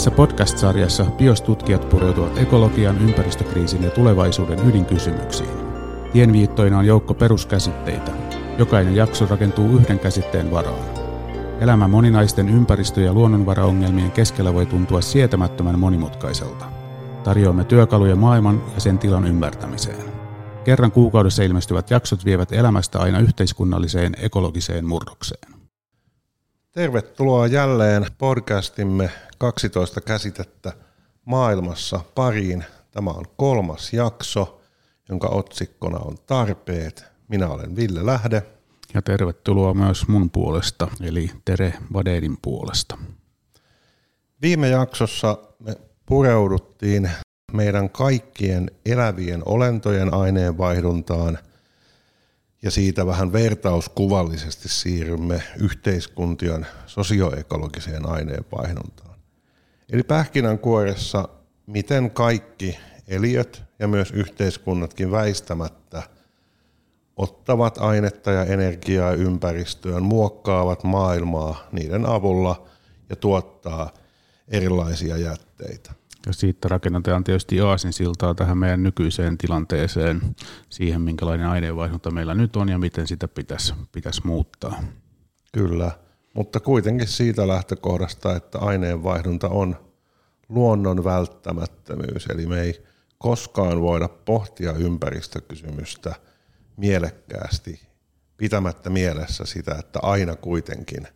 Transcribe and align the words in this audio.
Tässä 0.00 0.10
podcast-sarjassa 0.10 1.04
biostutkijat 1.04 1.88
pureutuvat 1.88 2.38
ekologian, 2.38 2.98
ympäristökriisin 3.08 3.82
ja 3.82 3.90
tulevaisuuden 3.90 4.68
ydinkysymyksiin. 4.68 5.50
Tienviittoina 6.12 6.78
on 6.78 6.86
joukko 6.86 7.14
peruskäsitteitä. 7.14 8.12
Jokainen 8.58 8.96
jakso 8.96 9.26
rakentuu 9.26 9.76
yhden 9.76 9.98
käsitteen 9.98 10.50
varaan. 10.50 10.84
Elämä 11.60 11.88
moninaisten 11.88 12.48
ympäristö- 12.48 13.00
ja 13.00 13.12
luonnonvaraongelmien 13.12 14.10
keskellä 14.10 14.54
voi 14.54 14.66
tuntua 14.66 15.00
sietämättömän 15.00 15.78
monimutkaiselta. 15.78 16.64
Tarjoamme 17.24 17.64
työkaluja 17.64 18.16
maailman 18.16 18.62
ja 18.74 18.80
sen 18.80 18.98
tilan 18.98 19.26
ymmärtämiseen. 19.26 20.04
Kerran 20.64 20.92
kuukaudessa 20.92 21.42
ilmestyvät 21.42 21.90
jaksot 21.90 22.24
vievät 22.24 22.52
elämästä 22.52 22.98
aina 22.98 23.18
yhteiskunnalliseen 23.18 24.12
ekologiseen 24.20 24.86
murrokseen. 24.86 25.59
Tervetuloa 26.72 27.46
jälleen 27.46 28.06
podcastimme 28.18 29.10
12 29.38 30.00
käsitettä 30.00 30.72
maailmassa 31.24 32.00
pariin. 32.14 32.64
Tämä 32.90 33.10
on 33.10 33.24
kolmas 33.36 33.92
jakso, 33.92 34.60
jonka 35.08 35.28
otsikkona 35.28 35.98
on 35.98 36.16
tarpeet. 36.26 37.04
Minä 37.28 37.48
olen 37.48 37.76
Ville 37.76 38.06
Lähde. 38.06 38.42
Ja 38.94 39.02
tervetuloa 39.02 39.74
myös 39.74 40.08
mun 40.08 40.30
puolesta, 40.30 40.88
eli 41.00 41.30
Tere 41.44 41.74
Vadedin 41.92 42.38
puolesta. 42.42 42.98
Viime 44.42 44.68
jaksossa 44.68 45.38
me 45.58 45.76
pureuduttiin 46.06 47.10
meidän 47.52 47.90
kaikkien 47.90 48.70
elävien 48.86 49.42
olentojen 49.46 50.14
aineenvaihduntaan 50.14 51.38
ja 52.62 52.70
siitä 52.70 53.06
vähän 53.06 53.32
vertauskuvallisesti 53.32 54.68
siirrymme 54.68 55.42
yhteiskuntien 55.56 56.66
sosioekologiseen 56.86 58.08
aineenvaihduntaan. 58.08 59.18
Eli 59.92 60.02
pähkinänkuoressa, 60.02 61.28
miten 61.66 62.10
kaikki 62.10 62.78
eliöt 63.08 63.62
ja 63.78 63.88
myös 63.88 64.10
yhteiskunnatkin 64.10 65.10
väistämättä 65.10 66.02
ottavat 67.16 67.78
ainetta 67.78 68.30
ja 68.30 68.44
energiaa 68.44 69.12
ympäristöön, 69.12 70.02
muokkaavat 70.02 70.84
maailmaa 70.84 71.68
niiden 71.72 72.06
avulla 72.06 72.66
ja 73.08 73.16
tuottaa 73.16 73.90
erilaisia 74.48 75.16
jätteitä. 75.16 75.99
Ja 76.26 76.32
siitä 76.32 76.68
rakennetaan 76.68 77.24
tietysti 77.24 77.60
aasinsiltaa 77.60 78.34
tähän 78.34 78.58
meidän 78.58 78.82
nykyiseen 78.82 79.38
tilanteeseen, 79.38 80.20
siihen 80.68 81.00
minkälainen 81.00 81.46
aineenvaihdunta 81.46 82.10
meillä 82.10 82.34
nyt 82.34 82.56
on 82.56 82.68
ja 82.68 82.78
miten 82.78 83.06
sitä 83.06 83.28
pitäisi, 83.28 83.74
pitäisi 83.92 84.20
muuttaa. 84.24 84.82
Kyllä, 85.52 85.90
mutta 86.34 86.60
kuitenkin 86.60 87.08
siitä 87.08 87.48
lähtökohdasta, 87.48 88.36
että 88.36 88.58
aineenvaihdunta 88.58 89.48
on 89.48 89.76
luonnon 90.48 91.04
välttämättömyys, 91.04 92.26
eli 92.26 92.46
me 92.46 92.60
ei 92.60 92.84
koskaan 93.18 93.80
voida 93.80 94.08
pohtia 94.08 94.72
ympäristökysymystä 94.72 96.14
mielekkäästi 96.76 97.80
pitämättä 98.36 98.90
mielessä 98.90 99.44
sitä, 99.44 99.74
että 99.78 99.98
aina 100.02 100.36
kuitenkin 100.36 101.08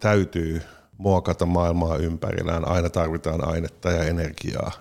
täytyy 0.00 0.62
muokata 0.98 1.46
maailmaa 1.46 1.96
ympärillään. 1.96 2.68
Aina 2.68 2.90
tarvitaan 2.90 3.48
ainetta 3.48 3.90
ja 3.90 4.04
energiaa. 4.04 4.72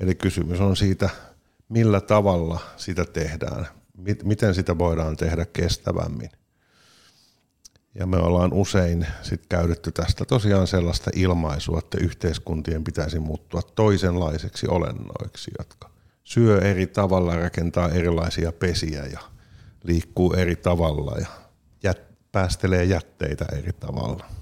Eli 0.00 0.14
kysymys 0.14 0.60
on 0.60 0.76
siitä, 0.76 1.10
millä 1.68 2.00
tavalla 2.00 2.60
sitä 2.76 3.04
tehdään, 3.04 3.66
miten 4.24 4.54
sitä 4.54 4.78
voidaan 4.78 5.16
tehdä 5.16 5.46
kestävämmin. 5.52 6.30
Ja 7.94 8.06
me 8.06 8.16
ollaan 8.16 8.52
usein 8.52 9.06
sit 9.22 9.42
käytetty 9.48 9.92
tästä 9.92 10.24
tosiaan 10.24 10.66
sellaista 10.66 11.10
ilmaisua, 11.14 11.78
että 11.78 11.98
yhteiskuntien 12.00 12.84
pitäisi 12.84 13.18
muuttua 13.18 13.62
toisenlaiseksi 13.62 14.66
olennoiksi, 14.68 15.50
jotka 15.58 15.90
syö 16.24 16.60
eri 16.60 16.86
tavalla, 16.86 17.36
rakentaa 17.36 17.88
erilaisia 17.88 18.52
pesiä 18.52 19.04
ja 19.04 19.20
liikkuu 19.84 20.32
eri 20.32 20.56
tavalla 20.56 21.16
ja 21.20 21.26
jät, 21.82 22.02
päästelee 22.32 22.84
jätteitä 22.84 23.44
eri 23.52 23.72
tavalla. 23.72 24.37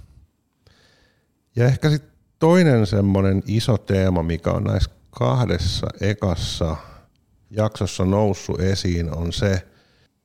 Ja 1.56 1.66
ehkä 1.66 1.90
sitten 1.90 2.12
toinen 2.38 2.86
semmoinen 2.86 3.42
iso 3.46 3.78
teema, 3.78 4.22
mikä 4.22 4.50
on 4.50 4.64
näissä 4.64 4.90
kahdessa 5.10 5.86
ekassa 6.00 6.76
jaksossa 7.50 8.04
noussut 8.04 8.60
esiin, 8.60 9.16
on 9.16 9.32
se, 9.32 9.66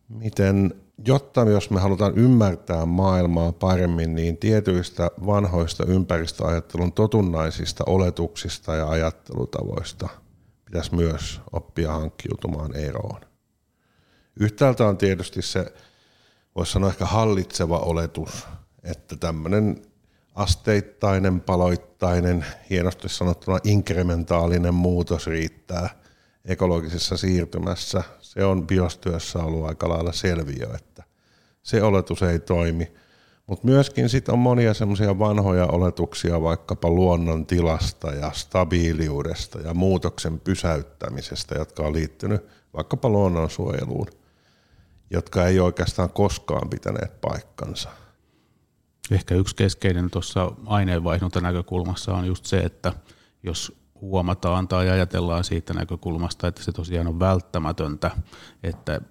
miten 0.09 0.73
jotta 1.07 1.41
jos 1.41 1.69
me 1.69 1.79
halutaan 1.79 2.17
ymmärtää 2.17 2.85
maailmaa 2.85 3.51
paremmin, 3.51 4.15
niin 4.15 4.37
tietyistä 4.37 5.11
vanhoista 5.25 5.85
ympäristöajattelun 5.85 6.93
totunnaisista 6.93 7.83
oletuksista 7.87 8.75
ja 8.75 8.89
ajattelutavoista 8.89 10.09
pitäisi 10.65 10.95
myös 10.95 11.41
oppia 11.51 11.91
hankkiutumaan 11.91 12.75
eroon. 12.75 13.21
Yhtäältä 14.39 14.87
on 14.87 14.97
tietysti 14.97 15.41
se, 15.41 15.73
voisi 16.55 16.71
sanoa 16.71 16.89
ehkä 16.89 17.05
hallitseva 17.05 17.79
oletus, 17.79 18.47
että 18.83 19.15
tämmöinen 19.15 19.81
asteittainen, 20.35 21.41
paloittainen, 21.41 22.45
hienosti 22.69 23.09
sanottuna 23.09 23.59
inkrementaalinen 23.63 24.73
muutos 24.73 25.27
riittää 25.27 25.89
ekologisessa 26.45 27.17
siirtymässä. 27.17 28.03
Se 28.19 28.45
on 28.45 28.67
biostyössä 28.67 29.39
ollut 29.39 29.65
aika 29.65 29.89
lailla 29.89 30.11
selviö, 30.11 30.67
että 30.75 31.03
se 31.63 31.83
oletus 31.83 32.23
ei 32.23 32.39
toimi. 32.39 32.91
Mutta 33.47 33.67
myöskin 33.67 34.09
sit 34.09 34.29
on 34.29 34.39
monia 34.39 34.73
semmoisia 34.73 35.19
vanhoja 35.19 35.65
oletuksia 35.65 36.41
vaikkapa 36.41 36.89
luonnon 36.89 37.45
tilasta 37.45 38.11
ja 38.11 38.31
stabiiliudesta 38.31 39.59
ja 39.59 39.73
muutoksen 39.73 40.39
pysäyttämisestä, 40.39 41.55
jotka 41.55 41.83
on 41.83 41.93
liittynyt 41.93 42.45
vaikkapa 42.73 43.09
luonnonsuojeluun, 43.09 44.07
jotka 45.09 45.45
ei 45.45 45.59
oikeastaan 45.59 46.09
koskaan 46.09 46.69
pitäneet 46.69 47.21
paikkansa. 47.21 47.89
Ehkä 49.11 49.35
yksi 49.35 49.55
keskeinen 49.55 50.09
tuossa 50.09 50.51
aineenvaihdunta 50.65 51.41
näkökulmassa 51.41 52.13
on 52.13 52.25
just 52.25 52.45
se, 52.45 52.57
että 52.57 52.93
jos 53.43 53.81
huomataan 54.01 54.67
tai 54.67 54.89
ajatellaan 54.89 55.43
siitä 55.43 55.73
näkökulmasta, 55.73 56.47
että 56.47 56.63
se 56.63 56.71
tosiaan 56.71 57.07
on 57.07 57.19
välttämätöntä, 57.19 58.11
että 58.63 59.01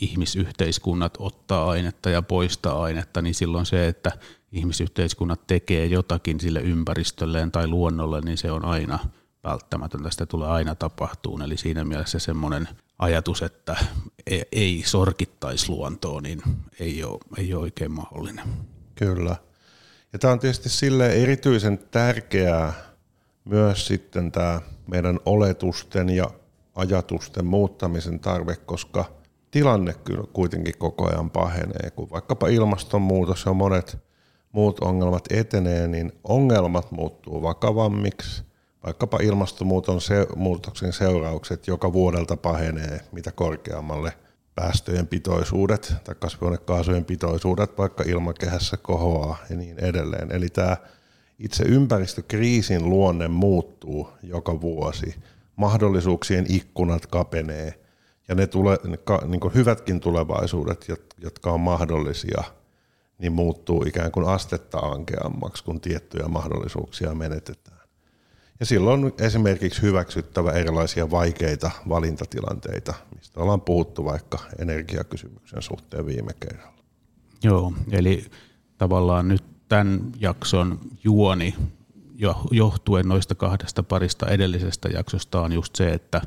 ihmisyhteiskunnat 0.00 1.14
ottaa 1.18 1.70
ainetta 1.70 2.10
ja 2.10 2.22
poistaa 2.22 2.82
ainetta, 2.82 3.22
niin 3.22 3.34
silloin 3.34 3.66
se, 3.66 3.88
että 3.88 4.12
ihmisyhteiskunnat 4.52 5.46
tekee 5.46 5.86
jotakin 5.86 6.40
sille 6.40 6.60
ympäristölleen 6.60 7.52
tai 7.52 7.66
luonnolle, 7.66 8.20
niin 8.20 8.38
se 8.38 8.50
on 8.50 8.64
aina 8.64 8.98
välttämätöntä, 9.44 10.10
sitä 10.10 10.26
tulee 10.26 10.48
aina 10.48 10.74
tapahtuun. 10.74 11.42
Eli 11.42 11.56
siinä 11.56 11.84
mielessä 11.84 12.18
semmoinen 12.18 12.68
ajatus, 12.98 13.42
että 13.42 13.76
e- 14.26 14.42
ei 14.52 14.82
sorkittaisi 14.86 15.68
luontoa, 15.68 16.20
niin 16.20 16.42
ei 16.80 17.04
ole, 17.04 17.18
ei 17.38 17.54
ole 17.54 17.62
oikein 17.62 17.92
mahdollinen. 17.92 18.48
Kyllä. 18.94 19.36
Ja 20.12 20.18
tämä 20.18 20.32
on 20.32 20.38
tietysti 20.38 20.68
sille 20.68 21.12
erityisen 21.12 21.78
tärkeää 21.90 22.72
myös 23.44 23.86
sitten 23.86 24.32
tämä 24.32 24.60
meidän 24.86 25.20
oletusten 25.26 26.08
ja 26.08 26.30
ajatusten 26.74 27.46
muuttamisen 27.46 28.20
tarve, 28.20 28.56
koska 28.56 29.04
tilanne 29.50 29.94
kyllä 29.94 30.24
kuitenkin 30.32 30.78
koko 30.78 31.08
ajan 31.08 31.30
pahenee. 31.30 31.90
Kun 31.90 32.10
vaikkapa 32.10 32.48
ilmastonmuutos 32.48 33.44
ja 33.46 33.52
monet 33.52 33.98
muut 34.52 34.80
ongelmat 34.80 35.24
etenee, 35.30 35.88
niin 35.88 36.12
ongelmat 36.24 36.90
muuttuu 36.92 37.42
vakavammiksi– 37.42 38.42
vaikkapa 38.84 39.18
ilmastonmuutoksen 39.22 40.92
seuraukset 40.92 41.66
joka 41.66 41.92
vuodelta 41.92 42.36
pahenee, 42.36 43.00
mitä 43.12 43.32
korkeammalle 43.32 44.12
päästöjen 44.54 45.06
pitoisuudet 45.06 45.94
tai 46.04 46.14
kasvihuonekaasujen 46.14 47.04
pitoisuudet 47.04 47.78
vaikka 47.78 48.04
ilmakehässä 48.06 48.76
kohoaa 48.76 49.38
ja 49.50 49.56
niin 49.56 49.78
edelleen. 49.78 50.32
Eli 50.32 50.48
tämä 50.48 50.76
itse 51.38 51.64
ympäristökriisin 51.64 52.90
luonne 52.90 53.28
muuttuu 53.28 54.08
joka 54.22 54.60
vuosi. 54.60 55.14
Mahdollisuuksien 55.56 56.46
ikkunat 56.48 57.06
kapenee 57.06 57.80
ja 58.28 58.34
ne 58.34 58.46
tule, 58.46 58.78
niin 59.26 59.54
hyvätkin 59.54 60.00
tulevaisuudet, 60.00 60.86
jotka 61.18 61.52
on 61.52 61.60
mahdollisia, 61.60 62.44
niin 63.18 63.32
muuttuu 63.32 63.84
ikään 63.86 64.12
kuin 64.12 64.28
astetta 64.28 64.78
ankeammaksi, 64.78 65.64
kun 65.64 65.80
tiettyjä 65.80 66.28
mahdollisuuksia 66.28 67.14
menetetään. 67.14 67.77
Ja 68.60 68.66
silloin 68.66 69.04
on 69.04 69.12
esimerkiksi 69.20 69.82
hyväksyttävä 69.82 70.52
erilaisia 70.52 71.10
vaikeita 71.10 71.70
valintatilanteita, 71.88 72.94
mistä 73.14 73.40
ollaan 73.40 73.60
puhuttu 73.60 74.04
vaikka 74.04 74.38
energiakysymyksen 74.58 75.62
suhteen 75.62 76.06
viime 76.06 76.32
kerralla. 76.40 76.78
Joo, 77.42 77.72
eli 77.90 78.24
tavallaan 78.78 79.28
nyt 79.28 79.44
tämän 79.68 80.00
jakson 80.20 80.78
juoni 81.04 81.54
johtuen 82.50 83.08
noista 83.08 83.34
kahdesta 83.34 83.82
parista 83.82 84.26
edellisestä 84.26 84.88
jaksosta 84.88 85.40
on 85.40 85.52
just 85.52 85.76
se, 85.76 85.92
että 85.92 86.20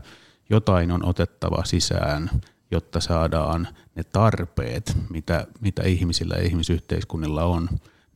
jotain 0.50 0.92
on 0.92 1.06
otettava 1.06 1.64
sisään, 1.66 2.30
jotta 2.72 3.00
saadaan 3.00 3.68
ne 3.96 4.04
tarpeet, 4.04 4.98
mitä, 5.10 5.48
mitä 5.62 5.84
ihmisillä 5.84 6.36
ja 6.36 6.44
ihmisyhteiskunnilla 6.44 7.44
on, 7.44 7.70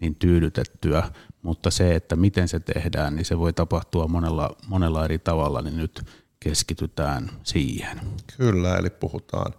niin 0.06 0.16
tyydytettyä, 0.16 1.12
mutta 1.42 1.72
se, 1.72 1.96
että 1.96 2.16
miten 2.16 2.48
se 2.48 2.60
tehdään, 2.60 3.16
niin 3.16 3.26
se 3.26 3.40
voi 3.40 3.54
tapahtua 3.54 4.08
monella, 4.08 4.56
monella 4.68 5.06
eri 5.06 5.20
tavalla, 5.20 5.62
niin 5.62 5.78
nyt 5.78 6.02
keskitytään 6.40 7.30
siihen. 7.44 8.00
Kyllä, 8.38 8.78
eli 8.78 8.90
puhutaan 8.90 9.54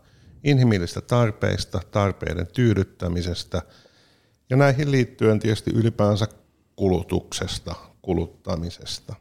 inhimillistä 0.44 1.00
tarpeista, 1.00 1.80
tarpeiden 1.90 2.46
tyydyttämisestä 2.46 3.62
ja 4.50 4.56
näihin 4.56 4.90
liittyen 4.90 5.38
tietysti 5.38 5.70
ylipäänsä 5.74 6.26
kulutuksesta, 6.76 7.74
kuluttamisesta. 8.02 9.14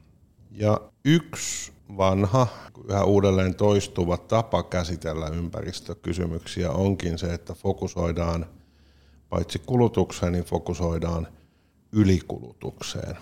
Ja 0.52 0.82
yksi 1.06 1.72
vanha, 1.98 2.48
yhä 2.90 3.04
uudelleen 3.04 3.56
toistuva 3.56 4.18
tapa 4.18 4.64
käsitellä 4.64 5.28
ympäristökysymyksiä 5.28 6.72
onkin 6.72 7.18
se, 7.18 7.34
että 7.34 7.54
fokusoidaan 7.54 8.46
paitsi 9.36 9.62
kulutukseen, 9.66 10.32
niin 10.32 10.44
fokusoidaan 10.44 11.28
ylikulutukseen. 11.92 13.18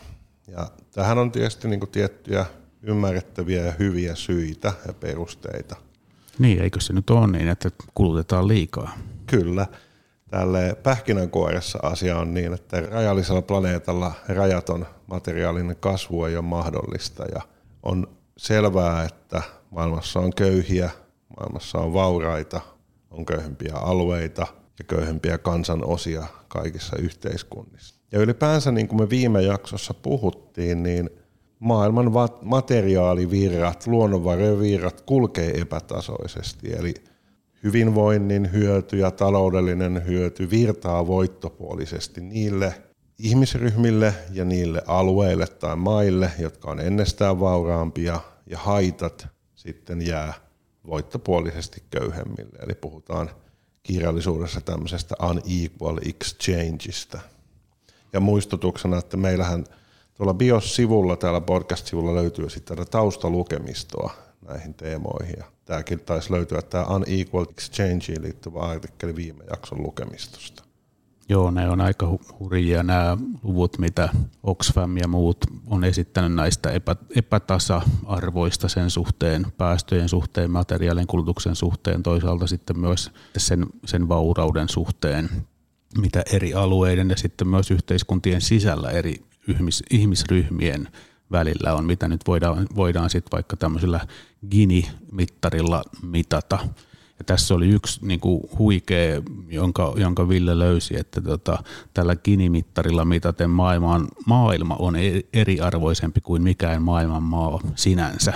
Ja 0.48 0.68
tähän 0.92 1.18
on 1.18 1.32
tietysti 1.32 1.68
niin 1.68 1.88
tiettyjä 1.92 2.46
ymmärrettäviä 2.82 3.66
ja 3.66 3.72
hyviä 3.80 4.16
syitä 4.16 4.74
ja 4.88 4.94
perusteita. 4.94 5.76
Niin, 6.40 6.62
eikö 6.62 6.82
se 6.82 6.94
nyt 6.94 7.10
ole 7.10 7.28
niin, 7.28 7.48
että 7.48 7.70
kulutetaan 7.94 8.48
liikaa? 8.48 8.98
Kyllä. 9.26 9.68
Tälle 10.30 10.78
pähkinänkuoressa 10.84 11.80
asia 11.84 12.18
on 12.18 12.34
niin, 12.34 12.54
että 12.54 12.82
rajallisella 12.82 13.42
planeetalla 13.42 14.14
rajaton 14.28 14.86
materiaalinen 15.08 15.76
kasvu 15.76 16.26
ei 16.26 16.36
ole 16.36 16.46
mahdollista 16.46 17.26
ja 17.36 17.42
on 17.84 18.08
selvää, 18.38 19.04
että 19.04 19.42
maailmassa 19.72 20.20
on 20.20 20.34
köyhiä, 20.34 20.90
maailmassa 21.38 21.78
on 21.78 21.94
vauraita, 21.94 22.62
on 23.12 23.26
köyhempiä 23.26 23.74
alueita 23.76 24.48
ja 24.80 24.86
köyhempiä 24.86 25.38
kansanosia 25.38 26.24
kaikissa 26.48 26.96
yhteiskunnissa. 26.98 27.96
Ja 28.12 28.20
ylipäänsä, 28.20 28.72
niin 28.72 28.88
kuin 28.88 29.02
me 29.02 29.10
viime 29.10 29.42
jaksossa 29.42 29.94
puhuttiin, 29.94 30.84
niin 30.84 31.10
maailman 31.60 32.12
materiaalivirrat, 32.42 33.88
luonnonvarojen 33.88 34.60
virrat 34.60 35.02
kulkee 35.02 35.62
epätasoisesti. 35.62 36.74
Eli 36.74 36.94
hyvinvoinnin 37.64 38.52
hyöty 38.52 38.98
ja 38.98 39.12
taloudellinen 39.12 40.06
hyöty 40.08 40.50
virtaa 40.50 41.08
voittopuolisesti 41.08 42.22
niille 42.22 42.74
ihmisryhmille 43.20 44.14
ja 44.32 44.46
niille 44.46 44.82
alueille 44.88 45.48
tai 45.48 45.76
maille, 45.76 46.32
jotka 46.40 46.72
on 46.72 46.80
ennestään 46.80 47.40
vauraampia, 47.40 48.20
ja 48.48 48.58
haitat 48.58 49.28
sitten 49.56 50.08
jää 50.08 50.34
voittopuolisesti 50.88 51.84
köyhemmille. 51.90 52.60
Eli 52.64 52.76
puhutaan 52.76 53.30
kirjallisuudessa 53.84 54.62
tämmöisestä 54.62 55.16
unequal 55.30 56.00
exchangeista. 56.10 57.20
Ja 58.14 58.20
muistutuksena, 58.20 58.98
että 58.98 59.18
meillähän 59.18 59.66
tuolla 60.14 60.34
BIOS-sivulla, 60.34 61.16
täällä 61.16 61.42
podcast-sivulla 61.42 62.16
löytyy 62.16 62.50
sitten 62.50 62.78
tätä 62.78 62.92
taustalukemistoa 62.92 64.14
näihin 64.48 64.74
teemoihin. 64.74 65.36
Ja 65.38 65.46
tämäkin 65.66 66.00
taisi 66.00 66.32
löytyä 66.32 66.62
tämä 66.62 66.86
Unequal 66.86 67.46
Exchangeen 67.50 68.22
liittyvä 68.22 68.60
artikkeli 68.60 69.16
viime 69.16 69.44
jakson 69.50 69.84
lukemistosta. 69.84 70.63
Joo, 71.34 71.52
ne 71.52 71.70
on 71.70 71.82
aika 71.82 72.18
hurjia. 72.40 72.84
Nämä 72.84 73.18
luvut, 73.44 73.78
mitä 73.78 74.10
Oxfam 74.44 74.98
ja 74.98 75.08
muut 75.08 75.38
on 75.68 75.84
esittänyt 75.84 76.34
näistä 76.34 76.72
epä, 76.72 76.96
epätasa-arvoista 77.16 78.68
sen 78.68 78.90
suhteen, 78.90 79.46
päästöjen 79.58 80.10
suhteen, 80.10 80.52
materiaalien 80.52 81.08
kulutuksen 81.08 81.56
suhteen, 81.56 82.04
toisaalta 82.04 82.48
sitten 82.48 82.80
myös 82.80 83.12
sen, 83.38 83.66
sen 83.86 84.10
vaurauden 84.10 84.70
suhteen, 84.70 85.30
mitä 85.98 86.24
eri 86.32 86.54
alueiden 86.54 87.10
ja 87.10 87.18
sitten 87.18 87.48
myös 87.48 87.72
yhteiskuntien 87.72 88.42
sisällä 88.42 88.90
eri 88.90 89.16
ihmis, 89.48 89.84
ihmisryhmien 89.90 90.88
välillä 91.32 91.74
on, 91.74 91.86
mitä 91.86 92.08
nyt 92.08 92.22
voidaan, 92.28 92.68
voidaan 92.76 93.10
sitten 93.10 93.32
vaikka 93.32 93.58
tämmöisellä 93.58 94.00
Gini-mittarilla 94.52 95.84
mitata– 96.02 96.60
ja 97.20 97.26
tässä 97.26 97.54
oli 97.54 97.70
yksi 97.70 98.06
niin 98.06 98.20
kuin 98.20 98.50
huikea, 98.60 99.22
jonka, 99.50 99.94
jonka 99.98 100.30
Ville 100.30 100.60
löysi, 100.60 101.00
että 101.00 101.22
tota, 101.22 101.64
tällä 101.94 102.16
Gini-mittarilla 102.16 103.06
mitaten 103.06 103.50
maailman, 103.50 104.08
maailma 104.26 104.76
on 104.80 104.96
e-, 104.96 105.22
eriarvoisempi 105.34 106.22
kuin 106.22 106.42
mikään 106.42 106.82
maailman 106.82 107.24
maa 107.24 107.60
sinänsä 107.76 108.34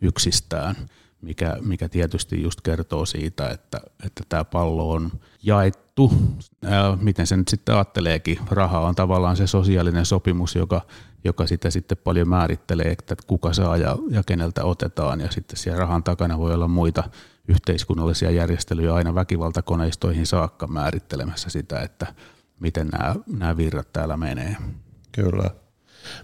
yksistään, 0.00 0.76
mikä, 1.22 1.56
mikä 1.60 1.88
tietysti 1.88 2.42
just 2.42 2.60
kertoo 2.60 3.06
siitä, 3.06 3.50
että, 3.50 3.80
että 4.06 4.24
tämä 4.28 4.44
pallo 4.44 4.90
on 4.90 5.10
jaettu. 5.42 6.12
Ää, 6.64 6.96
miten 7.00 7.26
se 7.26 7.36
nyt 7.36 7.48
sitten 7.48 7.74
ajatteleekin, 7.74 8.38
raha 8.50 8.80
on 8.80 8.94
tavallaan 8.94 9.36
se 9.36 9.46
sosiaalinen 9.46 10.06
sopimus, 10.06 10.54
joka, 10.56 10.80
joka 11.24 11.46
sitä 11.46 11.70
sitten 11.70 11.98
paljon 12.04 12.28
määrittelee, 12.28 12.90
että 12.90 13.16
kuka 13.26 13.52
saa 13.52 13.76
ja, 13.76 13.96
ja 14.10 14.22
keneltä 14.22 14.64
otetaan, 14.64 15.20
ja 15.20 15.30
sitten 15.30 15.56
siellä 15.56 15.80
rahan 15.80 16.02
takana 16.02 16.38
voi 16.38 16.54
olla 16.54 16.68
muita 16.68 17.04
yhteiskunnallisia 17.50 18.30
järjestelyjä 18.30 18.94
aina 18.94 19.14
väkivaltakoneistoihin 19.14 20.26
saakka 20.26 20.66
määrittelemässä 20.66 21.50
sitä, 21.50 21.80
että 21.80 22.14
miten 22.60 22.88
nämä, 22.88 23.14
nämä 23.26 23.56
virrat 23.56 23.92
täällä 23.92 24.16
menee. 24.16 24.56
Kyllä. 25.12 25.50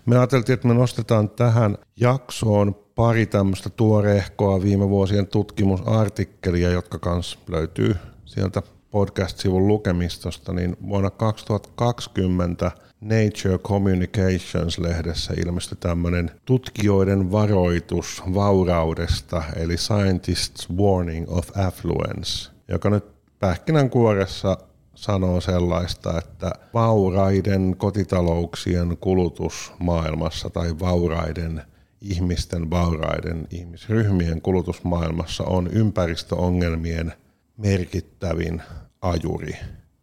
Me 0.06 0.19
ajateltiin, 0.19 0.55
että 0.55 0.69
me 0.69 0.75
nostetaan 0.75 1.31
tähän 1.31 1.78
jaksoon 2.00 2.75
pari 2.94 3.26
tämmöistä 3.26 3.70
tuoreehkoa 3.70 4.62
viime 4.62 4.88
vuosien 4.88 5.26
tutkimusartikkelia, 5.26 6.70
jotka 6.70 6.99
kans 6.99 7.38
löytyy 7.49 7.96
sieltä 8.25 8.62
podcast-sivun 8.90 9.69
lukemistosta, 9.69 10.52
niin 10.52 10.76
vuonna 10.88 11.11
2020 11.11 12.70
Nature 13.06 13.58
Communications-lehdessä 13.58 15.35
ilmestyi 15.37 15.79
tämmöinen 15.81 16.31
tutkijoiden 16.44 17.32
varoitus 17.32 18.23
vauraudesta, 18.35 19.43
eli 19.56 19.76
Scientists 19.76 20.69
Warning 20.76 21.26
of 21.29 21.49
Affluence, 21.67 22.50
joka 22.69 22.91
nyt 22.91 23.05
pähkinänkuoressa 23.38 24.58
sanoo 24.94 25.41
sellaista, 25.41 26.19
että 26.19 26.53
vauraiden 26.75 27.75
kotitalouksien 27.79 28.97
kulutus 29.00 29.73
maailmassa 29.79 30.50
tai 30.50 30.79
vauraiden 30.81 31.63
ihmisten, 32.01 32.70
vauraiden 32.70 33.46
ihmisryhmien 33.51 34.43
kulutusmaailmassa 34.43 35.44
on 35.44 35.69
ympäristöongelmien 35.72 37.13
merkittävin 37.56 38.63
ajuri. 39.03 39.56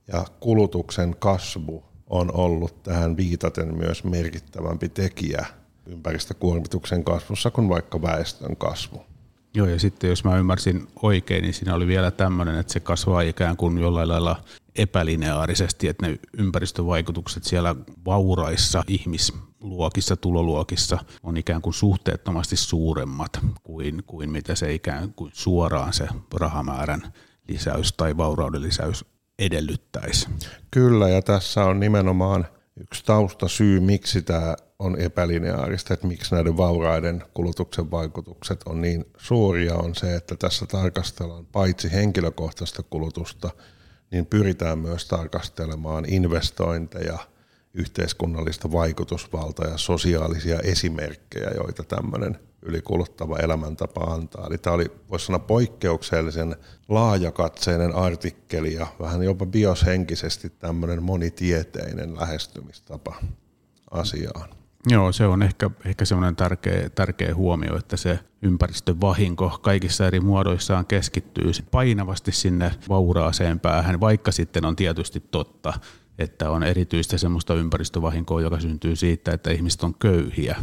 Ja 0.08 0.26
kulutuksen 0.40 1.16
kasvu 1.20 1.93
on 2.10 2.36
ollut 2.36 2.84
tähän 2.84 3.18
viitaten 3.18 3.78
myös 3.78 4.04
merkittävämpi 4.04 4.90
tekijä 4.90 5.46
ympäristökuormituksen 5.86 7.04
kasvussa 7.04 7.52
kuin 7.52 7.70
vaikka 7.70 8.02
väestön 8.02 8.56
kasvu. 8.56 9.02
Joo, 9.56 9.68
ja 9.68 9.80
sitten 9.80 10.10
jos 10.10 10.24
mä 10.24 10.38
ymmärsin 10.38 10.88
oikein, 11.02 11.42
niin 11.42 11.54
siinä 11.54 11.76
oli 11.76 11.88
vielä 11.88 12.12
tämmöinen, 12.12 12.60
että 12.60 12.74
se 12.74 12.80
kasvaa 12.80 13.22
ikään 13.22 13.58
kuin 13.58 13.78
jollain 13.78 14.10
lailla 14.10 14.44
epälineaarisesti, 14.76 15.88
että 15.88 16.08
ne 16.08 16.20
ympäristövaikutukset 16.38 17.44
siellä 17.44 17.76
vauraissa 18.06 18.84
ihmisluokissa, 18.88 20.16
tuloluokissa 20.16 20.98
on 21.24 21.38
ikään 21.38 21.62
kuin 21.62 21.74
suhteettomasti 21.74 22.56
suuremmat 22.56 23.40
kuin, 23.64 24.04
kuin 24.08 24.30
mitä 24.32 24.56
se 24.56 24.74
ikään 24.74 25.14
kuin 25.14 25.32
suoraan 25.34 25.94
se 25.94 26.08
rahamäärän 26.34 27.14
lisäys 27.48 27.94
tai 27.94 28.18
vaurauden 28.18 28.62
lisäys 28.62 29.06
edellyttäisi. 29.40 30.28
Kyllä, 30.72 31.10
ja 31.10 31.22
tässä 31.22 31.66
on 31.66 31.80
nimenomaan 31.80 32.48
yksi 32.80 33.06
taustasyy, 33.06 33.80
miksi 33.80 34.22
tämä 34.22 34.56
on 34.80 35.00
epälineaarista, 35.00 35.94
että 35.94 36.08
miksi 36.08 36.36
näiden 36.36 36.58
vauraiden 36.58 37.24
kulutuksen 37.34 37.92
vaikutukset 37.92 38.62
on 38.66 38.82
niin 38.82 39.06
suuria, 39.18 39.76
on 39.76 39.96
se, 39.96 40.16
että 40.16 40.36
tässä 40.36 40.66
tarkastellaan 40.66 41.46
paitsi 41.46 41.92
henkilökohtaista 41.92 42.84
kulutusta, 42.84 43.50
niin 44.12 44.26
pyritään 44.26 44.80
myös 44.80 45.08
tarkastelemaan 45.08 46.06
investointeja, 46.08 47.18
yhteiskunnallista 47.74 48.72
vaikutusvaltaa 48.72 49.68
ja 49.68 49.78
sosiaalisia 49.78 50.60
esimerkkejä, 50.60 51.52
joita 51.56 51.84
tämmöinen 51.84 52.40
ylikuluttava 52.62 53.38
elämäntapa 53.38 54.02
antaa. 54.02 54.48
Eli 54.48 54.58
tämä 54.58 54.74
oli, 54.74 54.92
voisi 55.10 55.26
sanoa, 55.26 55.40
poikkeuksellisen 55.40 56.56
laajakatseinen 56.90 57.96
artikkeli 57.96 58.74
ja 58.74 58.88
vähän 59.00 59.24
jopa 59.24 59.46
bioshenkisesti 59.46 60.50
tämmöinen 60.50 61.04
monitieteinen 61.04 62.16
lähestymistapa 62.16 63.16
asiaan. 63.92 64.50
Joo, 64.90 65.12
se 65.12 65.26
on 65.26 65.44
ehkä, 65.44 65.70
ehkä 65.86 66.06
semmoinen 66.06 66.36
tärkeä, 66.36 66.90
tärkeä 66.90 67.36
huomio, 67.36 67.78
että 67.78 67.98
se 67.98 68.20
ympäristövahinko 68.42 69.60
kaikissa 69.62 70.08
eri 70.08 70.20
muodoissaan 70.20 70.86
keskittyy 70.86 71.52
painavasti 71.72 72.32
sinne 72.32 72.72
vauraaseen 72.90 73.60
päähän, 73.60 74.00
vaikka 74.00 74.32
sitten 74.32 74.66
on 74.66 74.76
tietysti 74.76 75.20
totta, 75.20 75.74
että 76.20 76.50
on 76.50 76.64
erityistä 76.64 77.18
semmoista 77.18 77.54
ympäristövahinkoa, 77.54 78.42
joka 78.42 78.60
syntyy 78.60 78.96
siitä, 78.96 79.32
että 79.32 79.52
ihmiset 79.52 79.84
on 79.84 79.94
köyhiä 79.94 80.56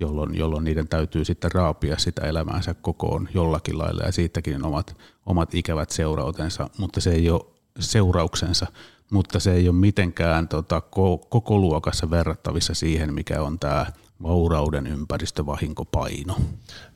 jolloin, 0.00 0.34
jolloin 0.38 0.64
niiden 0.64 0.88
täytyy 0.88 1.24
sitten 1.24 1.52
raapia 1.52 1.98
sitä 1.98 2.26
elämäänsä 2.26 2.74
kokoon 2.74 3.28
jollakin 3.34 3.78
lailla. 3.78 4.02
Ja 4.02 4.12
siitäkin 4.12 4.64
omat, 4.64 4.96
omat 5.26 5.54
ikävät 5.54 5.90
seurautensa, 5.90 6.70
mutta 6.78 7.00
se 7.00 7.12
ei 7.12 7.30
ole 7.30 7.44
seurauksensa, 7.78 8.66
mutta 9.10 9.40
se 9.40 9.52
ei 9.52 9.68
ole 9.68 9.76
mitenkään 9.76 10.48
tota, 10.48 10.80
koko 11.28 11.58
luokassa 11.58 12.10
verrattavissa 12.10 12.74
siihen, 12.74 13.14
mikä 13.14 13.42
on 13.42 13.58
tämä 13.58 13.86
vaurauden 14.22 14.86
ympäristövahinkopaino. 14.86 16.36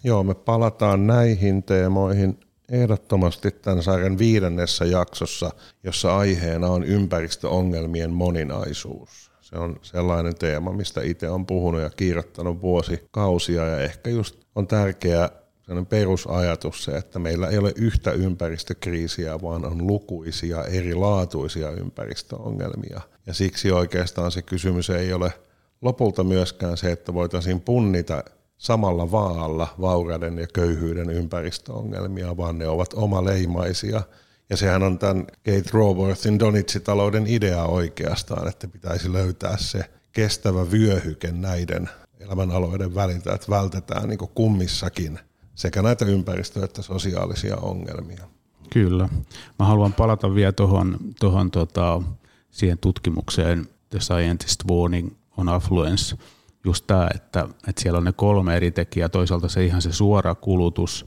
Joo, 0.04 0.22
me 0.22 0.34
palataan 0.34 1.06
näihin 1.06 1.62
teemoihin 1.62 2.40
ehdottomasti 2.72 3.50
tämän 3.50 3.82
sarjan 3.82 4.18
viidennessä 4.18 4.84
jaksossa, 4.84 5.50
jossa 5.84 6.16
aiheena 6.16 6.66
on 6.66 6.84
ympäristöongelmien 6.84 8.12
moninaisuus. 8.12 9.30
Se 9.40 9.58
on 9.58 9.76
sellainen 9.82 10.34
teema, 10.34 10.72
mistä 10.72 11.00
itse 11.02 11.30
on 11.30 11.46
puhunut 11.46 11.80
ja 11.80 11.90
kirjoittanut 11.90 12.60
vuosikausia 12.60 13.66
ja 13.66 13.80
ehkä 13.80 14.10
just 14.10 14.36
on 14.54 14.66
tärkeää 14.66 15.30
sellainen 15.62 15.86
perusajatus 15.86 16.84
se, 16.84 16.96
että 16.96 17.18
meillä 17.18 17.48
ei 17.48 17.58
ole 17.58 17.72
yhtä 17.76 18.10
ympäristökriisiä, 18.12 19.42
vaan 19.42 19.64
on 19.64 19.86
lukuisia 19.86 20.64
erilaatuisia 20.64 21.70
ympäristöongelmia. 21.70 23.00
Ja 23.26 23.34
siksi 23.34 23.72
oikeastaan 23.72 24.30
se 24.30 24.42
kysymys 24.42 24.90
ei 24.90 25.12
ole 25.12 25.32
lopulta 25.82 26.24
myöskään 26.24 26.76
se, 26.76 26.92
että 26.92 27.14
voitaisiin 27.14 27.60
punnita 27.60 28.24
samalla 28.58 29.10
vaalla 29.10 29.68
vaurauden 29.80 30.38
ja 30.38 30.46
köyhyyden 30.46 31.10
ympäristöongelmia, 31.10 32.36
vaan 32.36 32.58
ne 32.58 32.68
ovat 32.68 32.94
omaleimaisia. 32.94 34.02
Ja 34.50 34.56
sehän 34.56 34.82
on 34.82 34.98
tämän 34.98 35.26
Kate 35.26 35.70
Raworthin 35.72 36.38
Donitsitalouden 36.38 37.26
idea 37.26 37.64
oikeastaan, 37.64 38.48
että 38.48 38.68
pitäisi 38.68 39.12
löytää 39.12 39.56
se 39.56 39.84
kestävä 40.12 40.70
vyöhyke 40.70 41.32
näiden 41.32 41.90
elämänaloiden 42.20 42.94
väliltä, 42.94 43.34
että 43.34 43.50
vältetään 43.50 44.08
niin 44.08 44.18
kummissakin 44.18 45.18
sekä 45.54 45.82
näitä 45.82 46.04
ympäristö- 46.04 46.64
että 46.64 46.82
sosiaalisia 46.82 47.56
ongelmia. 47.56 48.28
Kyllä. 48.70 49.08
Mä 49.58 49.66
haluan 49.66 49.92
palata 49.92 50.34
vielä 50.34 50.52
tuohon, 50.52 50.98
tohon, 51.20 51.50
tota, 51.50 52.02
siihen 52.50 52.78
tutkimukseen 52.78 53.68
The 53.90 54.00
Scientist 54.00 54.64
Warning 54.70 55.10
on 55.36 55.48
Affluence, 55.48 56.16
just 56.64 56.86
tämä, 56.86 57.08
että, 57.14 57.48
että 57.68 57.82
siellä 57.82 57.98
on 57.98 58.04
ne 58.04 58.12
kolme 58.12 58.56
eri 58.56 58.70
tekijää. 58.70 59.08
Toisaalta 59.08 59.48
se 59.48 59.64
ihan 59.64 59.82
se 59.82 59.92
suora 59.92 60.34
kulutus, 60.34 61.06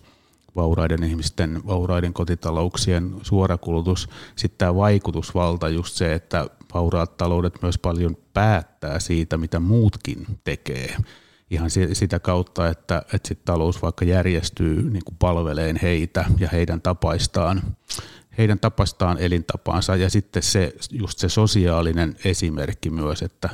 vauraiden 0.56 1.04
ihmisten, 1.04 1.62
vauraiden 1.68 2.14
kotitalouksien 2.14 3.16
suora 3.22 3.58
kulutus. 3.58 4.10
Sitten 4.36 4.58
tämä 4.58 4.76
vaikutusvalta, 4.76 5.70
just 5.70 5.96
se, 5.96 6.14
että 6.14 6.48
vauraat 6.74 7.18
taloudet 7.18 7.62
myös 7.62 7.78
paljon 7.78 8.18
päättää 8.34 9.00
siitä, 9.00 9.38
mitä 9.38 9.60
muutkin 9.60 10.26
tekee 10.44 10.96
ihan 11.52 11.70
sitä 11.94 12.20
kautta, 12.20 12.68
että, 12.68 13.04
että 13.14 13.28
sit 13.28 13.46
talous 13.46 13.82
vaikka 13.82 14.06
järjestyy 14.06 14.90
niin 14.90 15.06
kuin 15.06 15.16
palveleen 15.20 15.80
heitä 15.82 16.26
ja 16.40 16.50
heidän 16.52 16.82
tapaistaan, 16.82 17.62
heidän 18.38 18.60
tapastaan 18.60 19.18
elintapaansa 19.18 19.96
ja 19.96 20.10
sitten 20.10 20.44
se, 20.44 20.74
just 20.92 21.20
se 21.20 21.30
sosiaalinen 21.30 22.16
esimerkki 22.26 22.90
myös, 22.90 23.22
että, 23.22 23.50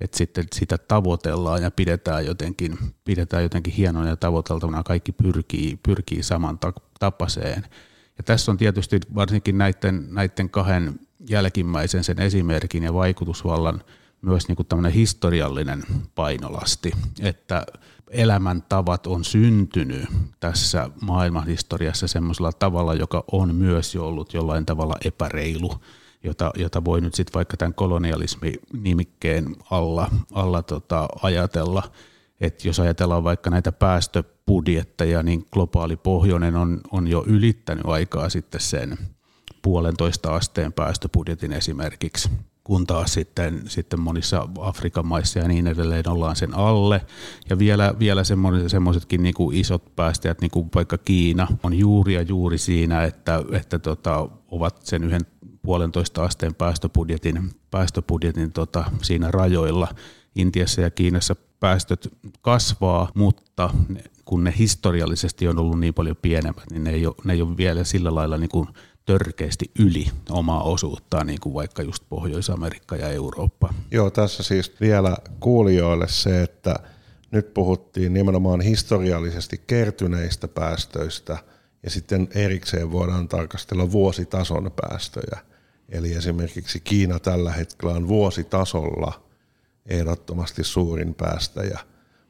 että 0.00 0.18
sitten 0.18 0.44
sitä 0.54 0.78
tavoitellaan 0.78 1.62
ja 1.62 1.70
pidetään 1.70 2.26
jotenkin, 2.26 2.78
pidetään 3.04 3.42
jotenkin 3.42 3.74
hienona 3.74 4.08
ja 4.08 4.16
tavoiteltavana, 4.16 4.82
kaikki 4.82 5.12
pyrkii, 5.12 5.78
pyrkii 5.82 6.22
saman 6.22 6.58
tapaseen. 7.00 7.66
Ja 8.18 8.24
tässä 8.24 8.50
on 8.50 8.56
tietysti 8.56 9.00
varsinkin 9.14 9.58
näiden, 9.58 10.06
näiden 10.10 10.50
kahden 10.50 11.00
jälkimmäisen 11.28 12.04
sen 12.04 12.20
esimerkin 12.20 12.82
ja 12.82 12.94
vaikutusvallan– 12.94 13.82
myös 14.22 14.48
niin 14.48 14.56
kuin 14.56 14.86
historiallinen 14.86 15.82
painolasti, 16.14 16.92
että 17.20 17.66
elämäntavat 18.10 19.06
on 19.06 19.24
syntynyt 19.24 20.08
tässä 20.40 20.90
maailmanhistoriassa 21.00 22.08
semmoisella 22.08 22.52
tavalla, 22.52 22.94
joka 22.94 23.24
on 23.32 23.54
myös 23.54 23.94
jo 23.94 24.06
ollut 24.06 24.34
jollain 24.34 24.66
tavalla 24.66 24.96
epäreilu, 25.04 25.74
jota, 26.24 26.50
jota 26.56 26.84
voi 26.84 27.00
nyt 27.00 27.14
sitten 27.14 27.34
vaikka 27.34 27.56
tämän 27.56 27.74
kolonialismi-nimikkeen 27.74 29.56
alla, 29.70 30.10
alla 30.32 30.62
tota, 30.62 31.08
ajatella. 31.22 31.82
Että 32.40 32.68
jos 32.68 32.80
ajatellaan 32.80 33.24
vaikka 33.24 33.50
näitä 33.50 33.72
päästöbudjetteja, 33.72 35.22
niin 35.22 35.46
globaali 35.52 35.96
pohjoinen 35.96 36.56
on, 36.56 36.80
on 36.92 37.08
jo 37.08 37.24
ylittänyt 37.26 37.86
aikaa 37.86 38.28
sitten 38.28 38.60
sen 38.60 38.98
puolentoista 39.62 40.34
asteen 40.34 40.72
päästöbudjetin 40.72 41.52
esimerkiksi 41.52 42.30
kun 42.64 42.86
taas 42.86 43.12
sitten, 43.12 43.62
sitten 43.68 44.00
monissa 44.00 44.48
Afrikan 44.60 45.06
maissa 45.06 45.38
ja 45.38 45.48
niin 45.48 45.66
edelleen 45.66 46.08
ollaan 46.08 46.36
sen 46.36 46.54
alle. 46.54 47.00
Ja 47.50 47.58
vielä, 47.58 47.94
vielä 47.98 48.22
semmoisetkin 48.66 49.22
niin 49.22 49.34
isot 49.52 49.96
päästäjät, 49.96 50.40
niin 50.40 50.50
kuin 50.50 50.68
vaikka 50.74 50.98
Kiina, 50.98 51.48
on 51.62 51.74
juuri 51.78 52.14
ja 52.14 52.22
juuri 52.22 52.58
siinä, 52.58 53.04
että, 53.04 53.42
että 53.52 53.78
tota, 53.78 54.28
ovat 54.50 54.82
sen 54.82 55.04
yhden 55.04 55.20
puolentoista 55.62 56.24
asteen 56.24 56.54
päästöbudjetin, 56.54 57.50
päästöbudjetin 57.70 58.52
tota, 58.52 58.84
siinä 59.02 59.30
rajoilla. 59.30 59.88
Intiassa 60.34 60.80
ja 60.80 60.90
Kiinassa 60.90 61.36
päästöt 61.60 62.08
kasvaa, 62.40 63.10
mutta 63.14 63.70
kun 64.24 64.44
ne 64.44 64.54
historiallisesti 64.58 65.48
on 65.48 65.58
ollut 65.58 65.80
niin 65.80 65.94
paljon 65.94 66.16
pienemmät, 66.22 66.70
niin 66.70 66.84
ne 66.84 66.90
ei 66.90 67.06
ole, 67.06 67.14
ne 67.24 67.32
ei 67.32 67.42
ole 67.42 67.56
vielä 67.56 67.84
sillä 67.84 68.14
lailla 68.14 68.38
niin 68.38 68.50
kuin 68.50 68.68
törkeästi 69.06 69.70
yli 69.78 70.06
omaa 70.30 70.62
osuuttaan, 70.62 71.26
niin 71.26 71.40
kuin 71.40 71.54
vaikka 71.54 71.82
just 71.82 72.04
Pohjois-Amerikka 72.08 72.96
ja 72.96 73.08
Eurooppa. 73.08 73.74
Joo, 73.90 74.10
tässä 74.10 74.42
siis 74.42 74.72
vielä 74.80 75.16
kuulijoille 75.40 76.08
se, 76.08 76.42
että 76.42 76.76
nyt 77.30 77.54
puhuttiin 77.54 78.14
nimenomaan 78.14 78.60
historiallisesti 78.60 79.60
kertyneistä 79.66 80.48
päästöistä 80.48 81.38
ja 81.82 81.90
sitten 81.90 82.28
erikseen 82.34 82.92
voidaan 82.92 83.28
tarkastella 83.28 83.92
vuositason 83.92 84.70
päästöjä. 84.76 85.49
Eli 85.90 86.12
esimerkiksi 86.12 86.80
Kiina 86.80 87.18
tällä 87.18 87.52
hetkellä 87.52 87.94
on 87.94 88.08
vuositasolla 88.08 89.22
ehdottomasti 89.86 90.64
suurin 90.64 91.14
päästäjä, 91.14 91.80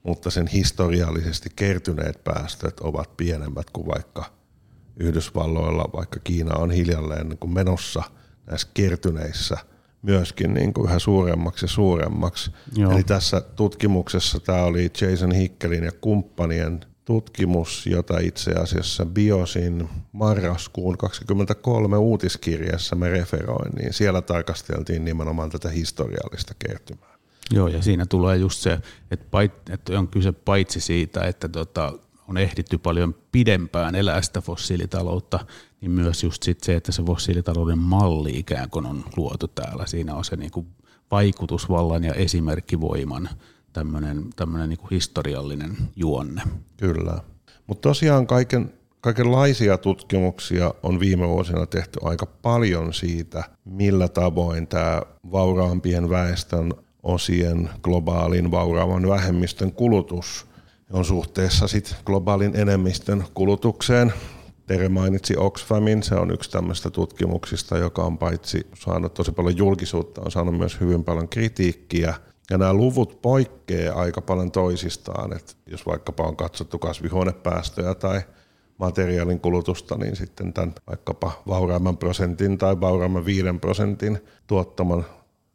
mutta 0.02 0.30
sen 0.30 0.46
historiallisesti 0.46 1.50
kertyneet 1.56 2.24
päästöt 2.24 2.80
ovat 2.80 3.16
pienemmät 3.16 3.70
kuin 3.70 3.86
vaikka 3.86 4.24
Yhdysvalloilla, 5.00 5.90
vaikka 5.92 6.20
Kiina 6.24 6.56
on 6.56 6.70
hiljalleen 6.70 7.28
niin 7.28 7.38
kuin 7.38 7.54
menossa 7.54 8.02
näissä 8.46 8.68
kertyneissä 8.74 9.56
myöskin 10.02 10.54
niin 10.54 10.72
kuin 10.72 10.88
yhä 10.88 10.98
suuremmaksi 10.98 11.64
ja 11.64 11.68
suuremmaksi. 11.68 12.50
Joo. 12.76 12.92
Eli 12.92 13.02
tässä 13.02 13.40
tutkimuksessa 13.40 14.40
tämä 14.40 14.62
oli 14.62 14.90
Jason 15.00 15.32
Hickelin 15.32 15.84
ja 15.84 15.92
kumppanien 15.92 16.80
tutkimus, 17.10 17.86
jota 17.86 18.18
itse 18.18 18.52
asiassa 18.52 19.06
Biosin 19.06 19.88
marraskuun 20.12 20.98
23 20.98 21.96
uutiskirjassa 21.96 22.96
me 22.96 23.08
referoin, 23.08 23.72
niin 23.72 23.92
siellä 23.92 24.22
tarkasteltiin 24.22 25.04
nimenomaan 25.04 25.50
tätä 25.50 25.68
historiallista 25.68 26.54
kertymää. 26.66 27.18
Joo, 27.50 27.68
ja 27.68 27.82
siinä 27.82 28.06
tulee 28.06 28.36
just 28.36 28.60
se, 28.60 28.78
että, 29.10 29.26
pait, 29.30 29.52
että 29.70 29.98
on 29.98 30.08
kyse 30.08 30.32
paitsi 30.32 30.80
siitä, 30.80 31.20
että 31.20 31.48
tota, 31.48 31.92
on 32.28 32.38
ehditty 32.38 32.78
paljon 32.78 33.14
pidempään 33.32 33.94
elää 33.94 34.22
sitä 34.22 34.40
fossiilitaloutta, 34.40 35.46
niin 35.80 35.90
myös 35.90 36.22
just 36.22 36.42
sit 36.42 36.60
se, 36.60 36.76
että 36.76 36.92
se 36.92 37.02
fossiilitalouden 37.02 37.78
malli 37.78 38.38
ikään 38.38 38.70
kuin 38.70 38.86
on 38.86 39.04
luotu 39.16 39.48
täällä. 39.48 39.86
Siinä 39.86 40.14
on 40.14 40.24
se 40.24 40.36
niin 40.36 40.50
kuin 40.50 40.66
vaikutusvallan 41.10 42.04
ja 42.04 42.14
esimerkkivoiman 42.14 43.28
tämmöinen, 43.72 44.30
niin 44.68 44.78
historiallinen 44.90 45.76
juonne. 45.96 46.42
Kyllä. 46.76 47.20
Mutta 47.66 47.88
tosiaan 47.88 48.26
kaiken, 48.26 48.72
kaikenlaisia 49.00 49.78
tutkimuksia 49.78 50.74
on 50.82 51.00
viime 51.00 51.28
vuosina 51.28 51.66
tehty 51.66 51.98
aika 52.02 52.26
paljon 52.26 52.94
siitä, 52.94 53.44
millä 53.64 54.08
tavoin 54.08 54.66
tämä 54.66 55.02
vauraampien 55.32 56.10
väestön 56.10 56.74
osien 57.02 57.70
globaalin 57.82 58.50
vauraavan 58.50 59.08
vähemmistön 59.08 59.72
kulutus 59.72 60.50
on 60.92 61.04
suhteessa 61.04 61.68
sit 61.68 61.96
globaalin 62.04 62.56
enemmistön 62.56 63.24
kulutukseen. 63.34 64.12
Tere 64.66 64.88
mainitsi 64.88 65.36
Oxfamin, 65.36 66.02
se 66.02 66.14
on 66.14 66.30
yksi 66.30 66.50
tämmöistä 66.50 66.90
tutkimuksista, 66.90 67.78
joka 67.78 68.02
on 68.02 68.18
paitsi 68.18 68.66
saanut 68.74 69.14
tosi 69.14 69.32
paljon 69.32 69.56
julkisuutta, 69.56 70.20
on 70.20 70.30
saanut 70.30 70.58
myös 70.58 70.80
hyvin 70.80 71.04
paljon 71.04 71.28
kritiikkiä. 71.28 72.14
Ja 72.50 72.58
nämä 72.58 72.74
luvut 72.74 73.22
poikkeaa 73.22 74.00
aika 74.00 74.20
paljon 74.20 74.50
toisistaan, 74.50 75.36
että 75.36 75.52
jos 75.66 75.86
vaikkapa 75.86 76.22
on 76.22 76.36
katsottu 76.36 76.78
kasvihuonepäästöjä 76.78 77.94
tai 77.94 78.20
materiaalin 78.78 79.40
kulutusta, 79.40 79.96
niin 79.96 80.16
sitten 80.16 80.52
tämän 80.52 80.74
vaikkapa 80.86 81.42
vauraamman 81.48 81.96
prosentin 81.96 82.58
tai 82.58 82.80
vauraamman 82.80 83.24
viiden 83.24 83.60
prosentin 83.60 84.18
tuottaman 84.46 85.04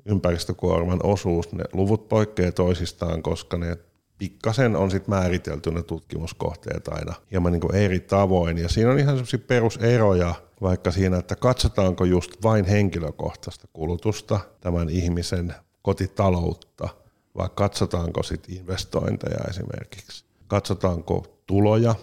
ympäristökuorman 0.05 0.99
osuus, 1.03 1.51
ne 1.51 1.63
luvut 1.73 2.09
poikkeaa 2.09 2.51
toisistaan, 2.51 3.23
koska 3.23 3.57
ne 3.57 3.77
pikkasen 4.17 4.75
on 4.75 4.91
sitten 4.91 5.15
määritelty 5.15 5.71
ne 5.71 5.83
tutkimuskohteet 5.83 6.87
aina 6.87 7.13
hieman 7.31 7.51
niin 7.51 7.75
eri 7.75 7.99
tavoin. 7.99 8.57
Ja 8.57 8.69
siinä 8.69 8.91
on 8.91 8.99
ihan 8.99 9.15
sellaisia 9.15 9.39
peruseroja, 9.47 10.35
vaikka 10.61 10.91
siinä, 10.91 11.17
että 11.17 11.35
katsotaanko 11.35 12.05
just 12.05 12.31
vain 12.43 12.65
henkilökohtaista 12.65 13.67
kulutusta, 13.73 14.39
tämän 14.61 14.89
ihmisen 14.89 15.55
kotitaloutta, 15.85 16.89
vai 17.37 17.49
katsotaanko 17.55 18.23
sitten 18.23 18.55
investointeja 18.55 19.39
esimerkiksi. 19.49 20.25
Katsotaanko 20.47 21.25
tuloja, 21.47 21.95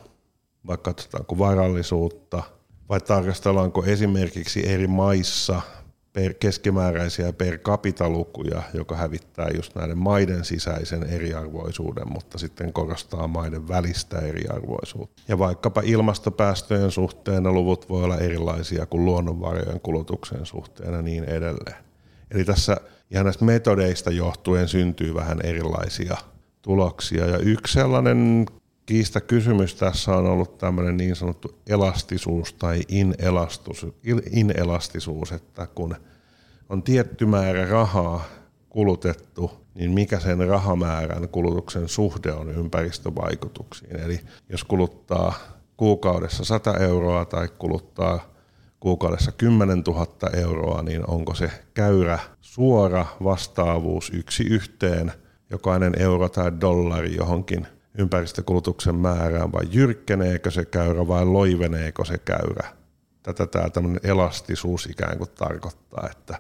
vai 0.66 0.78
katsotaanko 0.82 1.38
varallisuutta, 1.38 2.42
vai 2.88 3.00
tarkastellaanko 3.00 3.84
esimerkiksi 3.84 4.68
eri 4.68 4.86
maissa 4.86 5.62
per 6.12 6.34
keskimääräisiä 6.34 7.32
per 7.32 7.58
capita 7.58 8.08
lukuja, 8.08 8.62
joka 8.74 8.96
hävittää 8.96 9.48
just 9.54 9.74
näiden 9.74 9.98
maiden 9.98 10.44
sisäisen 10.44 11.02
eriarvoisuuden, 11.02 12.12
mutta 12.12 12.38
sitten 12.38 12.72
korostaa 12.72 13.28
maiden 13.28 13.68
välistä 13.68 14.18
eriarvoisuutta. 14.18 15.22
Ja 15.28 15.38
vaikkapa 15.38 15.82
ilmastopäästöjen 15.84 16.90
suhteen 16.90 17.54
luvut 17.54 17.88
voi 17.88 18.04
olla 18.04 18.18
erilaisia 18.18 18.86
kuin 18.86 19.04
luonnonvarojen 19.04 19.80
kulutuksen 19.80 20.46
suhteen 20.46 20.94
ja 20.94 21.02
niin 21.02 21.24
edelleen. 21.24 21.84
Eli 22.30 22.44
tässä 22.44 22.76
ihan 23.12 23.24
näistä 23.24 23.44
metodeista 23.44 24.10
johtuen 24.10 24.68
syntyy 24.68 25.14
vähän 25.14 25.40
erilaisia 25.44 26.16
tuloksia. 26.62 27.26
Ja 27.26 27.38
yksi 27.38 27.72
sellainen 27.72 28.46
kiista 28.86 29.20
kysymys 29.20 29.74
tässä 29.74 30.16
on 30.16 30.26
ollut 30.26 30.58
tämmöinen 30.58 30.96
niin 30.96 31.16
sanottu 31.16 31.58
elastisuus 31.66 32.52
tai 32.52 32.80
inelastisuus, 34.30 35.32
että 35.32 35.66
kun 35.66 35.96
on 36.68 36.82
tietty 36.82 37.26
määrä 37.26 37.66
rahaa 37.66 38.24
kulutettu, 38.68 39.50
niin 39.74 39.90
mikä 39.90 40.20
sen 40.20 40.48
rahamäärän 40.48 41.28
kulutuksen 41.28 41.88
suhde 41.88 42.32
on 42.32 42.50
ympäristövaikutuksiin. 42.50 43.96
Eli 44.00 44.20
jos 44.48 44.64
kuluttaa 44.64 45.34
kuukaudessa 45.76 46.44
100 46.44 46.76
euroa 46.76 47.24
tai 47.24 47.48
kuluttaa 47.58 48.32
kuukaudessa 48.82 49.32
10 49.32 49.82
000 49.86 50.06
euroa, 50.32 50.82
niin 50.82 51.10
onko 51.10 51.34
se 51.34 51.50
käyrä 51.74 52.18
suora 52.40 53.06
vastaavuus 53.24 54.10
yksi 54.14 54.44
yhteen, 54.44 55.12
jokainen 55.50 56.02
euro 56.02 56.28
tai 56.28 56.52
dollari 56.60 57.16
johonkin 57.16 57.66
ympäristökulutuksen 57.98 58.94
määrään 58.94 59.52
vai 59.52 59.62
jyrkkeneekö 59.70 60.50
se 60.50 60.64
käyrä 60.64 61.08
vai 61.08 61.24
loiveneeko 61.24 62.04
se 62.04 62.18
käyrä. 62.18 62.68
Tätä 63.22 63.46
tämä 63.46 63.70
tämmöinen 63.70 64.00
elastisuus 64.04 64.86
ikään 64.86 65.18
kuin 65.18 65.30
tarkoittaa, 65.30 66.08
että 66.10 66.38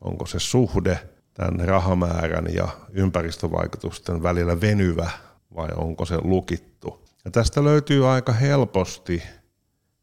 onko 0.00 0.26
se 0.26 0.38
suhde 0.38 0.98
tämän 1.34 1.68
rahamäärän 1.68 2.46
ja 2.54 2.68
ympäristövaikutusten 2.92 4.22
välillä 4.22 4.60
venyvä 4.60 5.10
vai 5.54 5.68
onko 5.76 6.04
se 6.04 6.18
lukittu. 6.22 7.06
Ja 7.24 7.30
tästä 7.30 7.64
löytyy 7.64 8.08
aika 8.08 8.32
helposti 8.32 9.22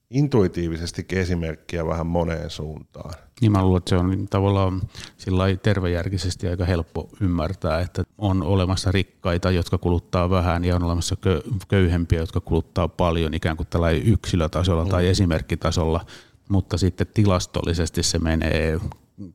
intuitiivisesti 0.09 1.05
esimerkkiä 1.11 1.87
vähän 1.87 2.07
moneen 2.07 2.49
suuntaan. 2.49 3.13
Niin 3.41 3.51
mä 3.51 3.63
luulen, 3.63 3.77
että 3.77 3.89
se 3.89 3.95
on 3.95 4.27
tavallaan 4.29 4.81
sillä 5.17 5.43
tervejärkisesti 5.63 6.47
aika 6.47 6.65
helppo 6.65 7.09
ymmärtää, 7.21 7.79
että 7.79 8.03
on 8.17 8.43
olemassa 8.43 8.91
rikkaita, 8.91 9.51
jotka 9.51 9.77
kuluttaa 9.77 10.29
vähän 10.29 10.65
ja 10.65 10.75
on 10.75 10.83
olemassa 10.83 11.15
köyhempiä, 11.67 12.19
jotka 12.19 12.39
kuluttaa 12.39 12.87
paljon 12.87 13.33
ikään 13.33 13.57
kuin 13.57 13.67
tällä 13.69 13.89
yksilötasolla 13.89 14.83
mm. 14.83 14.89
tai 14.89 15.07
esimerkkitasolla, 15.07 16.05
mutta 16.49 16.77
sitten 16.77 17.07
tilastollisesti 17.13 18.03
se 18.03 18.19
menee 18.19 18.79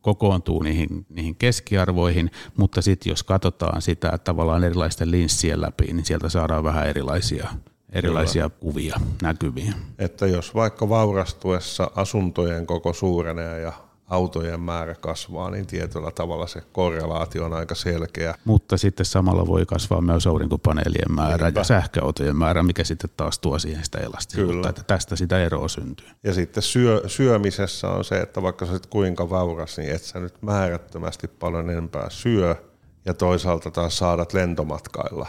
kokoontuu 0.01 0.63
niihin, 0.63 1.07
niihin 1.09 1.37
keskiarvoihin, 1.37 2.31
mutta 2.57 2.83
sitten 2.83 3.11
jos 3.11 3.23
katsotaan 3.23 3.83
sitä 3.83 4.19
tavallaan 4.19 4.65
erilaisten 4.65 5.11
linssien 5.11 5.61
läpi, 5.61 5.85
niin 5.85 6.05
sieltä 6.05 6.29
saadaan 6.29 6.65
vähän 6.65 6.89
erilaisia 6.89 7.49
erilaisia 7.95 8.43
Kyllä. 8.51 8.61
kuvia 8.61 8.97
näkyviä. 9.23 9.73
Että 9.99 10.27
jos 10.27 10.55
vaikka 10.55 10.89
vaurastuessa 10.89 11.91
asuntojen 11.97 12.67
koko 12.67 12.93
suurenee 12.93 13.61
ja 13.61 13.73
autojen 14.09 14.61
määrä 14.61 14.95
kasvaa, 14.95 15.51
niin 15.51 15.67
tietyllä 15.67 16.11
tavalla 16.11 16.47
se 16.47 16.63
korrelaatio 16.73 17.45
on 17.45 17.53
aika 17.53 17.75
selkeä. 17.75 18.35
Mutta 18.45 18.77
sitten 18.77 19.07
samalla 19.07 19.47
voi 19.47 19.67
kasvaa 19.67 20.01
myös 20.01 20.27
aurinkopaneelien 20.27 21.13
määrä 21.15 21.47
Niinpä. 21.47 21.61
ja 21.61 21.65
sähköautojen 21.65 22.37
määrä, 22.37 22.63
mikä 22.63 22.85
sitten 22.85 23.11
taas 23.17 23.39
tuo 23.39 23.59
siihen 23.59 23.85
sitä 23.85 23.99
elastisuutta, 23.99 24.69
että 24.69 24.83
tästä 24.83 25.17
sitä 25.17 25.45
eroa 25.45 25.69
syntyy. 25.69 26.07
Ja 26.25 26.35
sitten 26.35 26.63
syö, 26.63 27.03
syömisessä 27.07 27.89
on 27.89 28.05
se, 28.05 28.21
että 28.21 28.43
vaikka 28.43 28.67
sä 28.67 28.73
kuinka 28.91 29.31
vauras, 29.31 29.79
niin 29.79 29.91
et 29.91 30.03
sä 30.03 30.21
nyt 30.21 30.43
määrättömästi 30.43 31.29
paljon 31.29 31.71
enempää 31.71 32.11
syö, 32.11 32.57
ja 33.05 33.15
toisaalta 33.15 33.71
taas 33.71 33.99
saadat 33.99 34.33
lentomatkailla 34.33 35.27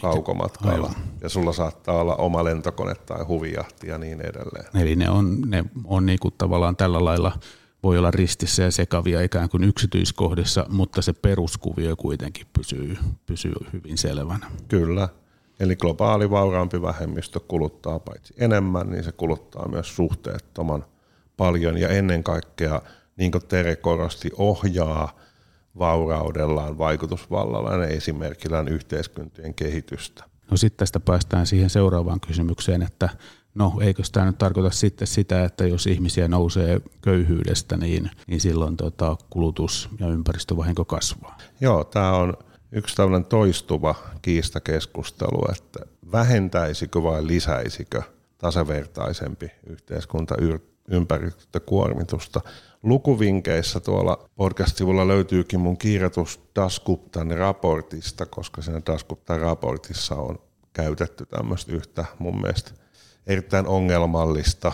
kaukomatkalla. 0.00 0.74
Aivan. 0.74 0.94
Ja 1.20 1.28
sulla 1.28 1.52
saattaa 1.52 2.00
olla 2.00 2.16
oma 2.16 2.44
lentokone 2.44 2.94
tai 2.94 3.24
huvijahti 3.24 3.88
ja 3.88 3.98
niin 3.98 4.20
edelleen. 4.20 4.82
Eli 4.82 4.96
ne 4.96 5.10
on, 5.10 5.40
ne 5.46 5.64
on 5.84 6.06
niinku 6.06 6.30
tavallaan 6.30 6.76
tällä 6.76 7.04
lailla 7.04 7.32
voi 7.82 7.98
olla 7.98 8.10
ristissä 8.10 8.62
ja 8.62 8.70
sekavia 8.70 9.20
ikään 9.20 9.48
kuin 9.48 9.64
yksityiskohdissa, 9.64 10.66
mutta 10.68 11.02
se 11.02 11.12
peruskuvio 11.12 11.96
kuitenkin 11.96 12.46
pysyy, 12.52 12.96
pysyy 13.26 13.54
hyvin 13.72 13.98
selvänä. 13.98 14.50
Kyllä. 14.68 15.08
Eli 15.60 15.76
globaali 15.76 16.30
vauraampi 16.30 16.82
vähemmistö 16.82 17.40
kuluttaa 17.40 17.98
paitsi 17.98 18.34
enemmän, 18.36 18.90
niin 18.90 19.04
se 19.04 19.12
kuluttaa 19.12 19.68
myös 19.68 19.96
suhteettoman 19.96 20.84
paljon 21.36 21.78
ja 21.78 21.88
ennen 21.88 22.24
kaikkea, 22.24 22.82
niin 23.16 23.32
kuin 23.32 23.46
Tere 23.46 23.76
korosti, 23.76 24.30
ohjaa– 24.36 25.12
vauraudellaan, 25.78 26.78
vaikutusvallallaan 26.78 27.80
ja 27.80 27.86
esimerkillään 27.86 28.68
yhteiskuntien 28.68 29.54
kehitystä. 29.54 30.24
No 30.50 30.56
sitten 30.56 30.78
tästä 30.78 31.00
päästään 31.00 31.46
siihen 31.46 31.70
seuraavaan 31.70 32.20
kysymykseen, 32.20 32.82
että 32.82 33.08
no 33.54 33.72
eikö 33.80 34.02
tämä 34.12 34.26
nyt 34.26 34.38
tarkoita 34.38 34.70
sitten 34.70 35.08
sitä, 35.08 35.44
että 35.44 35.66
jos 35.66 35.86
ihmisiä 35.86 36.28
nousee 36.28 36.80
köyhyydestä, 37.02 37.76
niin, 37.76 38.10
niin 38.26 38.40
silloin 38.40 38.76
tota, 38.76 39.16
kulutus 39.30 39.88
ja 40.00 40.08
ympäristövahinko 40.08 40.84
kasvaa? 40.84 41.38
Joo, 41.60 41.84
tämä 41.84 42.12
on 42.12 42.34
yksi 42.72 42.96
tällainen 42.96 43.24
toistuva 43.24 43.94
kiistakeskustelu, 44.22 45.52
että 45.52 45.80
vähentäisikö 46.12 47.02
vai 47.02 47.26
lisäisikö 47.26 48.02
tasavertaisempi 48.38 49.50
yhteiskunta 49.66 50.34
ympäristökuormitusta 50.90 52.40
lukuvinkeissä 52.82 53.80
tuolla 53.80 54.28
podcast-sivulla 54.36 55.08
löytyykin 55.08 55.60
mun 55.60 55.78
kirjoitus 55.78 56.40
Daskuptan 56.56 57.30
raportista, 57.30 58.26
koska 58.26 58.62
siinä 58.62 58.82
Daskuptan 58.86 59.40
raportissa 59.40 60.14
on 60.14 60.38
käytetty 60.72 61.26
tämmöistä 61.26 61.72
yhtä 61.72 62.04
mun 62.18 62.40
mielestä 62.40 62.70
erittäin 63.26 63.66
ongelmallista 63.66 64.72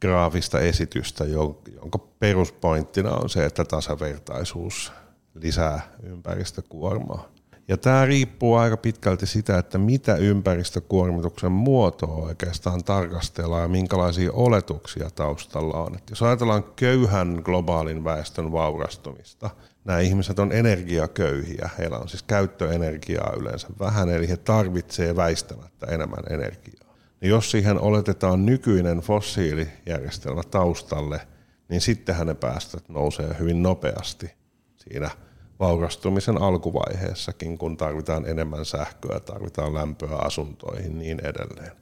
graafista 0.00 0.60
esitystä, 0.60 1.24
jonka 1.24 1.98
peruspointtina 1.98 3.10
on 3.10 3.30
se, 3.30 3.44
että 3.44 3.64
tasavertaisuus 3.64 4.92
lisää 5.34 5.80
ympäristökuormaa. 6.02 7.28
Ja 7.68 7.76
tämä 7.76 8.06
riippuu 8.06 8.54
aika 8.54 8.76
pitkälti 8.76 9.26
sitä, 9.26 9.58
että 9.58 9.78
mitä 9.78 10.14
ympäristökuormituksen 10.16 11.52
muotoa 11.52 12.14
oikeastaan 12.14 12.84
tarkastellaan 12.84 13.62
ja 13.62 13.68
minkälaisia 13.68 14.32
oletuksia 14.32 15.10
taustalla 15.10 15.78
on. 15.78 15.96
Et 15.96 16.10
jos 16.10 16.22
ajatellaan 16.22 16.64
köyhän 16.64 17.40
globaalin 17.44 18.04
väestön 18.04 18.52
vaurastumista, 18.52 19.50
nämä 19.84 19.98
ihmiset 20.00 20.38
on 20.38 20.52
energiaköyhiä, 20.52 21.70
heillä 21.78 21.98
on 21.98 22.08
siis 22.08 22.22
käyttöenergiaa 22.22 23.32
yleensä 23.36 23.68
vähän, 23.80 24.08
eli 24.08 24.28
he 24.28 24.36
tarvitsevat 24.36 25.16
väistämättä 25.16 25.86
enemmän 25.86 26.24
energiaa. 26.30 26.94
Niin 27.20 27.30
jos 27.30 27.50
siihen 27.50 27.80
oletetaan 27.80 28.46
nykyinen 28.46 28.98
fossiilijärjestelmä 28.98 30.42
taustalle, 30.50 31.20
niin 31.68 31.80
sittenhän 31.80 32.26
ne 32.26 32.34
päästöt 32.34 32.88
nousee 32.88 33.36
hyvin 33.38 33.62
nopeasti 33.62 34.34
siinä– 34.76 35.10
vaurastumisen 35.60 36.42
alkuvaiheessakin, 36.42 37.58
kun 37.58 37.76
tarvitaan 37.76 38.26
enemmän 38.26 38.64
sähköä, 38.64 39.20
tarvitaan 39.20 39.74
lämpöä 39.74 40.16
asuntoihin 40.16 40.98
niin 40.98 41.20
edelleen. 41.20 41.72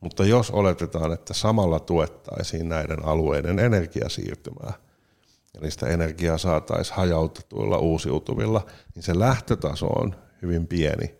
Mutta 0.00 0.24
jos 0.24 0.50
oletetaan, 0.50 1.12
että 1.12 1.34
samalla 1.34 1.80
tuettaisiin 1.80 2.68
näiden 2.68 3.04
alueiden 3.04 3.58
energiasiirtymää, 3.58 4.72
ja 5.54 5.60
niistä 5.60 5.86
energiaa 5.86 6.38
saataisiin 6.38 6.96
hajautetuilla 6.96 7.78
uusiutuvilla, 7.78 8.66
niin 8.94 9.02
se 9.02 9.18
lähtötaso 9.18 9.86
on 9.86 10.14
hyvin 10.42 10.66
pieni. 10.66 11.14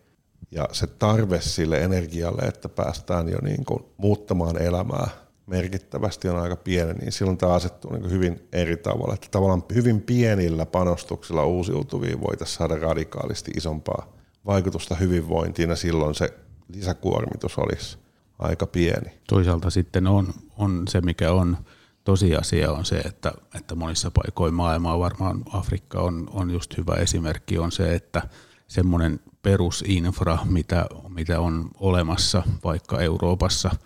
Ja 0.51 0.67
se 0.71 0.87
tarve 0.87 1.41
sille 1.41 1.77
energialle, 1.77 2.41
että 2.41 2.69
päästään 2.69 3.29
jo 3.29 3.37
niin 3.41 3.65
kuin 3.65 3.85
muuttamaan 3.97 4.61
elämää 4.61 5.09
merkittävästi 5.51 6.29
on 6.29 6.39
aika 6.39 6.55
pieni, 6.55 6.93
niin 6.93 7.11
silloin 7.11 7.37
tämä 7.37 7.53
asettuu 7.53 7.93
niin 7.93 8.11
hyvin 8.11 8.47
eri 8.53 8.77
tavalla. 8.77 9.13
Että 9.13 9.27
tavallaan 9.31 9.63
hyvin 9.73 10.01
pienillä 10.01 10.65
panostuksilla 10.65 11.45
uusiutuviin 11.45 12.21
voitaisiin 12.21 12.57
saada 12.57 12.75
radikaalisti 12.75 13.51
isompaa 13.57 14.13
vaikutusta 14.45 14.95
hyvinvointiin 14.95 15.69
ja 15.69 15.75
silloin 15.75 16.15
se 16.15 16.33
lisäkuormitus 16.67 17.57
olisi 17.57 17.97
aika 18.39 18.67
pieni. 18.67 19.11
Toisaalta 19.27 19.69
sitten 19.69 20.07
on, 20.07 20.33
on 20.57 20.83
se, 20.89 21.01
mikä 21.01 21.31
on 21.31 21.57
tosiasia 22.03 22.71
on 22.71 22.85
se, 22.85 22.99
että, 22.99 23.31
että 23.55 23.75
monissa 23.75 24.11
paikoin 24.11 24.53
maailmaa, 24.53 24.99
varmaan 24.99 25.43
Afrikka 25.53 25.99
on, 25.99 26.29
on 26.33 26.49
just 26.49 26.77
hyvä 26.77 26.93
esimerkki, 26.93 27.57
on 27.57 27.71
se, 27.71 27.95
että 27.95 28.21
semmoinen 28.67 29.19
perusinfra, 29.41 30.37
mitä, 30.49 30.85
mitä 31.09 31.39
on 31.39 31.69
olemassa 31.79 32.43
vaikka 32.63 32.99
Euroopassa– 32.99 33.71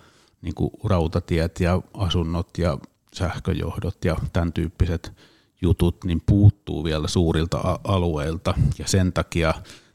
niin 0.45 0.55
kuin 0.55 0.71
rautatiet 0.83 1.59
ja 1.59 1.81
asunnot 1.93 2.57
ja 2.57 2.77
sähköjohdot 3.13 4.05
ja 4.05 4.15
tämän 4.33 4.53
tyyppiset 4.53 5.13
jutut 5.61 6.03
niin 6.03 6.21
puuttuu 6.25 6.83
vielä 6.83 7.07
suurilta 7.07 7.79
alueilta 7.83 8.53
ja 8.79 8.87
sen 8.87 9.13
takia 9.13 9.53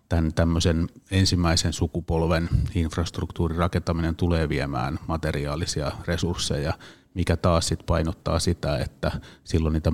tämän 0.08 0.34
tämmöisen 0.34 0.88
ensimmäisen 1.10 1.72
sukupolven 1.72 2.48
infrastruktuurin 2.74 3.58
rakentaminen 3.58 4.16
tulee 4.16 4.48
viemään 4.48 4.98
materiaalisia 5.08 5.92
resursseja, 6.06 6.72
mikä 7.14 7.36
taas 7.36 7.68
sit 7.68 7.86
painottaa 7.86 8.38
sitä, 8.38 8.78
että 8.78 9.20
silloin 9.44 9.72
niitä 9.72 9.90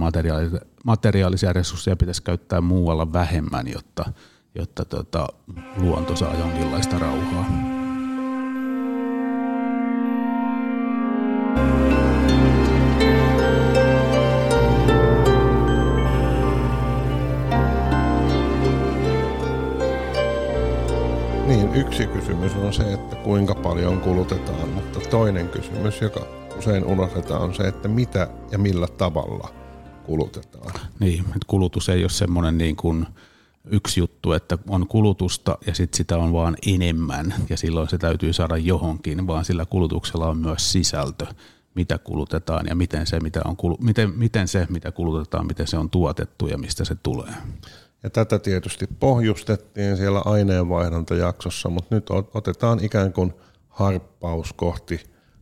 materiaalisia, 0.84 1.52
resursseja 1.52 1.96
pitäisi 1.96 2.22
käyttää 2.22 2.60
muualla 2.60 3.12
vähemmän, 3.12 3.68
jotta, 3.68 4.12
jotta 4.54 4.84
tota, 4.84 5.28
luonto 5.76 6.16
saa 6.16 6.34
jonkinlaista 6.34 6.98
rauhaa. 6.98 7.75
Yksi 21.76 22.06
kysymys 22.06 22.54
on 22.54 22.72
se, 22.72 22.92
että 22.92 23.16
kuinka 23.16 23.54
paljon 23.54 24.00
kulutetaan, 24.00 24.68
mutta 24.68 25.00
toinen 25.00 25.48
kysymys, 25.48 26.00
joka 26.00 26.26
usein 26.58 26.84
unohdetaan, 26.84 27.42
on 27.42 27.54
se, 27.54 27.68
että 27.68 27.88
mitä 27.88 28.28
ja 28.52 28.58
millä 28.58 28.86
tavalla 28.86 29.48
kulutetaan. 30.04 30.72
Niin, 31.00 31.20
että 31.20 31.46
kulutus 31.46 31.88
ei 31.88 32.02
ole 32.02 32.10
semmoinen 32.10 32.58
niin 32.58 32.76
kuin 32.76 33.06
yksi 33.70 34.00
juttu, 34.00 34.32
että 34.32 34.58
on 34.68 34.88
kulutusta 34.88 35.58
ja 35.66 35.74
sitten 35.74 35.96
sitä 35.96 36.18
on 36.18 36.32
vaan 36.32 36.56
enemmän 36.66 37.34
ja 37.48 37.56
silloin 37.56 37.88
se 37.88 37.98
täytyy 37.98 38.32
saada 38.32 38.56
johonkin, 38.56 39.26
vaan 39.26 39.44
sillä 39.44 39.66
kulutuksella 39.66 40.28
on 40.28 40.38
myös 40.38 40.72
sisältö, 40.72 41.26
mitä 41.74 41.98
kulutetaan 41.98 42.66
ja 42.66 42.74
miten 42.74 43.06
se, 43.06 43.20
mitä 43.20 43.40
on, 43.44 43.56
miten, 43.80 44.12
miten 44.16 44.48
se, 44.48 44.66
mitä 44.70 44.92
kulutetaan, 44.92 45.46
miten 45.46 45.66
se 45.66 45.78
on 45.78 45.90
tuotettu 45.90 46.46
ja 46.46 46.58
mistä 46.58 46.84
se 46.84 46.94
tulee. 46.94 47.32
Ja 48.06 48.10
tätä 48.10 48.38
tietysti 48.38 48.86
pohjustettiin 49.00 49.96
siellä 49.96 50.22
aineenvaihdontajaksossa, 50.24 51.68
mutta 51.68 51.94
nyt 51.94 52.10
otetaan 52.34 52.84
ikään 52.84 53.12
kuin 53.12 53.34
harppaus 53.68 54.52
kohti 54.52 55.00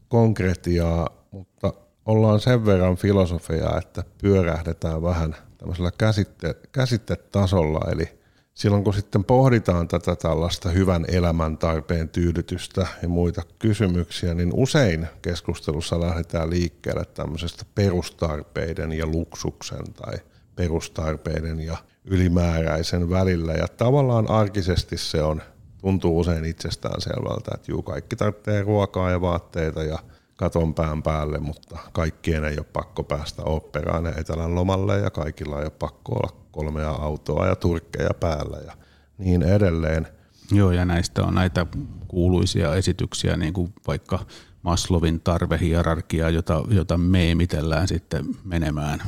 konkretiaa, 0.08 1.08
mutta 1.30 1.72
ollaan 2.06 2.40
sen 2.40 2.66
verran 2.66 2.96
filosofia, 2.96 3.78
että 3.78 4.04
pyörähdetään 4.22 5.02
vähän 5.02 5.36
tämmöisellä 5.58 5.90
käsitte, 5.98 6.54
käsitetasolla, 6.72 7.80
eli 7.92 8.08
silloin 8.54 8.84
kun 8.84 8.94
sitten 8.94 9.24
pohditaan 9.24 9.88
tätä 9.88 10.16
tällaista 10.16 10.68
hyvän 10.68 11.04
elämän 11.08 11.58
tarpeen 11.58 12.08
tyydytystä 12.08 12.86
ja 13.02 13.08
muita 13.08 13.42
kysymyksiä, 13.58 14.34
niin 14.34 14.50
usein 14.54 15.08
keskustelussa 15.22 16.00
lähdetään 16.00 16.50
liikkeelle 16.50 17.04
tämmöisestä 17.04 17.64
perustarpeiden 17.74 18.92
ja 18.92 19.06
luksuksen 19.06 19.92
tai 19.92 20.14
perustarpeiden 20.56 21.60
ja 21.60 21.76
ylimääräisen 22.04 23.10
välillä. 23.10 23.52
Ja 23.52 23.68
tavallaan 23.68 24.30
arkisesti 24.30 24.96
se 24.96 25.22
on, 25.22 25.42
tuntuu 25.80 26.18
usein 26.18 26.44
itsestään 26.44 27.00
selvältä, 27.00 27.50
että 27.54 27.72
juu, 27.72 27.82
kaikki 27.82 28.16
tarvitsee 28.16 28.62
ruokaa 28.62 29.10
ja 29.10 29.20
vaatteita 29.20 29.82
ja 29.82 29.98
katon 30.36 30.74
pään 30.74 31.02
päälle, 31.02 31.38
mutta 31.38 31.78
kaikkien 31.92 32.44
ei 32.44 32.56
ole 32.58 32.66
pakko 32.72 33.02
päästä 33.02 33.42
operaan 33.42 34.04
ja 34.04 34.12
etelän 34.16 34.54
lomalle 34.54 34.98
ja 34.98 35.10
kaikilla 35.10 35.58
ei 35.58 35.64
ole 35.64 35.70
pakko 35.70 36.12
olla 36.12 36.36
kolmea 36.50 36.90
autoa 36.90 37.46
ja 37.46 37.56
turkkeja 37.56 38.14
päällä 38.20 38.58
ja 38.66 38.72
niin 39.18 39.42
edelleen. 39.42 40.06
Joo, 40.52 40.70
ja 40.70 40.84
näistä 40.84 41.22
on 41.24 41.34
näitä 41.34 41.66
kuuluisia 42.08 42.74
esityksiä, 42.74 43.36
niin 43.36 43.52
kuin 43.52 43.74
vaikka 43.86 44.18
Maslovin 44.62 45.20
tarvehierarkia, 45.20 46.30
jota, 46.30 46.64
jota 46.68 46.98
meemitellään 46.98 47.88
sitten 47.88 48.24
menemään 48.44 49.02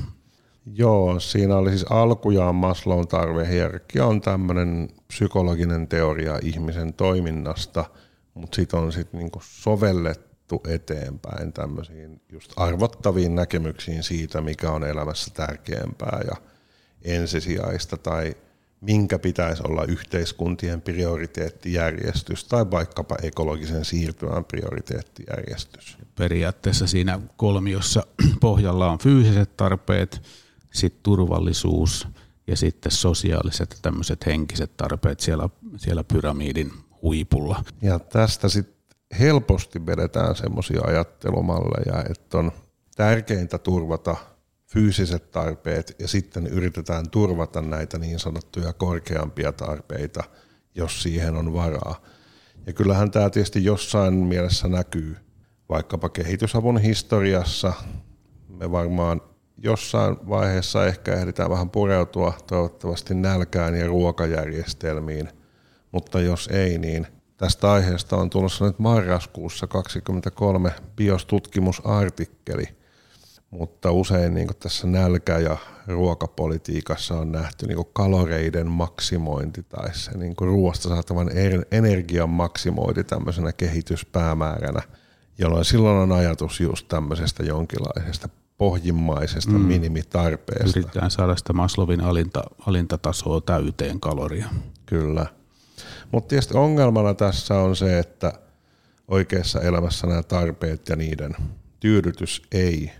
Joo, 0.74 1.20
siinä 1.20 1.56
oli 1.56 1.70
siis 1.70 1.84
alkujaan 1.90 2.54
Maslown 2.54 3.08
tarvehierarkia 3.08 4.06
on 4.06 4.20
tämmöinen 4.20 4.88
psykologinen 5.08 5.88
teoria 5.88 6.38
ihmisen 6.42 6.94
toiminnasta, 6.94 7.84
mutta 8.34 8.56
sitten 8.56 8.80
on 8.80 8.92
sitten 8.92 9.18
niinku 9.18 9.40
sovellettu 9.44 10.62
eteenpäin 10.68 11.52
tämmöisiin 11.52 12.20
just 12.32 12.52
arvottaviin 12.56 13.34
näkemyksiin 13.34 14.02
siitä, 14.02 14.40
mikä 14.40 14.70
on 14.70 14.84
elämässä 14.84 15.30
tärkeämpää 15.34 16.20
ja 16.26 16.36
ensisijaista 17.02 17.96
tai 17.96 18.34
minkä 18.80 19.18
pitäisi 19.18 19.62
olla 19.66 19.84
yhteiskuntien 19.84 20.80
prioriteettijärjestys 20.82 22.44
tai 22.44 22.70
vaikkapa 22.70 23.16
ekologisen 23.22 23.84
siirtymän 23.84 24.44
prioriteettijärjestys. 24.44 25.98
Periaatteessa 26.18 26.86
siinä 26.86 27.20
kolmiossa 27.36 28.06
pohjalla 28.40 28.90
on 28.90 28.98
fyysiset 28.98 29.56
tarpeet, 29.56 30.22
sitten 30.76 31.02
turvallisuus 31.02 32.08
ja 32.46 32.56
sitten 32.56 32.92
sosiaaliset 32.92 33.78
tämmöiset 33.82 34.26
henkiset 34.26 34.76
tarpeet 34.76 35.20
siellä, 35.20 35.48
siellä 35.76 36.04
pyramidin 36.04 36.72
huipulla. 37.02 37.64
Ja 37.82 37.98
tästä 37.98 38.48
sitten 38.48 38.76
helposti 39.18 39.86
vedetään 39.86 40.36
semmoisia 40.36 40.80
ajattelumalleja, 40.86 42.04
että 42.10 42.38
on 42.38 42.52
tärkeintä 42.96 43.58
turvata 43.58 44.16
fyysiset 44.66 45.30
tarpeet 45.30 45.96
ja 45.98 46.08
sitten 46.08 46.46
yritetään 46.46 47.10
turvata 47.10 47.62
näitä 47.62 47.98
niin 47.98 48.18
sanottuja 48.18 48.72
korkeampia 48.72 49.52
tarpeita, 49.52 50.24
jos 50.74 51.02
siihen 51.02 51.36
on 51.36 51.54
varaa. 51.54 52.02
Ja 52.66 52.72
kyllähän 52.72 53.10
tämä 53.10 53.30
tietysti 53.30 53.64
jossain 53.64 54.14
mielessä 54.14 54.68
näkyy 54.68 55.16
vaikkapa 55.68 56.08
kehitysavun 56.08 56.78
historiassa. 56.78 57.72
Me 58.48 58.70
varmaan 58.70 59.20
jossain 59.58 60.16
vaiheessa 60.28 60.86
ehkä 60.86 61.14
ehditään 61.14 61.50
vähän 61.50 61.70
pureutua 61.70 62.32
toivottavasti 62.46 63.14
nälkään 63.14 63.74
ja 63.74 63.86
ruokajärjestelmiin, 63.86 65.28
mutta 65.92 66.20
jos 66.20 66.48
ei, 66.52 66.78
niin 66.78 67.06
tästä 67.36 67.72
aiheesta 67.72 68.16
on 68.16 68.30
tulossa 68.30 68.64
nyt 68.64 68.78
marraskuussa 68.78 69.66
23 69.66 70.72
biostutkimusartikkeli, 70.96 72.64
mutta 73.50 73.92
usein 73.92 74.34
niin 74.34 74.48
tässä 74.60 74.86
nälkä- 74.86 75.38
ja 75.38 75.56
ruokapolitiikassa 75.86 77.18
on 77.18 77.32
nähty 77.32 77.66
niin 77.66 77.86
kaloreiden 77.92 78.66
maksimointi 78.66 79.62
tai 79.62 79.94
se 79.94 80.18
niin 80.18 80.34
ruoasta 80.40 80.88
saatavan 80.88 81.28
er-, 81.28 81.66
energian 81.70 82.30
maksimointi 82.30 83.04
tämmöisenä 83.04 83.52
kehityspäämääränä, 83.52 84.82
jolloin 85.38 85.64
silloin 85.64 85.96
on 85.96 86.12
ajatus 86.12 86.60
just 86.60 86.88
tämmöisestä 86.88 87.42
jonkinlaisesta 87.42 88.28
pohjimmaisesta 88.58 89.52
mm. 89.52 89.60
minimitarpeesta. 89.60 90.78
Yritetään 90.78 91.10
saada 91.10 91.36
sitä 91.36 91.52
Maslovin 91.52 92.00
alinta, 92.00 92.42
alintatasoa 92.66 93.40
täyteen 93.40 94.00
kaloria. 94.00 94.48
Kyllä. 94.86 95.26
Mutta 96.12 96.28
tietysti 96.28 96.56
ongelmana 96.56 97.14
tässä 97.14 97.54
on 97.54 97.76
se, 97.76 97.98
että 97.98 98.32
oikeassa 99.08 99.60
elämässä 99.60 100.06
nämä 100.06 100.22
tarpeet 100.22 100.88
ja 100.88 100.96
niiden 100.96 101.36
tyydytys 101.80 102.42
ei 102.52 102.92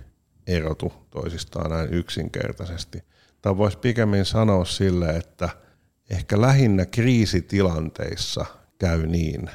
erotu 0.47 0.93
toisistaan 1.11 1.71
näin 1.71 1.95
yksinkertaisesti. 1.95 3.03
Tai 3.43 3.57
voisi 3.57 3.79
pikemmin 3.79 4.25
sanoa 4.25 4.65
sille, 4.65 5.09
että 5.09 5.49
ehkä 6.11 6.41
lähinnä 6.41 6.87
kriisitilanteissa 6.87 8.47
käy 8.79 9.07
niin, 9.07 9.51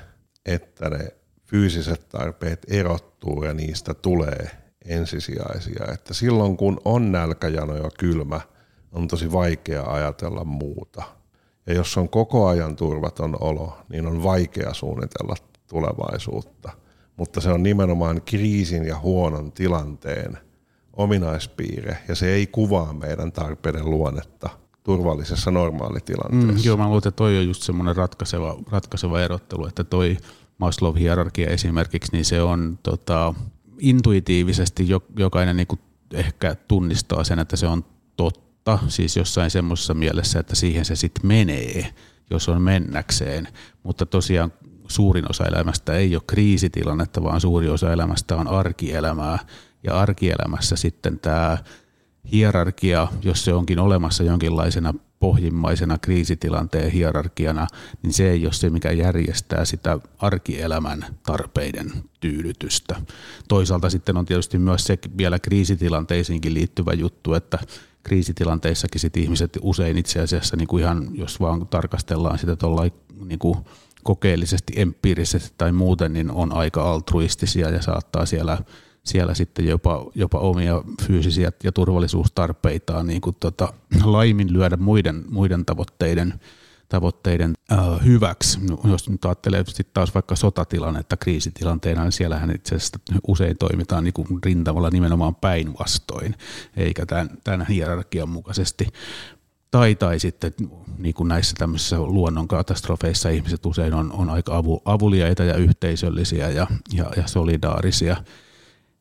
että 0.45 0.89
ne 0.89 1.07
fyysiset 1.45 2.09
tarpeet 2.09 2.65
erottuu 2.67 3.43
ja 3.43 3.53
niistä 3.53 3.93
tulee 3.93 4.60
ensisijaisia. 4.85 5.85
Että 5.93 6.13
silloin 6.13 6.57
kun 6.57 6.81
on 6.85 7.11
nälkäjano 7.11 7.75
ja 7.75 7.89
kylmä, 7.99 8.41
on 8.91 9.07
tosi 9.07 9.31
vaikea 9.31 9.83
ajatella 9.83 10.43
muuta. 10.43 11.03
Ja 11.67 11.73
jos 11.73 11.97
on 11.97 12.09
koko 12.09 12.47
ajan 12.47 12.75
turvaton 12.75 13.37
olo, 13.39 13.77
niin 13.89 14.07
on 14.07 14.23
vaikea 14.23 14.73
suunnitella 14.73 15.35
tulevaisuutta. 15.67 16.71
Mutta 17.17 17.41
se 17.41 17.49
on 17.49 17.63
nimenomaan 17.63 18.21
kriisin 18.21 18.85
ja 18.85 18.99
huonon 18.99 19.51
tilanteen 19.51 20.37
ominaispiirre, 20.93 21.97
ja 22.07 22.15
se 22.15 22.33
ei 22.33 22.47
kuvaa 22.47 22.93
meidän 22.93 23.31
tarpeiden 23.31 23.89
luonnetta 23.89 24.49
turvallisessa 24.83 25.51
normaalitilanteessa. 25.51 26.53
Mm, 26.53 26.59
joo, 26.63 26.77
mä 26.77 26.83
luulen, 26.83 26.97
että 26.97 27.11
toi 27.11 27.37
on 27.37 27.45
just 27.45 27.63
semmoinen 27.63 27.95
ratkaiseva, 27.95 28.57
ratkaiseva 28.71 29.21
erottelu, 29.21 29.67
että 29.67 29.83
toi 29.83 30.17
Maslow-hierarkia 30.57 31.49
esimerkiksi, 31.49 32.11
niin 32.11 32.25
se 32.25 32.41
on 32.41 32.79
tota, 32.83 33.33
intuitiivisesti 33.81 34.87
jokainen 35.17 35.57
niin 35.57 35.67
kuin 35.67 35.79
ehkä 36.13 36.55
tunnistaa 36.67 37.23
sen, 37.23 37.39
että 37.39 37.55
se 37.55 37.67
on 37.67 37.85
totta, 38.15 38.79
siis 38.87 39.17
jossain 39.17 39.51
semmoisessa 39.51 39.93
mielessä, 39.93 40.39
että 40.39 40.55
siihen 40.55 40.85
se 40.85 40.95
sitten 40.95 41.27
menee, 41.27 41.93
jos 42.29 42.49
on 42.49 42.61
mennäkseen, 42.61 43.47
mutta 43.83 44.05
tosiaan 44.05 44.53
suurin 44.87 45.25
osa 45.29 45.45
elämästä 45.45 45.93
ei 45.93 46.15
ole 46.15 46.23
kriisitilannetta, 46.27 47.23
vaan 47.23 47.41
suuri 47.41 47.69
osa 47.69 47.93
elämästä 47.93 48.35
on 48.35 48.47
arkielämää, 48.47 49.39
ja 49.83 49.99
arkielämässä 49.99 50.75
sitten 50.75 51.19
tämä 51.19 51.57
hierarkia, 52.31 53.07
jos 53.23 53.45
se 53.45 53.53
onkin 53.53 53.79
olemassa 53.79 54.23
jonkinlaisena 54.23 54.93
pohjimmaisena 55.19 55.97
kriisitilanteen 55.97 56.91
hierarkiana, 56.91 57.67
niin 58.03 58.13
se 58.13 58.31
ei 58.31 58.45
ole 58.45 58.53
se, 58.53 58.69
mikä 58.69 58.91
järjestää 58.91 59.65
sitä 59.65 59.99
arkielämän 60.17 61.05
tarpeiden 61.25 61.91
tyydytystä. 62.19 63.01
Toisaalta 63.47 63.89
sitten 63.89 64.17
on 64.17 64.25
tietysti 64.25 64.57
myös 64.57 64.83
se 64.83 64.97
vielä 65.17 65.39
kriisitilanteisiinkin 65.39 66.53
liittyvä 66.53 66.93
juttu, 66.93 67.33
että 67.33 67.59
kriisitilanteissakin 68.03 69.01
sit 69.01 69.17
ihmiset 69.17 69.57
usein 69.61 69.97
itse 69.97 70.19
asiassa 70.19 70.57
niin 70.57 70.67
kuin 70.67 70.83
ihan, 70.83 71.09
jos 71.13 71.39
vaan 71.39 71.67
tarkastellaan 71.67 72.39
sitä 72.39 72.57
niin 73.25 73.39
kuin 73.39 73.57
kokeellisesti, 74.03 74.73
empiirisesti 74.75 75.53
tai 75.57 75.71
muuten, 75.71 76.13
niin 76.13 76.31
on 76.31 76.53
aika 76.53 76.91
altruistisia 76.91 77.69
ja 77.69 77.81
saattaa 77.81 78.25
siellä 78.25 78.57
siellä 79.05 79.33
sitten 79.33 79.67
jopa, 79.67 80.05
jopa 80.15 80.39
omia 80.39 80.83
fyysisiä 81.07 81.51
ja 81.63 81.71
turvallisuustarpeitaan 81.71 83.07
niin 83.07 83.21
kuin 83.21 83.35
tota, 83.39 83.73
laiminlyödä 84.03 84.77
muiden, 84.77 85.23
muiden 85.29 85.65
tavoitteiden 85.65 86.33
tavoitteiden 86.91 87.53
äh, 87.71 88.05
hyväksi. 88.05 88.59
No, 88.69 88.79
jos 88.91 89.09
nyt 89.09 89.25
ajattelee 89.25 89.63
sit 89.67 89.93
taas 89.93 90.13
vaikka 90.13 90.35
sotatilannetta 90.35 91.17
kriisitilanteena, 91.17 92.03
niin 92.03 92.11
siellähän 92.11 92.55
itse 92.55 92.75
asiassa 92.75 92.99
usein 93.27 93.57
toimitaan 93.57 94.03
niin 94.03 94.13
kuin 94.13 94.27
rintamalla 94.45 94.89
nimenomaan 94.89 95.35
päinvastoin, 95.35 96.35
eikä 96.77 97.05
tämän, 97.05 97.29
tämän 97.43 97.67
hierarkian 97.67 98.29
mukaisesti. 98.29 98.87
Tai, 99.71 99.95
tai 99.95 100.19
sitten 100.19 100.53
niin 100.97 101.13
kuin 101.13 101.27
näissä 101.27 101.55
tämmöisissä 101.57 101.99
luonnonkatastrofeissa 101.99 103.29
ihmiset 103.29 103.65
usein 103.65 103.93
on, 103.93 104.11
on 104.11 104.29
aika 104.29 104.57
avu, 104.57 104.81
avuliaita 104.85 105.43
ja 105.43 105.55
yhteisöllisiä 105.55 106.49
ja, 106.49 106.67
ja, 106.93 107.11
ja 107.17 107.27
solidaarisia. 107.27 108.17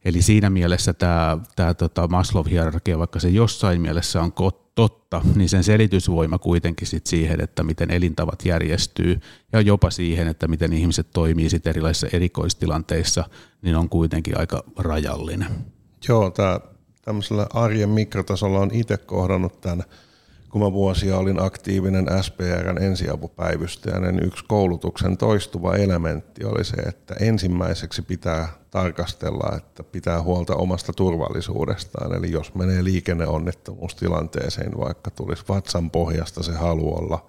Eli 0.04 0.22
siinä 0.22 0.50
mielessä 0.50 0.92
tämä, 0.92 1.38
tämä 1.56 1.74
tota 1.74 2.08
Maslow-hierarkia, 2.08 2.98
vaikka 2.98 3.20
se 3.20 3.28
jossain 3.28 3.80
mielessä 3.80 4.22
on 4.22 4.32
totta, 4.74 5.22
niin 5.34 5.48
sen 5.48 5.64
selitysvoima 5.64 6.38
kuitenkin 6.38 6.86
sit 6.86 7.06
siihen, 7.06 7.40
että 7.40 7.62
miten 7.62 7.90
elintavat 7.90 8.44
järjestyy 8.44 9.20
ja 9.52 9.60
jopa 9.60 9.90
siihen, 9.90 10.28
että 10.28 10.48
miten 10.48 10.72
ihmiset 10.72 11.06
toimii 11.12 11.50
sit 11.50 11.66
erilaisissa 11.66 12.06
erikoistilanteissa, 12.12 13.24
niin 13.62 13.76
on 13.76 13.88
kuitenkin 13.88 14.38
aika 14.38 14.64
rajallinen. 14.76 15.48
Joo, 16.08 16.30
tämä 16.30 16.60
tämmöisellä 17.02 17.46
arjen 17.54 17.88
mikrotasolla 17.88 18.58
on 18.58 18.70
itse 18.72 18.96
kohdannut 18.96 19.60
tämän 19.60 19.84
kun 20.50 20.60
mä 20.60 20.72
vuosia 20.72 21.18
olin 21.18 21.42
aktiivinen 21.42 22.06
SPRn 22.20 22.82
ensiapupäivystäjä, 22.82 24.00
niin 24.00 24.24
yksi 24.24 24.44
koulutuksen 24.48 25.16
toistuva 25.16 25.74
elementti 25.76 26.44
oli 26.44 26.64
se, 26.64 26.76
että 26.76 27.14
ensimmäiseksi 27.20 28.02
pitää 28.02 28.48
tarkastella, 28.70 29.56
että 29.56 29.84
pitää 29.84 30.22
huolta 30.22 30.54
omasta 30.54 30.92
turvallisuudestaan. 30.92 32.14
Eli 32.16 32.30
jos 32.30 32.54
menee 32.54 32.84
liikenneonnettomuustilanteeseen, 32.84 34.78
vaikka 34.78 35.10
tulisi 35.10 35.44
vatsan 35.48 35.90
pohjasta 35.90 36.42
se 36.42 36.52
halu 36.52 36.96
olla 36.96 37.26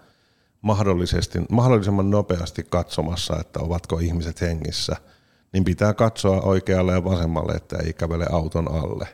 mahdollisesti, 0.62 1.40
mahdollisimman 1.50 2.10
nopeasti 2.10 2.66
katsomassa, 2.70 3.38
että 3.40 3.60
ovatko 3.60 4.00
ihmiset 4.00 4.42
hengissä, 4.42 4.96
niin 5.54 5.64
pitää 5.64 5.94
katsoa 5.94 6.42
oikealle 6.42 6.92
ja 6.94 7.04
vasemmalle, 7.04 7.54
että 7.54 7.78
ei 7.78 7.94
kävele 7.94 8.26
auton 8.32 8.72
alle. 8.72 9.08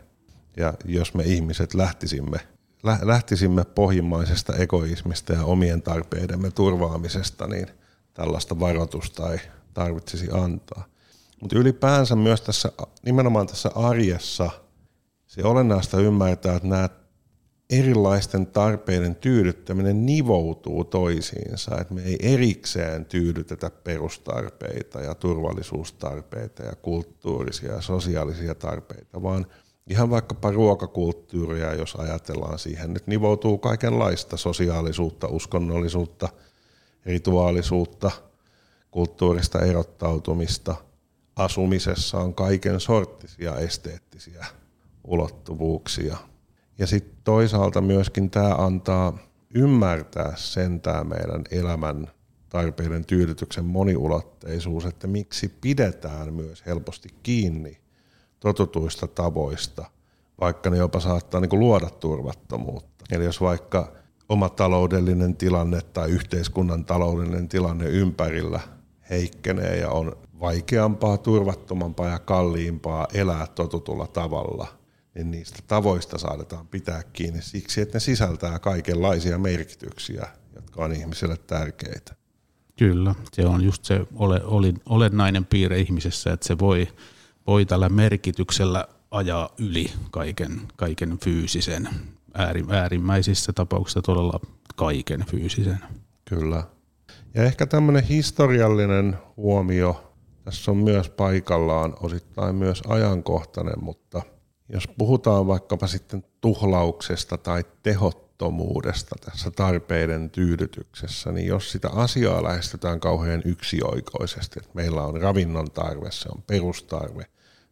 Ja 0.57 0.73
jos 0.85 1.13
me 1.13 1.23
ihmiset 1.23 1.73
lähtisimme 1.73 2.56
lähtisimme 3.01 3.65
pohjimmaisesta 3.65 4.55
egoismista 4.55 5.33
ja 5.33 5.43
omien 5.43 5.81
tarpeidemme 5.81 6.51
turvaamisesta, 6.51 7.47
niin 7.47 7.67
tällaista 8.13 8.59
varoitusta 8.59 9.31
ei 9.31 9.39
tarvitsisi 9.73 10.27
antaa. 10.31 10.85
Mutta 11.41 11.57
ylipäänsä 11.57 12.15
myös 12.15 12.41
tässä, 12.41 12.71
nimenomaan 13.05 13.47
tässä 13.47 13.71
arjessa, 13.75 14.49
se 15.27 15.43
olennaista 15.43 15.99
ymmärtää, 15.99 16.55
että 16.55 16.67
nämä 16.67 16.89
erilaisten 17.69 18.47
tarpeiden 18.47 19.15
tyydyttäminen 19.15 20.05
nivoutuu 20.05 20.83
toisiinsa, 20.83 21.77
että 21.81 21.93
me 21.93 22.01
ei 22.01 22.17
erikseen 22.21 23.05
tyydytetä 23.05 23.69
perustarpeita 23.69 25.01
ja 25.01 25.15
turvallisuustarpeita 25.15 26.63
ja 26.63 26.75
kulttuurisia 26.75 27.71
ja 27.71 27.81
sosiaalisia 27.81 28.55
tarpeita, 28.55 29.23
vaan– 29.23 29.45
ihan 29.89 30.09
vaikkapa 30.09 30.51
ruokakulttuuria, 30.51 31.73
jos 31.73 31.95
ajatellaan 31.95 32.59
siihen, 32.59 32.93
nyt 32.93 33.07
nivoutuu 33.07 33.57
kaikenlaista 33.57 34.37
sosiaalisuutta, 34.37 35.27
uskonnollisuutta, 35.27 36.29
rituaalisuutta, 37.05 38.11
kulttuurista 38.91 39.59
erottautumista. 39.59 40.75
Asumisessa 41.35 42.19
on 42.19 42.35
kaiken 42.35 42.79
sorttisia 42.79 43.55
esteettisiä 43.55 44.45
ulottuvuuksia. 45.03 46.17
Ja 46.79 46.87
sitten 46.87 47.17
toisaalta 47.23 47.81
myöskin 47.81 48.29
tämä 48.29 48.55
antaa 48.55 49.17
ymmärtää 49.53 50.33
sen 50.35 50.81
tämä 50.81 51.03
meidän 51.03 51.43
elämän 51.51 52.11
tarpeiden 52.49 53.05
tyydytyksen 53.05 53.65
moniulotteisuus, 53.65 54.85
että 54.85 55.07
miksi 55.07 55.53
pidetään 55.61 56.33
myös 56.33 56.65
helposti 56.65 57.09
kiinni 57.23 57.77
totutuista 58.39 59.07
tavoista, 59.07 59.85
vaikka 60.41 60.69
ne 60.69 60.77
jopa 60.77 60.99
saattaa 60.99 61.41
niin 61.41 61.49
kuin 61.49 61.59
luoda 61.59 61.89
turvattomuutta. 61.89 63.05
Eli 63.11 63.25
jos 63.25 63.41
vaikka 63.41 63.91
oma 64.29 64.49
taloudellinen 64.49 65.35
tilanne 65.35 65.81
tai 65.81 66.09
yhteiskunnan 66.09 66.85
taloudellinen 66.85 67.49
tilanne 67.49 67.85
ympärillä 67.85 68.59
heikkenee 69.09 69.77
ja 69.77 69.89
on 69.89 70.17
vaikeampaa, 70.39 71.17
turvattomampaa 71.17 72.07
ja 72.07 72.19
kalliimpaa 72.19 73.07
elää 73.13 73.47
totutulla 73.47 74.07
tavalla, 74.07 74.67
niin 75.15 75.31
niistä 75.31 75.59
tavoista 75.67 76.17
saadaan 76.17 76.67
pitää 76.67 77.03
kiinni 77.13 77.41
siksi, 77.41 77.81
että 77.81 77.95
ne 77.95 77.99
sisältää 77.99 78.59
kaikenlaisia 78.59 79.37
merkityksiä, 79.37 80.27
jotka 80.55 80.83
on 80.83 80.93
ihmisille 80.93 81.37
tärkeitä. 81.37 82.15
Kyllä, 82.79 83.15
se 83.33 83.45
on 83.45 83.63
just 83.63 83.85
se 83.85 84.01
ole, 84.15 84.41
oli, 84.43 84.73
olennainen 84.85 85.45
piirre 85.45 85.79
ihmisessä, 85.79 86.33
että 86.33 86.47
se 86.47 86.59
voi 86.59 86.87
voi 87.47 87.65
tällä 87.65 87.89
merkityksellä 87.89 88.87
ajaa 89.11 89.49
yli 89.59 89.93
kaiken, 90.11 90.61
kaiken 90.75 91.17
fyysisen, 91.23 91.89
äärimmäisissä 92.69 93.53
tapauksissa 93.53 94.01
todella 94.01 94.39
kaiken 94.75 95.25
fyysisen. 95.31 95.79
Kyllä. 96.25 96.63
Ja 97.33 97.43
ehkä 97.43 97.65
tämmöinen 97.65 98.03
historiallinen 98.03 99.17
huomio 99.37 100.13
tässä 100.43 100.71
on 100.71 100.77
myös 100.77 101.09
paikallaan, 101.09 101.95
osittain 101.99 102.55
myös 102.55 102.81
ajankohtainen, 102.87 103.83
mutta 103.83 104.21
jos 104.69 104.87
puhutaan 104.97 105.47
vaikkapa 105.47 105.87
sitten 105.87 106.23
tuhlauksesta 106.41 107.37
tai 107.37 107.63
tehottomuudesta 107.83 109.15
tässä 109.25 109.51
tarpeiden 109.51 110.29
tyydytyksessä, 110.29 111.31
niin 111.31 111.47
jos 111.47 111.71
sitä 111.71 111.89
asiaa 111.89 112.43
lähestytään 112.43 112.99
kauhean 112.99 113.41
yksioikoisesti, 113.45 114.59
että 114.59 114.71
meillä 114.73 115.03
on 115.03 115.21
ravinnon 115.21 115.71
tarve, 115.71 116.11
se 116.11 116.29
on 116.35 116.43
perustarve, 116.47 117.25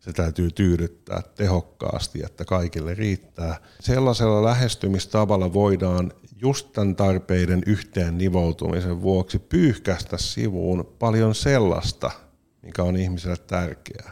se 0.06 0.14
täytyy 0.14 0.52
tyydyttää 0.52 1.22
tehokkaasti, 1.36 2.22
että 2.26 2.46
kaikille 2.46 2.94
riittää. 2.94 3.60
Sellaisella 3.80 4.44
lähestymistavalla 4.44 5.54
voidaan 5.54 6.14
just 6.42 6.74
tämän 6.74 6.96
tarpeiden 6.96 7.64
yhteen 7.66 8.18
nivoutumisen 8.18 9.02
vuoksi 9.02 9.40
pyyhkästä 9.40 10.18
sivuun 10.18 10.96
paljon 11.00 11.36
sellaista, 11.36 12.12
mikä 12.62 12.84
on 12.84 12.98
ihmiselle 12.98 13.38
tärkeää. 13.38 14.12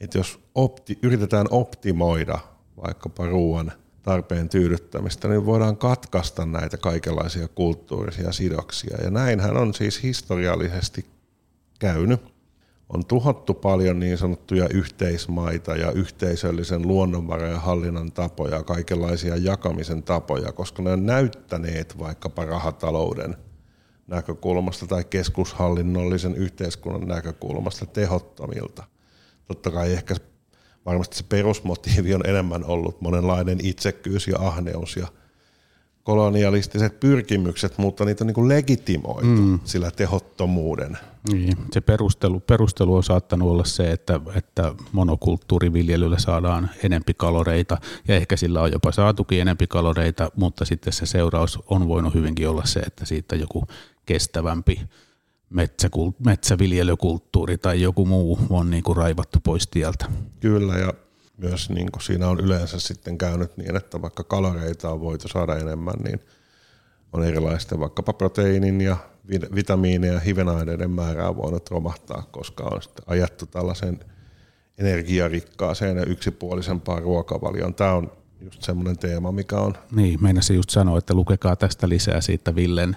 Että 0.00 0.18
jos 0.18 0.40
opti, 0.54 0.98
yritetään 1.02 1.46
optimoida 1.50 2.38
vaikkapa 2.84 3.26
ruoan 3.26 3.72
tarpeen 4.02 4.48
tyydyttämistä, 4.48 5.28
niin 5.28 5.46
voidaan 5.46 5.76
katkaista 5.76 6.46
näitä 6.46 6.76
kaikenlaisia 6.76 7.48
kulttuurisia 7.48 8.32
sidoksia. 8.32 8.96
Ja 9.04 9.10
näinhän 9.10 9.56
on 9.56 9.74
siis 9.74 10.02
historiallisesti 10.02 11.06
käynyt 11.78 12.31
on 12.92 13.06
tuhottu 13.06 13.54
paljon 13.54 14.00
niin 14.00 14.18
sanottuja 14.18 14.68
yhteismaita 14.68 15.76
ja 15.76 15.92
yhteisöllisen 15.92 16.88
luonnonvarojen 16.88 17.60
hallinnan 17.60 18.12
tapoja, 18.12 18.62
kaikenlaisia 18.62 19.36
jakamisen 19.36 20.02
tapoja, 20.02 20.52
koska 20.52 20.82
ne 20.82 20.92
on 20.92 21.06
näyttäneet 21.06 21.98
vaikkapa 21.98 22.44
rahatalouden 22.44 23.36
näkökulmasta 24.06 24.86
tai 24.86 25.04
keskushallinnollisen 25.04 26.34
yhteiskunnan 26.34 27.08
näkökulmasta 27.08 27.86
tehottomilta. 27.86 28.84
Totta 29.48 29.70
kai 29.70 29.92
ehkä 29.92 30.14
varmasti 30.86 31.16
se 31.16 31.24
perusmotiivi 31.28 32.14
on 32.14 32.26
enemmän 32.26 32.64
ollut 32.64 33.00
monenlainen 33.00 33.66
itsekkyys 33.66 34.28
ja 34.28 34.36
ahneus 34.38 34.96
ja 34.96 35.06
kolonialistiset 36.04 37.00
pyrkimykset, 37.00 37.78
mutta 37.78 38.04
niitä 38.04 38.24
on 38.24 38.26
niin 38.26 38.34
kuin 38.34 38.48
legitimoitu 38.48 39.26
mm. 39.26 39.60
sillä 39.64 39.90
tehottomuuden 39.90 40.98
niin, 41.32 41.56
se 41.72 41.80
perustelu, 41.80 42.40
perustelu 42.40 42.94
on 42.94 43.02
saattanut 43.02 43.50
olla 43.50 43.64
se, 43.64 43.90
että, 43.90 44.20
että 44.34 44.74
monokulttuuriviljelyllä 44.92 46.18
saadaan 46.18 46.70
enempi 46.82 47.14
kaloreita 47.14 47.78
ja 48.08 48.14
ehkä 48.14 48.36
sillä 48.36 48.62
on 48.62 48.72
jopa 48.72 48.92
saatukin 48.92 49.40
enempi 49.40 49.66
kaloreita, 49.66 50.30
mutta 50.36 50.64
sitten 50.64 50.92
se 50.92 51.06
seuraus 51.06 51.58
on 51.66 51.88
voinut 51.88 52.14
hyvinkin 52.14 52.48
olla 52.48 52.64
se, 52.64 52.80
että 52.80 53.04
siitä 53.04 53.36
joku 53.36 53.66
kestävämpi 54.06 54.80
metsäkult, 55.50 56.20
metsäviljelykulttuuri 56.20 57.58
tai 57.58 57.82
joku 57.82 58.06
muu 58.06 58.38
on 58.50 58.70
niin 58.70 58.82
kuin 58.82 58.96
raivattu 58.96 59.38
pois 59.44 59.66
tieltä. 59.66 60.06
Kyllä 60.40 60.78
ja 60.78 60.94
myös 61.42 61.70
niin 61.70 61.92
kuin 61.92 62.02
siinä 62.02 62.28
on 62.28 62.40
yleensä 62.40 62.80
sitten 62.80 63.18
käynyt 63.18 63.56
niin, 63.56 63.76
että 63.76 64.02
vaikka 64.02 64.24
kaloreita 64.24 64.90
on 64.90 65.00
voitu 65.00 65.28
saada 65.28 65.56
enemmän, 65.56 65.94
niin 66.04 66.20
on 67.12 67.24
erilaisten 67.24 67.80
vaikkapa 67.80 68.12
proteiinin 68.12 68.80
ja 68.80 68.96
vitamiineja 69.54 70.12
ja 70.12 70.20
hivenaineiden 70.20 70.90
määrää 70.90 71.36
voinut 71.36 71.70
romahtaa, 71.70 72.28
koska 72.30 72.64
on 72.64 72.82
sitten 72.82 73.04
ajettu 73.06 73.46
tällaisen 73.46 74.00
energiarikkaaseen 74.78 75.96
ja 75.96 76.04
yksipuolisempaan 76.04 77.02
ruokavalioon. 77.02 77.74
Tämä 77.74 77.92
on 77.92 78.12
just 78.40 78.62
semmoinen 78.62 78.98
teema, 78.98 79.32
mikä 79.32 79.56
on... 79.58 79.74
Niin, 79.94 80.22
meinasin 80.22 80.56
just 80.56 80.70
sanoa, 80.70 80.98
että 80.98 81.14
lukekaa 81.14 81.56
tästä 81.56 81.88
lisää 81.88 82.20
siitä 82.20 82.54
Villen, 82.54 82.96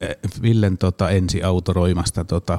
eh, 0.00 0.16
Villen 0.42 0.78
tota, 0.78 1.10
ensi 1.10 1.42
autoroimasta 1.42 2.24
tota, 2.24 2.58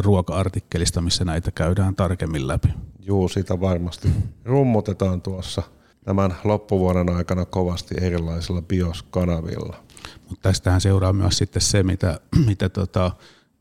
ruoka-artikkelista, 0.00 1.00
missä 1.00 1.24
näitä 1.24 1.50
käydään 1.50 1.96
tarkemmin 1.96 2.48
läpi. 2.48 2.68
Juu, 3.00 3.28
sitä 3.28 3.60
varmasti 3.60 4.08
rummutetaan 4.44 5.22
tuossa 5.22 5.62
tämän 6.04 6.36
loppuvuoden 6.44 7.10
aikana 7.16 7.44
kovasti 7.44 7.94
erilaisilla 8.00 8.62
bioskanavilla. 8.62 9.76
Mutta 10.28 10.42
tästähän 10.48 10.80
seuraa 10.80 11.12
myös 11.12 11.38
sitten 11.38 11.62
se, 11.62 11.82
mitä, 11.82 12.20
mitä 12.46 12.68
tota, 12.68 13.10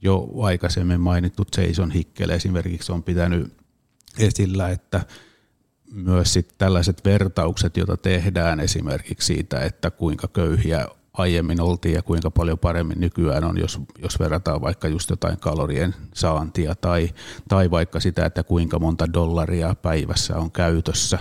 jo 0.01 0.29
aikaisemmin 0.41 1.01
mainittu 1.01 1.43
Jason 1.57 1.91
Hickel 1.91 2.29
esimerkiksi 2.29 2.91
on 2.91 3.03
pitänyt 3.03 3.53
esillä, 4.19 4.69
että 4.69 5.05
myös 5.91 6.33
sit 6.33 6.55
tällaiset 6.57 7.05
vertaukset, 7.05 7.77
joita 7.77 7.97
tehdään 7.97 8.59
esimerkiksi 8.59 9.25
siitä, 9.25 9.59
että 9.59 9.91
kuinka 9.91 10.27
köyhiä 10.27 10.87
aiemmin 11.17 11.61
oltiin 11.61 11.95
ja 11.95 12.01
kuinka 12.01 12.31
paljon 12.31 12.59
paremmin 12.59 12.99
nykyään 12.99 13.43
on, 13.43 13.57
jos, 13.57 13.79
jos 14.01 14.19
verrataan 14.19 14.61
vaikka 14.61 14.87
just 14.87 15.09
jotain 15.09 15.39
kalorien 15.39 15.95
saantia 16.13 16.75
tai, 16.75 17.09
tai 17.49 17.71
vaikka 17.71 17.99
sitä, 17.99 18.25
että 18.25 18.43
kuinka 18.43 18.79
monta 18.79 19.13
dollaria 19.13 19.75
päivässä 19.81 20.37
on 20.37 20.51
käytössä, 20.51 21.19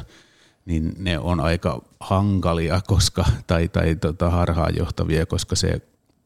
niin 0.65 0.95
ne 0.99 1.19
on 1.19 1.41
aika 1.41 1.83
hankalia 2.01 2.81
koska, 2.87 3.25
tai, 3.47 3.69
tai 3.69 3.97
tota, 3.97 4.31
harhaanjohtavia, 4.31 5.27
koska 5.27 5.57
se 5.57 5.81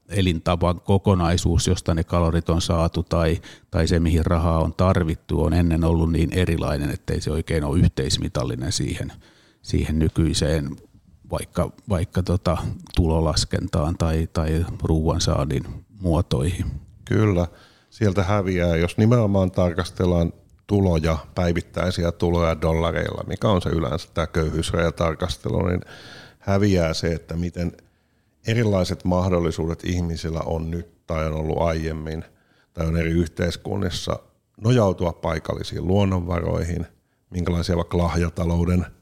elintavan 0.08 0.80
kokonaisuus, 0.80 1.66
josta 1.66 1.94
ne 1.94 2.04
kalorit 2.04 2.50
on 2.50 2.62
saatu 2.62 3.02
tai, 3.02 3.40
tai 3.70 3.88
se, 3.88 4.00
mihin 4.00 4.26
rahaa 4.26 4.58
on 4.58 4.74
tarvittu, 4.74 5.42
on 5.42 5.52
ennen 5.52 5.84
ollut 5.84 6.12
niin 6.12 6.32
erilainen, 6.32 6.90
ettei 6.90 7.20
se 7.20 7.30
oikein 7.30 7.64
ole 7.64 7.78
yhteismitallinen 7.78 8.72
siihen, 8.72 9.12
siihen 9.62 9.98
nykyiseen 9.98 10.76
vaikka, 11.30 11.70
vaikka 11.88 12.22
tota, 12.22 12.58
tulolaskentaan 12.96 13.94
tai, 13.98 14.28
tai 14.32 14.66
ruoansaadin 14.82 15.64
muotoihin. 16.00 16.66
Kyllä, 17.04 17.46
sieltä 17.90 18.22
häviää, 18.22 18.76
jos 18.76 18.98
nimenomaan 18.98 19.50
tarkastellaan 19.50 20.32
tuloja, 20.66 21.18
päivittäisiä 21.34 22.12
tuloja 22.12 22.60
dollareilla, 22.60 23.24
mikä 23.26 23.48
on 23.48 23.62
se 23.62 23.68
yleensä 23.68 24.08
tämä 24.14 24.26
köyhyysrajatarkastelu, 24.26 25.66
niin 25.66 25.80
häviää 26.38 26.94
se, 26.94 27.12
että 27.12 27.36
miten 27.36 27.72
erilaiset 28.46 29.04
mahdollisuudet 29.04 29.84
ihmisillä 29.84 30.40
on 30.46 30.70
nyt 30.70 31.06
tai 31.06 31.26
on 31.26 31.32
ollut 31.32 31.58
aiemmin 31.58 32.24
tai 32.74 32.86
on 32.86 32.96
eri 32.96 33.10
yhteiskunnissa 33.10 34.18
nojautua 34.60 35.12
paikallisiin 35.12 35.86
luonnonvaroihin, 35.86 36.86
minkälaisia 37.30 37.76
vaikka 37.76 37.98
lahjatalouden– 37.98 38.86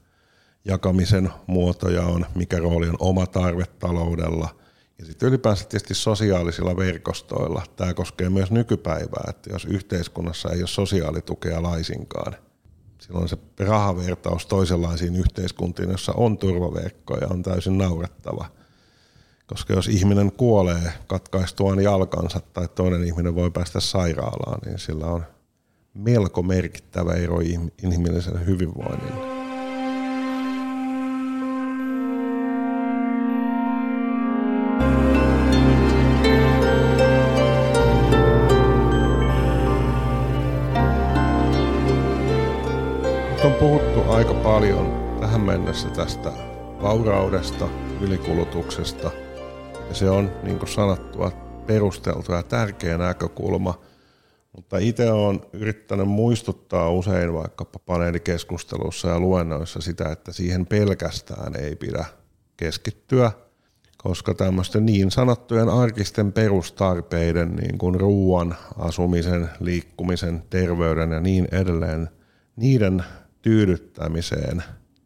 jakamisen 0.65 1.29
muotoja 1.47 2.01
on, 2.01 2.25
mikä 2.35 2.59
rooli 2.59 2.89
on 2.89 2.97
oma 2.99 3.27
tarve 3.27 3.65
taloudella 3.79 4.59
ja 4.99 5.05
sitten 5.05 5.29
ylipäänsä 5.29 5.65
tietysti 5.65 5.93
sosiaalisilla 5.93 6.77
verkostoilla. 6.77 7.63
Tämä 7.75 7.93
koskee 7.93 8.29
myös 8.29 8.51
nykypäivää, 8.51 9.23
että 9.29 9.49
jos 9.53 9.65
yhteiskunnassa 9.65 10.49
ei 10.49 10.59
ole 10.59 10.67
sosiaalitukea 10.67 11.63
laisinkaan, 11.63 12.35
silloin 12.99 13.29
se 13.29 13.37
rahavertaus 13.59 14.45
toisenlaisiin 14.45 15.15
yhteiskuntiin, 15.15 15.91
jossa 15.91 16.13
on 16.15 16.37
turvaverkkoja, 16.37 17.27
on 17.27 17.43
täysin 17.43 17.77
naurettava. 17.77 18.45
Koska 19.47 19.73
jos 19.73 19.87
ihminen 19.87 20.31
kuolee 20.31 20.93
katkaistuaan 21.07 21.83
jalkansa 21.83 22.39
tai 22.53 22.67
toinen 22.67 23.03
ihminen 23.03 23.35
voi 23.35 23.51
päästä 23.51 23.79
sairaalaan, 23.79 24.59
niin 24.65 24.79
sillä 24.79 25.05
on 25.05 25.25
melko 25.93 26.43
merkittävä 26.43 27.13
ero 27.13 27.39
inhimillisen 27.83 28.45
hyvinvoinnin. 28.45 29.38
Paljon 44.59 45.17
tähän 45.19 45.41
mennessä 45.41 45.89
tästä 45.89 46.31
vauraudesta, 46.81 47.69
ylikulutuksesta. 48.01 49.11
Ja 49.89 49.95
se 49.95 50.09
on, 50.09 50.31
niin 50.43 50.59
kuin 50.59 50.69
sanottua, 50.69 51.31
perusteltu 51.67 52.31
ja 52.31 52.43
tärkeä 52.43 52.97
näkökulma. 52.97 53.81
Mutta 54.55 54.77
itse 54.77 55.11
olen 55.11 55.41
yrittänyt 55.53 56.07
muistuttaa 56.07 56.91
usein 56.91 57.33
vaikkapa 57.33 57.79
paneelikeskustelussa 57.79 59.07
ja 59.07 59.19
luennoissa 59.19 59.81
sitä, 59.81 60.11
että 60.11 60.31
siihen 60.31 60.65
pelkästään 60.65 61.55
ei 61.55 61.75
pidä 61.75 62.05
keskittyä, 62.57 63.31
koska 63.97 64.33
tämmöisten 64.33 64.85
niin 64.85 65.11
sanottujen 65.11 65.69
arkisten 65.69 66.33
perustarpeiden, 66.33 67.55
niin 67.55 67.77
kuin 67.77 67.99
ruoan, 67.99 68.55
asumisen, 68.77 69.49
liikkumisen, 69.59 70.43
terveyden 70.49 71.11
ja 71.11 71.19
niin 71.19 71.47
edelleen, 71.51 72.09
niiden 72.55 73.03
tyydyttämiseen 73.41 74.63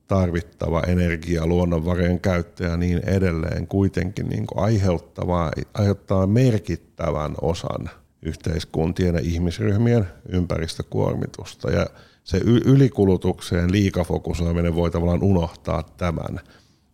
tarvittava 0.07 0.81
energia, 0.87 1.47
luonnonvarojen 1.47 2.19
käyttö 2.19 2.63
ja 2.63 2.77
niin 2.77 3.01
edelleen 3.09 3.67
kuitenkin 3.67 4.29
niin 4.29 4.47
kuin 4.47 4.63
aiheuttavaa, 4.65 5.51
aiheuttaa 5.73 6.27
merkittävän 6.27 7.35
osan 7.41 7.89
yhteiskuntien 8.21 9.15
ja 9.15 9.21
ihmisryhmien 9.23 10.07
ympäristökuormitusta. 10.29 11.71
Ja 11.71 11.85
se 12.23 12.37
ylikulutukseen 12.43 13.71
liikafokusoiminen 13.71 14.75
voi 14.75 14.91
tavallaan 14.91 15.23
unohtaa 15.23 15.83
tämän. 15.83 16.39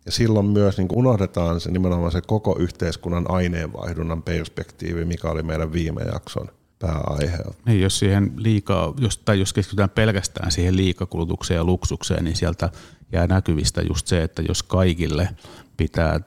Ja 0.06 0.12
silloin 0.12 0.46
myös 0.46 0.78
niin 0.78 0.88
unohdetaan 0.92 1.60
se 1.60 1.70
nimenomaan 1.70 2.12
se 2.12 2.20
koko 2.20 2.56
yhteiskunnan 2.58 3.30
aineenvaihdunnan 3.30 4.22
perspektiivi, 4.22 5.04
mikä 5.04 5.30
oli 5.30 5.42
meidän 5.42 5.72
viime 5.72 6.02
jakson 6.02 6.48
pääaihe. 6.80 7.38
Niin, 7.66 7.80
jos, 7.80 7.98
siihen 7.98 8.32
liikaa, 8.36 8.94
jos, 8.98 9.18
tai 9.18 9.38
jos 9.38 9.52
keskitytään 9.52 9.90
pelkästään 9.90 10.52
siihen 10.52 10.76
liikakulutukseen 10.76 11.58
ja 11.58 11.64
luksukseen, 11.64 12.24
niin 12.24 12.36
sieltä 12.36 12.70
jää 13.12 13.26
näkyvistä 13.26 13.82
just 13.82 14.06
se, 14.06 14.22
että 14.22 14.42
jos 14.48 14.62
kaikille 14.62 15.28
pitää 15.76 16.20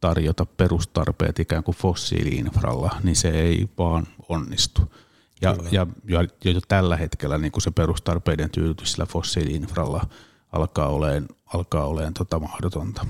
tarjota 0.00 0.46
perustarpeet 0.46 1.38
ikään 1.38 1.62
kuin 1.62 1.76
fossiiliinfralla, 1.76 2.90
niin 3.02 3.16
se 3.16 3.28
ei 3.28 3.68
vaan 3.78 4.06
onnistu. 4.28 4.82
Ja, 5.42 5.56
ja, 5.70 5.86
ja 6.08 6.24
jo 6.44 6.60
tällä 6.68 6.96
hetkellä 6.96 7.38
niin 7.38 7.52
kuin 7.52 7.62
se 7.62 7.70
perustarpeiden 7.70 8.50
tyydytys 8.50 8.92
sillä 8.92 9.06
fossiiliinfralla 9.06 10.06
alkaa 10.52 10.88
olemaan, 10.88 11.28
alkaa 11.46 11.86
olemaan 11.86 12.14
tota 12.14 12.38
mahdotonta. 12.38 13.06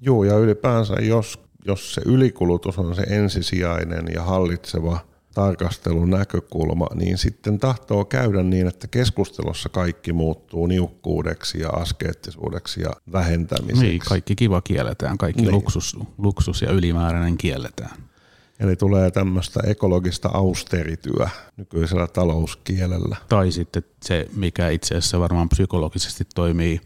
Joo, 0.00 0.24
ja 0.24 0.38
ylipäänsä 0.38 0.94
jos, 0.94 1.40
jos 1.66 1.94
se 1.94 2.02
ylikulutus 2.04 2.78
on 2.78 2.94
se 2.94 3.02
ensisijainen 3.02 4.04
ja 4.14 4.22
hallitseva– 4.22 4.98
tarkastelun 5.34 6.10
näkökulma, 6.10 6.86
niin 6.94 7.18
sitten 7.18 7.58
tahtoo 7.58 8.04
käydä 8.04 8.42
niin, 8.42 8.66
että 8.66 8.86
keskustelussa 8.86 9.68
kaikki 9.68 10.12
muuttuu 10.12 10.66
niukkuudeksi 10.66 11.60
ja 11.60 11.68
askeettisuudeksi 11.68 12.80
ja 12.80 12.90
vähentämiseksi. 13.12 13.82
Niin, 13.82 14.00
kaikki 14.08 14.36
kiva 14.36 14.62
kielletään, 14.62 15.18
kaikki 15.18 15.42
niin. 15.42 15.54
luksus, 15.54 15.98
luksus 16.18 16.62
ja 16.62 16.70
ylimääräinen 16.70 17.38
kielletään. 17.38 17.96
Eli 18.60 18.76
tulee 18.76 19.10
tämmöistä 19.10 19.60
ekologista 19.66 20.30
austerityä 20.34 21.30
nykyisellä 21.56 22.06
talouskielellä. 22.06 23.16
Tai 23.28 23.52
sitten 23.52 23.82
se, 24.02 24.26
mikä 24.36 24.68
itse 24.68 24.94
asiassa 24.94 25.20
varmaan 25.20 25.48
psykologisesti 25.48 26.24
toimii 26.34 26.80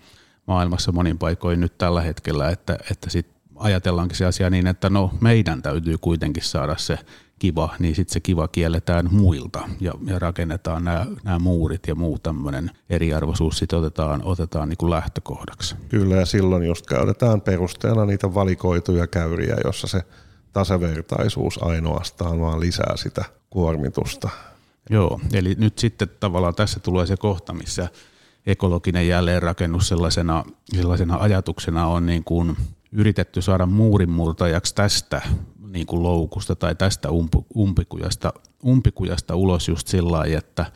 maailmassa 0.46 0.92
monin 0.92 1.18
paikoin 1.18 1.60
nyt 1.60 1.78
tällä 1.78 2.02
hetkellä, 2.02 2.50
että, 2.50 2.78
että 2.90 3.10
sit 3.10 3.26
ajatellaankin 3.56 4.16
se 4.16 4.24
asia 4.24 4.50
niin, 4.50 4.66
että 4.66 4.90
no 4.90 5.10
meidän 5.20 5.62
täytyy 5.62 5.98
kuitenkin 5.98 6.44
saada 6.44 6.76
se 6.76 6.98
kiva, 7.38 7.74
niin 7.78 7.94
sitten 7.94 8.12
se 8.12 8.20
kiva 8.20 8.48
kielletään 8.48 9.08
muilta 9.10 9.68
ja, 9.80 9.92
ja 10.06 10.18
rakennetaan 10.18 10.84
nämä 10.84 11.38
muurit 11.38 11.86
ja 11.86 11.94
muu 11.94 12.18
tämmöinen 12.18 12.70
eriarvoisuus 12.90 13.58
sitten 13.58 13.78
otetaan, 13.78 14.22
otetaan 14.24 14.68
niin 14.68 14.76
kuin 14.76 14.90
lähtökohdaksi. 14.90 15.76
Kyllä 15.88 16.16
ja 16.16 16.26
silloin 16.26 16.66
just 16.66 16.86
käytetään 16.86 17.40
perusteena 17.40 18.04
niitä 18.04 18.34
valikoituja 18.34 19.06
käyriä, 19.06 19.56
jossa 19.64 19.86
se 19.86 20.02
tasavertaisuus 20.52 21.62
ainoastaan 21.62 22.40
vaan 22.40 22.60
lisää 22.60 22.96
sitä 22.96 23.24
kuormitusta. 23.50 24.28
Joo, 24.90 25.20
eli 25.32 25.54
nyt 25.58 25.78
sitten 25.78 26.08
tavallaan 26.20 26.54
tässä 26.54 26.80
tulee 26.80 27.06
se 27.06 27.16
kohta, 27.16 27.52
missä 27.52 27.88
ekologinen 28.46 29.08
jälleenrakennus 29.08 29.88
sellaisena, 29.88 30.44
sellaisena 30.76 31.16
ajatuksena 31.16 31.86
on 31.86 32.06
niin 32.06 32.24
kuin 32.24 32.56
yritetty 32.92 33.42
saada 33.42 33.66
muurinmurtajaksi 33.66 34.74
tästä 34.74 35.22
niin 35.78 35.86
kuin 35.86 36.02
loukusta 36.02 36.56
tai 36.56 36.74
tästä 36.74 37.08
umpikujasta, 37.56 38.32
umpikujasta 38.64 39.34
ulos 39.34 39.68
just 39.68 39.88
sillä 39.88 40.12
lailla, 40.12 40.38
että, 40.38 40.66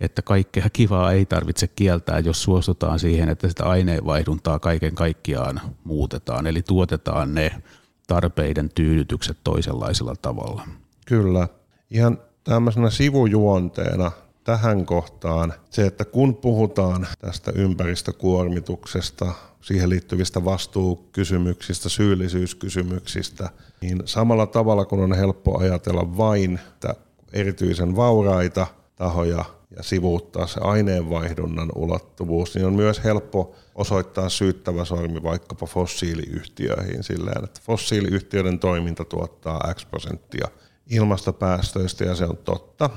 että 0.00 0.22
kaikkea 0.22 0.66
kivaa 0.72 1.12
ei 1.12 1.26
tarvitse 1.26 1.66
kieltää, 1.66 2.18
jos 2.18 2.42
suostutaan 2.42 2.98
siihen, 2.98 3.28
että 3.28 3.48
sitä 3.48 3.64
aineenvaihduntaa 3.64 4.58
kaiken 4.58 4.94
kaikkiaan 4.94 5.60
muutetaan, 5.84 6.46
eli 6.46 6.62
tuotetaan 6.62 7.34
ne 7.34 7.62
tarpeiden 8.06 8.70
tyydytykset 8.74 9.38
toisenlaisella 9.44 10.14
tavalla. 10.22 10.62
Kyllä. 11.06 11.48
Ihan 11.90 12.18
tämmöisenä 12.44 12.90
sivujuonteena 12.90 14.12
tähän 14.44 14.86
kohtaan 14.86 15.54
se, 15.70 15.86
että 15.86 16.04
kun 16.04 16.36
puhutaan 16.36 17.06
tästä 17.18 17.52
ympäristökuormituksesta, 17.54 19.32
siihen 19.62 19.90
liittyvistä 19.90 20.44
vastuukysymyksistä, 20.44 21.88
syyllisyyskysymyksistä, 21.88 23.50
niin 23.80 24.02
samalla 24.04 24.46
tavalla 24.46 24.84
kun 24.84 25.00
on 25.00 25.16
helppo 25.16 25.58
ajatella 25.58 26.16
vain, 26.16 26.58
että 26.68 26.94
erityisen 27.32 27.96
vauraita 27.96 28.66
tahoja 28.96 29.44
ja 29.76 29.82
sivuuttaa 29.82 30.46
se 30.46 30.60
aineenvaihdunnan 30.60 31.68
ulottuvuus, 31.74 32.54
niin 32.54 32.66
on 32.66 32.74
myös 32.74 33.04
helppo 33.04 33.54
osoittaa 33.74 34.28
syyttävä 34.28 34.84
sormi 34.84 35.22
vaikkapa 35.22 35.66
fossiiliyhtiöihin 35.66 37.02
silleen, 37.02 37.44
että 37.44 37.60
fossiiliyhtiöiden 37.64 38.58
toiminta 38.58 39.04
tuottaa 39.04 39.74
X 39.74 39.86
prosenttia 39.86 40.48
ilmastopäästöistä 40.90 42.04
ja 42.04 42.14
se 42.14 42.24
on 42.24 42.36
totta, 42.36 42.90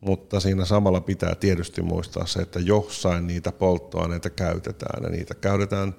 mutta 0.00 0.40
siinä 0.40 0.64
samalla 0.64 1.00
pitää 1.00 1.34
tietysti 1.34 1.82
muistaa 1.82 2.26
se, 2.26 2.40
että 2.40 2.60
jossain 2.60 3.26
niitä 3.26 3.52
polttoaineita 3.52 4.30
käytetään 4.30 5.02
ja 5.02 5.10
niitä 5.10 5.34
käytetään 5.34 5.94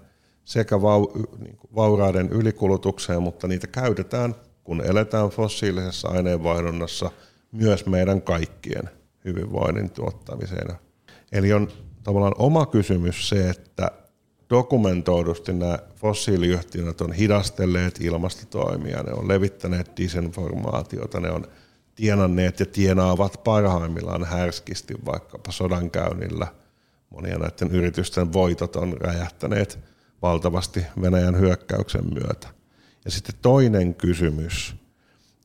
sekä 0.46 0.82
vau, 0.82 1.08
niin 1.40 1.58
vauraiden 1.76 2.30
ylikulutukseen, 2.30 3.24
mutta 3.24 3.48
niitä 3.48 3.68
käytetään, 3.68 4.36
kun 4.64 4.82
eletään 4.86 5.30
fossiilisessa 5.30 6.08
aineenvaihdunnassa, 6.08 7.12
myös 7.52 7.86
meidän 7.86 8.22
kaikkien 8.22 8.90
hyvinvoinnin 9.26 9.90
tuottamiseen. 9.90 10.76
Eli 11.32 11.54
on 11.54 11.68
tavallaan 12.04 12.36
oma 12.38 12.66
kysymys 12.66 13.30
se, 13.30 13.50
että 13.50 13.92
dokumentoidusti 14.50 15.54
nämä 15.54 15.80
fossiiliyhtiöt 15.96 17.02
on 17.02 17.14
hidastelleet 17.14 18.02
ilmastotoimia, 18.02 19.04
ne 19.04 19.14
on 19.14 19.28
levittäneet 19.28 19.92
disinformaatiota, 19.98 21.20
ne 21.20 21.32
on 21.32 21.48
tienanneet 22.00 22.60
ja 22.60 22.66
tienaavat 22.66 23.44
parhaimmillaan 23.44 24.26
härskisti 24.26 24.94
vaikkapa 25.06 25.52
sodankäynnillä. 25.52 26.48
Monia 27.10 27.38
näiden 27.38 27.72
yritysten 27.72 28.34
voitot 28.34 28.76
on 28.76 28.98
räjähtäneet 29.00 29.80
valtavasti 30.22 30.86
Venäjän 31.02 31.40
hyökkäyksen 31.40 32.14
myötä. 32.14 32.48
Ja 33.06 33.12
sitten 33.12 33.36
toinen 33.42 33.96
kysymys 33.96 34.76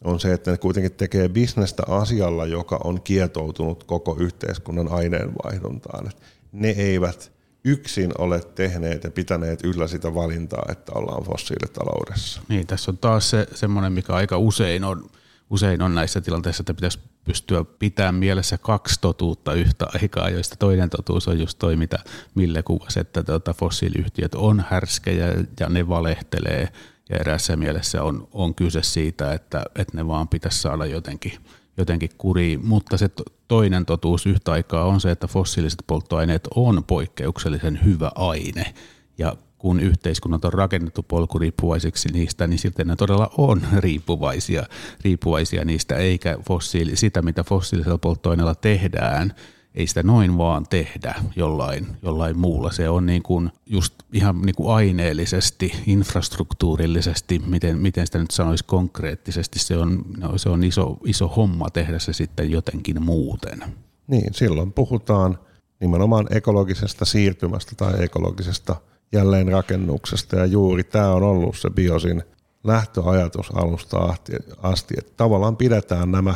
on 0.04 0.20
se, 0.20 0.32
että 0.32 0.50
ne 0.50 0.58
kuitenkin 0.58 0.92
tekee 0.92 1.28
bisnestä 1.28 1.82
asialla, 1.88 2.46
joka 2.46 2.80
on 2.84 3.02
kietoutunut 3.02 3.84
koko 3.84 4.16
yhteiskunnan 4.20 4.88
aineenvaihduntaan. 4.88 6.10
Ne 6.52 6.68
eivät 6.68 7.32
yksin 7.64 8.12
ole 8.18 8.40
tehneet 8.40 9.04
ja 9.04 9.10
pitäneet 9.10 9.64
yllä 9.64 9.86
sitä 9.86 10.14
valintaa, 10.14 10.66
että 10.72 10.92
ollaan 10.94 11.22
fossiilitaloudessa. 11.22 12.42
Niin, 12.48 12.66
tässä 12.66 12.90
on 12.90 12.98
taas 12.98 13.30
se 13.30 13.46
semmoinen, 13.54 13.92
mikä 13.92 14.12
aika 14.12 14.38
usein 14.38 14.84
on, 14.84 15.10
usein 15.50 15.82
on 15.82 15.94
näissä 15.94 16.20
tilanteissa, 16.20 16.62
että 16.62 16.74
pitäisi 16.74 16.98
pystyä 17.24 17.64
pitämään 17.78 18.14
mielessä 18.14 18.58
kaksi 18.58 19.00
totuutta 19.00 19.52
yhtä 19.52 19.86
aikaa, 20.02 20.30
joista 20.30 20.56
toinen 20.56 20.90
totuus 20.90 21.28
on 21.28 21.38
just 21.38 21.58
toi, 21.58 21.76
mitä 21.76 21.98
Mille 22.34 22.62
kuvasi, 22.62 23.00
että 23.00 23.22
tuota, 23.22 23.54
fossiiliyhtiöt 23.54 24.34
on 24.34 24.64
härskejä 24.68 25.26
ja 25.60 25.68
ne 25.68 25.88
valehtelee. 25.88 26.68
Ja 27.10 27.16
eräässä 27.16 27.56
mielessä 27.56 28.02
on, 28.02 28.28
on 28.32 28.54
kyse 28.54 28.82
siitä, 28.82 29.32
että, 29.32 29.64
että 29.74 29.96
ne 29.96 30.06
vaan 30.06 30.28
pitäisi 30.28 30.60
saada 30.60 30.86
jotenkin, 30.86 31.32
jotenkin 31.76 32.10
kuriin, 32.18 32.66
mutta 32.66 32.96
se 32.96 33.10
toinen 33.48 33.86
totuus 33.86 34.26
yhtä 34.26 34.52
aikaa 34.52 34.84
on 34.84 35.00
se, 35.00 35.10
että 35.10 35.26
fossiiliset 35.26 35.82
polttoaineet 35.86 36.48
on 36.54 36.84
poikkeuksellisen 36.84 37.80
hyvä 37.84 38.10
aine. 38.14 38.74
Ja 39.18 39.36
kun 39.64 39.80
yhteiskunnat 39.80 40.44
on 40.44 40.52
rakennettu 40.52 41.02
polkuriippuvaisiksi 41.02 42.08
niistä, 42.12 42.46
niin 42.46 42.58
sitten 42.58 42.86
ne 42.86 42.96
todella 42.96 43.30
on 43.38 43.62
riippuvaisia, 43.76 44.66
riippuvaisia 45.04 45.64
niistä, 45.64 45.96
eikä 45.96 46.38
fossiili, 46.48 46.96
sitä, 46.96 47.22
mitä 47.22 47.44
fossiilisella 47.44 47.98
polttoaineella 47.98 48.54
tehdään, 48.54 49.34
ei 49.74 49.86
sitä 49.86 50.02
noin 50.02 50.38
vaan 50.38 50.66
tehdä 50.70 51.14
jollain, 51.36 51.86
jollain 52.02 52.38
muulla. 52.38 52.72
Se 52.72 52.88
on 52.88 53.06
niin 53.06 53.22
kuin 53.22 53.50
just 53.66 53.94
ihan 54.12 54.42
niin 54.42 54.54
kuin 54.54 54.74
aineellisesti, 54.74 55.72
infrastruktuurillisesti, 55.86 57.38
miten, 57.38 57.78
miten 57.78 58.06
sitä 58.06 58.18
nyt 58.18 58.30
sanoisi 58.30 58.64
konkreettisesti, 58.64 59.58
se 59.58 59.76
on, 59.76 60.04
no, 60.16 60.38
se 60.38 60.48
on 60.48 60.64
iso, 60.64 60.98
iso 61.04 61.28
homma 61.28 61.70
tehdä 61.70 61.98
se 61.98 62.12
sitten 62.12 62.50
jotenkin 62.50 63.02
muuten. 63.02 63.64
Niin, 64.06 64.34
silloin 64.34 64.72
puhutaan 64.72 65.38
nimenomaan 65.80 66.26
ekologisesta 66.30 67.04
siirtymästä 67.04 67.72
tai 67.76 68.04
ekologisesta 68.04 68.76
jälleenrakennuksesta 69.14 70.36
ja 70.36 70.46
juuri 70.46 70.84
tämä 70.84 71.10
on 71.10 71.22
ollut 71.22 71.56
se 71.56 71.70
biosin 71.70 72.22
lähtöajatus 72.64 73.50
alusta 73.54 74.14
asti, 74.62 74.94
että 74.98 75.12
tavallaan 75.16 75.56
pidetään 75.56 76.12
nämä 76.12 76.34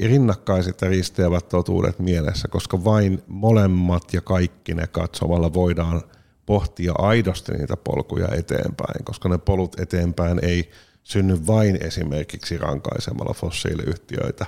rinnakkaiset 0.00 0.80
ja 0.80 0.88
risteävät 0.88 1.48
totuudet 1.48 1.98
mielessä, 1.98 2.48
koska 2.48 2.84
vain 2.84 3.22
molemmat 3.26 4.12
ja 4.12 4.20
kaikki 4.20 4.74
ne 4.74 4.86
katsomalla 4.86 5.54
voidaan 5.54 6.02
pohtia 6.46 6.92
aidosti 6.98 7.52
niitä 7.52 7.76
polkuja 7.76 8.28
eteenpäin, 8.34 9.04
koska 9.04 9.28
ne 9.28 9.38
polut 9.38 9.80
eteenpäin 9.80 10.44
ei 10.44 10.70
synny 11.02 11.46
vain 11.46 11.78
esimerkiksi 11.82 12.58
rankaisemalla 12.58 13.34
fossiiliyhtiöitä, 13.34 14.46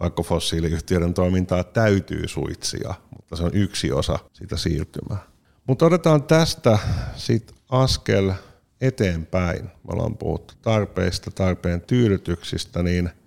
vaikka 0.00 0.22
fossiiliyhtiöiden 0.22 1.14
toimintaa 1.14 1.64
täytyy 1.64 2.28
suitsia, 2.28 2.94
mutta 3.16 3.36
se 3.36 3.42
on 3.42 3.50
yksi 3.54 3.92
osa 3.92 4.18
sitä 4.32 4.56
siirtymää. 4.56 5.33
Mutta 5.66 5.86
otetaan 5.86 6.22
tästä 6.22 6.78
sitten 7.16 7.56
askel 7.68 8.32
eteenpäin. 8.80 9.64
Me 9.64 9.92
ollaan 9.92 10.16
puhuttu 10.16 10.54
tarpeista, 10.62 11.30
tarpeen 11.30 11.80
tyydytyksistä, 11.80 12.82
niin– 12.82 13.10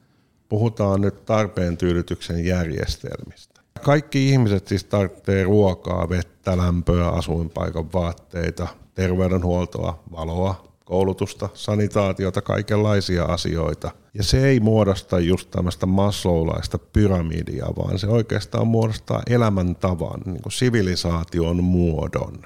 puhutaan 0.49 1.01
nyt 1.01 1.25
tarpeen 1.25 1.77
tyydytyksen 1.77 2.45
järjestelmistä. 2.45 3.61
Kaikki 3.81 4.29
ihmiset 4.29 4.67
siis 4.67 4.83
tarvitsee 4.83 5.43
ruokaa, 5.43 6.09
vettä, 6.09 6.57
lämpöä, 6.57 7.07
asuinpaikan 7.07 7.93
vaatteita, 7.93 8.67
terveydenhuoltoa, 8.95 10.03
valoa, 10.11 10.66
koulutusta, 10.87 11.49
sanitaatiota, 11.53 12.41
kaikenlaisia 12.41 13.23
asioita. 13.23 13.91
Ja 14.13 14.23
se 14.23 14.47
ei 14.47 14.59
muodosta 14.59 15.19
just 15.19 15.51
tämmöistä 15.51 15.85
masloulaista 15.85 16.77
pyramidia, 16.77 17.65
vaan 17.77 17.99
se 17.99 18.07
oikeastaan 18.07 18.67
muodostaa 18.67 19.23
elämäntavan, 19.29 20.21
niin 20.25 20.41
kuin 20.41 20.53
sivilisaation 20.53 21.63
muodon. 21.63 22.41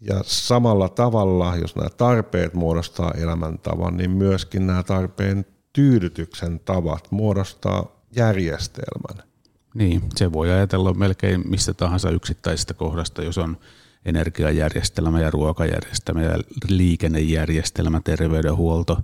Ja 0.00 0.20
samalla 0.22 0.88
tavalla, 0.88 1.56
jos 1.56 1.76
nämä 1.76 1.88
tarpeet 1.90 2.54
muodostaa 2.54 3.10
elämäntavan, 3.10 3.96
niin 3.96 4.10
myöskin 4.10 4.66
nämä 4.66 4.82
tarpeen 4.82 5.46
tyydytyksen 5.72 6.60
tavat 6.60 7.08
muodostaa 7.10 8.00
järjestelmän. 8.16 9.26
Niin, 9.74 10.02
se 10.16 10.32
voi 10.32 10.50
ajatella 10.50 10.94
melkein 10.94 11.50
mistä 11.50 11.74
tahansa 11.74 12.10
yksittäisestä 12.10 12.74
kohdasta, 12.74 13.22
jos 13.22 13.38
on 13.38 13.56
energiajärjestelmä 14.04 15.20
ja 15.20 15.30
ruokajärjestelmä 15.30 16.22
ja 16.22 16.38
liikennejärjestelmä, 16.68 18.00
terveydenhuolto, 18.04 18.98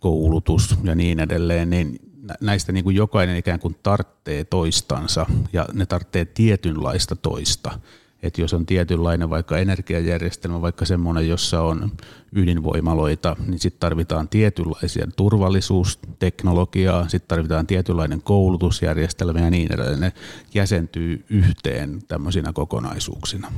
koulutus 0.00 0.76
ja 0.84 0.94
niin 0.94 1.20
edelleen, 1.20 1.70
niin 1.70 1.98
näistä 2.40 2.72
niin 2.72 2.84
kuin 2.84 2.96
jokainen 2.96 3.36
ikään 3.36 3.60
kuin 3.60 3.76
tarttee 3.82 4.44
toistansa 4.44 5.26
ja 5.52 5.66
ne 5.72 5.86
tarttee 5.86 6.24
tietynlaista 6.24 7.16
toista. 7.16 7.80
Että 8.22 8.40
jos 8.40 8.54
on 8.54 8.66
tietynlainen 8.66 9.30
vaikka 9.30 9.58
energiajärjestelmä, 9.58 10.62
vaikka 10.62 10.84
semmoinen, 10.84 11.28
jossa 11.28 11.62
on 11.62 11.92
ydinvoimaloita, 12.32 13.36
niin 13.46 13.58
sitten 13.58 13.80
tarvitaan 13.80 14.28
tietynlaisia 14.28 15.06
turvallisuusteknologiaa, 15.16 17.08
sitten 17.08 17.28
tarvitaan 17.28 17.66
tietynlainen 17.66 18.22
koulutusjärjestelmä 18.22 19.40
ja 19.40 19.50
niin 19.50 19.72
edelleen. 19.72 20.00
Ne 20.00 20.12
jäsentyy 20.54 21.24
yhteen 21.28 22.02
tämmöisinä 22.08 22.52
kokonaisuuksina. 22.52 23.52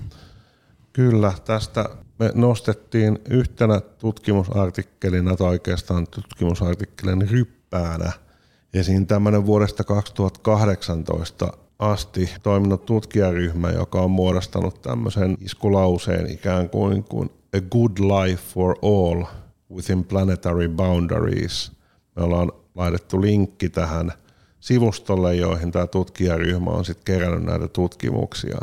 Kyllä, 0.93 1.33
tästä 1.45 1.85
me 2.19 2.31
nostettiin 2.35 3.19
yhtenä 3.31 3.81
tutkimusartikkelina 3.81 5.37
tai 5.37 5.49
oikeastaan 5.49 6.07
tutkimusartikkelin 6.07 7.31
ryppäänä 7.31 8.13
esiin 8.75 9.07
tämmöinen 9.07 9.47
vuodesta 9.47 9.85
2018 9.85 11.53
asti 11.79 12.31
toiminut 12.43 12.87
tutkijaryhmä, 12.87 13.71
joka 13.71 14.01
on 14.01 14.11
muodostanut 14.11 14.83
tämmöisen 14.83 15.37
iskulauseen 15.41 16.31
ikään 16.31 16.71
kuin, 16.71 17.05
kuin 17.05 17.31
A 17.57 17.61
good 17.61 17.99
life 17.99 18.43
for 18.55 18.77
all 18.83 19.25
within 19.75 20.05
planetary 20.05 20.69
boundaries. 20.69 21.73
Me 22.17 22.23
ollaan 22.23 22.53
laitettu 22.75 23.21
linkki 23.21 23.69
tähän 23.69 24.13
sivustolle, 24.61 25.35
joihin 25.35 25.73
tämä 25.73 25.87
tutkijaryhmä 25.87 26.71
on 26.71 26.85
sitten 26.85 27.05
kerännyt 27.05 27.45
näitä 27.45 27.69
tutkimuksia. 27.69 28.59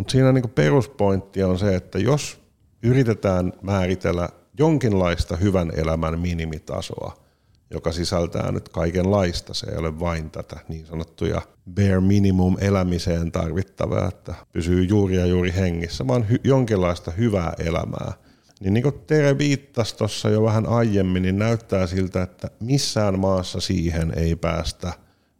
Mutta 0.00 0.12
siinä 0.12 0.32
niinku 0.32 0.48
peruspointti 0.48 1.42
on 1.42 1.58
se, 1.58 1.74
että 1.74 1.98
jos 1.98 2.40
yritetään 2.82 3.52
määritellä 3.62 4.28
jonkinlaista 4.58 5.36
hyvän 5.36 5.72
elämän 5.76 6.20
minimitasoa– 6.20 7.16
joka 7.70 7.92
sisältää 7.92 8.52
nyt 8.52 8.68
kaikenlaista. 8.68 9.54
Se 9.54 9.70
ei 9.70 9.76
ole 9.76 10.00
vain 10.00 10.30
tätä 10.30 10.56
niin 10.68 10.86
sanottuja 10.86 11.42
bare 11.74 12.00
minimum 12.00 12.56
elämiseen 12.60 13.32
tarvittavaa, 13.32 14.08
että 14.08 14.34
pysyy 14.52 14.82
juuri 14.84 15.16
ja 15.16 15.26
juuri 15.26 15.54
hengissä, 15.56 16.06
vaan 16.06 16.26
hy- 16.30 16.40
jonkinlaista 16.44 17.10
hyvää 17.10 17.52
elämää. 17.58 18.12
Niin, 18.60 18.74
niin 18.74 18.82
kuin 18.82 19.00
Tere 19.06 19.38
viittasi 19.38 19.96
tuossa 19.96 20.28
jo 20.28 20.42
vähän 20.42 20.66
aiemmin, 20.66 21.22
niin 21.22 21.38
näyttää 21.38 21.86
siltä, 21.86 22.22
että 22.22 22.50
missään 22.60 23.18
maassa 23.18 23.60
siihen 23.60 24.12
ei 24.16 24.36
päästä 24.36 24.92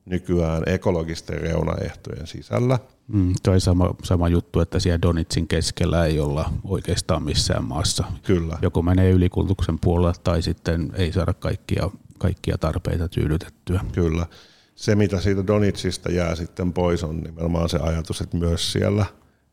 nykyään 0.04 0.62
ekologisten 0.66 1.40
reunaehtojen 1.40 2.26
sisällä. 2.26 2.78
Mm, 3.12 3.32
toi 3.42 3.60
sama, 3.60 3.94
sama 4.04 4.28
juttu, 4.28 4.60
että 4.60 4.78
siellä 4.78 5.02
Donitsin 5.02 5.48
keskellä 5.48 6.06
ei 6.06 6.20
olla 6.20 6.52
oikeastaan 6.64 7.22
missään 7.22 7.64
maassa. 7.64 8.04
Kyllä. 8.22 8.58
Joko 8.62 8.82
menee 8.82 9.10
ylikulutuksen 9.10 9.78
puolelle 9.78 10.14
tai 10.24 10.42
sitten 10.42 10.92
ei 10.94 11.12
saada 11.12 11.34
kaikkia 11.34 11.90
kaikkia 12.20 12.58
tarpeita 12.58 13.08
tyydytettyä. 13.08 13.80
Kyllä. 13.92 14.26
se, 14.74 14.94
mitä 14.94 15.20
siitä 15.20 15.46
Donitsista 15.46 16.12
jää 16.12 16.34
sitten 16.34 16.72
pois, 16.72 17.04
on 17.04 17.20
nimenomaan 17.20 17.68
se 17.68 17.78
ajatus, 17.78 18.20
että 18.20 18.36
myös 18.36 18.72
siellä 18.72 19.06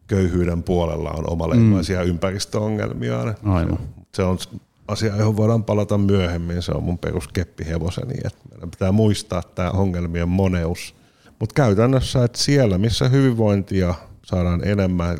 köyhyyden 0.07 0.63
puolella 0.63 1.11
on 1.11 1.29
omaleimaisia 1.29 2.03
mm. 2.03 2.09
ympäristöongelmia. 2.09 3.35
Aivan. 3.43 3.79
Se 4.15 4.23
on 4.23 4.37
asia, 4.87 5.15
johon 5.17 5.37
voidaan 5.37 5.63
palata 5.63 5.97
myöhemmin. 5.97 6.61
Se 6.61 6.71
on 6.71 6.83
mun 6.83 6.97
peruskeppihevoseni, 6.97 8.13
että 8.25 8.39
meidän 8.51 8.71
pitää 8.71 8.91
muistaa 8.91 9.43
tämä 9.43 9.71
ongelmien 9.71 10.29
moneus. 10.29 10.95
Mutta 11.39 11.53
käytännössä, 11.53 12.23
että 12.23 12.37
siellä, 12.37 12.77
missä 12.77 13.09
hyvinvointia 13.09 13.95
saadaan 14.25 14.67
enemmän, 14.67 15.17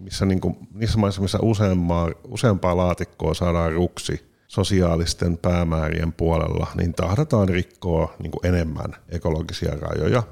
missä 0.00 0.26
niinku, 0.26 0.56
niissä 0.74 0.98
maissa, 0.98 1.22
missä 1.22 1.38
useampaa, 1.42 2.10
useampaa 2.28 2.76
laatikkoa 2.76 3.34
saadaan 3.34 3.72
ruksi 3.72 4.30
sosiaalisten 4.48 5.38
päämäärien 5.38 6.12
puolella, 6.12 6.66
niin 6.76 6.94
tahdataan 6.94 7.48
rikkoa 7.48 8.14
niinku 8.22 8.40
enemmän 8.44 8.96
ekologisia 9.08 9.74
rajoja. 9.80 10.22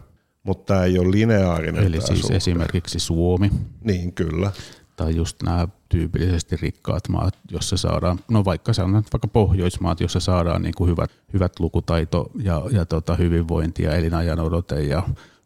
Mutta 0.42 0.74
tämä 0.74 0.84
ei 0.84 0.98
ole 0.98 1.10
lineaarinen. 1.10 1.84
Eli 1.84 2.00
siis 2.00 2.20
suhde. 2.20 2.36
esimerkiksi 2.36 3.00
Suomi. 3.00 3.50
Niin, 3.84 4.12
kyllä 4.12 4.52
tai 4.98 5.16
just 5.16 5.42
nämä 5.42 5.68
tyypillisesti 5.88 6.56
rikkaat 6.56 7.08
maat, 7.08 7.38
jossa 7.50 7.76
saadaan, 7.76 8.20
no 8.30 8.44
vaikka 8.44 8.72
sanotaan 8.72 9.04
vaikka 9.12 9.28
Pohjoismaat, 9.28 10.00
jossa 10.00 10.20
saadaan 10.20 10.62
niin 10.62 10.74
kuin 10.76 10.90
hyvät, 10.90 11.10
hyvät 11.32 11.60
lukutaito 11.60 12.30
ja, 12.42 12.62
ja 12.70 12.84
tota 12.84 13.16
hyvinvointia, 13.16 13.94
elinajan 13.94 14.40
odote 14.40 14.82
ja 14.82 15.02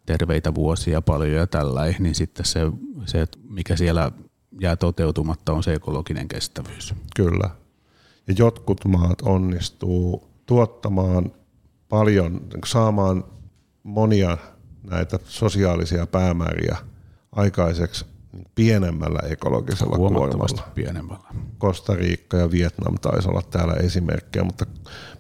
terveitä 0.07 0.55
vuosia 0.55 1.03
paljon 1.03 1.37
ja 1.37 1.47
tällä, 1.47 1.95
niin 1.99 2.15
sitten 2.15 2.45
se, 2.45 2.61
se, 3.07 3.27
mikä 3.49 3.77
siellä 3.77 4.13
jää 4.61 4.77
toteutumatta, 4.77 5.53
on 5.53 5.63
se 5.63 5.75
ekologinen 5.75 6.29
kestävyys. 6.29 6.95
Kyllä. 7.17 7.51
Ja 8.29 8.35
jotkut 8.39 8.85
maat 8.85 9.23
onnistuu 9.23 10.29
tuottamaan 10.47 11.33
paljon, 11.89 12.41
saamaan 12.67 13.25
monia 13.83 14.39
näitä 14.91 15.19
sosiaalisia 15.25 16.07
päämääriä 16.07 16.77
aikaiseksi 17.33 18.12
pienemmällä 18.55 19.18
ekologisella 19.18 19.97
kuormalla. 19.97 20.70
pienemmällä. 20.74 21.28
Costa 21.61 21.95
Rica 21.95 22.37
ja 22.37 22.51
Vietnam 22.51 22.95
taisi 23.01 23.28
olla 23.28 23.43
täällä 23.51 23.74
esimerkkejä, 23.74 24.45
mutta 24.45 24.66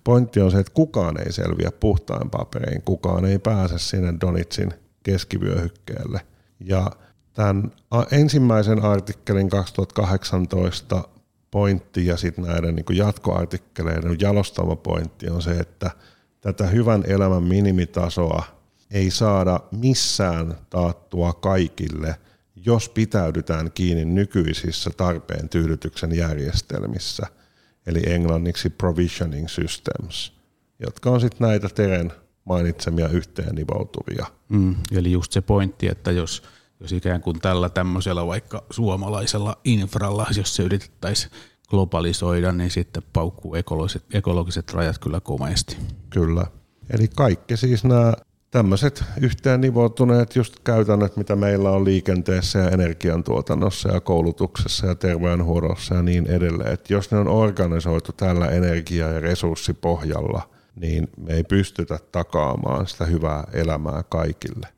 pointti 0.04 0.40
on 0.40 0.50
se, 0.50 0.58
että 0.58 0.72
kukaan 0.74 1.20
ei 1.20 1.32
selviä 1.32 1.70
puhtain 1.80 2.30
paperein, 2.30 2.82
kukaan 2.82 3.24
ei 3.24 3.38
pääse 3.38 3.78
sinne 3.78 4.14
Donitsin 4.20 4.74
keskivyöhykkeelle. 5.02 6.20
Ja 6.60 6.90
tämän 7.32 7.72
ensimmäisen 8.10 8.84
artikkelin 8.84 9.48
2018 9.48 11.08
pointti 11.50 12.06
ja 12.06 12.16
sitten 12.16 12.44
näiden 12.44 12.74
niin 12.74 12.96
jatkoartikkeleiden 12.96 14.16
jalostava 14.20 14.76
pointti 14.76 15.30
on 15.30 15.42
se, 15.42 15.50
että 15.50 15.90
tätä 16.40 16.66
hyvän 16.66 17.04
elämän 17.06 17.42
minimitasoa 17.42 18.44
ei 18.90 19.10
saada 19.10 19.60
missään 19.72 20.54
taattua 20.70 21.32
kaikille– 21.32 22.16
jos 22.66 22.88
pitäydytään 22.88 23.72
kiinni 23.72 24.04
nykyisissä 24.04 24.90
tarpeen 24.96 25.48
tyydytyksen 25.48 26.16
järjestelmissä, 26.16 27.26
eli 27.86 28.02
englanniksi 28.06 28.70
provisioning 28.70 29.48
systems, 29.48 30.32
jotka 30.78 31.10
on 31.10 31.20
sitten 31.20 31.48
näitä 31.48 31.68
Teren 31.68 32.12
mainitsemia 32.44 33.08
yhteen 33.08 33.54
nivoutuvia. 33.54 34.26
Mm, 34.48 34.74
eli 34.92 35.12
just 35.12 35.32
se 35.32 35.40
pointti, 35.40 35.88
että 35.88 36.10
jos, 36.10 36.42
jos 36.80 36.92
ikään 36.92 37.20
kuin 37.20 37.40
tällä 37.40 37.68
tämmöisellä 37.68 38.26
vaikka 38.26 38.64
suomalaisella 38.70 39.56
infralla, 39.64 40.26
jos 40.36 40.56
se 40.56 40.62
yritettäisiin 40.62 41.32
globalisoida, 41.68 42.52
niin 42.52 42.70
sitten 42.70 43.02
paukkuu 43.12 43.54
ekologiset, 43.54 44.04
ekologiset 44.14 44.72
rajat 44.72 44.98
kyllä 44.98 45.20
komeasti. 45.20 45.76
Kyllä. 46.10 46.46
Eli 46.90 47.08
kaikki 47.16 47.56
siis 47.56 47.84
nämä 47.84 48.12
tämmöiset 48.52 49.04
yhteen 49.20 49.60
nivoutuneet 49.60 50.36
just 50.36 50.54
käytännöt, 50.64 51.16
mitä 51.16 51.36
meillä 51.36 51.70
on 51.70 51.84
liikenteessä 51.84 52.58
ja 52.58 52.70
energiantuotannossa 52.70 53.88
ja 53.88 54.00
koulutuksessa 54.00 54.86
ja 54.86 54.94
terveydenhuollossa 54.94 55.94
ja 55.94 56.02
niin 56.02 56.26
edelleen. 56.26 56.72
Että 56.72 56.92
jos 56.92 57.10
ne 57.10 57.18
on 57.18 57.28
organisoitu 57.28 58.12
tällä 58.12 58.46
energia- 58.46 59.08
ja 59.08 59.20
resurssipohjalla, 59.20 60.50
niin 60.76 61.08
me 61.16 61.32
ei 61.32 61.44
pystytä 61.44 61.98
takaamaan 62.12 62.86
sitä 62.86 63.04
hyvää 63.04 63.44
elämää 63.52 64.02
kaikille. 64.02 64.68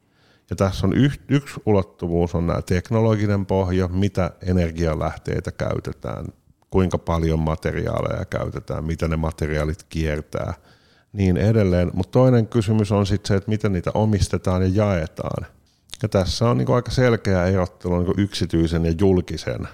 Ja 0.50 0.56
tässä 0.56 0.86
on 0.86 0.94
yksi 1.28 1.60
ulottuvuus 1.66 2.34
on 2.34 2.46
nämä 2.46 2.62
teknologinen 2.62 3.46
pohja, 3.46 3.88
mitä 3.88 4.30
energialähteitä 4.42 5.52
käytetään, 5.52 6.26
kuinka 6.70 6.98
paljon 6.98 7.38
materiaaleja 7.38 8.24
käytetään, 8.24 8.84
mitä 8.84 9.08
ne 9.08 9.16
materiaalit 9.16 9.82
kiertää– 9.88 10.54
niin 11.14 11.36
edelleen. 11.36 11.90
Mutta 11.94 12.10
toinen 12.10 12.46
kysymys 12.46 12.92
on 12.92 13.06
sitten 13.06 13.28
se, 13.28 13.34
että 13.34 13.50
miten 13.50 13.72
niitä 13.72 13.90
omistetaan 13.94 14.62
ja 14.62 14.68
jaetaan. 14.68 15.46
Ja 16.02 16.08
tässä 16.08 16.50
on 16.50 16.58
niin 16.58 16.70
aika 16.70 16.90
selkeä 16.90 17.44
erottelu 17.44 18.02
niin 18.02 18.14
yksityisen 18.16 18.84
ja 18.84 18.94
julkisen 19.00 19.68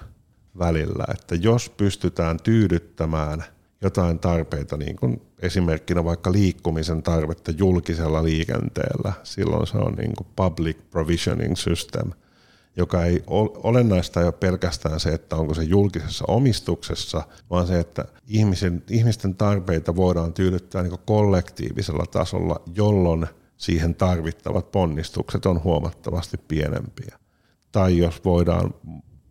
välillä, 0.59 1.05
että 1.13 1.35
jos 1.35 1.69
pystytään 1.69 2.37
tyydyttämään 2.43 3.43
jotain 3.81 4.19
tarpeita, 4.19 4.77
niin 4.77 4.95
kuin 4.95 5.21
esimerkkinä 5.39 6.03
vaikka 6.03 6.31
liikkumisen 6.31 7.03
tarvetta 7.03 7.51
julkisella 7.51 8.23
liikenteellä, 8.23 9.13
silloin 9.23 9.67
se 9.67 9.77
on 9.77 9.93
niin 9.93 10.13
public 10.35 10.77
provisioning 10.91 11.55
system– 11.55 12.11
joka 12.77 13.05
ei 13.05 13.23
olennaista 13.63 14.19
ei 14.19 14.25
ole 14.25 14.31
pelkästään 14.31 14.99
se, 14.99 15.09
että 15.09 15.35
onko 15.35 15.53
se 15.53 15.63
julkisessa 15.63 16.25
omistuksessa, 16.27 17.23
vaan 17.49 17.67
se, 17.67 17.79
että 17.79 18.05
ihmisen, 18.27 18.83
ihmisten 18.89 19.35
tarpeita 19.35 19.95
voidaan 19.95 20.33
tyydyttää 20.33 20.83
niin 20.83 20.99
kollektiivisella 21.05 22.05
tasolla, 22.05 22.61
jolloin 22.75 23.27
siihen 23.57 23.95
tarvittavat 23.95 24.71
ponnistukset 24.71 25.45
on 25.45 25.63
huomattavasti 25.63 26.37
pienempiä. 26.37 27.17
Tai 27.71 27.97
jos 27.97 28.25
voidaan 28.25 28.73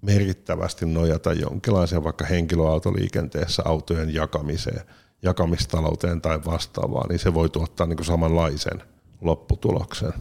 merkittävästi 0.03 0.86
nojata 0.86 1.32
jonkinlaiseen 1.32 2.05
vaikka 2.05 2.24
henkilöautoliikenteessä 2.24 3.62
autojen 3.64 4.14
jakamiseen, 4.14 4.80
jakamistalouteen 5.22 6.20
tai 6.20 6.45
vastaavaan, 6.45 7.09
niin 7.09 7.18
se 7.18 7.34
voi 7.34 7.49
tuottaa 7.49 7.86
niin 7.86 8.05
samanlaisen 8.05 8.82
lopputuloksen. 9.20 10.12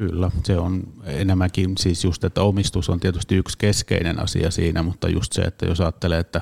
Kyllä, 0.00 0.30
se 0.44 0.58
on 0.58 0.82
enemmänkin 1.04 1.78
siis 1.78 2.04
just, 2.04 2.24
että 2.24 2.42
omistus 2.42 2.90
on 2.90 3.00
tietysti 3.00 3.36
yksi 3.36 3.58
keskeinen 3.58 4.22
asia 4.22 4.50
siinä, 4.50 4.82
mutta 4.82 5.08
just 5.08 5.32
se, 5.32 5.42
että 5.42 5.66
jos 5.66 5.80
ajattelee, 5.80 6.18
että 6.18 6.40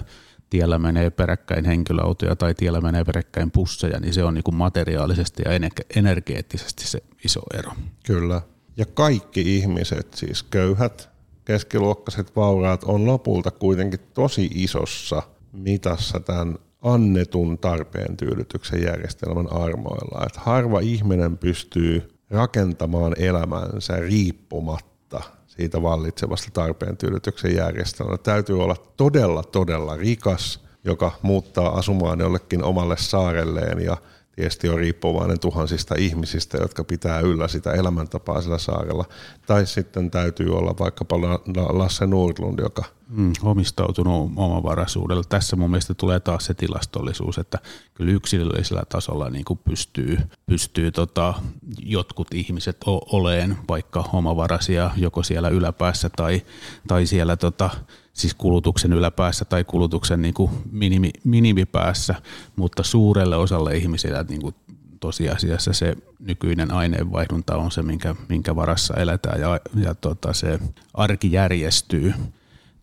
tiellä 0.50 0.78
menee 0.78 1.10
peräkkäin 1.10 1.64
henkilöautoja 1.64 2.36
tai 2.36 2.54
tiellä 2.54 2.80
menee 2.80 3.04
peräkkäin 3.04 3.50
pusseja, 3.50 4.00
niin 4.00 4.14
se 4.14 4.24
on 4.24 4.34
niin 4.34 4.44
materiaalisesti 4.52 5.42
ja 5.46 5.50
energeettisesti 5.96 6.86
se 6.86 7.02
iso 7.24 7.40
ero. 7.54 7.72
Kyllä. 8.06 8.42
Ja 8.76 8.86
kaikki 8.86 9.56
ihmiset, 9.56 10.14
siis 10.14 10.42
köyhät, 10.42 11.10
keskiluokkaiset, 11.44 12.36
vauraat, 12.36 12.84
on 12.84 13.06
lopulta 13.06 13.50
kuitenkin 13.50 14.00
tosi 14.14 14.50
isossa 14.54 15.22
mitassa 15.52 16.20
tämän 16.20 16.58
annetun 16.82 17.58
tarpeen 17.58 18.16
tyydytyksen 18.16 18.82
järjestelmän 18.82 19.52
armoilla. 19.52 20.26
Että 20.26 20.40
harva 20.40 20.80
ihminen 20.80 21.38
pystyy 21.38 22.17
rakentamaan 22.30 23.14
elämänsä 23.18 23.96
riippumatta 23.96 25.20
siitä 25.46 25.82
vallitsevasta 25.82 26.50
tarpeen 26.52 26.96
tyydytyksen 26.96 27.56
järjestelmästä. 27.56 28.22
Täytyy 28.22 28.62
olla 28.62 28.76
todella, 28.96 29.42
todella 29.42 29.96
rikas, 29.96 30.64
joka 30.84 31.12
muuttaa 31.22 31.78
asumaan 31.78 32.20
jollekin 32.20 32.64
omalle 32.64 32.96
saarelleen 32.98 33.80
ja 33.84 33.96
tietysti 34.36 34.68
on 34.68 34.78
riippuvainen 34.78 35.40
tuhansista 35.40 35.94
ihmisistä, 35.98 36.58
jotka 36.58 36.84
pitää 36.84 37.20
yllä 37.20 37.48
sitä 37.48 37.72
elämäntapaa 37.72 38.42
sillä 38.42 38.58
saarella. 38.58 39.04
Tai 39.46 39.66
sitten 39.66 40.10
täytyy 40.10 40.56
olla 40.56 40.74
vaikkapa 40.78 41.20
Lasse 41.68 42.06
Nordlund, 42.06 42.58
joka 42.58 42.84
mm, 43.08 43.32
omistautunut 43.42 44.32
omavaraisuudella. 44.36 45.22
Tässä 45.28 45.56
mun 45.56 45.70
mielestä 45.70 45.94
tulee 45.94 46.20
taas 46.20 46.46
se 46.46 46.54
tilastollisuus, 46.54 47.38
että 47.38 47.58
kyllä 47.94 48.12
yksilöllisellä 48.12 48.82
tasolla 48.88 49.30
niin 49.30 49.44
kuin 49.44 49.60
pystyy, 49.64 50.18
pystyy 50.46 50.90
tota, 50.90 51.34
jotkut 51.78 52.28
ihmiset 52.34 52.76
oleen 52.86 53.56
vaikka 53.68 54.10
omavaraisia 54.12 54.90
joko 54.96 55.22
siellä 55.22 55.48
yläpäässä 55.48 56.10
tai, 56.16 56.42
tai 56.88 57.06
siellä 57.06 57.36
tota, 57.36 57.70
siis 58.12 58.34
kulutuksen 58.34 58.92
yläpäässä 58.92 59.44
tai 59.44 59.64
kulutuksen 59.64 60.22
niin 60.22 60.34
kuin 60.34 60.50
minimi, 60.72 61.10
minimipäässä, 61.24 62.14
mutta 62.56 62.82
suurelle 62.82 63.36
osalle 63.36 63.76
ihmisillä 63.76 64.24
niin 64.28 64.42
kuin 64.42 64.54
tosiasiassa 65.00 65.72
se 65.72 65.96
nykyinen 66.18 66.70
aineenvaihdunta 66.70 67.56
on 67.56 67.70
se, 67.70 67.82
minkä, 67.82 68.14
minkä 68.28 68.56
varassa 68.56 68.94
eletään 68.94 69.40
ja, 69.40 69.60
ja 69.84 69.94
tota, 69.94 70.32
se 70.32 70.58
arki 70.94 71.32
järjestyy. 71.32 72.14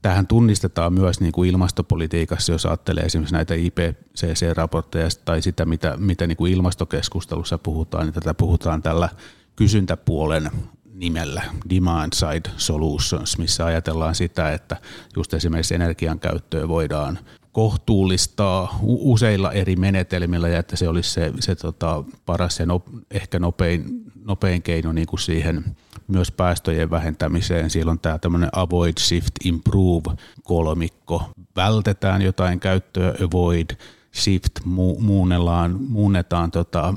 Tähän 0.05 0.27
tunnistetaan 0.27 0.93
myös 0.93 1.19
niin 1.19 1.31
kuin 1.31 1.49
ilmastopolitiikassa, 1.49 2.51
jos 2.51 2.65
ajattelee 2.65 3.03
esimerkiksi 3.03 3.35
näitä 3.35 3.53
IPCC-raportteja 3.53 5.09
tai 5.25 5.41
sitä, 5.41 5.65
mitä, 5.65 5.97
mitä 5.97 6.27
niin 6.27 6.37
kuin 6.37 6.53
ilmastokeskustelussa 6.53 7.57
puhutaan, 7.57 8.05
niin 8.05 8.13
tätä 8.13 8.33
puhutaan 8.33 8.81
tällä 8.81 9.09
kysyntäpuolen 9.55 10.51
nimellä 10.93 11.41
Demand 11.69 12.13
Side 12.13 12.49
Solutions, 12.57 13.37
missä 13.37 13.65
ajatellaan 13.65 14.15
sitä, 14.15 14.53
että 14.53 14.77
just 15.15 15.33
esimerkiksi 15.33 15.75
energian 15.75 16.19
käyttöä 16.19 16.67
voidaan 16.67 17.19
kohtuullistaa 17.51 18.79
useilla 18.83 19.51
eri 19.51 19.75
menetelmillä 19.75 20.49
ja 20.49 20.59
että 20.59 20.75
se 20.75 20.87
olisi 20.87 21.09
se, 21.09 21.33
se 21.39 21.55
tota, 21.55 22.03
paras 22.25 22.59
ja 22.59 22.65
no, 22.65 22.83
ehkä 23.11 23.39
nopein 23.39 24.05
nopein 24.25 24.61
keino 24.61 24.91
niin 24.91 25.07
kuin 25.07 25.19
siihen 25.19 25.75
myös 26.07 26.31
päästöjen 26.31 26.89
vähentämiseen. 26.89 27.69
Siellä 27.69 27.91
on 27.91 27.99
tämä 27.99 28.17
tämmöinen 28.17 28.49
avoid, 28.51 28.93
shift, 28.99 29.31
improve 29.43 30.15
kolmikko. 30.43 31.23
Vältetään 31.55 32.21
jotain 32.21 32.59
käyttöä, 32.59 33.13
avoid, 33.25 33.69
shift, 34.15 34.59
mu- 34.59 34.99
muunnellaan, 34.99 35.77
muunnetaan 35.81 36.51
tota, 36.51 36.93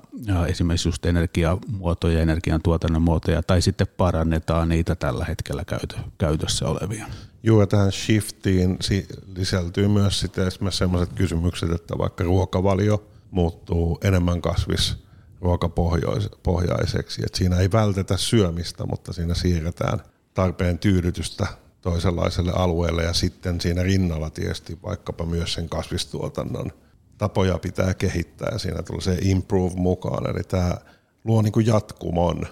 esimerkiksi 0.46 0.88
just 0.88 1.06
energiamuotoja, 1.06 2.20
energiantuotannon 2.20 3.02
muotoja, 3.02 3.42
tai 3.42 3.62
sitten 3.62 3.86
parannetaan 3.96 4.68
niitä 4.68 4.94
tällä 4.94 5.24
hetkellä 5.24 5.64
käytö, 5.64 5.96
käytössä 6.18 6.68
olevia. 6.68 7.06
Joo, 7.42 7.66
tähän 7.66 7.92
shiftiin 7.92 8.76
sisältyy 9.36 9.88
myös 9.88 10.20
sitten 10.20 10.46
esimerkiksi 10.46 10.78
sellaiset 10.78 11.14
kysymykset, 11.14 11.70
että 11.70 11.98
vaikka 11.98 12.24
ruokavalio 12.24 13.04
muuttuu 13.30 13.98
enemmän 14.04 14.40
kasvis 14.40 15.07
ruokapohjaiseksi, 15.40 17.22
että 17.26 17.38
siinä 17.38 17.56
ei 17.56 17.72
vältetä 17.72 18.16
syömistä, 18.16 18.86
mutta 18.86 19.12
siinä 19.12 19.34
siirretään 19.34 20.02
tarpeen 20.34 20.78
tyydytystä 20.78 21.46
toisenlaiselle 21.80 22.52
alueelle 22.52 23.02
ja 23.02 23.12
sitten 23.12 23.60
siinä 23.60 23.82
rinnalla 23.82 24.30
tietysti 24.30 24.78
vaikkapa 24.82 25.26
myös 25.26 25.52
sen 25.52 25.68
kasvistuotannon 25.68 26.72
tapoja 27.18 27.58
pitää 27.58 27.94
kehittää 27.94 28.48
ja 28.52 28.58
siinä 28.58 28.82
tulee 28.82 29.00
se 29.00 29.18
improve 29.20 29.74
mukaan, 29.76 30.30
eli 30.30 30.42
tämä 30.48 30.74
luo 31.24 31.42
niin 31.42 31.52
kuin 31.52 31.66
jatkumon 31.66 32.46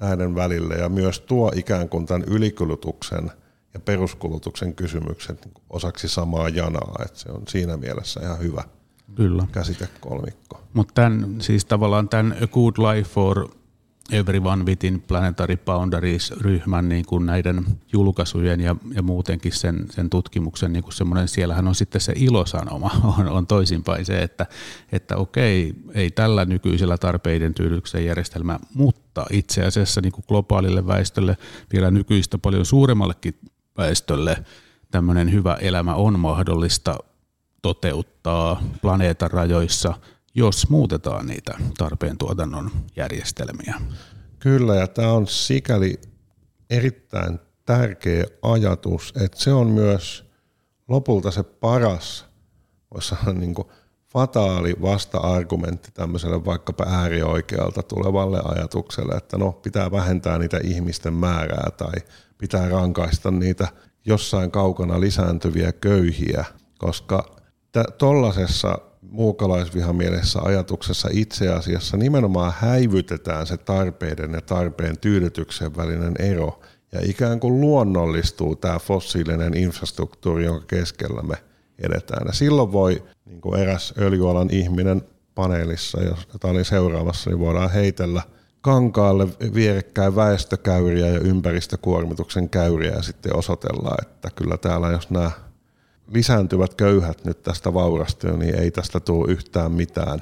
näiden 0.00 0.34
välille 0.34 0.74
ja 0.74 0.88
myös 0.88 1.20
tuo 1.20 1.52
ikään 1.54 1.88
kuin 1.88 2.06
tämän 2.06 2.24
ylikulutuksen 2.24 3.30
ja 3.74 3.80
peruskulutuksen 3.80 4.74
kysymykset 4.74 5.44
niin 5.44 5.54
osaksi 5.70 6.08
samaa 6.08 6.48
janaa, 6.48 7.02
että 7.04 7.18
se 7.18 7.32
on 7.32 7.42
siinä 7.48 7.76
mielessä 7.76 8.20
ihan 8.20 8.38
hyvä 8.38 8.64
Kyllä. 9.14 9.46
käsitekolmikko. 9.52 10.62
Mutta 10.72 11.02
siis 11.40 11.64
tavallaan 11.64 12.08
tämän 12.08 12.36
A 12.42 12.46
Good 12.46 12.74
Life 12.78 13.10
for 13.10 13.48
Everyone 14.12 14.64
Within 14.64 15.00
Planetary 15.00 15.56
Boundaries-ryhmän 15.56 16.88
niin 16.88 17.06
kuin 17.06 17.26
näiden 17.26 17.66
julkaisujen 17.92 18.60
ja, 18.60 18.76
ja 18.94 19.02
muutenkin 19.02 19.52
sen, 19.52 19.86
sen 19.90 20.10
tutkimuksen 20.10 20.72
niin 20.72 20.82
kuin 20.82 20.92
semmoinen, 20.92 21.28
siellähän 21.28 21.68
on 21.68 21.74
sitten 21.74 22.00
se 22.00 22.12
ilosanoma, 22.16 22.90
on, 23.18 23.28
on 23.28 23.46
toisinpäin 23.46 24.04
se, 24.04 24.22
että, 24.22 24.46
että 24.92 25.16
okei, 25.16 25.74
ei 25.94 26.10
tällä 26.10 26.44
nykyisellä 26.44 26.98
tarpeiden 26.98 27.54
tyydytyksen 27.54 28.04
järjestelmä, 28.04 28.58
mutta 28.74 29.26
itse 29.30 29.64
asiassa 29.64 30.00
niin 30.00 30.12
kuin 30.12 30.24
globaalille 30.28 30.86
väestölle 30.86 31.36
vielä 31.72 31.90
nykyistä 31.90 32.38
paljon 32.38 32.66
suuremmallekin 32.66 33.34
väestölle 33.78 34.44
tämmöinen 34.90 35.32
hyvä 35.32 35.54
elämä 35.54 35.94
on 35.94 36.20
mahdollista 36.20 36.98
toteuttaa 37.62 38.62
planeetan 38.82 39.30
rajoissa– 39.30 39.94
jos 40.38 40.70
muutetaan 40.70 41.26
niitä 41.26 41.54
tarpeen 41.78 42.18
tuotannon 42.18 42.70
järjestelmiä. 42.96 43.74
Kyllä, 44.38 44.74
ja 44.74 44.86
tämä 44.86 45.12
on 45.12 45.26
sikäli 45.26 46.00
erittäin 46.70 47.38
tärkeä 47.66 48.24
ajatus, 48.42 49.12
että 49.20 49.40
se 49.40 49.52
on 49.52 49.66
myös 49.66 50.30
lopulta 50.88 51.30
se 51.30 51.42
paras, 51.42 52.26
voisi 52.94 53.08
sanoa 53.08 53.32
niin 53.32 53.54
kuin 53.54 53.68
fataali 54.12 54.74
vasta-argumentti 54.82 55.90
tämmöiselle 55.94 56.44
vaikkapa 56.44 56.84
äärioikealta 56.88 57.82
tulevalle 57.82 58.40
ajatukselle, 58.44 59.14
että 59.14 59.38
no 59.38 59.52
pitää 59.52 59.90
vähentää 59.90 60.38
niitä 60.38 60.60
ihmisten 60.64 61.14
määrää 61.14 61.70
tai 61.76 61.94
pitää 62.38 62.68
rankaista 62.68 63.30
niitä 63.30 63.68
jossain 64.04 64.50
kaukana 64.50 65.00
lisääntyviä 65.00 65.72
köyhiä, 65.72 66.44
koska 66.78 67.37
tuollaisessa 67.98 68.78
muukalaisvihamielessä 69.02 70.40
ajatuksessa 70.42 71.08
itse 71.12 71.48
asiassa 71.48 71.96
nimenomaan 71.96 72.52
häivytetään 72.58 73.46
se 73.46 73.56
tarpeiden 73.56 74.32
ja 74.32 74.40
tarpeen 74.40 74.98
tyydytyksen 74.98 75.76
välinen 75.76 76.14
ero 76.18 76.60
ja 76.92 77.00
ikään 77.02 77.40
kuin 77.40 77.60
luonnollistuu 77.60 78.56
tämä 78.56 78.78
fossiilinen 78.78 79.56
infrastruktuuri, 79.56 80.44
jonka 80.44 80.66
keskellä 80.66 81.22
me 81.22 81.34
edetään. 81.78 82.26
Ja 82.26 82.32
silloin 82.32 82.72
voi, 82.72 83.02
niin 83.24 83.40
kuin 83.40 83.60
eräs 83.60 83.94
öljyalan 83.98 84.48
ihminen 84.50 85.02
paneelissa, 85.34 86.02
jota 86.02 86.48
olin 86.48 86.64
seuraamassa, 86.64 87.30
niin 87.30 87.38
voidaan 87.38 87.70
heitellä 87.70 88.22
kankaalle 88.60 89.28
vierekkäin 89.54 90.16
väestökäyriä 90.16 91.06
ja 91.06 91.20
ympäristökuormituksen 91.20 92.48
käyriä 92.48 92.92
ja 92.92 93.02
sitten 93.02 93.36
osoitella, 93.36 93.94
että 94.02 94.28
kyllä 94.36 94.56
täällä 94.56 94.88
jos 94.88 95.10
nämä 95.10 95.30
lisääntyvät 96.08 96.74
köyhät 96.74 97.24
nyt 97.24 97.42
tästä 97.42 97.74
vaurastuu, 97.74 98.36
niin 98.36 98.54
ei 98.54 98.70
tästä 98.70 99.00
tule 99.00 99.32
yhtään 99.32 99.72
mitään. 99.72 100.20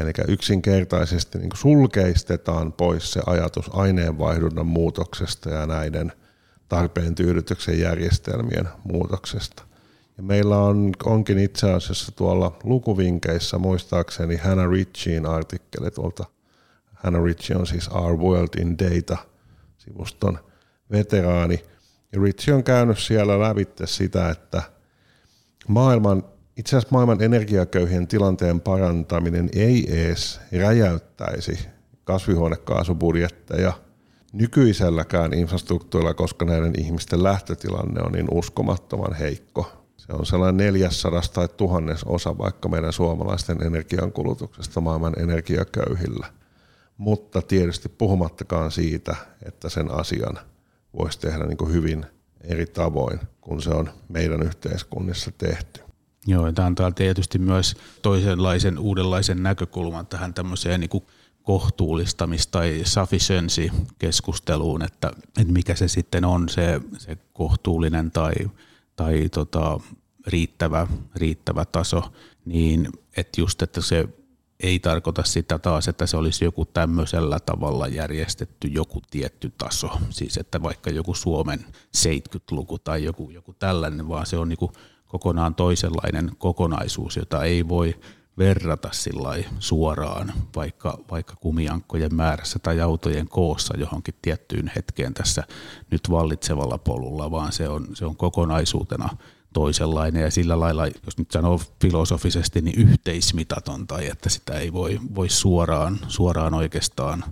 Eli 0.00 0.12
yksinkertaisesti 0.28 1.38
niin 1.38 1.50
sulkeistetaan 1.54 2.72
pois 2.72 3.12
se 3.12 3.20
ajatus 3.26 3.70
aineenvaihdunnan 3.72 4.66
muutoksesta 4.66 5.50
ja 5.50 5.66
näiden 5.66 6.12
tarpeen 6.68 7.14
tyydytyksen 7.14 7.80
järjestelmien 7.80 8.68
muutoksesta. 8.84 9.62
Ja 10.16 10.22
meillä 10.22 10.58
on, 10.58 10.92
onkin 11.04 11.38
itse 11.38 11.72
asiassa 11.72 12.12
tuolla 12.12 12.58
lukuvinkeissä 12.64 13.58
muistaakseni 13.58 14.36
Hannah 14.36 14.70
Ritchien 14.70 15.26
artikkeli 15.26 15.90
tuolta. 15.90 16.24
Hannah 16.94 17.24
Ritchie 17.24 17.56
on 17.56 17.66
siis 17.66 17.88
Our 17.88 18.16
World 18.16 18.60
in 18.60 18.78
Data-sivuston 18.78 20.38
veteraani. 20.90 21.64
Ja 22.12 22.22
Ritchie 22.22 22.54
on 22.54 22.64
käynyt 22.64 22.98
siellä 22.98 23.40
lävitte 23.40 23.86
sitä, 23.86 24.30
että– 24.30 24.62
maailman, 25.68 26.24
itse 26.56 26.76
asiassa 26.76 26.92
maailman 26.92 27.22
energiaköyhien 27.22 28.06
tilanteen 28.08 28.60
parantaminen 28.60 29.48
ei 29.52 30.02
edes 30.02 30.40
räjäyttäisi 30.52 31.58
kasvihuonekaasubudjetteja 32.04 33.72
nykyiselläkään 34.32 35.34
infrastruktuurilla, 35.34 36.14
koska 36.14 36.44
näiden 36.44 36.80
ihmisten 36.80 37.22
lähtötilanne 37.22 38.02
on 38.02 38.12
niin 38.12 38.26
uskomattoman 38.30 39.14
heikko. 39.14 39.72
Se 39.96 40.12
on 40.12 40.26
sellainen 40.26 40.56
400 40.56 41.22
tai 41.32 41.48
tuhannes 41.56 42.04
osa 42.04 42.38
vaikka 42.38 42.68
meidän 42.68 42.92
suomalaisten 42.92 43.62
energiankulutuksesta 43.62 44.80
maailman 44.80 45.20
energiaköyhillä. 45.20 46.26
Mutta 46.96 47.42
tietysti 47.42 47.88
puhumattakaan 47.88 48.70
siitä, 48.70 49.16
että 49.42 49.68
sen 49.68 49.90
asian 49.90 50.38
voisi 50.98 51.20
tehdä 51.20 51.46
niin 51.46 51.72
hyvin 51.72 52.06
eri 52.44 52.66
tavoin 52.66 53.20
kun 53.42 53.62
se 53.62 53.70
on 53.70 53.90
meidän 54.08 54.42
yhteiskunnissa 54.42 55.30
tehty. 55.38 55.80
Joo, 56.26 56.52
tämä 56.52 56.66
antaa 56.66 56.90
tietysti 56.90 57.38
myös 57.38 57.76
toisenlaisen 58.02 58.78
uudenlaisen 58.78 59.42
näkökulman 59.42 60.06
tähän 60.06 60.34
tämmöiseen 60.34 60.80
niin 60.80 60.90
kuin 60.90 61.04
kohtuullistamis- 61.42 62.48
tai 62.50 62.82
sufficiency-keskusteluun, 62.84 64.82
että, 64.82 65.12
että 65.40 65.52
mikä 65.52 65.74
se 65.74 65.88
sitten 65.88 66.24
on 66.24 66.48
se, 66.48 66.80
se 66.98 67.18
kohtuullinen 67.32 68.10
tai, 68.10 68.32
tai 68.96 69.28
tota, 69.28 69.80
riittävä, 70.26 70.86
riittävä 71.14 71.64
taso, 71.64 72.12
niin 72.44 72.88
että 73.16 73.40
just, 73.40 73.62
että 73.62 73.80
se 73.80 74.08
ei 74.62 74.78
tarkoita 74.78 75.24
sitä 75.24 75.58
taas, 75.58 75.88
että 75.88 76.06
se 76.06 76.16
olisi 76.16 76.44
joku 76.44 76.64
tämmöisellä 76.64 77.40
tavalla 77.40 77.88
järjestetty 77.88 78.68
joku 78.68 79.02
tietty 79.10 79.52
taso. 79.58 79.90
Siis 80.10 80.36
että 80.36 80.62
vaikka 80.62 80.90
joku 80.90 81.14
Suomen 81.14 81.64
70-luku 81.96 82.78
tai 82.78 83.04
joku, 83.04 83.30
joku 83.30 83.52
tällainen, 83.52 84.08
vaan 84.08 84.26
se 84.26 84.36
on 84.36 84.48
niin 84.48 84.70
kokonaan 85.06 85.54
toisenlainen 85.54 86.30
kokonaisuus, 86.38 87.16
jota 87.16 87.44
ei 87.44 87.68
voi 87.68 87.94
verrata 88.38 88.90
suoraan 89.58 90.32
vaikka, 90.56 90.98
vaikka 91.10 91.36
kumiankkojen 91.36 92.14
määrässä 92.14 92.58
tai 92.58 92.80
autojen 92.80 93.28
koossa 93.28 93.74
johonkin 93.78 94.14
tiettyyn 94.22 94.72
hetkeen 94.76 95.14
tässä 95.14 95.44
nyt 95.90 96.10
vallitsevalla 96.10 96.78
polulla, 96.78 97.30
vaan 97.30 97.52
se 97.52 97.68
on, 97.68 97.86
se 97.94 98.04
on 98.04 98.16
kokonaisuutena 98.16 99.08
toisenlainen 99.52 100.22
ja 100.22 100.30
sillä 100.30 100.60
lailla, 100.60 100.86
jos 100.86 101.18
nyt 101.18 101.30
sanoo 101.30 101.60
filosofisesti, 101.80 102.60
niin 102.60 102.88
yhteismitaton 102.88 103.86
tai 103.86 104.06
että 104.08 104.28
sitä 104.28 104.58
ei 104.58 104.72
voi, 104.72 105.00
voi 105.14 105.28
suoraan, 105.28 105.98
suoraan 106.08 106.54
oikeastaan 106.54 107.24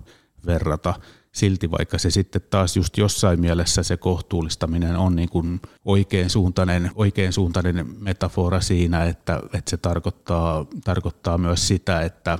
verrata 0.45 0.93
silti 1.31 1.71
vaikka 1.71 1.97
se 1.97 2.11
sitten 2.11 2.41
taas 2.49 2.77
just 2.77 2.97
jossain 2.97 3.39
mielessä 3.39 3.83
se 3.83 3.97
kohtuullistaminen 3.97 4.95
on 4.95 5.15
niin 5.15 5.29
kuin 5.29 5.61
oikein, 5.85 6.29
suuntainen, 6.29 6.91
oikein 6.95 7.33
suuntainen 7.33 7.87
metafora 7.99 8.61
siinä, 8.61 9.03
että, 9.03 9.41
että 9.53 9.69
se 9.69 9.77
tarkoittaa, 9.77 10.65
tarkoittaa 10.83 11.37
myös 11.37 11.67
sitä, 11.67 12.01
että 12.01 12.39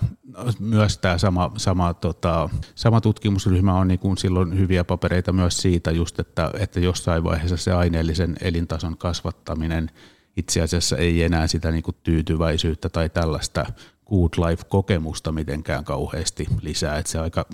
myös 0.59 0.97
tämä 0.97 1.17
sama, 1.17 1.51
sama, 1.57 1.93
tota, 1.93 2.49
sama 2.75 3.01
tutkimusryhmä 3.01 3.73
on 3.73 3.87
niin 3.87 3.99
kuin 3.99 4.17
silloin 4.17 4.59
hyviä 4.59 4.83
papereita 4.83 5.33
myös 5.33 5.57
siitä 5.57 5.91
just, 5.91 6.19
että, 6.19 6.51
että 6.59 6.79
jossain 6.79 7.23
vaiheessa 7.23 7.57
se 7.57 7.71
aineellisen 7.73 8.37
elintason 8.41 8.97
kasvattaminen 8.97 9.89
itse 10.37 10.61
asiassa 10.61 10.97
ei 10.97 11.23
enää 11.23 11.47
sitä 11.47 11.71
niin 11.71 11.83
kuin 11.83 11.95
tyytyväisyyttä 12.03 12.89
tai 12.89 13.09
tällaista 13.09 13.65
good 14.09 14.47
life-kokemusta 14.47 15.31
mitenkään 15.31 15.83
kauheasti 15.83 16.47
lisää, 16.61 16.97
että 16.97 17.11
se 17.11 17.19
aika 17.19 17.45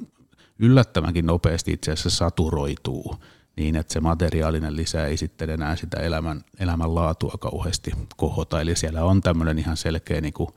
yllättävänkin 0.60 1.26
nopeasti 1.26 1.72
itse 1.72 1.92
asiassa 1.92 2.10
saturoituu 2.10 3.16
niin, 3.58 3.76
että 3.76 3.94
se 3.94 4.00
materiaalinen 4.00 4.76
lisä 4.76 5.06
ei 5.06 5.18
sitten 5.18 5.50
enää 5.50 5.76
sitä 5.76 5.98
elämän, 5.98 6.42
elämänlaatua 6.60 7.36
kauheasti 7.40 7.92
kohota. 8.18 8.62
Eli 8.62 8.76
siellä 8.76 9.04
on 9.04 9.22
tämmöinen 9.22 9.60
ihan 9.60 9.78
selkeä 9.78 10.22
niin 10.22 10.34
kuin 10.34 10.50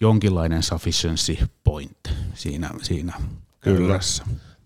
jonkinlainen 0.00 0.62
sufficiency 0.62 1.36
point 1.64 1.98
siinä, 2.34 2.70
siinä 2.82 3.12
Kyllä. 3.60 4.00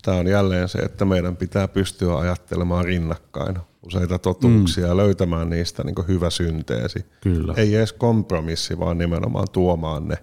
Tämä 0.01 0.17
on 0.17 0.27
jälleen 0.27 0.69
se, 0.69 0.79
että 0.79 1.05
meidän 1.05 1.37
pitää 1.37 1.67
pystyä 1.67 2.17
ajattelemaan 2.17 2.85
rinnakkain 2.85 3.57
useita 3.83 4.19
totuuksia 4.19 4.83
mm. 4.83 4.89
ja 4.89 4.97
löytämään 4.97 5.49
niistä 5.49 5.83
niin 5.83 6.07
hyvä 6.07 6.29
synteesi. 6.29 7.05
Kyllä. 7.21 7.53
Ei 7.57 7.75
edes 7.75 7.93
kompromissi, 7.93 8.79
vaan 8.79 8.97
nimenomaan 8.97 9.47
tuomaan 9.51 10.07
ne 10.07 10.17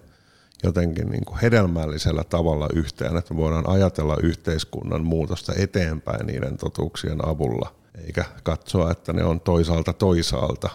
jotenkin 0.63 1.09
niin 1.09 1.25
kuin 1.25 1.39
hedelmällisellä 1.39 2.23
tavalla 2.23 2.69
yhteen, 2.73 3.17
että 3.17 3.33
me 3.33 3.39
voidaan 3.39 3.69
ajatella 3.69 4.17
yhteiskunnan 4.23 5.05
muutosta 5.05 5.53
eteenpäin 5.57 6.27
niiden 6.27 6.57
totuuksien 6.57 7.27
avulla, 7.27 7.75
eikä 8.05 8.25
katsoa, 8.43 8.91
että 8.91 9.13
ne 9.13 9.23
on 9.23 9.39
toisaalta 9.39 9.93
toisaalta, 9.93 10.69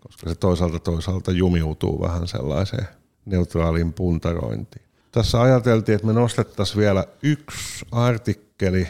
koska 0.00 0.28
se 0.28 0.34
toisaalta 0.34 0.78
toisaalta 0.78 1.32
jumiutuu 1.32 2.00
vähän 2.00 2.28
sellaiseen 2.28 2.88
neutraaliin 3.24 3.92
puntarointiin. 3.92 4.84
Tässä 5.12 5.40
ajateltiin, 5.42 5.96
että 5.96 6.06
me 6.06 6.12
nostettaisiin 6.12 6.78
vielä 6.78 7.04
yksi 7.22 7.86
artikkeli 7.92 8.88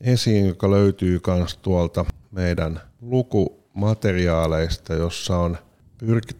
esiin, 0.00 0.46
joka 0.46 0.70
löytyy 0.70 1.20
myös 1.26 1.56
tuolta 1.56 2.04
meidän 2.30 2.80
lukumateriaaleista, 3.00 4.94
jossa 4.94 5.38
on 5.38 5.58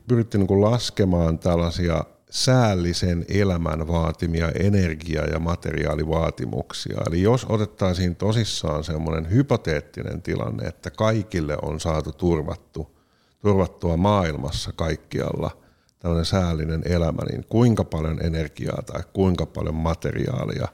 pyritty 0.06 0.38
niin 0.38 0.60
laskemaan 0.60 1.38
tällaisia 1.38 2.04
säällisen 2.32 3.24
elämän 3.28 3.88
vaatimia 3.88 4.48
energia- 4.48 5.24
ja 5.24 5.38
materiaalivaatimuksia. 5.38 7.00
Eli 7.06 7.22
jos 7.22 7.46
otettaisiin 7.48 8.16
tosissaan 8.16 8.84
semmoinen 8.84 9.30
hypoteettinen 9.30 10.22
tilanne, 10.22 10.66
että 10.68 10.90
kaikille 10.90 11.56
on 11.62 11.80
saatu 11.80 12.12
turvattu, 12.12 12.96
turvattua 13.40 13.96
maailmassa 13.96 14.72
kaikkialla 14.76 15.50
tämmöinen 15.98 16.24
säällinen 16.24 16.82
elämä, 16.84 17.22
niin 17.30 17.44
kuinka 17.48 17.84
paljon 17.84 18.24
energiaa 18.24 18.82
tai 18.82 19.02
kuinka 19.12 19.46
paljon 19.46 19.74
materiaalia 19.74 20.68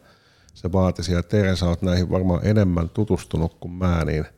se 0.55 0.73
vaatisi. 0.73 1.13
Ja 1.13 1.23
Teresa, 1.23 1.69
olet 1.69 1.83
näihin 1.83 2.11
varmaan 2.11 2.47
enemmän 2.47 2.89
tutustunut 2.89 3.55
kuin 3.55 3.73
mä, 3.73 4.05
niin– 4.05 4.27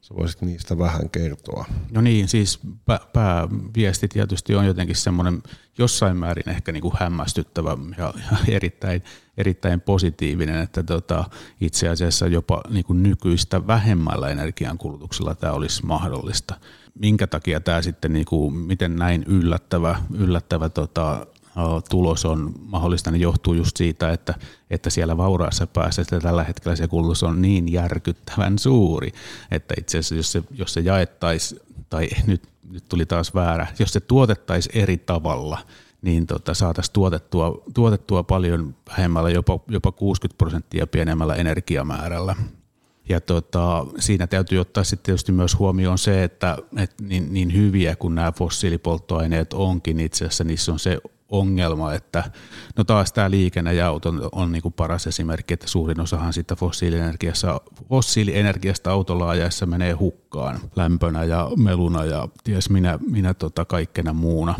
Sä 0.00 0.14
voisit 0.14 0.42
niistä 0.42 0.78
vähän 0.78 1.10
kertoa. 1.10 1.64
No 1.90 2.00
niin, 2.00 2.28
siis 2.28 2.60
pääviesti 3.12 4.08
tietysti 4.08 4.54
on 4.54 4.66
jotenkin 4.66 4.96
semmoinen 4.96 5.42
jossain 5.78 6.16
määrin 6.16 6.48
ehkä 6.48 6.72
niin 6.72 6.80
kuin 6.80 6.94
hämmästyttävä 7.00 7.76
ja, 7.98 8.14
ja 8.16 8.38
erittäin, 8.48 9.02
erittäin 9.36 9.80
positiivinen, 9.80 10.60
että 10.60 10.82
tota, 10.82 11.24
itse 11.60 11.88
asiassa 11.88 12.26
jopa 12.26 12.60
niin 12.70 12.84
kuin 12.84 13.02
nykyistä 13.02 13.66
vähemmällä 13.66 14.28
energiankulutuksella 14.28 15.34
tämä 15.34 15.52
olisi 15.52 15.86
mahdollista. 15.86 16.54
Minkä 16.94 17.26
takia 17.26 17.60
tämä 17.60 17.82
sitten, 17.82 18.12
niin 18.12 18.26
kuin, 18.26 18.54
miten 18.54 18.96
näin 18.96 19.24
yllättävä, 19.26 20.02
yllättävä 20.14 20.68
tota, 20.68 21.26
tulos 21.90 22.24
on 22.24 22.52
mahdollista, 22.60 23.10
niin 23.10 23.20
johtuu 23.20 23.54
just 23.54 23.76
siitä, 23.76 24.12
että, 24.12 24.34
että 24.70 24.90
siellä 24.90 25.16
vauraassa 25.16 25.66
päässä 25.66 26.02
että 26.02 26.20
tällä 26.20 26.44
hetkellä 26.44 26.76
se 26.76 26.88
kulutus 26.88 27.22
on 27.22 27.42
niin 27.42 27.72
järkyttävän 27.72 28.58
suuri, 28.58 29.12
että 29.50 29.74
itse 29.78 29.98
asiassa 29.98 30.14
jos 30.14 30.32
se, 30.32 30.42
jos 30.50 30.74
se 30.74 30.80
jaettaisiin, 30.80 31.60
tai 31.90 32.08
nyt, 32.26 32.42
nyt 32.70 32.84
tuli 32.88 33.06
taas 33.06 33.34
väärä, 33.34 33.66
jos 33.78 33.92
se 33.92 34.00
tuotettaisiin 34.00 34.78
eri 34.82 34.98
tavalla, 34.98 35.58
niin 36.02 36.26
tota, 36.26 36.54
saataisiin 36.54 36.92
tuotettua, 36.92 37.62
tuotettua 37.74 38.22
paljon 38.22 38.74
vähemmällä, 38.88 39.30
jopa, 39.30 39.60
jopa 39.68 39.92
60 39.92 40.38
prosenttia 40.38 40.86
pienemmällä 40.86 41.34
energiamäärällä. 41.34 42.36
Ja 43.08 43.20
tota, 43.20 43.86
siinä 43.98 44.26
täytyy 44.26 44.58
ottaa 44.58 44.84
sitten 44.84 45.04
tietysti 45.04 45.32
myös 45.32 45.58
huomioon 45.58 45.98
se, 45.98 46.24
että, 46.24 46.58
että 46.76 47.04
niin, 47.04 47.32
niin 47.32 47.54
hyviä 47.54 47.96
kuin 47.96 48.14
nämä 48.14 48.32
fossiilipolttoaineet 48.32 49.52
onkin, 49.52 50.00
itse 50.00 50.24
asiassa 50.24 50.44
niissä 50.44 50.72
on 50.72 50.78
se 50.78 50.98
ongelma, 51.30 51.94
että 51.94 52.24
no 52.76 52.84
taas 52.84 53.12
tämä 53.12 53.30
liikenne 53.30 53.74
ja 53.74 53.86
auto 53.86 54.12
on, 54.32 54.52
niin 54.52 54.62
kuin 54.62 54.74
paras 54.74 55.06
esimerkki, 55.06 55.54
että 55.54 55.68
suurin 55.68 56.00
osahan 56.00 56.32
siitä 56.32 56.56
fossiilienergiasta, 56.56 57.60
fossiilienergiasta 57.88 58.90
autolla 58.90 59.30
ajaessa 59.30 59.66
menee 59.66 59.92
hukkaan 59.92 60.60
lämpönä 60.76 61.24
ja 61.24 61.50
meluna 61.56 62.04
ja 62.04 62.28
ties 62.44 62.70
minä, 62.70 62.98
minä 63.10 63.34
tota 63.34 63.64
kaikkena 63.64 64.12
muuna. 64.12 64.54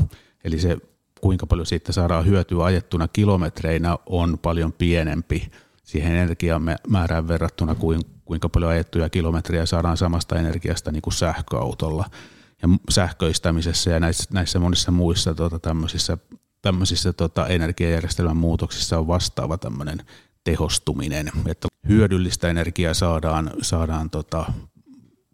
Eli 0.44 0.58
se 0.58 0.76
kuinka 1.20 1.46
paljon 1.46 1.66
siitä 1.66 1.92
saadaan 1.92 2.26
hyötyä 2.26 2.64
ajettuna 2.64 3.08
kilometreinä 3.08 3.98
on 4.06 4.38
paljon 4.42 4.72
pienempi 4.72 5.50
siihen 5.82 6.12
energiamäärään 6.12 7.28
verrattuna 7.28 7.74
kuin 7.74 8.00
kuinka 8.24 8.48
paljon 8.48 8.70
ajettuja 8.70 9.10
kilometriä 9.10 9.66
saadaan 9.66 9.96
samasta 9.96 10.38
energiasta 10.38 10.92
niin 10.92 11.02
kuin 11.02 11.14
sähköautolla 11.14 12.04
ja 12.62 12.68
sähköistämisessä 12.90 13.90
ja 13.90 14.00
näissä, 14.00 14.24
näissä 14.32 14.58
monissa 14.58 14.90
muissa 14.90 15.34
tota, 15.34 15.58
tämmöisissä 15.58 16.18
tämmöisissä 16.62 17.12
tota, 17.12 17.46
energiajärjestelmän 17.46 18.36
muutoksissa 18.36 18.98
on 18.98 19.06
vastaava 19.06 19.58
tämmöinen 19.58 19.98
tehostuminen, 20.44 21.32
että 21.46 21.68
hyödyllistä 21.88 22.48
energiaa 22.48 22.94
saadaan, 22.94 23.50
saadaan 23.62 24.10
tota, 24.10 24.52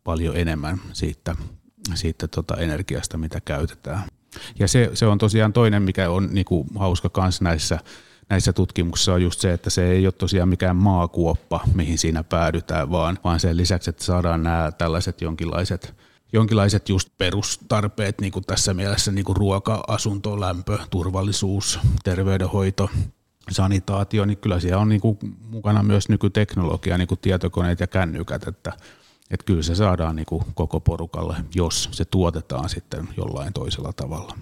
paljon 0.05 0.37
enemmän 0.37 0.81
siitä, 0.93 1.37
siitä 1.95 2.29
tota 2.29 2.57
energiasta, 2.57 3.19
mitä 3.19 3.41
käytetään. 3.41 4.03
Ja 4.59 4.69
se, 4.69 4.91
se 4.95 5.07
on 5.07 5.19
tosiaan 5.19 5.53
toinen, 5.53 5.83
mikä 5.83 6.11
on 6.11 6.29
niinku 6.33 6.67
hauska 6.75 7.09
kanssa 7.09 7.45
näissä, 7.45 7.79
näissä 8.29 8.53
tutkimuksissa 8.53 9.15
on 9.15 9.23
just 9.23 9.41
se, 9.41 9.53
että 9.53 9.71
se 9.71 9.91
ei 9.91 10.07
ole 10.07 10.13
tosiaan 10.13 10.49
mikään 10.49 10.77
maakuoppa, 10.77 11.61
mihin 11.75 11.99
siinä 11.99 12.23
päädytään, 12.23 12.91
vaan, 12.91 13.19
vaan 13.25 13.41
sen 13.41 13.57
lisäksi, 13.57 13.91
että 13.91 14.05
saadaan 14.05 14.43
nämä 14.43 14.73
tällaiset 14.79 15.21
jonkinlaiset– 15.21 15.95
jonkinlaiset 16.37 16.89
just 16.89 17.09
perustarpeet 17.19 18.21
niin 18.21 18.33
kuin 18.33 18.45
tässä 18.45 18.75
mielessä 18.75 19.13
niin 19.13 19.25
kuin 19.25 19.37
ruoka, 19.37 19.85
asunto, 19.89 20.41
lämpö, 20.41 20.79
turvallisuus, 20.91 21.79
terveydenhoito, 22.05 22.91
sanitaatio, 23.51 24.25
niin 24.25 24.39
kyllä 24.39 24.61
siellä 24.61 24.83
on 24.83 24.89
niin 24.89 25.01
kuin 25.01 25.19
mukana 25.51 25.83
myös 25.83 26.09
nykyteknologia, 26.09 26.99
niin 26.99 27.09
kuin 27.09 27.19
tietokoneet 27.23 27.81
ja 27.81 27.87
kännykät, 27.87 28.49
että, 28.49 28.73
että 29.31 29.45
kyllä 29.45 29.63
se 29.63 29.75
saadaan 29.75 30.17
niin 30.17 30.27
kuin 30.27 30.45
koko 30.55 30.81
porukalle, 30.81 31.37
jos 31.55 31.89
se 31.93 32.05
tuotetaan 32.05 32.69
sitten 32.69 33.09
jollain 33.17 33.53
toisella 33.53 33.93
tavalla. 33.93 34.39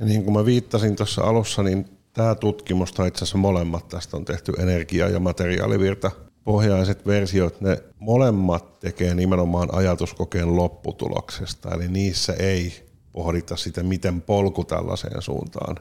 Ja 0.00 0.06
niin 0.06 0.24
kuin 0.24 0.34
mä 0.34 0.44
viittasin 0.44 0.96
tuossa 0.96 1.22
alussa, 1.22 1.62
niin 1.62 1.88
tämä 2.12 2.34
tutkimus, 2.34 2.92
tai 2.92 3.08
itse 3.08 3.18
asiassa 3.24 3.38
molemmat 3.38 3.88
tästä 3.88 4.16
on 4.16 4.24
tehty 4.24 4.52
energia- 4.58 5.08
ja 5.08 5.20
materiaalivirta 5.20 6.10
pohjaiset 6.50 7.06
versiot, 7.06 7.60
ne 7.60 7.78
molemmat 7.98 8.80
tekee 8.80 9.14
nimenomaan 9.14 9.74
ajatuskokeen 9.74 10.56
lopputuloksesta, 10.56 11.74
eli 11.74 11.88
niissä 11.88 12.32
ei 12.32 12.72
pohdita 13.12 13.56
sitä, 13.56 13.82
miten 13.82 14.22
polku 14.22 14.64
tällaiseen 14.64 15.22
suuntaan 15.22 15.76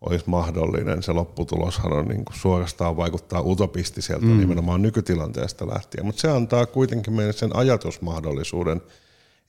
olisi 0.00 0.24
mahdollinen. 0.28 1.02
Se 1.02 1.12
lopputuloshan 1.12 1.92
on 1.92 2.04
niin 2.04 2.24
kuin 2.24 2.38
suorastaan 2.38 2.96
vaikuttaa 2.96 3.40
utopistiselta 3.40 4.26
mm. 4.26 4.40
nimenomaan 4.40 4.82
nykytilanteesta 4.82 5.68
lähtien, 5.68 6.06
mutta 6.06 6.20
se 6.20 6.30
antaa 6.30 6.66
kuitenkin 6.66 7.12
meille 7.12 7.32
sen 7.32 7.56
ajatusmahdollisuuden, 7.56 8.80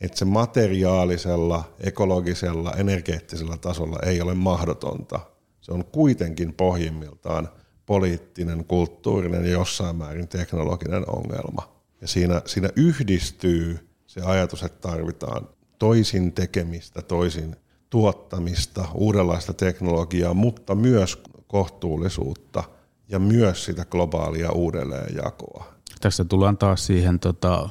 että 0.02 0.18
se 0.18 0.26
materiaalisella, 0.26 1.64
ekologisella, 1.80 2.74
energeettisellä 2.78 3.58
tasolla 3.58 4.00
ei 4.06 4.22
ole 4.22 4.34
mahdotonta. 4.34 5.20
Se 5.62 5.72
on 5.72 5.86
kuitenkin 5.86 6.54
pohjimmiltaan– 6.54 7.50
poliittinen, 7.86 8.66
kulttuurinen 8.66 9.46
ja 9.46 9.52
jossain 9.52 9.96
määrin 9.96 10.28
teknologinen 10.28 11.10
ongelma. 11.10 11.74
Ja 12.02 12.08
siinä, 12.08 12.42
siinä 12.46 12.70
yhdistyy 12.76 13.90
se 14.08 14.22
ajatus, 14.22 14.64
että 14.64 14.90
tarvitaan 14.90 15.48
toisin 15.80 16.34
tekemistä, 16.34 17.02
toisin 17.02 17.56
tuottamista, 17.90 18.86
uudenlaista 18.94 19.54
teknologiaa, 19.54 20.34
mutta 20.34 20.76
myös 20.76 21.24
kohtuullisuutta 21.48 22.64
ja 23.10 23.20
myös 23.20 23.66
sitä 23.66 23.86
globaalia 23.86 24.52
uudelleenjakoa. 24.52 25.74
Tässä 26.02 26.26
tullaan 26.26 26.58
taas 26.58 26.86
siihen, 26.86 27.20
tota, 27.20 27.70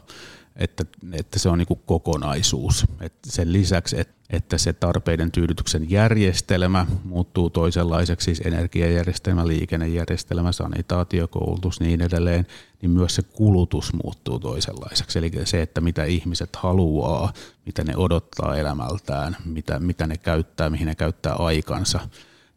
että, 0.57 0.84
että 1.12 1.38
se 1.38 1.48
on 1.48 1.59
niin 1.59 1.80
kokonaisuus. 1.86 2.86
että 3.00 3.30
sen 3.30 3.53
lisäksi, 3.53 4.00
että 4.00 4.22
että 4.32 4.59
se 4.59 4.72
tarpeiden 4.72 5.30
tyydytyksen 5.30 5.90
järjestelmä 5.90 6.86
muuttuu 7.05 7.50
toisenlaiseksi, 7.50 8.24
siis 8.24 8.40
energiajärjestelmä, 8.44 9.46
liikennejärjestelmä, 9.46 10.53
sanitaatio, 10.53 11.28
koulutus 11.28 11.80
niin 11.80 12.00
edelleen, 12.00 12.46
niin 12.82 12.90
myös 12.90 13.14
se 13.14 13.22
kulutus 13.22 13.92
muuttuu 13.92 14.38
toisenlaiseksi. 14.38 15.18
Eli 15.18 15.30
se, 15.44 15.62
että 15.62 15.80
mitä 15.80 16.05
ihmiset 16.05 16.57
haluaa, 16.57 17.32
mitä 17.66 17.84
ne 17.84 17.96
odottaa 17.96 18.57
elämältään, 18.57 19.36
mitä, 19.44 19.78
mitä 19.78 20.07
ne 20.07 20.16
käyttää, 20.16 20.70
mihin 20.70 20.86
ne 20.86 20.94
käyttää 20.94 21.34
aikansa, 21.34 22.00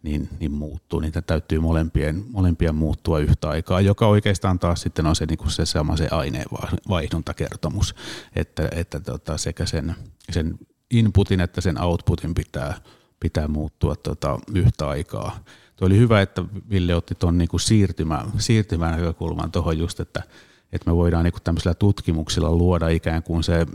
niin, 0.06 0.30
niin 0.40 0.52
muuttuu. 0.52 1.00
Niitä 1.00 1.22
täytyy 1.22 1.60
molempien, 1.60 2.26
molempien 2.32 2.76
muuttua 2.76 3.20
yhtä 3.20 3.50
aikaa, 3.50 3.82
joka 3.82 4.08
oikeastaan 4.08 4.60
taas 4.60 4.82
sitten 4.82 5.06
on 5.06 5.16
se, 5.16 5.26
niin 5.26 5.38
kuin 5.38 5.52
se 5.52 5.66
sama 5.66 5.98
se 5.98 6.08
aineenvaihduntakertomus, 6.12 7.96
että, 8.36 8.70
että 8.72 9.00
tota, 9.00 9.38
sekä 9.38 9.66
sen, 9.66 9.96
sen 10.32 10.60
inputin 10.92 11.42
että 11.42 11.62
sen 11.62 11.82
outputin 11.82 12.34
pitää, 12.34 12.78
pitää 13.20 13.48
muuttua 13.48 13.96
tota, 13.96 14.40
yhtä 14.54 14.88
aikaa. 14.88 15.40
Tuo 15.76 15.86
oli 15.86 15.98
hyvä, 15.98 16.22
että 16.22 16.44
Ville 16.70 16.96
otti 16.96 17.16
tuon 17.16 17.38
niin 17.38 17.50
siirtymä, 17.60 18.26
siirtymän 18.38 18.92
näkökulman 18.92 19.52
tuohon 19.52 19.78
just, 19.78 20.00
että, 20.00 20.24
että 20.72 20.92
me 20.92 20.96
voidaan 20.96 21.24
niin 21.24 21.34
tämmöisillä 21.44 21.74
tutkimuksilla 21.74 22.52
luoda 22.52 22.90
ikään 22.90 23.24
kuin 23.24 23.44
se 23.44 23.68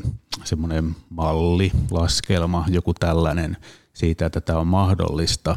semmoinen 0.44 0.96
malli, 1.10 1.72
laskelma, 1.90 2.64
joku 2.68 2.94
tällainen, 2.94 3.56
siitä, 3.92 4.26
että 4.26 4.40
tämä 4.40 4.58
on 4.58 4.66
mahdollista. 4.66 5.56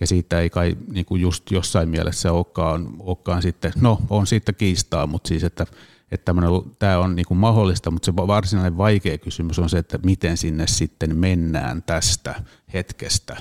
Ja 0.00 0.06
siitä 0.06 0.40
ei 0.40 0.50
kai 0.50 0.76
niin 0.92 1.06
kuin 1.06 1.22
just 1.22 1.50
jossain 1.50 1.88
mielessä 1.88 2.32
olekaan, 2.32 2.88
olekaan 2.98 3.42
sitten, 3.42 3.72
no 3.80 3.98
on 4.10 4.26
siitä 4.26 4.52
kiistaa, 4.52 5.06
mutta 5.06 5.28
siis 5.28 5.44
että, 5.44 5.66
että 6.10 6.34
tämä 6.78 6.98
on 6.98 7.16
niin 7.16 7.26
kuin 7.26 7.38
mahdollista, 7.38 7.90
mutta 7.90 8.06
se 8.06 8.16
varsinainen 8.16 8.76
vaikea 8.76 9.18
kysymys 9.18 9.58
on 9.58 9.70
se, 9.70 9.78
että 9.78 9.98
miten 10.04 10.36
sinne 10.36 10.66
sitten 10.66 11.16
mennään 11.16 11.82
tästä 11.82 12.42
hetkestä 12.72 13.36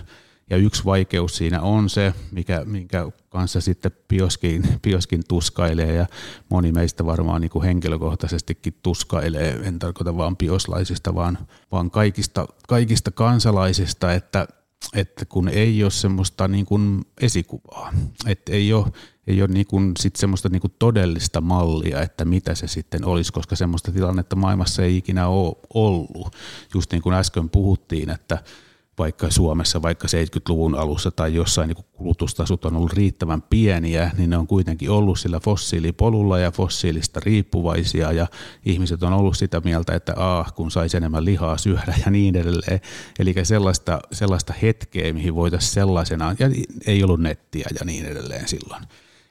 ja 0.50 0.58
yksi 0.58 0.86
vaikeus 0.86 1.38
siinä 1.38 1.62
on 1.62 1.90
se, 1.90 2.14
mikä, 2.32 2.66
minkä 2.66 3.12
kanssa 3.30 3.62
sitten 3.62 3.92
Pioskin, 4.08 4.64
Pioskin 4.82 5.22
tuskailee 5.28 5.96
ja 5.96 6.06
moni 6.50 6.72
meistä 6.72 7.06
varmaan 7.06 7.42
niin 7.42 7.52
kuin 7.52 7.66
henkilökohtaisestikin 7.66 8.74
tuskailee, 8.84 9.60
en 9.64 9.80
tarkoita 9.80 10.18
vain 10.18 10.36
pioslaisista, 10.36 11.16
vaan, 11.16 11.38
vaan 11.72 11.92
kaikista, 11.92 12.48
kaikista 12.68 13.12
kansalaisista, 13.12 14.14
että, 14.14 14.48
että 14.94 15.26
kun 15.26 15.50
ei 15.50 15.84
ole 15.84 15.92
semmoista 15.92 16.48
niin 16.48 16.66
kuin 16.66 17.06
esikuvaa, 17.22 17.94
että 18.28 18.52
ei 18.52 18.74
ole, 18.74 18.86
ei 19.28 19.42
ole 19.42 19.52
niin 19.54 19.68
kuin 19.68 19.92
sit 20.00 20.16
semmoista 20.16 20.50
niin 20.50 20.62
kuin 20.62 20.74
todellista 20.80 21.42
mallia, 21.42 22.02
että 22.02 22.26
mitä 22.26 22.56
se 22.56 22.68
sitten 22.68 23.06
olisi, 23.06 23.34
koska 23.34 23.56
semmoista 23.56 23.92
tilannetta 23.92 24.36
maailmassa 24.36 24.84
ei 24.84 24.98
ikinä 24.98 25.28
ole 25.28 25.56
ollut. 25.74 26.36
Just 26.74 26.92
niin 26.92 27.02
kuin 27.02 27.16
äsken 27.16 27.50
puhuttiin, 27.50 28.10
että 28.10 28.44
vaikka 28.98 29.30
Suomessa 29.30 29.82
vaikka 29.82 30.08
70-luvun 30.08 30.76
alussa 30.76 31.12
tai 31.12 31.36
jossain 31.36 31.68
niin 31.68 31.86
kulutustasot 31.94 32.66
on 32.66 32.76
ollut 32.76 32.94
riittävän 32.94 33.42
pieniä, 33.42 34.12
niin 34.18 34.30
ne 34.30 34.38
on 34.38 34.48
kuitenkin 34.48 34.90
ollut 34.90 35.20
sillä 35.20 35.40
fossiilipolulla 35.40 36.40
ja 36.40 36.52
fossiilista 36.52 37.20
riippuvaisia 37.20 38.12
ja 38.12 38.28
ihmiset 38.66 39.04
on 39.04 39.14
ollut 39.14 39.38
sitä 39.38 39.62
mieltä, 39.64 39.96
että 39.96 40.14
ah, 40.18 40.54
kun 40.54 40.72
saisi 40.72 40.98
enemmän 40.98 41.26
lihaa 41.26 41.58
syödä 41.58 41.94
ja 42.06 42.12
niin 42.12 42.36
edelleen. 42.36 42.80
Eli 43.20 43.34
sellaista, 43.44 44.00
sellaista 44.12 44.54
hetkeä, 44.62 45.14
mihin 45.14 45.36
voitaisiin 45.36 45.74
sellaisena, 45.74 46.36
ja 46.40 46.50
ei 46.88 47.04
ollut 47.04 47.20
nettiä 47.20 47.68
ja 47.80 47.86
niin 47.86 48.06
edelleen 48.06 48.48
silloin. 48.48 48.84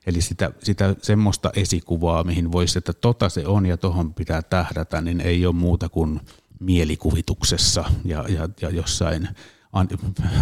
Eli 0.07 0.21
sitä, 0.21 0.51
sitä 0.63 0.97
semmoista 1.03 1.51
esikuvaa, 1.57 2.25
mihin 2.25 2.53
voisi, 2.53 2.79
että 2.79 2.93
tota 2.93 3.29
se 3.29 3.47
on 3.47 3.67
ja 3.67 3.77
tohon 3.77 4.15
pitää 4.15 4.43
tähdätä, 4.43 5.01
niin 5.01 5.21
ei 5.21 5.47
ole 5.47 5.55
muuta 5.55 5.89
kuin 5.89 6.21
mielikuvituksessa 6.61 7.85
ja, 8.05 8.25
ja, 8.29 8.49
ja 8.61 8.71
jossain 8.71 9.29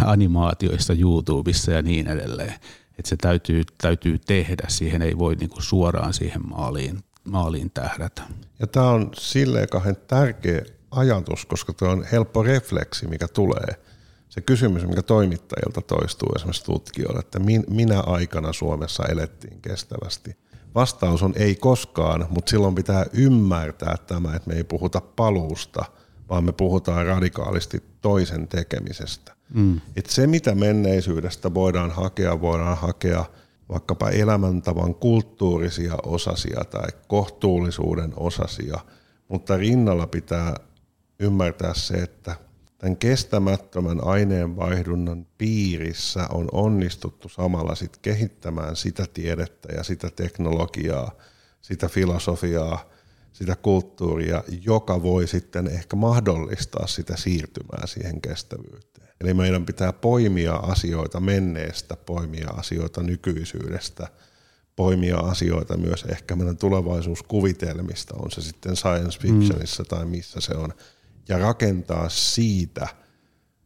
animaatioissa 0.05 0.93
YouTubessa 0.93 1.71
ja 1.71 1.81
niin 1.81 2.07
edelleen. 2.07 2.53
Että 2.99 3.09
se 3.09 3.17
täytyy, 3.17 3.63
täytyy 3.77 4.19
tehdä, 4.19 4.63
siihen 4.67 5.01
ei 5.01 5.17
voi 5.17 5.35
niinku 5.35 5.61
suoraan 5.61 6.13
siihen 6.13 6.47
maaliin, 6.47 6.99
maaliin 7.23 7.71
tähdätä. 7.71 8.21
Ja 8.59 8.67
tämä 8.67 8.89
on 8.89 9.11
silleen 9.17 9.69
kahden 9.69 9.97
tärkeä 10.07 10.61
ajatus, 10.91 11.45
koska 11.45 11.73
tuo 11.73 11.89
on 11.89 12.05
helppo 12.11 12.43
refleksi, 12.43 13.07
mikä 13.07 13.27
tulee. 13.27 13.83
Se 14.29 14.41
kysymys, 14.41 14.87
mikä 14.87 15.01
toimittajilta 15.01 15.81
toistuu 15.81 16.29
esimerkiksi 16.35 16.63
tutkijoille, 16.63 17.19
että 17.19 17.39
minä 17.69 17.99
aikana 17.99 18.53
Suomessa 18.53 19.03
elettiin 19.05 19.61
kestävästi. 19.61 20.37
Vastaus 20.75 21.23
on 21.23 21.33
ei 21.35 21.55
koskaan, 21.55 22.27
mutta 22.29 22.49
silloin 22.49 22.75
pitää 22.75 23.05
ymmärtää 23.13 23.97
tämä, 24.07 24.35
että 24.35 24.49
me 24.49 24.55
ei 24.55 24.63
puhuta 24.63 25.01
paluusta– 25.01 25.85
vaan 26.33 26.43
me 26.43 26.51
puhutaan 26.51 27.05
radikaalisti 27.05 27.83
toisen 28.01 28.47
tekemisestä. 28.47 29.33
Mm. 29.53 29.81
Et 29.95 30.05
se, 30.05 30.27
mitä 30.27 30.55
menneisyydestä 30.55 31.53
voidaan 31.53 31.91
hakea, 31.91 32.41
voidaan 32.41 32.77
hakea 32.77 33.25
vaikkapa 33.69 34.09
elämäntavan 34.09 34.95
kulttuurisia 34.95 35.95
osasia 36.03 36.63
tai 36.69 36.89
kohtuullisuuden 37.07 38.13
osasia, 38.15 38.79
mutta 39.27 39.57
rinnalla 39.57 40.07
pitää 40.07 40.55
ymmärtää 41.19 41.73
se, 41.73 41.93
että 41.93 42.35
tämän 42.77 42.97
kestämättömän 42.97 44.03
aineenvaihdunnan 44.03 45.27
piirissä 45.37 46.27
on 46.31 46.49
onnistuttu 46.51 47.29
samalla 47.29 47.75
sit 47.75 47.97
kehittämään 47.97 48.75
sitä 48.75 49.05
tiedettä 49.13 49.73
ja 49.75 49.83
sitä 49.83 50.09
teknologiaa, 50.09 51.11
sitä 51.61 51.87
filosofiaa, 51.87 52.92
sitä 53.33 53.55
kulttuuria, 53.55 54.43
joka 54.61 55.03
voi 55.03 55.27
sitten 55.27 55.67
ehkä 55.67 55.95
mahdollistaa 55.95 56.87
sitä 56.87 57.17
siirtymää 57.17 57.87
siihen 57.87 58.21
kestävyyteen. 58.21 59.07
Eli 59.21 59.33
meidän 59.33 59.65
pitää 59.65 59.93
poimia 59.93 60.55
asioita 60.55 61.19
menneestä, 61.19 61.95
poimia 61.95 62.49
asioita 62.49 63.03
nykyisyydestä, 63.03 64.07
poimia 64.75 65.17
asioita 65.17 65.77
myös 65.77 66.03
ehkä 66.03 66.35
meidän 66.35 66.57
tulevaisuuskuvitelmista, 66.57 68.15
on 68.17 68.31
se 68.31 68.41
sitten 68.41 68.75
science 68.75 69.19
fictionissa 69.19 69.83
mm. 69.83 69.87
tai 69.87 70.05
missä 70.05 70.41
se 70.41 70.53
on, 70.53 70.73
ja 71.29 71.37
rakentaa 71.37 72.09
siitä 72.09 72.87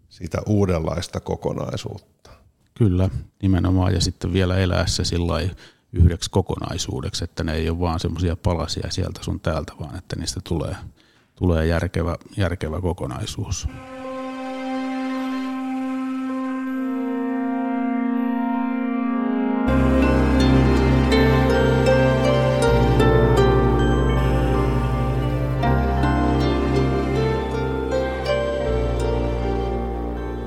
sitä 0.09 0.41
uudenlaista 0.45 1.20
kokonaisuutta. 1.20 2.30
Kyllä, 2.78 3.09
nimenomaan, 3.41 3.93
ja 3.93 4.01
sitten 4.01 4.34
vielä 4.34 4.57
elää 4.57 4.88
se 4.88 5.03
sillä 5.03 5.34
yhdeksi 5.94 6.30
kokonaisuudeksi, 6.32 7.24
että 7.24 7.44
ne 7.44 7.54
ei 7.54 7.70
ole 7.70 7.80
vaan 7.80 8.00
semmoisia 8.00 8.36
palasia 8.36 8.92
sieltä 8.92 9.24
sun 9.24 9.40
täältä, 9.40 9.74
vaan 9.80 9.98
että 9.98 10.16
niistä 10.16 10.40
tulee, 10.44 10.76
tulee 11.36 11.66
järkevä, 11.66 12.16
järkevä 12.38 12.82
kokonaisuus. 12.82 13.68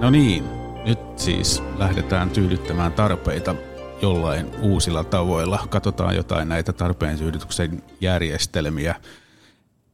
No 0.00 0.10
niin, 0.10 0.44
nyt 0.84 0.98
siis 1.16 1.62
lähdetään 1.78 2.30
tyydyttämään 2.30 2.92
tarpeita 2.92 3.54
jollain 4.02 4.50
uusilla 4.60 5.04
tavoilla. 5.04 5.66
Katsotaan 5.70 6.16
jotain 6.16 6.48
näitä 6.48 6.72
tarpeensyydytyksen 6.72 7.82
järjestelmiä. 8.00 8.94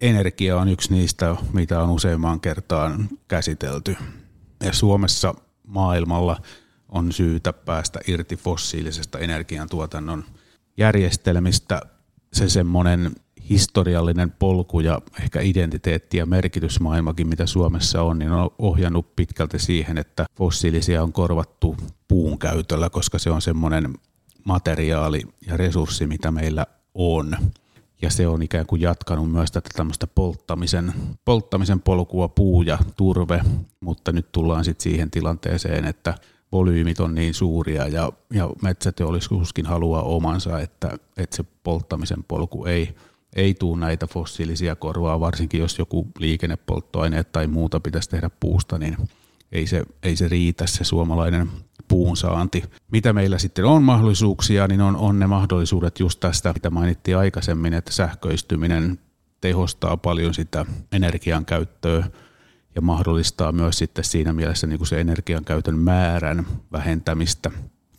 Energia 0.01 0.57
on 0.57 0.69
yksi 0.69 0.93
niistä, 0.93 1.37
mitä 1.53 1.83
on 1.83 1.91
useamman 1.91 2.41
kertaan 2.41 3.09
käsitelty. 3.29 3.97
Ja 4.65 4.73
Suomessa 4.73 5.35
maailmalla 5.67 6.41
on 6.89 7.13
syytä 7.13 7.53
päästä 7.53 8.01
irti 8.07 8.37
fossiilisesta 8.37 9.19
energiantuotannon 9.19 10.25
järjestelmistä. 10.77 11.81
Se 12.33 12.49
semmoinen 12.49 13.13
historiallinen 13.51 14.31
polku 14.31 14.81
ja 14.81 15.01
ehkä 15.23 15.41
identiteetti 15.41 16.17
ja 16.17 16.27
merkitysmaailmakin, 16.27 17.29
mitä 17.29 17.47
Suomessa 17.47 18.03
on, 18.03 18.19
niin 18.19 18.33
on 18.33 18.51
ohjannut 18.59 19.17
pitkälti 19.17 19.59
siihen, 19.59 19.99
että 19.99 20.27
fossiilisia 20.37 21.03
on 21.03 21.13
korvattu 21.13 21.77
puun 22.09 22.39
käytöllä, 22.39 22.91
koska 22.91 23.19
se 23.19 23.31
on 23.31 23.43
semmoinen 23.43 23.95
materiaali 24.45 25.23
ja 25.47 25.57
resurssi, 25.57 26.07
mitä 26.07 26.31
meillä 26.31 26.67
on. 26.95 27.37
Ja 28.03 28.11
se 28.11 28.29
on 28.29 28.43
ikään 28.43 28.67
kuin 28.67 28.83
jatkanut 28.83 29.33
myös 29.33 29.53
tätä 29.53 29.71
tämmöistä 29.77 30.07
polttamisen, 30.07 30.93
polttamisen 31.25 31.83
polkua 31.83 32.29
puu 32.29 32.63
ja 32.63 32.79
turve, 32.97 33.41
mutta 33.81 34.13
nyt 34.13 34.33
tullaan 34.33 34.65
sitten 34.65 34.83
siihen 34.83 35.11
tilanteeseen, 35.11 35.85
että 35.85 36.15
volyymit 36.53 37.01
on 37.01 37.15
niin 37.15 37.35
suuria 37.35 37.89
ja, 37.89 38.13
ja 38.33 38.51
metsäteollisuuskin 38.63 39.67
haluaa 39.67 40.03
omansa, 40.03 40.61
että, 40.61 40.99
että 41.17 41.37
se 41.37 41.45
polttamisen 41.63 42.25
polku 42.29 42.65
ei 42.65 42.95
ei 43.37 43.55
tule 43.55 43.81
näitä 43.81 44.07
fossiilisia 44.07 44.77
korvaa, 44.77 45.21
varsinkin 45.21 45.61
jos 45.61 45.79
joku 45.79 46.09
liikennepolttoaine 46.19 47.25
tai 47.25 47.47
muuta 47.47 47.81
pitäisi 47.81 48.11
tehdä 48.11 48.31
puusta, 48.41 48.79
niin 48.79 48.97
ei 49.53 49.67
se, 49.67 49.83
ei 50.03 50.17
se 50.17 50.29
riitä 50.29 50.67
se 50.67 50.85
suomalainen 50.85 51.51
puun 51.89 52.17
saanti. 52.17 52.63
Mitä 52.93 53.13
meillä 53.13 53.39
sitten 53.39 53.65
on 53.65 53.83
mahdollisuuksia, 53.83 54.69
niin 54.69 54.81
on, 54.81 54.97
on 54.97 55.19
ne 55.19 55.27
mahdollisuudet 55.27 56.01
just 56.01 56.21
tästä, 56.21 56.53
mitä 56.53 56.71
mainittiin 56.71 57.17
aikaisemmin, 57.17 57.75
että 57.75 57.93
sähköistyminen 57.93 58.99
tehostaa 59.41 59.97
paljon 59.97 60.35
sitä 60.35 60.67
energian 60.93 61.45
käyttöä 61.45 62.07
ja 62.75 62.83
mahdollistaa 62.83 63.53
myös 63.53 63.79
sitten 63.79 64.05
siinä 64.05 64.33
mielessä 64.33 64.67
niin 64.67 64.79
kuin 64.79 64.89
se 64.89 65.01
energian 65.01 65.45
käytön 65.45 65.79
määrän 65.79 66.47
vähentämistä 66.73 67.51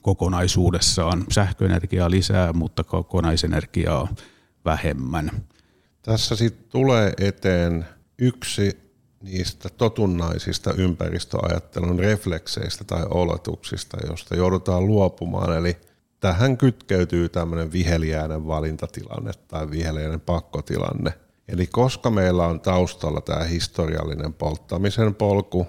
kokonaisuudessaan. 0.01 1.25
Sähköenergiaa 1.31 2.11
lisää, 2.11 2.53
mutta 2.53 2.83
kokonaisenergiaa 2.83 4.07
vähemmän. 4.65 5.31
Tässä 6.01 6.35
sitten 6.35 6.65
tulee 6.69 7.13
eteen 7.17 7.85
yksi 8.17 8.77
niistä 9.21 9.69
totunnaisista 9.69 10.73
ympäristöajattelun 10.73 11.99
reflekseistä 11.99 12.83
tai 12.83 13.03
oletuksista, 13.09 13.97
josta 14.09 14.35
joudutaan 14.35 14.87
luopumaan. 14.87 15.57
Eli 15.57 15.77
tähän 16.19 16.57
kytkeytyy 16.57 17.29
tämmöinen 17.29 17.71
viheliäinen 17.71 18.47
valintatilanne 18.47 19.31
tai 19.47 19.69
viheliäinen 19.69 20.21
pakkotilanne. 20.21 21.13
Eli 21.47 21.67
koska 21.67 22.09
meillä 22.09 22.45
on 22.47 22.59
taustalla 22.59 23.21
tämä 23.21 23.43
historiallinen 23.43 24.33
polttamisen 24.33 25.15
polku, 25.15 25.67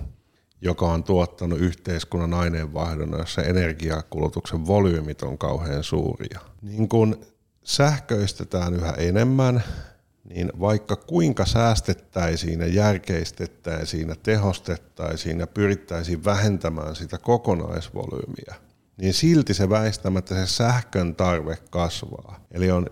joka 0.61 0.87
on 0.87 1.05
tuottanut 1.05 1.59
yhteiskunnan 1.59 2.35
aineenvaihdon, 2.35 3.15
jossa 3.19 3.43
energiakulutuksen 3.43 4.67
volyymit 4.67 5.23
on 5.23 5.39
kauhean 5.39 5.85
suuria. 5.85 6.41
Niin 6.63 6.89
kun 6.89 7.21
sähköistetään 7.69 8.75
yhä 8.75 8.93
enemmän, 8.93 9.65
niin 10.25 10.53
vaikka 10.61 10.97
kuinka 10.97 11.47
säästettäisiin 11.47 12.61
ja 12.61 12.67
järkeistettäisiin 12.67 14.09
ja 14.09 14.17
tehostettaisiin 14.23 15.41
ja 15.41 15.47
pyrittäisiin 15.47 16.25
vähentämään 16.25 16.97
sitä 16.97 17.19
kokonaisvolyymiä, 17.19 18.55
niin 18.97 19.15
silti 19.15 19.55
se 19.55 19.71
väistämättä 19.71 20.35
se 20.35 20.47
sähkön 20.47 21.15
tarve 21.15 21.59
kasvaa. 21.71 22.41
Eli 22.51 22.71
on 22.71 22.87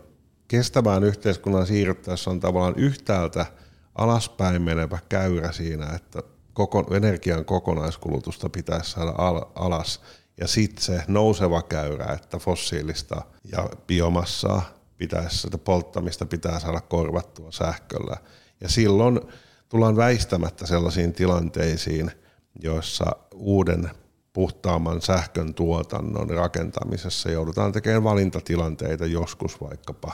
kestävään 0.48 1.04
yhteiskunnan 1.04 1.66
siirryttäessä 1.66 2.30
on 2.30 2.40
tavallaan 2.40 2.76
yhtäältä 2.76 3.46
alaspäin 3.94 4.62
menevä 4.62 4.98
käyrä 5.08 5.52
siinä, 5.52 5.86
että 5.94 6.22
koko, 6.52 6.86
energian 6.90 7.44
kokonaiskulutusta 7.44 8.48
pitäisi 8.48 8.90
saada 8.90 9.14
al, 9.18 9.42
alas. 9.54 10.00
Ja 10.40 10.48
sitten 10.48 10.84
se 10.84 11.02
nouseva 11.08 11.62
käyrä, 11.62 12.04
että 12.04 12.38
fossiilista 12.38 13.22
ja 13.52 13.70
biomassaa 13.86 14.62
pitäisi, 14.98 15.38
sitä 15.38 15.58
polttamista 15.58 16.26
pitää 16.26 16.60
saada 16.60 16.80
korvattua 16.80 17.52
sähköllä. 17.52 18.16
Ja 18.60 18.68
silloin 18.68 19.20
tullaan 19.68 19.96
väistämättä 19.96 20.66
sellaisiin 20.66 21.12
tilanteisiin, 21.12 22.10
joissa 22.62 23.16
uuden 23.34 23.90
puhtaamman 24.32 25.02
sähkön 25.02 25.54
tuotannon 25.54 26.30
rakentamisessa 26.30 27.30
joudutaan 27.30 27.72
tekemään 27.72 28.04
valintatilanteita 28.04 29.06
joskus 29.06 29.60
vaikkapa 29.60 30.12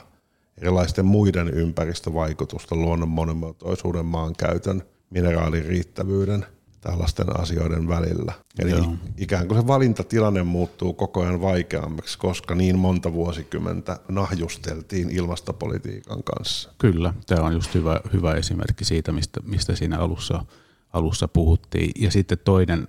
erilaisten 0.59 1.05
muiden 1.05 1.49
ympäristövaikutusten, 1.49 2.83
luonnon 2.83 3.09
monimuotoisuuden, 3.09 4.07
maankäytön, 4.07 4.83
mineraalin 5.11 5.65
riittävyyden– 5.65 6.47
tällaisten 6.83 7.41
asioiden 7.41 7.89
välillä. 7.89 8.33
Eli 8.59 8.71
Joo. 8.71 8.95
ikään 9.17 9.49
kuin 9.49 9.61
se 9.61 9.67
valintatilanne 9.67 10.43
muuttuu 10.43 10.93
koko 10.93 11.23
ajan 11.23 11.41
vaikeammaksi, 11.41 12.19
koska 12.19 12.55
niin 12.55 12.79
monta 12.79 13.13
vuosikymmentä 13.13 14.01
nahjusteltiin 14.09 15.11
ilmastopolitiikan 15.11 16.23
kanssa. 16.23 16.71
Kyllä, 16.79 17.15
tämä 17.27 17.47
on 17.47 17.53
just 17.53 17.75
hyvä, 17.75 18.01
hyvä 18.13 18.35
esimerkki 18.35 18.85
siitä, 18.85 19.13
mistä, 19.13 19.41
mistä 19.45 19.77
siinä 19.77 19.99
alussa, 19.99 20.45
alussa 20.93 21.29
puhuttiin. 21.29 21.91
Ja 21.99 22.11
sitten 22.11 22.39
toinen, 22.45 22.87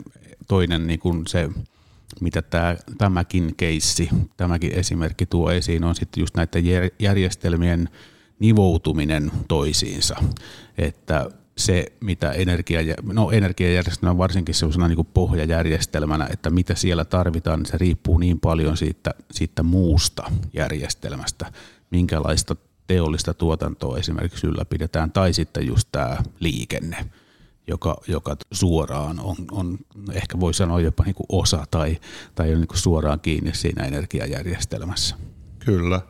toinen 0.47 0.87
niin 0.87 0.99
kuin 0.99 1.27
se, 1.27 1.49
mitä 2.21 2.41
tämä, 2.41 2.75
tämäkin 2.97 3.53
keissi, 3.57 4.09
tämäkin 4.37 4.73
esimerkki 4.73 5.25
tuo 5.25 5.51
esiin, 5.51 5.83
on 5.83 5.95
sitten 5.95 6.21
just 6.21 6.35
näiden 6.35 6.63
järjestelmien 6.99 7.89
nivoutuminen 8.39 9.31
toisiinsa. 9.47 10.15
Että 10.77 11.29
se, 11.57 11.85
mitä 11.99 12.31
energia, 12.31 12.79
no 13.03 13.31
energiajärjestelmä 13.31 14.17
varsinkin 14.17 14.55
sellaisena 14.55 14.87
niin 14.87 15.05
pohjajärjestelmänä, 15.13 16.27
että 16.31 16.49
mitä 16.49 16.75
siellä 16.75 17.05
tarvitaan, 17.05 17.59
niin 17.59 17.71
se 17.71 17.77
riippuu 17.77 18.17
niin 18.17 18.39
paljon 18.39 18.77
siitä, 18.77 19.13
siitä 19.31 19.63
muusta 19.63 20.31
järjestelmästä, 20.53 21.51
minkälaista 21.89 22.55
teollista 22.87 23.33
tuotantoa 23.33 23.97
esimerkiksi 23.97 24.47
ylläpidetään, 24.47 25.11
tai 25.11 25.33
sitten 25.33 25.67
just 25.67 25.87
tämä 25.91 26.17
liikenne, 26.39 27.05
joka, 27.67 27.97
joka 28.07 28.37
suoraan 28.51 29.19
on, 29.19 29.35
on, 29.51 29.77
ehkä 30.11 30.39
voi 30.39 30.53
sanoa 30.53 30.79
jopa 30.79 31.03
niin 31.03 31.15
kuin 31.15 31.27
osa 31.29 31.65
tai, 31.71 31.97
tai 32.35 32.53
on 32.53 32.59
niin 32.59 32.67
kuin 32.67 32.77
suoraan 32.77 33.19
kiinni 33.19 33.55
siinä 33.55 33.85
energiajärjestelmässä. 33.85 35.15
Kyllä, 35.65 36.01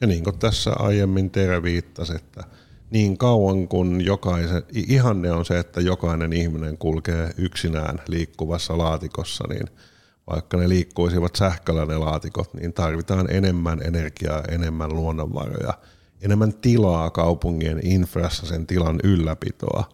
ja 0.00 0.06
niin 0.06 0.24
kuin 0.24 0.38
tässä 0.38 0.72
aiemmin 0.78 1.30
Tere 1.30 1.62
viittasi, 1.62 2.14
että– 2.14 2.44
niin 2.92 3.18
kauan 3.18 3.68
kun 3.68 4.04
jokaisen, 4.04 4.62
ihanne 4.72 5.32
on 5.32 5.44
se, 5.44 5.58
että 5.58 5.80
jokainen 5.80 6.32
ihminen 6.32 6.78
kulkee 6.78 7.30
yksinään 7.38 7.98
liikkuvassa 8.08 8.78
laatikossa, 8.78 9.44
niin 9.48 9.66
vaikka 10.30 10.56
ne 10.56 10.68
liikkuisivat 10.68 11.36
sähköllä 11.36 11.86
ne 11.86 11.96
laatikot, 11.96 12.54
niin 12.54 12.72
tarvitaan 12.72 13.30
enemmän 13.30 13.82
energiaa, 13.82 14.42
enemmän 14.48 14.94
luonnonvaroja, 14.94 15.74
enemmän 16.22 16.54
tilaa 16.54 17.10
kaupungien 17.10 17.80
infrassa 17.86 18.46
sen 18.46 18.66
tilan 18.66 19.00
ylläpitoa. 19.04 19.84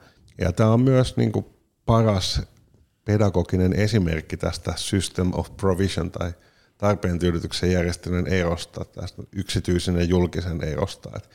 Ja 0.40 0.52
tämä 0.52 0.72
on 0.72 0.80
myös 0.80 1.16
niin 1.16 1.32
kuin 1.32 1.46
paras 1.86 2.42
pedagoginen 3.04 3.72
esimerkki 3.72 4.36
tästä 4.36 4.72
System 4.76 5.30
of 5.32 5.56
Provision 5.56 6.10
tai 6.10 6.32
tarpeen 6.78 7.18
tyydytyksen 7.18 7.72
järjestelyn 7.72 8.26
erosta, 8.26 8.84
tästä 8.84 9.22
yksityisen 9.32 9.96
ja 9.96 10.04
julkisen 10.04 10.64
erosta. 10.64 11.10
Että 11.16 11.28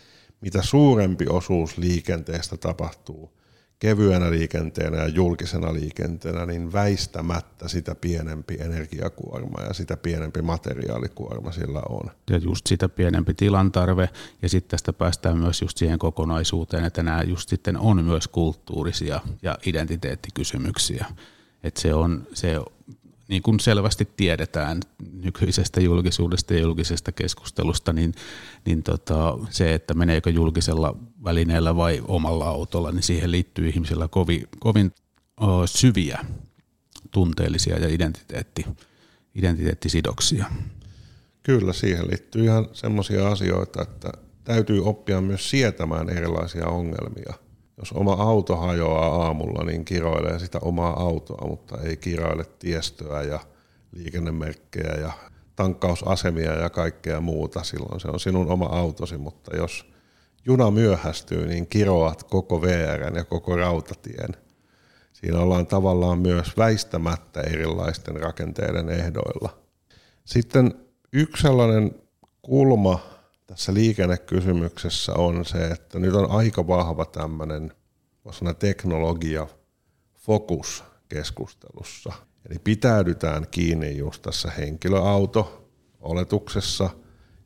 mitä 0.44 0.62
suurempi 0.62 1.26
osuus 1.30 1.78
liikenteestä 1.78 2.58
tapahtuu 2.58 3.34
kevyenä 3.80 4.32
liikenteenä 4.32 4.98
ja 4.98 5.08
julkisena 5.08 5.74
liikenteenä, 5.74 6.46
niin 6.46 6.74
väistämättä 6.74 7.68
sitä 7.68 7.96
pienempi 7.96 8.58
energiakuorma 8.60 9.62
ja 9.68 9.74
sitä 9.74 9.98
pienempi 9.98 10.42
materiaalikuorma 10.42 11.52
sillä 11.52 11.82
on. 11.90 12.12
Ja 12.30 12.38
just 12.38 12.68
sitä 12.68 12.90
pienempi 12.90 13.34
tilantarve 13.34 14.10
ja 14.42 14.50
sitten 14.50 14.70
tästä 14.70 14.94
päästään 14.94 15.38
myös 15.38 15.62
just 15.62 15.78
siihen 15.78 16.00
kokonaisuuteen, 16.00 16.86
että 16.86 17.04
nämä 17.04 17.24
just 17.24 17.50
sitten 17.50 17.78
on 17.78 18.06
myös 18.06 18.28
kulttuurisia 18.28 19.22
ja 19.42 19.58
identiteettikysymyksiä. 19.66 21.06
Että 21.64 21.82
se 21.82 21.94
on, 21.94 22.28
se 22.34 22.60
niin 23.28 23.44
kuin 23.44 23.60
selvästi 23.60 24.08
tiedetään 24.18 24.80
nykyisestä 25.14 25.82
julkisuudesta 25.82 26.54
ja 26.54 26.60
julkisesta 26.60 27.12
keskustelusta, 27.12 27.94
niin, 27.94 28.14
niin 28.66 28.84
tota, 28.84 29.38
se, 29.50 29.74
että 29.74 29.94
meneekö 29.94 30.30
julkisella 30.30 30.98
välineellä 31.24 31.76
vai 31.76 32.02
omalla 32.08 32.46
autolla, 32.48 32.92
niin 32.92 33.04
siihen 33.04 33.32
liittyy 33.32 33.70
ihmisillä 33.70 34.08
kovin, 34.08 34.48
kovin 34.60 34.92
o, 35.42 35.68
syviä 35.68 36.26
tunteellisia 37.12 37.80
ja 37.80 37.88
identiteetti, 37.90 38.66
identiteettisidoksia. 39.36 40.46
Kyllä, 41.44 41.74
siihen 41.74 42.08
liittyy 42.08 42.44
ihan 42.44 42.70
semmoisia 42.74 43.32
asioita, 43.32 43.82
että 43.82 44.12
täytyy 44.44 44.86
oppia 44.86 45.22
myös 45.22 45.50
sietämään 45.50 46.10
erilaisia 46.10 46.68
ongelmia– 46.68 47.34
jos 47.78 47.92
oma 47.92 48.14
auto 48.14 48.56
hajoaa 48.56 49.26
aamulla, 49.26 49.64
niin 49.64 49.86
kiroilee 49.86 50.40
sitä 50.40 50.60
omaa 50.62 51.00
autoa, 51.00 51.48
mutta 51.48 51.78
ei 51.82 51.98
kiroile 51.98 52.46
tiestöä 52.60 53.22
ja 53.22 53.40
liikennemerkkejä 53.92 54.94
ja 55.02 55.12
tankkausasemia 55.56 56.54
ja 56.54 56.70
kaikkea 56.70 57.22
muuta. 57.22 57.64
Silloin 57.64 58.00
se 58.00 58.08
on 58.08 58.20
sinun 58.20 58.52
oma 58.52 58.66
autosi, 58.66 59.18
mutta 59.18 59.56
jos 59.56 59.94
juna 60.46 60.72
myöhästyy, 60.72 61.48
niin 61.48 61.68
kiroat 61.68 62.24
koko 62.24 62.62
VR 62.62 63.18
ja 63.18 63.24
koko 63.24 63.56
rautatien. 63.56 64.30
Siinä 65.14 65.40
ollaan 65.40 65.68
tavallaan 65.68 66.20
myös 66.20 66.58
väistämättä 66.58 67.42
erilaisten 67.42 68.16
rakenteiden 68.16 68.90
ehdoilla. 68.90 69.58
Sitten 70.26 70.74
yksi 71.14 71.42
sellainen 71.42 71.96
kulma, 72.42 73.00
tässä 73.48 73.74
liikennekysymyksessä 73.74 75.14
on 75.14 75.46
se, 75.46 75.68
että 75.68 76.00
nyt 76.00 76.14
on 76.14 76.32
aika 76.32 76.68
vahva 76.68 77.06
tämmöinen 77.06 77.72
teknologia 78.60 79.48
fokus 80.16 80.84
keskustelussa. 81.10 82.14
Eli 82.50 82.60
pitäydytään 82.64 83.48
kiinni 83.52 83.98
just 83.98 84.22
tässä 84.22 84.52
henkilöauto-oletuksessa 84.52 86.90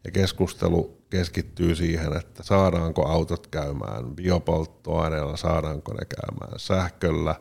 ja 0.03 0.11
keskustelu 0.11 0.97
keskittyy 1.09 1.75
siihen, 1.75 2.17
että 2.17 2.43
saadaanko 2.43 3.07
autot 3.07 3.47
käymään 3.47 4.15
biopolttoaineella, 4.15 5.37
saadaanko 5.37 5.93
ne 5.93 6.05
käymään 6.05 6.59
sähköllä. 6.59 7.35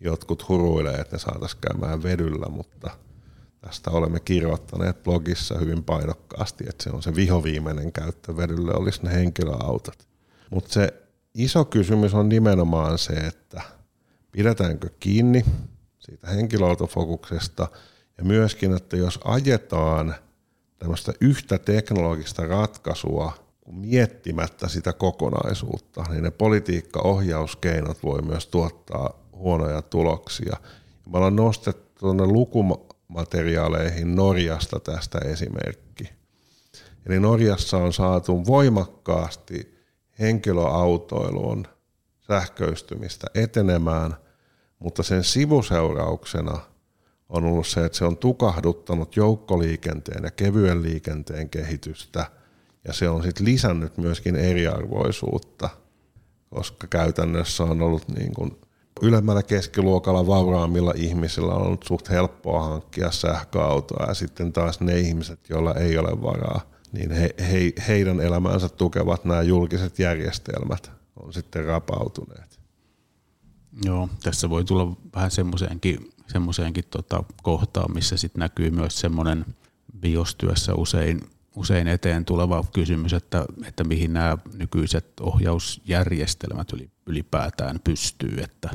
Jotkut 0.00 0.48
huruilee, 0.48 0.94
että 0.94 1.16
ne 1.16 1.20
saataisiin 1.20 1.60
käymään 1.60 2.02
vedyllä, 2.02 2.48
mutta– 2.48 2.90
Tästä 3.64 3.90
olemme 3.90 4.20
kirjoittaneet 4.20 5.02
blogissa 5.02 5.58
hyvin 5.58 5.84
painokkaasti, 5.84 6.64
että 6.68 6.84
se 6.84 6.90
on 6.90 7.02
se 7.02 7.14
vihoviimeinen 7.14 7.92
käyttö 7.92 8.36
vedylle 8.36 8.74
olisi 8.74 9.02
ne 9.02 9.14
henkilöautot. 9.14 10.08
Mutta 10.50 10.72
se 10.72 10.94
iso 11.34 11.64
kysymys 11.64 12.14
on 12.14 12.28
nimenomaan 12.28 12.98
se, 12.98 13.12
että 13.12 13.62
pidetäänkö 14.32 14.88
kiinni 15.00 15.44
siitä 15.98 16.26
henkilöautofokuksesta 16.26 17.68
ja 18.18 18.24
myöskin, 18.24 18.76
että 18.76 18.96
jos 18.96 19.20
ajetaan 19.24 20.14
tämmöistä 20.78 21.12
yhtä 21.20 21.58
teknologista 21.58 22.46
ratkaisua 22.46 23.32
miettimättä 23.66 24.68
sitä 24.68 24.92
kokonaisuutta, 24.92 26.04
niin 26.10 26.22
ne 26.22 26.30
politiikkaohjauskeinot 26.30 28.02
voi 28.02 28.22
myös 28.22 28.46
tuottaa 28.46 29.10
huonoja 29.32 29.82
tuloksia. 29.82 30.56
Me 31.06 31.16
ollaan 31.16 31.36
nostettu 31.36 32.00
tuonne 32.00 32.26
lukuma, 32.26 32.78
materiaaleihin 33.14 34.14
Norjasta 34.14 34.80
tästä 34.80 35.18
esimerkki. 35.18 36.10
Eli 37.06 37.20
Norjassa 37.20 37.76
on 37.76 37.92
saatu 37.92 38.46
voimakkaasti 38.46 39.74
henkilöautoilun 40.18 41.66
sähköistymistä 42.20 43.26
etenemään, 43.34 44.16
mutta 44.78 45.02
sen 45.02 45.24
sivuseurauksena 45.24 46.60
on 47.28 47.44
ollut 47.44 47.66
se, 47.66 47.84
että 47.84 47.98
se 47.98 48.04
on 48.04 48.16
tukahduttanut 48.16 49.16
joukkoliikenteen 49.16 50.24
ja 50.24 50.30
kevyen 50.30 50.82
liikenteen 50.82 51.50
kehitystä 51.50 52.26
ja 52.84 52.92
se 52.92 53.08
on 53.08 53.22
sitten 53.22 53.44
lisännyt 53.46 53.98
myöskin 53.98 54.36
eriarvoisuutta, 54.36 55.68
koska 56.50 56.86
käytännössä 56.86 57.64
on 57.64 57.82
ollut 57.82 58.08
niin 58.08 58.34
kuin 58.34 58.56
ylemmällä 59.02 59.42
keskiluokalla 59.42 60.26
vauraammilla 60.26 60.92
ihmisillä 60.96 61.54
on 61.54 61.62
ollut 61.62 61.84
suht 61.88 62.10
helppoa 62.10 62.62
hankkia 62.62 63.10
sähköautoa 63.10 64.06
ja 64.06 64.14
sitten 64.14 64.52
taas 64.52 64.80
ne 64.80 64.98
ihmiset, 64.98 65.40
joilla 65.48 65.74
ei 65.74 65.98
ole 65.98 66.22
varaa, 66.22 66.60
niin 66.92 67.10
he, 67.10 67.34
he, 67.38 67.72
heidän 67.88 68.20
elämäänsä 68.20 68.68
tukevat 68.68 69.24
nämä 69.24 69.42
julkiset 69.42 69.98
järjestelmät 69.98 70.92
on 71.16 71.32
sitten 71.32 71.64
rapautuneet. 71.64 72.60
Joo, 73.84 74.08
tässä 74.22 74.50
voi 74.50 74.64
tulla 74.64 74.96
vähän 75.14 75.30
semmoiseenkin, 75.30 76.10
semmoiseenkin 76.26 76.84
tota 76.90 77.24
kohtaan, 77.42 77.94
missä 77.94 78.16
sitten 78.16 78.40
näkyy 78.40 78.70
myös 78.70 79.00
semmoinen 79.00 79.44
biostyössä 80.00 80.74
usein, 80.74 81.20
usein 81.56 81.88
eteen 81.88 82.24
tuleva 82.24 82.64
kysymys, 82.72 83.12
että, 83.12 83.46
että 83.66 83.84
mihin 83.84 84.12
nämä 84.12 84.38
nykyiset 84.58 85.06
ohjausjärjestelmät 85.20 86.68
ylipäätään 87.06 87.80
pystyy, 87.84 88.40
että, 88.42 88.70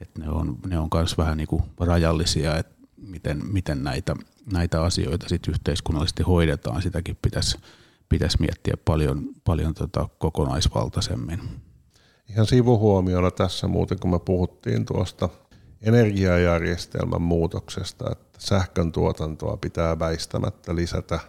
että 0.00 0.20
ne 0.20 0.28
on, 0.28 0.58
ne 0.66 0.78
on 0.78 0.88
myös 0.94 1.18
vähän 1.18 1.36
niin 1.36 1.48
kuin 1.48 1.62
rajallisia, 1.80 2.56
että 2.56 2.80
miten, 2.96 3.46
miten 3.52 3.84
näitä, 3.84 4.16
näitä 4.52 4.82
asioita 4.82 5.28
sit 5.28 5.48
yhteiskunnallisesti 5.48 6.22
hoidetaan, 6.22 6.82
sitäkin 6.82 7.18
pitäisi, 7.22 7.58
pitäisi 8.08 8.40
miettiä 8.40 8.74
paljon, 8.84 9.28
paljon 9.44 9.74
tota 9.74 10.08
kokonaisvaltaisemmin. 10.18 11.40
Ihan 12.28 12.46
sivuhuomiona 12.46 13.30
tässä 13.30 13.68
muuten, 13.68 13.98
kun 14.00 14.10
me 14.10 14.18
puhuttiin 14.18 14.86
tuosta 14.86 15.28
energiajärjestelmän 15.82 17.22
muutoksesta, 17.22 18.12
että 18.12 18.38
sähkön 18.38 18.92
tuotantoa 18.92 19.56
pitää 19.56 19.98
väistämättä 19.98 20.76
lisätä 20.76 21.20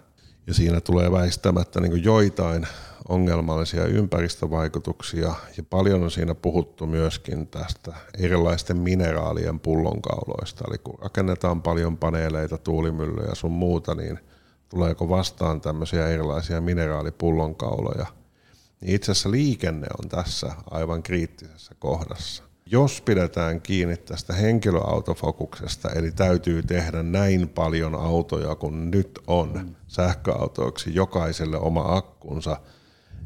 ja 0.47 0.53
siinä 0.53 0.81
tulee 0.81 1.11
väistämättä 1.11 1.81
niin 1.81 2.03
joitain 2.03 2.67
ongelmallisia 3.09 3.85
ympäristövaikutuksia 3.85 5.33
ja 5.57 5.63
paljon 5.69 6.03
on 6.03 6.11
siinä 6.11 6.35
puhuttu 6.35 6.87
myöskin 6.87 7.47
tästä 7.47 7.93
erilaisten 8.19 8.77
mineraalien 8.77 9.59
pullonkauloista. 9.59 10.63
Eli 10.67 10.77
kun 10.77 10.99
rakennetaan 11.01 11.61
paljon 11.61 11.97
paneeleita, 11.97 12.57
tuulimyllyjä 12.57 13.35
sun 13.35 13.51
muuta, 13.51 13.95
niin 13.95 14.19
tuleeko 14.69 15.09
vastaan 15.09 15.61
tämmöisiä 15.61 16.07
erilaisia 16.07 16.61
mineraalipullonkauloja. 16.61 18.05
Niin 18.81 18.95
itse 18.95 19.11
asiassa 19.11 19.31
liikenne 19.31 19.87
on 20.03 20.09
tässä 20.09 20.51
aivan 20.71 21.03
kriittisessä 21.03 21.75
kohdassa. 21.79 22.50
Jos 22.71 23.01
pidetään 23.01 23.61
kiinni 23.61 23.97
tästä 23.97 24.33
henkilöautofokuksesta, 24.33 25.89
eli 25.89 26.11
täytyy 26.11 26.63
tehdä 26.63 27.03
näin 27.03 27.49
paljon 27.49 27.95
autoja 27.95 28.55
kuin 28.55 28.91
nyt 28.91 29.19
on 29.27 29.75
sähköautoiksi, 29.87 30.95
jokaiselle 30.95 31.57
oma 31.57 31.95
akkunsa– 31.95 32.57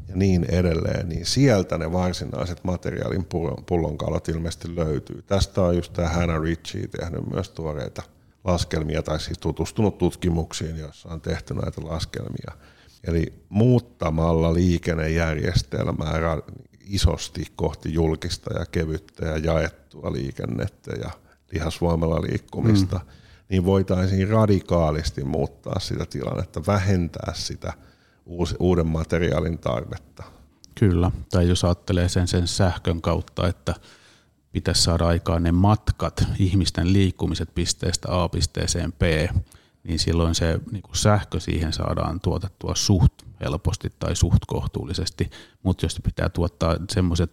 ja 0.08 0.16
niin 0.16 0.44
edelleen, 0.44 1.08
niin 1.08 1.26
sieltä 1.26 1.78
ne 1.78 1.92
varsinaiset 1.92 2.64
materiaalin 2.64 3.26
pullonkalat 3.66 4.28
ilmeisesti 4.28 4.76
löytyy. 4.76 5.22
Tästä 5.22 5.62
on 5.62 5.76
just 5.76 5.92
tämä 5.92 6.08
Hannah 6.08 6.42
Ritchie 6.42 6.88
tehnyt 6.88 7.30
myös 7.30 7.48
tuoreita 7.48 8.02
laskelmia, 8.44 9.02
tai 9.02 9.20
siis 9.20 9.38
tutustunut 9.38 9.98
tutkimuksiin, 9.98 10.76
joissa 10.76 11.08
on 11.08 11.20
tehty 11.20 11.54
näitä 11.54 11.80
laskelmia. 11.84 12.52
Eli 13.04 13.32
muuttamalla 13.48 14.54
liikennejärjestelmää 14.54 16.20
isosti 16.86 17.46
kohti 17.56 17.94
julkista 17.94 18.58
ja 18.58 18.66
kevyttä 18.66 19.26
ja 19.26 19.38
jaettua 19.38 20.12
liikennettä 20.12 20.92
ja 20.92 21.10
lihasvoimalla 21.52 22.22
liikkumista, 22.22 22.96
mm. 22.96 23.10
niin 23.48 23.64
voitaisiin 23.64 24.28
radikaalisti 24.28 25.24
muuttaa 25.24 25.80
sitä 25.80 26.06
tilannetta, 26.06 26.66
vähentää 26.66 27.32
sitä– 27.34 27.72
uuden 28.58 28.86
materiaalin 28.86 29.58
tarvetta. 29.58 30.24
Kyllä, 30.74 31.10
tai 31.30 31.48
jos 31.48 31.64
ajattelee 31.64 32.08
sen, 32.08 32.28
sen 32.28 32.48
sähkön 32.48 33.02
kautta, 33.02 33.48
että 33.48 33.74
pitäisi 34.52 34.82
saada 34.82 35.06
aikaan 35.06 35.42
ne 35.42 35.52
matkat, 35.52 36.24
ihmisten 36.38 36.92
liikkumiset 36.92 37.54
pisteestä 37.54 38.22
A 38.22 38.28
pisteeseen 38.28 38.92
B, 38.92 39.02
niin 39.84 39.98
silloin 39.98 40.34
se 40.34 40.60
niin 40.72 40.82
kuin 40.82 40.96
sähkö 40.96 41.40
siihen 41.40 41.72
saadaan 41.72 42.20
tuotettua 42.20 42.74
suht 42.74 43.12
helposti 43.40 43.92
tai 43.98 44.16
suht 44.16 44.44
kohtuullisesti, 44.46 45.30
mutta 45.62 45.84
jos 45.84 46.00
pitää 46.04 46.28
tuottaa 46.28 46.76
semmoiset 46.90 47.32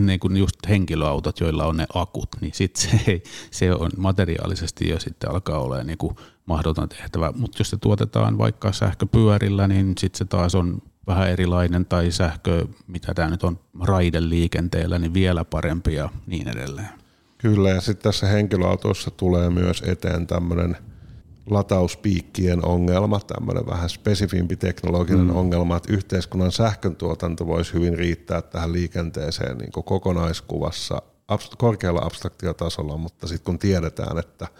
niin 0.00 0.20
kuin 0.20 0.36
just 0.36 0.56
henkilöautot, 0.68 1.40
joilla 1.40 1.64
on 1.64 1.76
ne 1.76 1.86
akut, 1.94 2.28
niin 2.40 2.54
sit 2.54 2.76
se, 2.76 3.00
ei, 3.06 3.22
se 3.50 3.72
on 3.72 3.90
materiaalisesti 3.96 4.88
jo 4.88 5.00
sitten 5.00 5.30
alkaa 5.30 5.58
olla 5.58 5.82
niin 5.82 5.98
kuin 5.98 6.16
mahdoton 6.46 6.88
tehtävä. 6.88 7.32
Mutta 7.36 7.60
jos 7.60 7.70
se 7.70 7.76
tuotetaan 7.76 8.38
vaikka 8.38 8.72
sähköpyörillä, 8.72 9.68
niin 9.68 9.94
sitten 9.98 10.18
se 10.18 10.24
taas 10.24 10.54
on 10.54 10.82
vähän 11.06 11.30
erilainen, 11.30 11.86
tai 11.86 12.10
sähkö, 12.10 12.66
mitä 12.86 13.14
tämä 13.14 13.30
nyt 13.30 13.44
on, 13.44 13.60
raideliikenteellä, 13.82 14.98
niin 14.98 15.14
vielä 15.14 15.44
parempi 15.44 15.94
ja 15.94 16.08
niin 16.26 16.48
edelleen. 16.48 16.88
Kyllä, 17.38 17.70
ja 17.70 17.80
sitten 17.80 18.02
tässä 18.02 18.26
henkilöautossa 18.26 19.10
tulee 19.10 19.50
myös 19.50 19.82
eteen 19.86 20.26
tämmöinen 20.26 20.76
latauspiikkien 21.50 22.64
ongelma, 22.64 23.20
tämmöinen 23.20 23.66
vähän 23.66 23.88
spesifimpi 23.88 24.56
teknologinen 24.56 25.26
mm. 25.26 25.36
ongelma, 25.36 25.76
että 25.76 25.92
yhteiskunnan 25.92 26.52
sähkön 26.52 26.96
tuotanto 26.96 27.46
voisi 27.46 27.72
hyvin 27.72 27.98
riittää 27.98 28.42
tähän 28.42 28.72
liikenteeseen 28.72 29.58
niin 29.58 29.72
kokonaiskuvassa 29.72 31.02
korkealla 31.58 32.00
abstraktiotasolla, 32.04 32.96
mutta 32.96 33.26
sitten 33.26 33.44
kun 33.44 33.58
tiedetään, 33.58 34.18
että– 34.18 34.48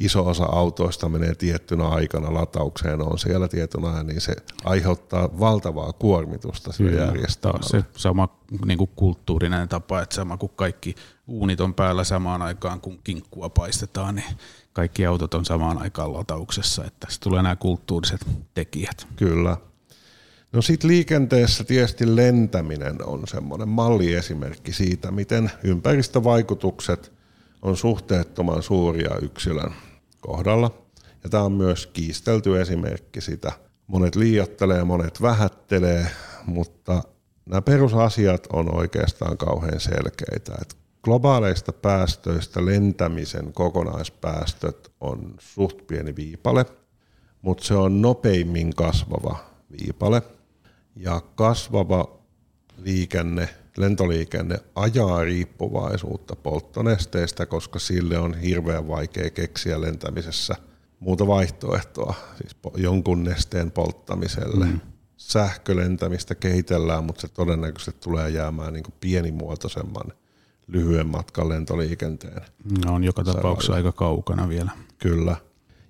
iso 0.00 0.26
osa 0.26 0.44
autoista 0.44 1.08
menee 1.08 1.34
tiettynä 1.34 1.88
aikana 1.88 2.34
lataukseen, 2.34 3.02
on 3.02 3.18
siellä 3.18 3.48
tietynä, 3.48 4.02
niin 4.02 4.20
se 4.20 4.36
aiheuttaa 4.64 5.38
valtavaa 5.40 5.92
kuormitusta 5.92 6.72
sille 6.72 7.00
järjestelmälle. 7.00 7.68
Se 7.68 7.84
sama 7.96 8.28
niin 8.66 8.78
kuin 8.78 8.90
kulttuurinen 8.96 9.68
tapa, 9.68 10.02
että 10.02 10.14
sama 10.14 10.36
kuin 10.36 10.52
kaikki 10.56 10.94
uunit 11.26 11.60
on 11.60 11.74
päällä 11.74 12.04
samaan 12.04 12.42
aikaan, 12.42 12.80
kun 12.80 12.98
kinkkua 13.04 13.48
paistetaan, 13.48 14.14
niin 14.14 14.36
kaikki 14.72 15.06
autot 15.06 15.34
on 15.34 15.44
samaan 15.44 15.82
aikaan 15.82 16.12
latauksessa, 16.12 16.84
että 16.84 17.06
tässä 17.06 17.20
tulee 17.20 17.42
nämä 17.42 17.56
kulttuuriset 17.56 18.20
tekijät. 18.54 19.06
Kyllä. 19.16 19.56
No 20.52 20.62
sitten 20.62 20.90
liikenteessä 20.90 21.64
tietysti 21.64 22.16
lentäminen 22.16 23.04
on 23.04 23.22
semmoinen 23.26 23.68
malliesimerkki 23.68 24.72
siitä, 24.72 25.10
miten 25.10 25.50
ympäristövaikutukset 25.62 27.12
on 27.62 27.76
suhteettoman 27.76 28.62
suuria 28.62 29.16
yksilön 29.22 29.74
kohdalla. 30.20 30.70
Ja 31.24 31.30
tämä 31.30 31.42
on 31.42 31.52
myös 31.52 31.86
kiistelty 31.86 32.60
esimerkki 32.60 33.20
sitä. 33.20 33.52
Monet 33.86 34.16
liiottelee, 34.16 34.84
monet 34.84 35.22
vähättelee, 35.22 36.06
mutta 36.46 37.02
nämä 37.46 37.62
perusasiat 37.62 38.46
on 38.52 38.76
oikeastaan 38.76 39.36
kauhean 39.36 39.80
selkeitä. 39.80 40.54
Et 40.60 40.76
globaaleista 41.02 41.72
päästöistä 41.72 42.66
lentämisen 42.66 43.52
kokonaispäästöt 43.52 44.92
on 45.00 45.34
suht 45.38 45.86
pieni 45.86 46.16
viipale, 46.16 46.66
mutta 47.42 47.64
se 47.64 47.74
on 47.74 48.02
nopeimmin 48.02 48.74
kasvava 48.74 49.38
viipale. 49.80 50.22
Ja 50.96 51.20
kasvava 51.34 52.18
liikenne, 52.76 53.48
lentoliikenne 53.76 54.58
ajaa 54.74 55.24
riippuvaisuutta 55.24 56.36
polttonesteistä, 56.36 57.46
koska 57.46 57.78
sille 57.78 58.18
on 58.18 58.34
hirveän 58.34 58.88
vaikea 58.88 59.30
keksiä 59.30 59.80
lentämisessä 59.80 60.54
muuta 61.00 61.26
vaihtoehtoa, 61.26 62.14
siis 62.38 62.56
jonkun 62.76 63.24
nesteen 63.24 63.70
polttamiselle. 63.70 64.64
Mm. 64.64 64.80
Sähkölentämistä 65.16 66.34
kehitellään, 66.34 67.04
mutta 67.04 67.20
se 67.20 67.28
todennäköisesti 67.28 68.00
tulee 68.00 68.30
jäämään 68.30 68.72
niin 68.72 68.84
pienimuotoisemman 69.00 70.12
lyhyen 70.72 71.06
matkan 71.06 71.48
lentoliikenteen. 71.48 72.42
No 72.86 72.94
on 72.94 73.04
joka 73.04 73.24
tapauksessa 73.24 73.74
aika 73.74 73.92
kaukana 73.92 74.48
vielä. 74.48 74.70
Kyllä. 74.98 75.36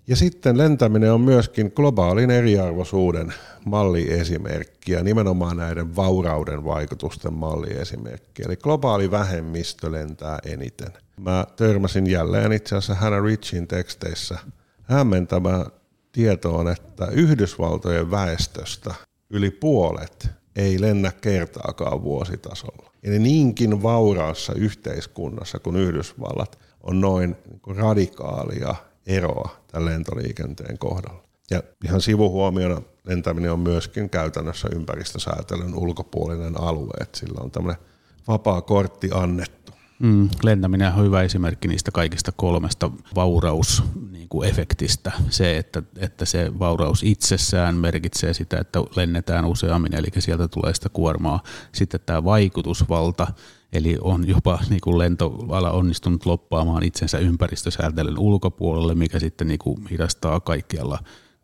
Ja 0.06 0.16
sitten 0.16 0.58
lentäminen 0.58 1.12
on 1.12 1.20
myöskin 1.20 1.72
globaalin 1.76 2.30
eriarvoisuuden 2.30 3.34
malliesimerkki 3.64 4.92
ja 4.92 5.02
nimenomaan 5.02 5.56
näiden 5.56 5.96
vaurauden 5.96 6.64
vaikutusten 6.64 7.32
malliesimerkki. 7.32 8.42
Eli 8.42 8.56
globaali 8.56 9.10
vähemmistö 9.10 9.92
lentää 9.92 10.38
eniten. 10.44 10.92
Mä 11.20 11.46
törmäsin 11.56 12.10
jälleen 12.10 12.52
itse 12.52 12.76
asiassa 12.76 12.94
Hannah 12.94 13.24
Richin 13.24 13.68
teksteissä 13.68 14.38
hämmentävää 14.82 15.66
tietoon, 16.12 16.68
että 16.68 17.06
Yhdysvaltojen 17.06 18.10
väestöstä 18.10 18.94
yli 19.30 19.50
puolet 19.50 20.28
ei 20.56 20.80
lennä 20.80 21.12
kertaakaan 21.20 22.02
vuositasolla. 22.02 22.89
Eli 23.02 23.18
niinkin 23.18 23.82
vauraassa 23.82 24.52
yhteiskunnassa 24.54 25.58
kuin 25.58 25.76
Yhdysvallat 25.76 26.58
on 26.82 27.00
noin 27.00 27.36
radikaalia 27.66 28.74
eroa 29.06 29.48
tämän 29.66 29.84
lentoliikenteen 29.84 30.78
kohdalla. 30.78 31.22
Ja 31.50 31.62
ihan 31.84 32.00
sivuhuomiona 32.00 32.82
lentäminen 33.04 33.52
on 33.52 33.60
myöskin 33.60 34.10
käytännössä 34.10 34.68
ympäristösäätelyn 34.74 35.74
ulkopuolinen 35.74 36.60
alue, 36.60 36.94
että 37.00 37.18
sillä 37.18 37.40
on 37.42 37.50
tämmöinen 37.50 37.82
vapaa 38.28 38.62
kortti 38.62 39.10
annettu. 39.14 39.59
Mm, 40.00 40.28
lentäminen 40.42 40.92
on 40.92 41.04
hyvä 41.04 41.22
esimerkki 41.22 41.68
niistä 41.68 41.90
kaikista 41.90 42.32
kolmesta 42.36 42.90
vaurausefektistä. 43.14 45.12
Niin 45.18 45.32
se, 45.32 45.58
että, 45.58 45.82
että 45.96 46.24
se 46.24 46.58
vauraus 46.58 47.02
itsessään 47.02 47.74
merkitsee 47.74 48.34
sitä, 48.34 48.58
että 48.58 48.78
lennetään 48.96 49.44
useammin, 49.44 49.94
eli 49.94 50.06
sieltä 50.18 50.48
tulee 50.48 50.74
sitä 50.74 50.88
kuormaa. 50.88 51.42
Sitten 51.72 52.00
tämä 52.06 52.24
vaikutusvalta, 52.24 53.26
Eli 53.72 53.96
on 54.00 54.28
jopa 54.28 54.58
niin 54.70 54.80
kuin 54.80 54.98
lentoala 54.98 55.70
onnistunut 55.70 56.26
loppaamaan 56.26 56.82
itsensä 56.82 57.18
ympäristösäätelyn 57.18 58.18
ulkopuolelle, 58.18 58.94
mikä 58.94 59.18
sitten 59.18 59.48
niin 59.48 59.58
kuin 59.58 59.86
hidastaa 59.86 60.40
kaikkialla, 60.40 60.98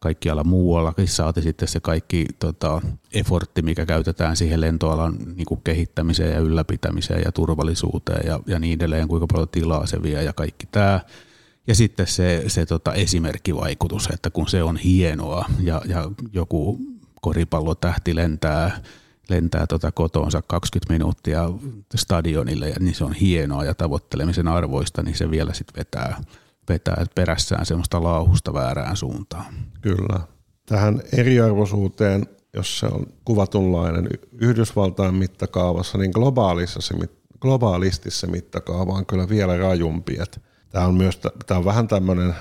kaikkialla 0.06 0.44
muuallakin 0.44 1.08
saati 1.08 1.42
sitten 1.42 1.68
se 1.68 1.80
kaikki 1.80 2.26
tota, 2.38 2.80
effortti, 3.14 3.62
mikä 3.62 3.86
käytetään 3.86 4.36
siihen 4.36 4.60
lentoalan 4.60 5.16
niin 5.36 5.46
kuin 5.46 5.60
kehittämiseen 5.64 6.32
ja 6.32 6.38
ylläpitämiseen 6.38 7.22
ja 7.24 7.32
turvallisuuteen 7.32 8.26
ja, 8.26 8.40
ja 8.46 8.58
niin 8.58 8.74
edelleen, 8.74 9.08
kuinka 9.08 9.26
paljon 9.26 9.48
tilaa 9.48 9.86
se 9.86 10.02
vie 10.02 10.22
ja 10.22 10.32
kaikki 10.32 10.66
tämä. 10.66 11.00
Ja 11.66 11.74
sitten 11.74 12.06
se, 12.06 12.44
se 12.46 12.66
tota 12.66 12.94
esimerkkivaikutus, 12.94 14.08
että 14.12 14.30
kun 14.30 14.48
se 14.48 14.62
on 14.62 14.76
hienoa 14.76 15.44
ja, 15.60 15.82
ja 15.88 16.10
joku 16.32 16.78
koripallotähti 17.20 18.16
lentää, 18.16 18.82
lentää 19.28 19.66
tota 19.66 19.92
kotoonsa 19.92 20.42
20 20.42 20.92
minuuttia 20.92 21.50
stadionille, 21.94 22.72
niin 22.80 22.94
se 22.94 23.04
on 23.04 23.12
hienoa 23.12 23.64
ja 23.64 23.74
tavoittelemisen 23.74 24.48
arvoista, 24.48 25.02
niin 25.02 25.16
se 25.16 25.30
vielä 25.30 25.52
sitten 25.52 25.78
vetää, 25.78 26.20
vetää 26.68 27.04
perässään 27.14 27.66
semmoista 27.66 28.02
lauhusta 28.02 28.54
väärään 28.54 28.96
suuntaan. 28.96 29.54
Kyllä. 29.80 30.20
Tähän 30.66 31.02
eriarvoisuuteen, 31.12 32.26
jos 32.54 32.78
se 32.78 32.86
on 32.86 33.06
kuvatunlainen 33.24 34.08
Yhdysvaltain 34.32 35.14
mittakaavassa, 35.14 35.98
niin 35.98 36.10
globaalissa 36.14 36.80
se, 36.80 36.94
globaalisti 37.40 38.10
se 38.10 38.26
mittakaava 38.26 38.92
on 38.92 39.06
kyllä 39.06 39.28
vielä 39.28 39.56
rajumpi. 39.56 40.18
Tämä 40.70 40.86
on, 40.86 40.94
myös, 40.94 41.20
tämä 41.46 41.58
on 41.58 41.64
vähän 41.64 41.88
tämmöinen 41.88 42.34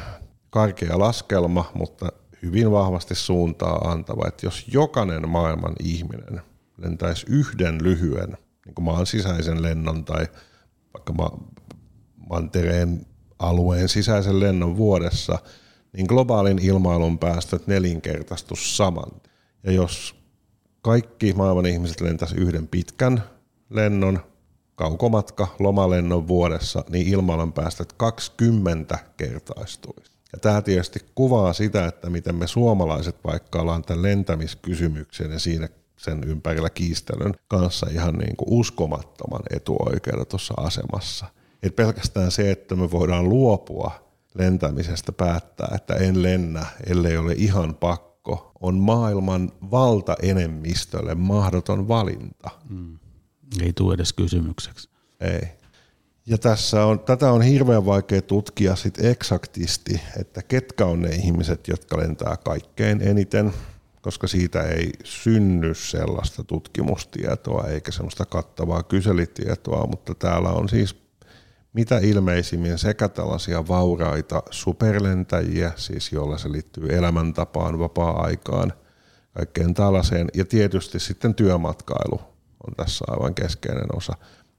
karkea 0.50 1.00
laskelma, 1.00 1.72
mutta 1.74 2.12
hyvin 2.42 2.72
vahvasti 2.72 3.16
suuntaa 3.16 3.92
antava, 3.92 4.28
että 4.28 4.46
jos 4.46 4.66
jokainen 4.68 5.30
maailman 5.30 5.74
ihminen 5.84 6.42
lentäisi 6.78 7.26
yhden 7.30 7.84
lyhyen 7.84 8.38
niin 8.66 8.76
kuin 8.76 8.86
maan 8.86 9.06
sisäisen 9.06 9.62
lennon 9.62 10.06
tai 10.06 10.28
vaikka 10.94 11.14
ma- 11.14 11.40
mantereen 12.30 13.06
alueen 13.40 13.90
sisäisen 13.90 14.40
lennon 14.40 14.78
vuodessa, 14.78 15.40
niin 15.94 16.06
globaalin 16.10 16.60
ilmailun 16.60 17.20
päästöt 17.20 17.68
nelinkertaistus 17.68 18.78
saman. 18.78 19.12
Ja 19.64 19.72
jos 19.72 20.16
kaikki 20.82 21.34
maailman 21.34 21.66
ihmiset 21.66 22.02
lentäisi 22.02 22.36
yhden 22.36 22.68
pitkän 22.68 23.24
lennon, 23.70 24.20
kaukomatka, 24.76 25.48
lomalennon 25.60 26.28
vuodessa, 26.28 26.84
niin 26.90 27.08
ilmailun 27.08 27.54
päästöt 27.54 27.94
20 27.94 29.00
kertaistuisi. 29.18 30.12
Ja 30.34 30.40
tämä 30.40 30.62
tietysti 30.62 31.00
kuvaa 31.16 31.54
sitä, 31.54 31.86
että 31.86 32.10
miten 32.10 32.36
me 32.36 32.48
suomalaiset 32.48 33.16
vaikka 33.24 33.62
ollaan 33.62 33.84
tämän 33.84 34.04
lentämiskysymyksen 34.04 35.32
ja 35.32 35.40
siinä 35.40 35.70
sen 35.98 36.24
ympärillä 36.24 36.70
kiistelyn 36.70 37.34
kanssa 37.48 37.88
ihan 37.92 38.14
niin 38.14 38.36
kuin 38.36 38.50
uskomattoman 38.50 39.42
etuoikeutetussa 39.52 40.54
asemassa. 40.58 41.26
Et 41.66 41.76
pelkästään 41.76 42.32
se, 42.32 42.52
että 42.52 42.76
me 42.76 42.92
voidaan 42.92 43.30
luopua 43.30 43.92
lentämisestä 44.34 45.12
päättää, 45.12 45.72
että 45.76 45.94
en 45.94 46.24
lennä, 46.24 46.66
ellei 46.88 47.18
ole 47.18 47.34
ihan 47.34 47.76
pakko, 47.76 48.52
on 48.62 48.76
maailman 48.76 49.52
valtaenemmistölle 49.72 51.16
mahdoton 51.16 51.88
valinta. 51.88 52.50
Mm. 52.70 52.98
Ei 53.62 53.74
tule 53.74 53.94
edes 53.94 54.14
kysymykseksi. 54.14 54.90
Ei. 55.20 55.42
Ja 56.26 56.38
tässä 56.38 56.86
on, 56.86 57.00
tätä 57.00 57.32
on 57.32 57.42
hirveän 57.42 57.86
vaikea 57.86 58.22
tutkia 58.22 58.76
sit 58.76 59.06
eksaktisti, 59.06 60.02
että 60.20 60.44
ketkä 60.44 60.86
on 60.86 61.02
ne 61.02 61.10
ihmiset, 61.10 61.68
jotka 61.68 61.98
lentää 61.98 62.38
kaikkein 62.38 63.02
eniten, 63.02 63.54
koska 64.02 64.28
siitä 64.28 64.64
ei 64.64 64.92
synny 65.04 65.74
sellaista 65.74 66.44
tutkimustietoa 66.44 67.68
eikä 67.68 67.92
sellaista 67.92 68.26
kattavaa 68.26 68.84
kyselitietoa, 68.84 69.88
mutta 69.88 70.16
täällä 70.16 70.50
on 70.50 70.70
siis 70.70 71.05
mitä 71.76 71.98
ilmeisimmin 71.98 72.78
sekä 72.78 73.10
tällaisia 73.10 73.68
vauraita 73.68 74.44
superlentäjiä, 74.52 75.72
siis 75.76 76.12
joilla 76.12 76.38
se 76.38 76.52
liittyy 76.52 76.96
elämäntapaan, 76.96 77.80
vapaa-aikaan, 77.80 78.74
kaikkeen 79.34 79.74
tällaiseen, 79.74 80.28
ja 80.34 80.46
tietysti 80.46 81.00
sitten 81.00 81.36
työmatkailu 81.36 82.22
on 82.68 82.76
tässä 82.78 83.06
aivan 83.08 83.36
keskeinen 83.36 83.96
osa 83.96 84.14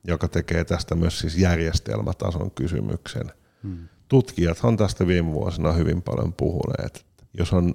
joka 0.07 0.29
tekee 0.29 0.65
tästä 0.65 0.95
myös 0.95 1.19
siis 1.19 1.39
järjestelmätason 1.39 2.51
kysymyksen. 2.51 3.33
Hmm. 3.63 3.89
Tutkijat 4.09 4.59
on 4.63 4.77
tästä 4.77 5.07
viime 5.07 5.33
vuosina 5.33 5.73
hyvin 5.73 6.03
paljon 6.03 6.33
puhuneet. 6.33 7.07
Jos 7.39 7.53
on 7.53 7.73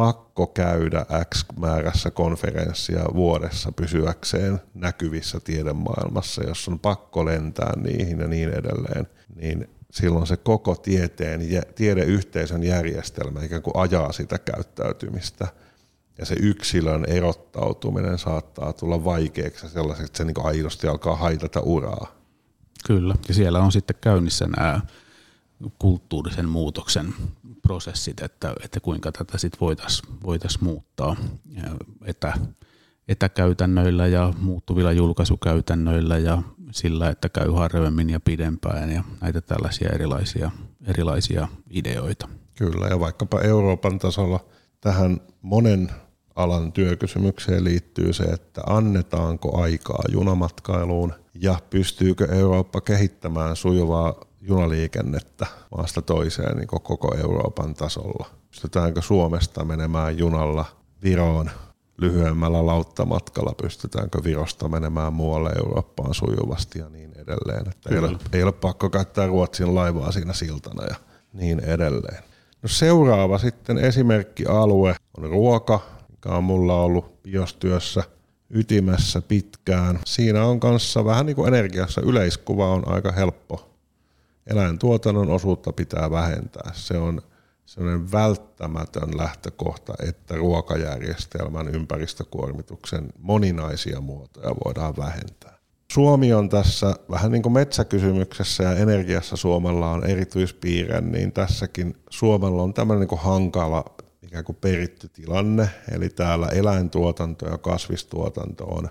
pakko 0.00 0.46
käydä 0.46 1.06
X 1.34 1.44
määrässä 1.56 2.10
konferenssia 2.10 3.04
vuodessa 3.14 3.72
pysyäkseen 3.72 4.60
näkyvissä 4.74 5.40
tiedemaailmassa, 5.40 6.44
jos 6.44 6.68
on 6.68 6.78
pakko 6.78 7.24
lentää 7.24 7.72
niihin 7.76 8.20
ja 8.20 8.28
niin 8.28 8.48
edelleen, 8.48 9.06
niin 9.34 9.70
silloin 9.90 10.26
se 10.26 10.36
koko 10.36 10.74
tieteen, 10.74 11.40
tiedeyhteisön 11.74 12.62
järjestelmä 12.62 13.44
ikään 13.44 13.62
kuin 13.62 13.76
ajaa 13.76 14.12
sitä 14.12 14.38
käyttäytymistä– 14.38 15.48
ja 16.18 16.26
se 16.26 16.36
yksilön 16.40 17.04
erottautuminen 17.04 18.18
saattaa 18.18 18.72
tulla 18.72 19.04
vaikeaksi 19.04 19.68
sellaiseksi, 19.68 20.04
että 20.04 20.18
se 20.18 20.24
niin 20.24 20.46
aidosti 20.46 20.86
alkaa 20.86 21.16
haitata 21.16 21.60
uraa. 21.60 22.06
Kyllä, 22.86 23.14
ja 23.28 23.34
siellä 23.34 23.60
on 23.60 23.72
sitten 23.72 23.96
käynnissä 24.00 24.46
nämä 24.56 24.80
kulttuurisen 25.78 26.48
muutoksen 26.48 27.14
prosessit, 27.62 28.20
että, 28.20 28.54
että 28.64 28.80
kuinka 28.80 29.12
tätä 29.12 29.38
sitten 29.38 29.60
voitaisiin 29.60 30.14
voitais 30.22 30.60
muuttaa 30.60 31.16
etä, 32.04 32.32
etäkäytännöillä 33.08 34.06
ja 34.06 34.32
muuttuvilla 34.38 34.92
julkaisukäytännöillä 34.92 36.18
ja 36.18 36.42
sillä, 36.70 37.08
että 37.08 37.28
käy 37.28 37.50
harvemmin 37.50 38.10
ja 38.10 38.20
pidempään 38.20 38.90
ja 38.90 39.04
näitä 39.20 39.40
tällaisia 39.40 39.90
erilaisia, 39.92 40.50
erilaisia 40.86 41.48
ideoita. 41.70 42.28
Kyllä, 42.58 42.86
ja 42.86 43.00
vaikkapa 43.00 43.40
Euroopan 43.40 43.98
tasolla 43.98 44.44
tähän 44.80 45.20
monen 45.42 45.90
alan 46.36 46.72
työkysymykseen 46.72 47.64
liittyy 47.64 48.12
se, 48.12 48.24
että 48.24 48.60
annetaanko 48.66 49.62
aikaa 49.62 50.02
junamatkailuun 50.12 51.12
ja 51.34 51.58
pystyykö 51.70 52.26
Eurooppa 52.32 52.80
kehittämään 52.80 53.56
sujuvaa 53.56 54.29
junaliikennettä 54.40 55.46
maasta 55.76 56.02
toiseen 56.02 56.56
niin 56.56 56.66
koko 56.66 57.14
Euroopan 57.16 57.74
tasolla. 57.74 58.26
Pystytäänkö 58.50 59.02
Suomesta 59.02 59.64
menemään 59.64 60.18
junalla 60.18 60.64
Viroon 61.02 61.50
lyhyemmällä 61.98 62.66
lauttamatkalla, 62.66 63.54
pystytäänkö 63.62 64.24
Virosta 64.24 64.68
menemään 64.68 65.12
muualle 65.12 65.50
Eurooppaan 65.50 66.14
sujuvasti 66.14 66.78
ja 66.78 66.88
niin 66.88 67.12
edelleen. 67.16 67.68
Että 67.68 67.90
ei, 67.90 67.98
ole, 67.98 68.16
ei 68.32 68.42
ole 68.42 68.52
pakko 68.52 68.90
käyttää 68.90 69.26
Ruotsin 69.26 69.74
laivaa 69.74 70.12
siinä 70.12 70.32
siltana 70.32 70.84
ja 70.84 70.94
niin 71.32 71.60
edelleen. 71.60 72.22
No 72.62 72.68
seuraava 72.68 73.38
sitten 73.38 73.78
esimerkkialue 73.78 74.94
on 75.18 75.30
ruoka, 75.30 75.80
mikä 76.10 76.28
on 76.28 76.44
mulla 76.44 76.82
ollut 76.82 77.22
biostyössä 77.22 78.02
ytimessä 78.50 79.22
pitkään. 79.22 80.00
Siinä 80.06 80.44
on 80.44 80.60
kanssa 80.60 81.04
vähän 81.04 81.26
niin 81.26 81.36
kuin 81.36 81.48
energiassa 81.48 82.00
yleiskuva 82.00 82.68
on 82.68 82.88
aika 82.88 83.12
helppo. 83.12 83.69
Eläintuotannon 84.50 85.30
osuutta 85.30 85.72
pitää 85.72 86.10
vähentää. 86.10 86.70
Se 86.74 86.98
on 86.98 87.22
sellainen 87.66 88.12
välttämätön 88.12 89.16
lähtökohta, 89.16 89.94
että 90.08 90.36
ruokajärjestelmän 90.36 91.68
ympäristökuormituksen 91.68 93.08
moninaisia 93.18 94.00
muotoja 94.00 94.54
voidaan 94.64 94.96
vähentää. 94.96 95.58
Suomi 95.92 96.32
on 96.32 96.48
tässä 96.48 96.94
vähän 97.10 97.32
niin 97.32 97.42
kuin 97.42 97.52
metsäkysymyksessä 97.52 98.62
ja 98.62 98.74
energiassa 98.74 99.36
Suomella 99.36 99.90
on 99.90 100.06
erityispiirre, 100.06 101.00
niin 101.00 101.32
tässäkin 101.32 101.96
Suomella 102.10 102.62
on 102.62 102.74
tämmöinen 102.74 103.00
niin 103.00 103.08
kuin 103.08 103.20
hankala 103.20 103.84
ikään 104.22 104.44
kuin 104.44 104.56
peritty 104.60 105.08
tilanne, 105.08 105.70
eli 105.90 106.08
täällä 106.08 106.46
eläintuotanto 106.46 107.46
ja 107.46 107.58
kasvistuotanto 107.58 108.64
on 108.64 108.88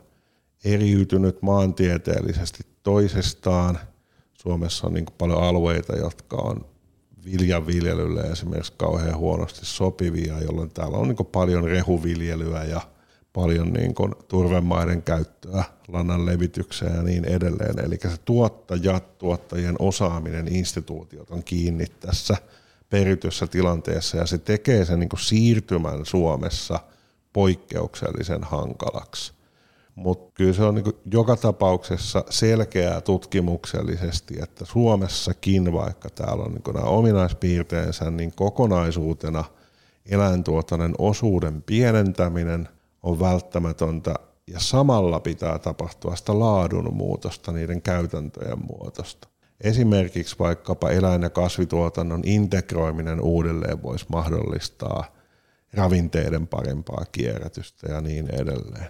eriytynyt 0.66 1.42
maantieteellisesti 1.42 2.64
toisestaan. 2.84 3.80
Suomessa 4.42 4.88
on 4.88 4.94
niin 4.94 5.06
paljon 5.18 5.44
alueita, 5.44 5.96
jotka 5.96 6.38
on 6.38 6.66
viljanviljelylle 7.26 8.22
esimerkiksi 8.22 8.74
kauhean 8.78 9.18
huonosti 9.18 9.66
sopivia, 9.66 10.42
jolloin 10.42 10.70
täällä 10.70 10.98
on 10.98 11.08
niin 11.08 11.28
paljon 11.32 11.64
rehuviljelyä 11.64 12.64
ja 12.64 12.82
paljon 13.34 13.74
niin 13.74 13.94
kuin 13.94 14.16
turvemaiden 14.28 15.02
käyttöä 15.02 15.64
lannan 15.88 16.26
levitykseen 16.26 16.96
ja 16.96 17.04
niin 17.04 17.26
edelleen. 17.26 17.86
Eli 17.86 17.98
se 18.02 18.18
tuottajat, 18.26 19.18
tuottajien 19.18 19.76
osaaminen, 19.80 20.56
instituutiot 20.56 21.32
on 21.32 21.44
kiinni 21.44 21.86
tässä– 22.00 22.38
perityssä 22.90 23.48
tilanteessa 23.48 24.18
ja 24.18 24.26
se 24.26 24.38
tekee 24.38 24.86
sen 24.86 25.00
niin 25.00 25.10
siirtymän 25.20 26.06
Suomessa 26.06 26.80
poikkeuksellisen 27.34 28.44
hankalaksi. 28.44 29.34
Mutta 30.00 30.32
kyllä 30.34 30.54
se 30.54 30.64
on 30.64 30.76
niin 30.76 30.86
joka 31.12 31.36
tapauksessa 31.36 32.24
selkeää 32.30 33.02
tutkimuksellisesti, 33.02 34.36
että 34.44 34.66
Suomessakin, 34.66 35.74
vaikka 35.74 36.10
täällä 36.10 36.44
on 36.44 36.52
niin 36.52 36.76
nämä 36.76 36.86
ominaispiirteensä, 36.86 38.12
niin 38.12 38.32
kokonaisuutena 38.36 39.44
eläintuotannon 40.06 40.96
osuuden 40.98 41.62
pienentäminen 41.62 42.70
on 43.04 43.20
välttämätöntä 43.20 44.14
ja 44.48 44.60
samalla 44.60 45.20
pitää 45.20 45.60
tapahtua 45.60 46.16
sitä 46.16 46.40
laadun 46.40 46.94
muutosta, 46.94 47.52
niiden 47.52 47.82
käytäntöjen 47.82 48.60
muutosta. 48.68 49.28
Esimerkiksi 49.62 50.36
vaikkapa 50.40 50.90
eläin- 50.90 51.22
ja 51.22 51.30
kasvituotannon 51.30 52.22
integroiminen 52.26 53.22
uudelleen 53.22 53.84
voisi 53.84 54.06
mahdollistaa 54.10 55.06
ravinteiden 55.74 56.48
parempaa 56.48 57.06
kierrätystä 57.12 57.92
ja 57.92 58.02
niin 58.02 58.36
edelleen. 58.36 58.90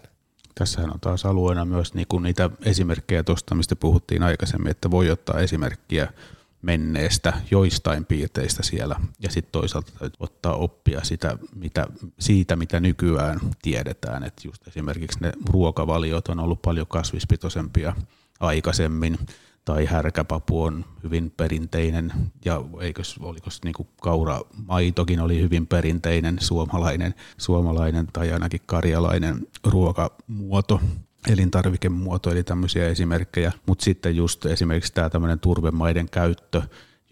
Tässähän 0.60 0.94
on 0.94 1.00
taas 1.00 1.26
alueena 1.26 1.66
myös 1.66 1.94
niinku 1.94 2.20
niitä 2.20 2.50
esimerkkejä 2.66 3.24
tuosta, 3.24 3.56
mistä 3.56 3.76
puhuttiin 3.76 4.24
aikaisemmin, 4.24 4.72
että 4.72 4.92
voi 4.92 5.12
ottaa 5.12 5.40
esimerkkiä 5.40 6.14
menneestä 6.62 7.34
joistain 7.52 8.06
piirteistä 8.06 8.64
siellä 8.64 8.96
ja 9.20 9.32
sitten 9.32 9.52
toisaalta 9.52 9.92
ottaa 10.20 10.54
oppia 10.54 11.04
sitä, 11.04 11.38
mitä, 11.56 11.88
siitä, 12.20 12.56
mitä 12.56 12.80
nykyään 12.80 13.40
tiedetään. 13.62 14.24
Että 14.24 14.42
just 14.48 14.68
esimerkiksi 14.68 15.20
ne 15.22 15.32
ruokavaliot 15.50 16.28
on 16.28 16.40
ollut 16.40 16.62
paljon 16.62 16.88
kasvispitoisempia 16.88 17.96
aikaisemmin 18.40 19.18
tai 19.66 19.86
härkäpapu 19.86 20.64
on 20.64 20.86
hyvin 21.04 21.32
perinteinen 21.38 22.14
ja 22.46 22.64
eikös, 22.82 23.16
oliko 23.20 23.50
niin 23.64 23.88
kauramaitokin 24.02 25.20
oli 25.20 25.42
hyvin 25.42 25.68
perinteinen 25.68 26.38
suomalainen, 26.40 27.14
suomalainen 27.38 28.08
tai 28.14 28.32
ainakin 28.32 28.62
karjalainen 28.66 29.48
ruokamuoto 29.66 30.82
elintarvikemuoto, 31.28 32.32
eli 32.32 32.44
tämmöisiä 32.44 32.88
esimerkkejä, 32.88 33.52
mutta 33.66 33.84
sitten 33.84 34.16
just 34.16 34.46
esimerkiksi 34.46 34.94
tämä 34.94 35.10
tämmöinen 35.10 35.40
turvemaiden 35.40 36.10
käyttö, 36.10 36.62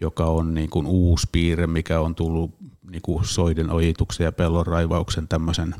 joka 0.00 0.24
on 0.24 0.54
niin 0.54 0.70
kuin 0.70 0.86
uusi 0.86 1.28
piirre, 1.32 1.66
mikä 1.66 2.00
on 2.00 2.14
tullut 2.14 2.54
niin 2.90 3.02
kuin 3.02 3.24
soiden 3.24 3.70
ojituksen 3.70 4.24
ja 4.24 4.32
pellon 4.32 4.66
raivauksen 4.66 5.28
tämmöisen, 5.28 5.74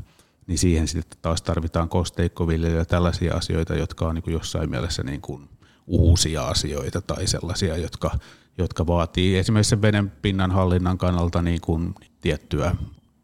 niin 0.47 0.57
siihen 0.57 0.87
sitten 0.87 1.19
taas 1.21 1.41
tarvitaan 1.41 1.89
kosteikkoviljelyä 1.89 2.77
ja 2.77 2.85
tällaisia 2.85 3.35
asioita, 3.35 3.75
jotka 3.75 4.07
on 4.07 4.15
niin 4.15 4.23
kuin 4.23 4.33
jossain 4.33 4.69
mielessä 4.69 5.03
niin 5.03 5.21
kuin 5.21 5.49
uusia 5.89 6.47
asioita 6.47 7.01
tai 7.01 7.27
sellaisia, 7.27 7.77
jotka, 7.77 8.11
jotka 8.57 8.87
vaatii 8.87 9.37
esimerkiksi 9.37 9.69
sen 9.69 9.81
veden 9.81 10.11
pinnan 10.21 10.51
hallinnan 10.51 10.97
kannalta 10.97 11.41
niin 11.41 11.61
kuin 11.61 11.95
tiettyä 12.21 12.75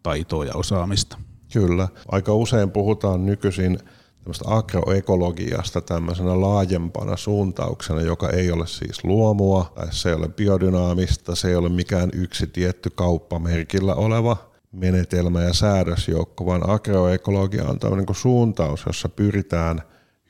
taitoa 0.03 0.45
ja 0.45 0.53
osaamista. 0.55 1.17
Kyllä. 1.53 1.87
Aika 2.07 2.33
usein 2.33 2.71
puhutaan 2.71 3.25
nykyisin 3.25 3.79
tämmöistä 4.25 4.45
agroekologiasta 4.47 5.81
tämmöisenä 5.81 6.41
laajempana 6.41 7.17
suuntauksena, 7.17 8.01
joka 8.01 8.29
ei 8.29 8.51
ole 8.51 8.67
siis 8.67 9.03
luomua, 9.03 9.71
tai 9.75 9.87
se 9.91 10.09
ei 10.09 10.15
ole 10.15 10.27
biodynaamista, 10.27 11.35
se 11.35 11.47
ei 11.47 11.55
ole 11.55 11.69
mikään 11.69 12.09
yksi 12.13 12.47
tietty 12.47 12.89
kauppamerkillä 12.89 13.95
oleva 13.95 14.37
menetelmä 14.71 15.43
ja 15.43 15.53
säädösjoukko, 15.53 16.45
vaan 16.45 16.69
agroekologia 16.69 17.67
on 17.67 17.79
tämmöinen 17.79 18.05
kuin 18.05 18.15
suuntaus, 18.15 18.83
jossa 18.85 19.09
pyritään 19.09 19.81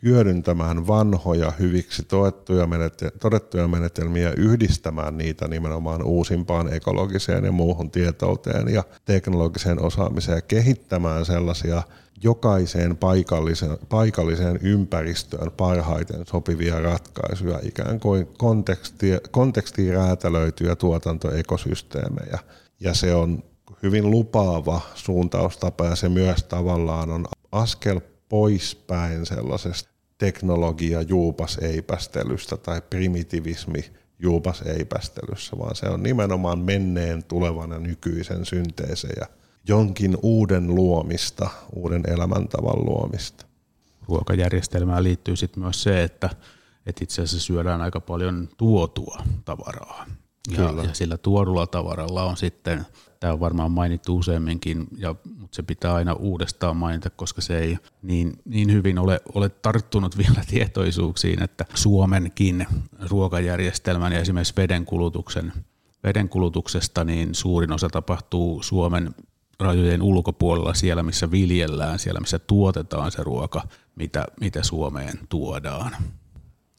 hyödyntämään 0.06 0.88
vanhoja 0.88 1.52
hyviksi 1.60 2.04
todettuja, 2.04 2.66
menetel- 2.66 3.18
todettuja 3.20 3.68
menetelmiä 3.68 4.34
yhdistämään 4.38 5.18
niitä 5.18 5.48
nimenomaan 5.48 6.04
uusimpaan 6.04 6.74
ekologiseen 6.74 7.46
ja 7.46 7.52
muuhun 7.52 7.92
tietouteen 7.92 8.74
ja 8.74 8.84
teknologiseen 9.06 9.82
osaamiseen 9.82 10.36
ja 10.36 10.42
kehittämään 10.42 11.26
sellaisia 11.26 11.84
jokaiseen 12.24 12.98
paikalliseen, 12.98 13.78
paikalliseen 13.90 14.60
ympäristöön 14.62 15.52
parhaiten 15.58 16.26
sopivia 16.26 16.80
ratkaisuja, 16.80 17.60
ikään 17.64 18.00
kuin 18.00 18.28
konteksti, 18.38 19.08
kontekstiin 19.32 19.94
räätälöityjä 19.94 20.76
tuotantoekosysteemejä. 20.76 22.40
Ja 22.80 22.94
se 22.94 23.16
on 23.16 23.44
hyvin 23.84 24.12
lupaava 24.12 24.82
suuntaustapa 24.96 25.86
ja 25.86 25.96
se 25.96 26.10
myös 26.10 26.44
tavallaan 26.44 27.10
on 27.10 27.26
askel 27.52 28.02
poispäin 28.30 29.26
sellaisesta 29.26 29.95
teknologia 30.18 31.02
juupas 31.02 31.58
eipästelystä 31.58 32.58
tai 32.58 32.82
primitivismi 32.90 33.92
juupas 34.20 34.62
eipästelyssä, 34.62 35.58
vaan 35.60 35.76
se 35.76 35.90
on 35.90 36.04
nimenomaan 36.04 36.60
menneen, 36.60 37.24
tulevan 37.24 37.72
ja 37.72 37.80
nykyisen 37.80 38.46
synteesejä– 38.46 39.28
jonkin 39.68 40.18
uuden 40.22 40.76
luomista, 40.76 41.50
uuden 41.76 42.04
elämäntavan 42.08 42.86
luomista. 42.86 43.46
Ruokajärjestelmään 44.08 45.04
liittyy 45.04 45.36
sitten 45.36 45.64
myös 45.64 45.84
se, 45.84 46.04
että, 46.04 46.30
että 46.86 47.04
itse 47.04 47.22
asiassa 47.22 47.46
syödään 47.46 47.82
aika 47.82 48.00
paljon 48.00 48.50
tuotua 48.58 49.18
tavaraa. 49.46 50.06
Ja, 50.58 50.64
ja 50.84 50.94
sillä 50.94 51.18
tuodulla 51.18 51.68
tavaralla 51.68 52.24
on 52.24 52.38
sitten, 52.38 52.86
tämä 53.26 53.34
on 53.34 53.40
varmaan 53.40 53.72
mainittu 53.72 54.18
useamminkin, 54.18 54.88
ja, 54.98 55.16
mutta 55.40 55.56
se 55.56 55.64
pitää 55.64 55.94
aina 55.94 56.14
uudestaan 56.14 56.78
mainita, 56.78 57.10
koska 57.10 57.42
se 57.42 57.60
ei 57.60 57.78
niin, 58.02 58.34
niin 58.46 58.72
hyvin 58.72 59.00
ole, 59.00 59.22
ole 59.36 59.50
tarttunut 59.50 60.18
vielä 60.28 60.42
tietoisuuksiin, 60.50 61.44
että 61.44 61.66
Suomenkin 61.74 62.68
ruokajärjestelmän 63.10 64.12
ja 64.14 64.20
esimerkiksi 64.20 64.54
vedenkulutuksen 64.58 65.54
vedenkulutuksesta, 66.04 67.04
niin 67.04 67.36
suurin 67.36 67.72
osa 67.72 67.90
tapahtuu 67.90 68.64
Suomen 68.64 69.16
rajojen 69.60 70.02
ulkopuolella 70.02 70.74
siellä, 70.74 71.04
missä 71.04 71.32
viljellään, 71.32 72.00
siellä, 72.00 72.20
missä 72.20 72.40
tuotetaan 72.40 73.12
se 73.12 73.24
ruoka, 73.24 73.68
mitä, 73.96 74.26
mitä 74.40 74.64
Suomeen 74.64 75.20
tuodaan. 75.30 75.96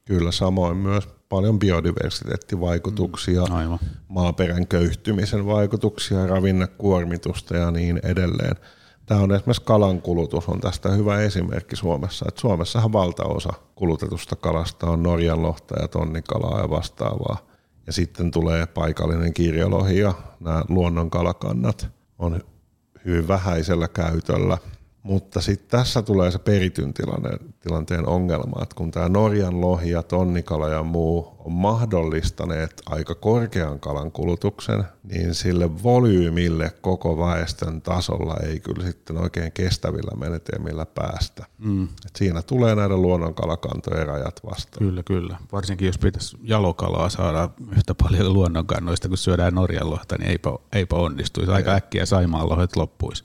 Kyllä, 0.04 0.32
samoin 0.32 0.76
myös 0.76 1.08
paljon 1.28 1.58
biodiversiteettivaikutuksia, 1.58 3.44
mm, 3.44 3.54
aivan. 3.54 3.78
maaperän 4.08 4.66
köyhtymisen 4.66 5.46
vaikutuksia, 5.46 6.26
ravinnekuormitusta 6.26 7.56
ja 7.56 7.70
niin 7.70 8.00
edelleen. 8.02 8.56
Tämä 9.06 9.20
on 9.20 9.32
esimerkiksi 9.32 9.62
kalan 9.64 10.02
kulutus 10.02 10.48
on 10.48 10.60
tästä 10.60 10.88
hyvä 10.88 11.20
esimerkki 11.20 11.76
Suomessa. 11.76 12.24
Että 12.28 12.40
Suomessahan 12.40 12.92
valtaosa 12.92 13.52
kulutetusta 13.74 14.36
kalasta 14.36 14.86
on 14.86 15.02
Norjan 15.02 15.42
lohta 15.42 15.80
ja 15.80 15.88
tonnikalaa 15.88 16.60
ja 16.60 16.70
vastaavaa. 16.70 17.38
Ja 17.86 17.92
sitten 17.92 18.30
tulee 18.30 18.66
paikallinen 18.66 19.34
kirjolohi 19.34 19.98
ja 19.98 20.14
nämä 20.40 20.64
luonnonkalakannat 20.68 21.88
on 22.18 22.40
hyvin 23.04 23.28
vähäisellä 23.28 23.88
käytöllä. 23.88 24.58
Mutta 25.06 25.40
sitten 25.40 25.80
tässä 25.80 26.02
tulee 26.02 26.30
se 26.30 26.38
perityn 26.38 26.94
tilanne, 26.94 27.30
tilanteen 27.60 28.08
ongelma, 28.08 28.62
että 28.62 28.74
kun 28.74 28.90
tämä 28.90 29.08
Norjan 29.08 29.60
lohi 29.60 29.90
ja 29.90 30.02
tonnikala 30.02 30.68
ja 30.68 30.82
muu 30.82 31.36
on 31.38 31.52
mahdollistaneet 31.52 32.82
aika 32.86 33.14
korkean 33.14 33.80
kalan 33.80 34.12
kulutuksen, 34.12 34.84
niin 35.04 35.34
sille 35.34 35.82
volyymille 35.82 36.72
koko 36.80 37.18
väestön 37.18 37.82
tasolla 37.82 38.36
ei 38.46 38.60
kyllä 38.60 38.86
sitten 38.86 39.18
oikein 39.18 39.52
kestävillä 39.52 40.16
menetelmillä 40.16 40.86
päästä. 40.86 41.46
Mm. 41.58 41.84
Et 41.84 42.16
siinä 42.16 42.42
tulee 42.42 42.74
näiden 42.74 43.02
luonnonkalakantojen 43.02 44.06
rajat 44.06 44.40
vastaan. 44.46 44.78
Kyllä, 44.78 45.02
kyllä. 45.02 45.36
Varsinkin 45.52 45.86
jos 45.86 45.98
pitäisi 45.98 46.36
jalokalaa 46.42 47.08
saada 47.08 47.48
yhtä 47.76 47.94
paljon 47.94 48.32
luonnonkannoista, 48.32 49.08
kun 49.08 49.18
syödään 49.18 49.54
Norjan 49.54 49.90
lohta, 49.90 50.16
niin 50.18 50.30
eipä, 50.30 50.50
eipä 50.72 50.96
onnistuisi. 50.96 51.52
Aika 51.52 51.72
äkkiä 51.72 52.06
Saimaan 52.06 52.48
lohet 52.48 52.76
loppuisi. 52.76 53.24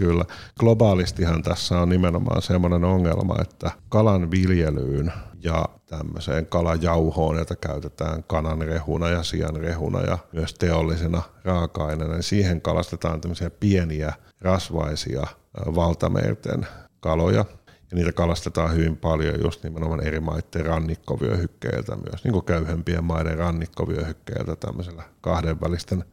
Kyllä. 0.00 0.24
Globaalistihan 0.60 1.42
tässä 1.42 1.80
on 1.80 1.88
nimenomaan 1.88 2.42
semmoinen 2.42 2.84
ongelma, 2.84 3.36
että 3.40 3.70
kalan 3.88 4.30
viljelyyn 4.30 5.12
ja 5.42 5.64
tämmöiseen 5.86 6.46
kalajauhoon, 6.46 7.36
jota 7.36 7.56
käytetään 7.56 8.24
kanan 8.24 8.58
rehuna 8.60 9.08
ja 9.08 9.22
sian 9.22 9.56
rehuna 9.56 10.00
ja 10.00 10.18
myös 10.32 10.54
teollisena 10.54 11.22
raaka-aineena, 11.44 12.14
niin 12.14 12.22
siihen 12.22 12.60
kalastetaan 12.60 13.20
tämmöisiä 13.20 13.50
pieniä 13.50 14.12
rasvaisia 14.40 15.26
valtamerten 15.74 16.66
kaloja, 17.00 17.44
ja 17.90 17.94
niitä 17.94 18.12
kalastetaan 18.12 18.74
hyvin 18.74 18.96
paljon 18.96 19.40
just 19.42 19.64
nimenomaan 19.64 20.06
eri 20.06 20.20
maiden 20.20 20.66
rannikkovyöhykkeiltä, 20.66 21.96
myös 21.96 22.24
niin 22.24 22.32
kuin 22.32 22.44
köyhempien 22.44 23.04
maiden 23.04 23.38
rannikkovyöhykkeiltä 23.38 24.56
tämmöisellä 24.56 25.02
kahdenvälisten 25.20 26.04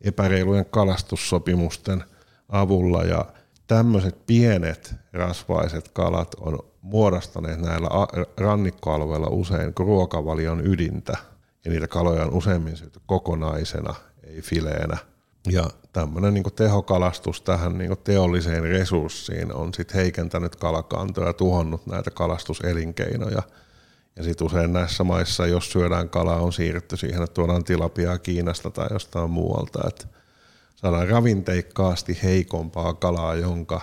epäreilujen 0.00 0.66
kalastussopimusten 0.66 2.04
avulla 2.52 3.04
ja 3.04 3.24
tämmöiset 3.66 4.26
pienet 4.26 4.94
rasvaiset 5.12 5.88
kalat 5.88 6.34
on 6.34 6.58
muodostaneet 6.82 7.60
näillä 7.60 7.88
rannikkoalueilla 8.36 9.28
usein 9.30 9.72
ruokavalion 9.78 10.66
ydintä 10.66 11.16
ja 11.64 11.70
niitä 11.70 11.88
kaloja 11.88 12.22
on 12.22 12.32
useimmin 12.32 12.76
syöty 12.76 13.00
kokonaisena, 13.06 13.94
ei 14.24 14.42
fileenä. 14.42 14.96
Ja 15.50 15.70
tämmöinen 15.92 16.34
niin 16.34 16.44
tehokalastus 16.56 17.42
tähän 17.42 17.78
niin 17.78 17.96
teolliseen 18.04 18.62
resurssiin 18.62 19.54
on 19.54 19.74
sitten 19.74 19.96
heikentänyt 19.96 20.56
kalakantoja 20.56 21.26
ja 21.26 21.32
tuhonnut 21.32 21.86
näitä 21.86 22.10
kalastuselinkeinoja. 22.10 23.42
Ja 24.16 24.22
sitten 24.22 24.46
usein 24.46 24.72
näissä 24.72 25.04
maissa, 25.04 25.46
jos 25.46 25.72
syödään 25.72 26.08
kalaa, 26.08 26.40
on 26.40 26.52
siirretty 26.52 26.96
siihen, 26.96 27.22
että 27.22 27.34
tuodaan 27.34 27.64
tilapiaa 27.64 28.18
Kiinasta 28.18 28.70
tai 28.70 28.88
jostain 28.90 29.30
muualta. 29.30 29.88
Että 29.88 30.06
saadaan 30.82 31.08
ravinteikkaasti 31.08 32.18
heikompaa 32.22 32.94
kalaa, 32.94 33.34
jonka 33.34 33.80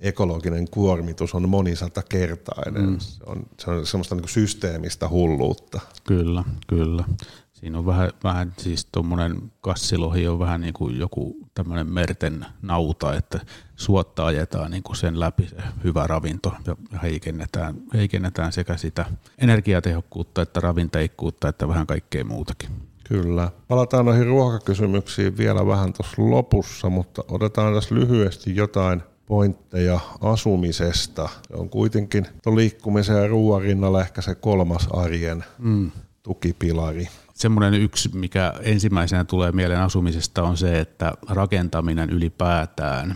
ekologinen 0.00 0.70
kuormitus 0.70 1.34
on 1.34 1.48
monisatakertainen. 1.48 2.90
Mm. 2.90 2.98
Se, 2.98 3.24
on, 3.26 3.46
se 3.60 3.70
on 3.70 3.86
semmoista 3.86 4.14
niin 4.14 4.28
systeemistä 4.28 5.08
hulluutta. 5.08 5.80
Kyllä, 6.04 6.44
kyllä. 6.66 7.04
Siinä 7.52 7.78
on 7.78 7.86
vähän, 7.86 8.10
vähän 8.24 8.54
siis 8.58 8.88
tuommoinen 8.92 9.52
kassilohi 9.60 10.28
on 10.28 10.38
vähän 10.38 10.60
niin 10.60 10.74
kuin 10.74 10.98
joku 10.98 11.36
tämmöinen 11.54 11.86
merten 11.86 12.46
nauta, 12.62 13.14
että 13.14 13.40
suotta 13.76 14.26
ajetaan 14.26 14.70
niin 14.70 14.82
kuin 14.82 14.96
sen 14.96 15.20
läpi 15.20 15.48
se 15.48 15.56
hyvä 15.84 16.06
ravinto 16.06 16.52
ja 16.66 16.76
heikennetään, 17.02 17.74
heikennetään 17.94 18.52
sekä 18.52 18.76
sitä 18.76 19.06
energiatehokkuutta 19.38 20.42
että 20.42 20.60
ravinteikkuutta 20.60 21.48
että 21.48 21.68
vähän 21.68 21.86
kaikkea 21.86 22.24
muutakin. 22.24 22.89
Kyllä. 23.10 23.50
Palataan 23.68 24.04
noihin 24.04 24.26
ruokakysymyksiin 24.26 25.36
vielä 25.36 25.66
vähän 25.66 25.92
tuossa 25.92 26.14
lopussa, 26.18 26.90
mutta 26.90 27.24
otetaan 27.28 27.74
tässä 27.74 27.94
lyhyesti 27.94 28.56
jotain 28.56 29.02
pointteja 29.26 30.00
asumisesta. 30.20 31.28
Se 31.48 31.54
on 31.56 31.70
kuitenkin 31.70 32.26
tuon 32.42 32.56
liikkumisen 32.56 33.16
ja 33.16 33.28
ruoan 33.28 33.62
rinnalla 33.62 34.00
ehkä 34.00 34.22
se 34.22 34.34
kolmas 34.34 34.88
arjen 34.92 35.44
mm. 35.58 35.90
tukipilari. 36.22 37.08
Semmoinen 37.34 37.74
yksi, 37.74 38.10
mikä 38.14 38.52
ensimmäisenä 38.60 39.24
tulee 39.24 39.52
mieleen 39.52 39.80
asumisesta 39.80 40.42
on 40.42 40.56
se, 40.56 40.80
että 40.80 41.12
rakentaminen 41.28 42.10
ylipäätään, 42.10 43.14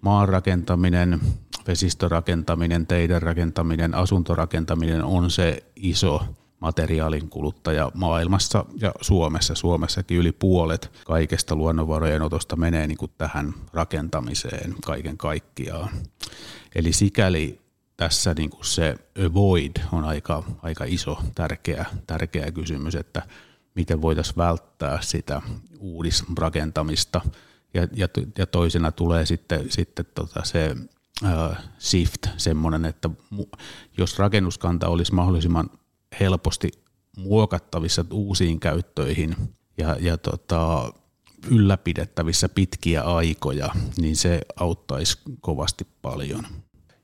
maanrakentaminen, 0.00 1.20
vesistörakentaminen, 1.66 2.86
teidän 2.86 3.22
rakentaminen, 3.22 3.94
asuntorakentaminen 3.94 5.04
on 5.04 5.30
se 5.30 5.62
iso 5.76 6.22
materiaalin 6.62 7.28
kuluttaja 7.28 7.90
maailmassa 7.94 8.64
ja 8.80 8.92
Suomessa. 9.00 9.54
Suomessakin 9.54 10.18
yli 10.18 10.32
puolet 10.32 10.90
kaikesta 11.06 11.56
luonnonvarojen 11.56 12.22
otosta 12.22 12.56
menee 12.56 12.86
niin 12.86 12.98
kuin 12.98 13.12
tähän 13.18 13.54
rakentamiseen 13.72 14.74
kaiken 14.84 15.18
kaikkiaan. 15.18 15.88
Eli 16.74 16.92
sikäli 16.92 17.60
tässä 17.96 18.34
niin 18.34 18.50
kuin 18.50 18.64
se 18.64 18.96
avoid 19.30 19.76
on 19.92 20.04
aika, 20.04 20.42
aika 20.62 20.84
iso, 20.84 21.18
tärkeä, 21.34 21.86
tärkeä 22.06 22.50
kysymys, 22.50 22.94
että 22.94 23.22
miten 23.74 24.02
voitaisiin 24.02 24.36
välttää 24.36 24.98
sitä 25.00 25.42
uudisrakentamista. 25.78 27.20
Ja, 27.74 27.88
ja, 27.92 28.08
ja 28.38 28.46
toisena 28.46 28.92
tulee 28.92 29.26
sitten, 29.26 29.70
sitten 29.70 30.06
tota 30.14 30.40
se 30.44 30.76
uh, 31.22 31.56
shift, 31.80 32.26
semmoinen, 32.36 32.84
että 32.84 33.10
jos 33.98 34.18
rakennuskanta 34.18 34.88
olisi 34.88 35.14
mahdollisimman 35.14 35.70
helposti 36.20 36.70
muokattavissa 37.16 38.04
uusiin 38.10 38.60
käyttöihin 38.60 39.36
ja, 39.78 39.96
ja 40.00 40.18
tota, 40.18 40.92
ylläpidettävissä 41.50 42.48
pitkiä 42.48 43.02
aikoja, 43.02 43.68
niin 43.96 44.16
se 44.16 44.40
auttaisi 44.56 45.18
kovasti 45.40 45.86
paljon. 46.02 46.46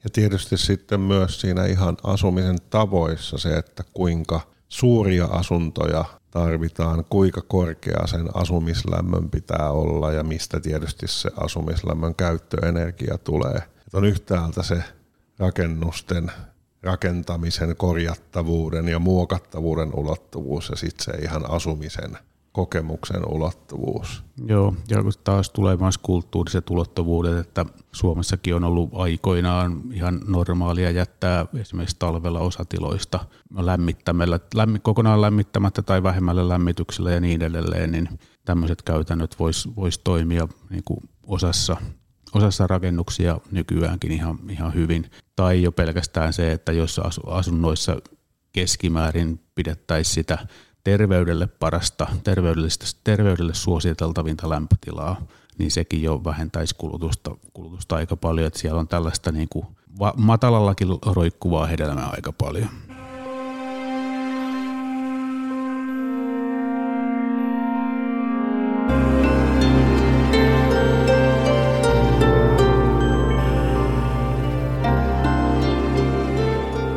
Ja 0.04 0.10
tietysti 0.12 0.58
sitten 0.58 1.00
myös 1.00 1.40
siinä 1.40 1.66
ihan 1.66 1.96
asumisen 2.02 2.58
tavoissa 2.70 3.38
se, 3.38 3.56
että 3.56 3.84
kuinka 3.94 4.40
suuria 4.68 5.24
asuntoja 5.24 6.04
tarvitaan, 6.30 7.04
kuinka 7.10 7.42
korkea 7.42 8.06
sen 8.06 8.28
asumislämmön 8.34 9.30
pitää 9.30 9.70
olla 9.70 10.12
ja 10.12 10.24
mistä 10.24 10.60
tietysti 10.60 11.08
se 11.08 11.30
asumislämmön 11.36 12.14
käyttöenergia 12.14 13.18
tulee. 13.18 13.56
Että 13.56 13.98
on 13.98 14.04
yhtäältä 14.04 14.62
se 14.62 14.84
rakennusten 15.38 16.32
rakentamisen 16.88 17.76
korjattavuuden 17.76 18.88
ja 18.88 18.98
muokattavuuden 18.98 19.94
ulottuvuus 19.94 20.68
ja 20.68 20.76
sitten 20.76 21.04
se 21.04 21.22
ihan 21.22 21.50
asumisen 21.50 22.18
kokemuksen 22.52 23.28
ulottuvuus. 23.28 24.24
Joo, 24.46 24.74
ja 24.88 24.98
taas 25.24 25.50
tulee 25.50 25.76
myös 25.76 25.98
kulttuuriset 25.98 26.70
ulottuvuudet, 26.70 27.38
että 27.38 27.66
Suomessakin 27.92 28.54
on 28.54 28.64
ollut 28.64 28.90
aikoinaan 28.92 29.82
ihan 29.92 30.20
normaalia 30.26 30.90
jättää 30.90 31.46
esimerkiksi 31.60 31.96
talvella 31.98 32.40
osatiloista 32.40 33.20
lämmittämällä, 33.56 34.40
lämmi, 34.54 34.78
kokonaan 34.78 35.20
lämmittämättä 35.20 35.82
tai 35.82 36.02
vähemmällä 36.02 36.48
lämmityksellä 36.48 37.10
ja 37.10 37.20
niin 37.20 37.42
edelleen, 37.42 37.92
niin 37.92 38.08
tämmöiset 38.44 38.82
käytännöt 38.82 39.36
vois, 39.38 39.68
vois 39.76 39.98
toimia 39.98 40.48
niin 40.70 40.84
kuin 40.84 41.00
osassa 41.26 41.76
osassa 42.34 42.66
rakennuksia 42.66 43.40
nykyäänkin 43.50 44.12
ihan, 44.12 44.38
ihan 44.50 44.74
hyvin. 44.74 45.10
Tai 45.36 45.62
jo 45.62 45.72
pelkästään 45.72 46.32
se, 46.32 46.52
että 46.52 46.72
jos 46.72 47.00
asunnoissa 47.26 47.96
keskimäärin 48.52 49.40
pidettäisiin 49.54 50.14
sitä 50.14 50.38
terveydelle 50.84 51.46
parasta, 51.46 52.06
terveydellistä, 52.24 52.86
terveydelle 53.04 53.54
suositeltavinta 53.54 54.50
lämpötilaa, 54.50 55.22
niin 55.58 55.70
sekin 55.70 56.02
jo 56.02 56.24
vähentäisi 56.24 56.74
kulutusta, 56.74 57.36
kulutusta 57.52 57.96
aika 57.96 58.16
paljon. 58.16 58.46
Että 58.46 58.58
siellä 58.58 58.80
on 58.80 58.88
tällaista 58.88 59.32
niin 59.32 59.48
kuin 59.48 59.66
matalallakin 60.16 60.88
roikkuvaa 61.06 61.66
hedelmää 61.66 62.06
aika 62.06 62.32
paljon. 62.32 62.68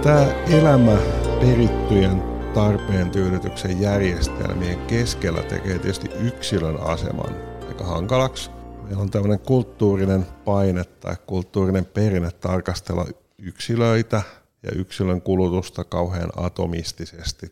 Tämä 0.03 0.33
elämä 0.49 0.97
perittyjen 1.41 2.23
tarpeen 2.53 3.11
tyydytyksen 3.11 3.81
järjestelmien 3.81 4.79
keskellä 4.87 5.41
tekee 5.43 5.79
tietysti 5.79 6.09
yksilön 6.19 6.79
aseman 6.79 7.35
aika 7.67 7.83
hankalaksi. 7.83 8.51
Meillä 8.83 9.01
on 9.01 9.11
tämmöinen 9.11 9.39
kulttuurinen 9.39 10.25
paine 10.45 10.83
tai 10.83 11.15
kulttuurinen 11.27 11.85
perinne 11.85 12.31
tarkastella 12.31 13.05
yksilöitä 13.37 14.21
ja 14.63 14.71
yksilön 14.75 15.21
kulutusta 15.21 15.83
kauhean 15.83 16.29
atomistisesti 16.35 17.51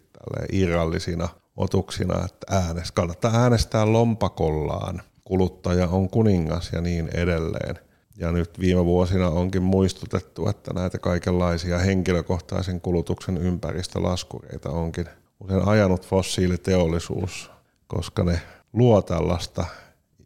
irrallisina 0.51 1.29
otuksina, 1.57 2.25
että 2.25 2.55
äänest, 2.55 2.91
kannattaa 2.91 3.35
äänestää 3.35 3.93
lompakollaan, 3.93 5.01
kuluttaja 5.23 5.87
on 5.87 6.09
kuningas 6.09 6.69
ja 6.73 6.81
niin 6.81 7.09
edelleen. 7.13 7.88
Ja 8.19 8.31
nyt 8.31 8.59
viime 8.59 8.85
vuosina 8.85 9.27
onkin 9.29 9.63
muistutettu, 9.63 10.49
että 10.49 10.73
näitä 10.73 10.97
kaikenlaisia 10.97 11.77
henkilökohtaisen 11.77 12.81
kulutuksen 12.81 13.37
ympäristölaskureita 13.37 14.69
onkin 14.69 15.05
usein 15.39 15.67
ajanut 15.67 16.07
fossiiliteollisuus, 16.07 17.51
koska 17.87 18.23
ne 18.23 18.41
luo 18.73 19.01
tällaista 19.01 19.65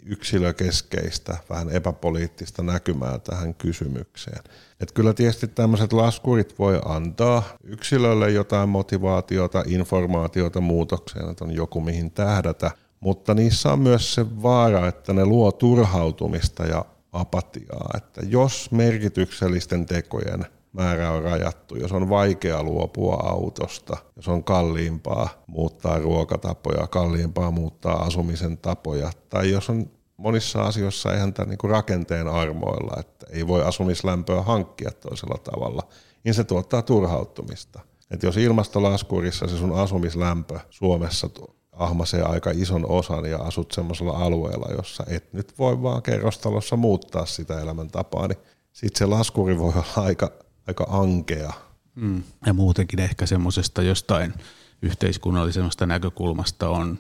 yksilökeskeistä, 0.05 1.37
vähän 1.49 1.69
epäpoliittista 1.69 2.63
näkymää 2.63 3.19
tähän 3.19 3.53
kysymykseen. 3.53 4.43
Et 4.79 4.91
kyllä 4.91 5.13
tietysti 5.13 5.47
tämmöiset 5.47 5.93
laskurit 5.93 6.59
voi 6.59 6.81
antaa 6.85 7.43
yksilölle 7.63 8.31
jotain 8.31 8.69
motivaatiota, 8.69 9.63
informaatiota 9.67 10.61
muutokseen, 10.61 11.29
että 11.29 11.45
on 11.45 11.51
joku 11.51 11.81
mihin 11.81 12.11
tähdätä, 12.11 12.71
mutta 12.99 13.33
niissä 13.33 13.73
on 13.73 13.79
myös 13.79 14.13
se 14.13 14.41
vaara, 14.43 14.87
että 14.87 15.13
ne 15.13 15.25
luo 15.25 15.51
turhautumista 15.51 16.63
ja 16.63 16.85
apatiaa, 17.14 17.90
että 17.98 18.22
jos 18.27 18.72
merkityksellisten 18.72 19.85
tekojen 19.85 20.45
määrä 20.73 21.11
on 21.11 21.23
rajattu, 21.23 21.76
jos 21.76 21.91
on 21.91 22.10
vaikea 22.10 22.64
luopua 22.64 23.15
autosta, 23.15 23.98
jos 24.15 24.27
on 24.27 24.44
kalliimpaa 24.44 25.44
muuttaa 25.48 25.99
ruokatapoja, 25.99 26.88
kalliimpaa 26.88 27.52
muuttaa 27.52 28.03
asumisen 28.03 28.57
tapoja, 28.57 29.11
tai 29.30 29.52
jos 29.52 29.69
on 29.69 29.90
monissa 30.18 30.64
asioissa 30.64 31.14
ihan 31.14 31.34
tämän 31.34 31.49
niin 31.49 31.72
rakenteen 31.72 32.27
armoilla, 32.27 32.99
että 32.99 33.26
ei 33.30 33.48
voi 33.48 33.64
asumislämpöä 33.64 34.41
hankkia 34.41 34.91
toisella 34.91 35.38
tavalla, 35.38 35.88
niin 36.23 36.34
se 36.34 36.44
tuottaa 36.44 36.81
turhauttumista. 36.81 37.80
Että 38.11 38.26
jos 38.26 38.38
ilmastolaskurissa 38.38 39.48
se 39.48 39.57
sun 39.57 39.80
asumislämpö 39.80 40.60
Suomessa 40.69 41.30
ahmasee 41.73 42.21
aika 42.21 42.51
ison 42.53 42.85
osan 42.89 43.25
ja 43.25 43.37
asut 43.37 43.71
semmoisella 43.71 44.11
alueella, 44.11 44.73
jossa 44.77 45.03
et 45.07 45.33
nyt 45.33 45.59
voi 45.59 45.81
vaan 45.81 46.01
kerrostalossa 46.01 46.75
muuttaa 46.75 47.25
sitä 47.25 47.59
elämäntapaa, 47.59 48.27
niin 48.27 48.37
sitten 48.73 48.99
se 48.99 49.05
laskuri 49.05 49.59
voi 49.59 49.73
olla 49.75 50.05
aika, 50.05 50.31
aika 50.67 50.85
ankea. 50.89 51.53
Mm. 51.95 52.23
Ja 52.45 52.53
muutenkin 52.53 52.99
ehkä 52.99 53.25
semmoisesta 53.25 53.81
jostain 53.81 54.33
yhteiskunnallisemmasta 54.81 55.85
näkökulmasta 55.85 56.69
on, 56.69 56.97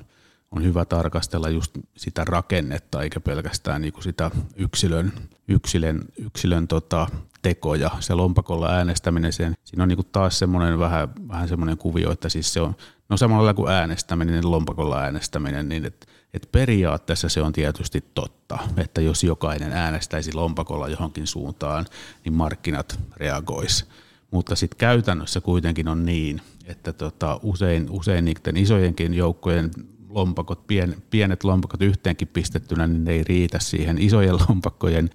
on 0.51 0.63
hyvä 0.63 0.85
tarkastella 0.85 1.49
just 1.49 1.71
sitä 1.97 2.25
rakennetta, 2.25 3.01
eikä 3.01 3.19
pelkästään 3.19 3.81
niinku 3.81 4.01
sitä 4.01 4.31
yksilön, 4.55 5.13
yksilön, 5.47 6.01
yksilön 6.17 6.67
tota, 6.67 7.07
tekoja. 7.41 7.91
Se 7.99 8.13
lompakolla 8.13 8.69
äänestäminen, 8.69 9.33
sen, 9.33 9.55
siinä 9.63 9.83
on 9.83 9.89
niinku 9.89 10.03
taas 10.03 10.39
semmoinen 10.39 10.79
vähän, 10.79 11.09
vähän 11.27 11.47
semmoinen 11.47 11.77
kuvio, 11.77 12.11
että 12.11 12.29
siis 12.29 12.53
se 12.53 12.61
on 12.61 12.75
No 13.13 13.17
samalla 13.17 13.53
kuin 13.53 13.71
äänestäminen, 13.71 14.33
niin 14.33 14.51
lompakolla 14.51 14.99
äänestäminen, 14.99 15.69
niin 15.69 15.85
että 15.85 16.07
et 16.33 16.49
periaatteessa 16.51 17.29
se 17.29 17.41
on 17.41 17.53
tietysti 17.53 18.03
totta, 18.13 18.59
että 18.77 19.01
jos 19.01 19.23
jokainen 19.23 19.71
äänestäisi 19.71 20.33
lompakolla 20.33 20.87
johonkin 20.87 21.27
suuntaan, 21.27 21.85
niin 22.25 22.33
markkinat 22.33 22.99
reagois. 23.17 23.85
Mutta 24.31 24.55
sitten 24.55 24.77
käytännössä 24.77 25.41
kuitenkin 25.41 25.87
on 25.87 26.05
niin, 26.05 26.41
että 26.65 26.93
tota, 26.93 27.39
usein, 27.43 27.87
usein 27.89 28.25
niiden 28.25 28.57
isojenkin 28.57 29.13
joukkojen 29.13 29.71
lompakot, 30.09 30.67
pien, 30.67 30.95
pienet 31.09 31.43
lompakot 31.43 31.81
yhteenkin 31.81 32.27
pistettynä, 32.27 32.87
niin 32.87 33.03
ne 33.03 33.11
ei 33.11 33.23
riitä 33.23 33.59
siihen 33.59 33.97
isojen 33.97 34.35
lompakkojen 34.49 35.09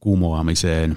kumoamiseen. 0.00 0.96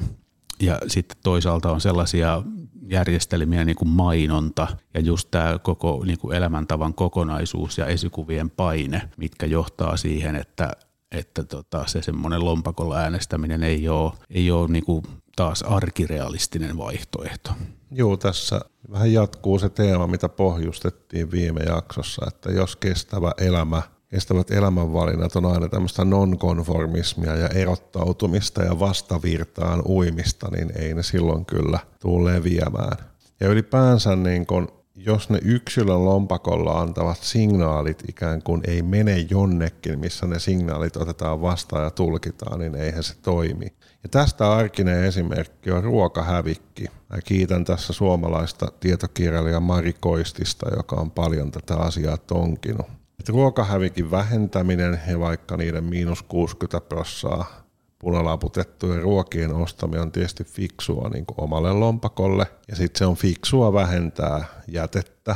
Ja 0.61 0.79
sitten 0.87 1.17
toisaalta 1.23 1.71
on 1.71 1.81
sellaisia 1.81 2.43
järjestelmiä 2.89 3.65
niin 3.65 3.75
kuin 3.75 3.89
mainonta 3.89 4.67
ja 4.93 4.99
just 4.99 5.31
tämä 5.31 5.59
koko 5.59 6.03
niin 6.05 6.19
kuin 6.19 6.37
elämäntavan 6.37 6.93
kokonaisuus 6.93 7.77
ja 7.77 7.85
esikuvien 7.85 8.49
paine, 8.49 9.01
mitkä 9.17 9.45
johtaa 9.45 9.97
siihen, 9.97 10.35
että, 10.35 10.71
että 11.11 11.43
tota, 11.43 11.83
se 11.87 12.01
semmoinen 12.01 12.45
lompakolla 12.45 12.97
äänestäminen 12.97 13.63
ei 13.63 13.89
ole, 13.89 14.11
ei 14.29 14.51
ole 14.51 14.67
niin 14.67 14.85
kuin 14.85 15.03
taas 15.35 15.61
arkirealistinen 15.61 16.77
vaihtoehto. 16.77 17.51
Joo, 17.91 18.17
tässä 18.17 18.61
vähän 18.91 19.13
jatkuu 19.13 19.59
se 19.59 19.69
teema, 19.69 20.07
mitä 20.07 20.29
pohjustettiin 20.29 21.31
viime 21.31 21.61
jaksossa, 21.61 22.25
että 22.27 22.51
jos 22.51 22.75
kestävä 22.75 23.31
elämä 23.37 23.81
kestävät 24.09 24.51
elämänvalinnat 24.51 25.35
on 25.35 25.45
aina 25.45 25.69
tämmöistä 25.69 26.05
nonkonformismia 26.05 27.35
ja 27.35 27.47
erottautumista 27.47 28.63
ja 28.63 28.79
vastavirtaan 28.79 29.81
uimista, 29.85 30.47
niin 30.51 30.71
ei 30.75 30.93
ne 30.93 31.03
silloin 31.03 31.45
kyllä 31.45 31.79
tule 31.99 32.33
leviämään. 32.33 32.97
Ja 33.39 33.47
ylipäänsä 33.47 34.15
niin 34.15 34.45
kun, 34.45 34.67
jos 34.95 35.29
ne 35.29 35.39
yksilön 35.41 36.05
lompakolla 36.05 36.81
antavat 36.81 37.17
signaalit 37.21 38.03
ikään 38.09 38.43
kuin 38.43 38.61
ei 38.67 38.81
mene 38.81 39.17
jonnekin, 39.29 39.99
missä 39.99 40.27
ne 40.27 40.39
signaalit 40.39 40.97
otetaan 40.97 41.41
vastaan 41.41 41.83
ja 41.83 41.89
tulkitaan, 41.89 42.59
niin 42.59 42.75
eihän 42.75 43.03
se 43.03 43.13
toimi. 43.21 43.65
Ja 44.03 44.09
tästä 44.09 44.53
arkinen 44.53 45.03
esimerkki 45.03 45.71
on 45.71 45.83
ruokahävikki. 45.83 46.83
Mä 46.83 47.21
kiitän 47.25 47.65
tässä 47.65 47.93
suomalaista 47.93 48.71
tietokirjailijaa 48.79 49.59
Mari 49.59 49.93
Koistista, 49.99 50.75
joka 50.75 50.95
on 50.95 51.11
paljon 51.11 51.51
tätä 51.51 51.75
asiaa 51.75 52.17
tonkinut. 52.17 52.87
Ruokahävikin 53.29 54.11
vähentäminen 54.11 55.01
ja 55.07 55.19
vaikka 55.19 55.57
niiden 55.57 55.83
miinus 55.83 56.23
60 56.23 56.89
prossaa 56.89 57.67
punalaputettujen 57.99 59.01
ruokien 59.01 59.53
ostaminen 59.53 60.01
on 60.01 60.11
tietysti 60.11 60.43
fiksua 60.43 61.09
niin 61.09 61.25
kuin 61.25 61.41
omalle 61.41 61.73
lompakolle. 61.73 62.45
Ja 62.67 62.75
sitten 62.75 62.99
se 62.99 63.05
on 63.05 63.15
fiksua 63.15 63.73
vähentää 63.73 64.45
jätettä 64.67 65.35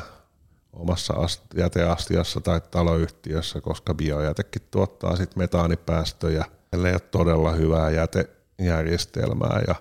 omassa 0.73 1.13
jäteastiassa 1.57 2.41
tai 2.41 2.61
taloyhtiössä, 2.71 3.61
koska 3.61 3.93
biojätekin 3.93 4.61
tuottaa 4.71 5.15
sitten 5.15 5.39
metaanipäästöjä, 5.39 6.45
ellei 6.73 6.91
ole 6.91 6.99
todella 6.99 7.51
hyvää 7.51 7.89
jätejärjestelmää. 7.89 9.61
Ja 9.67 9.75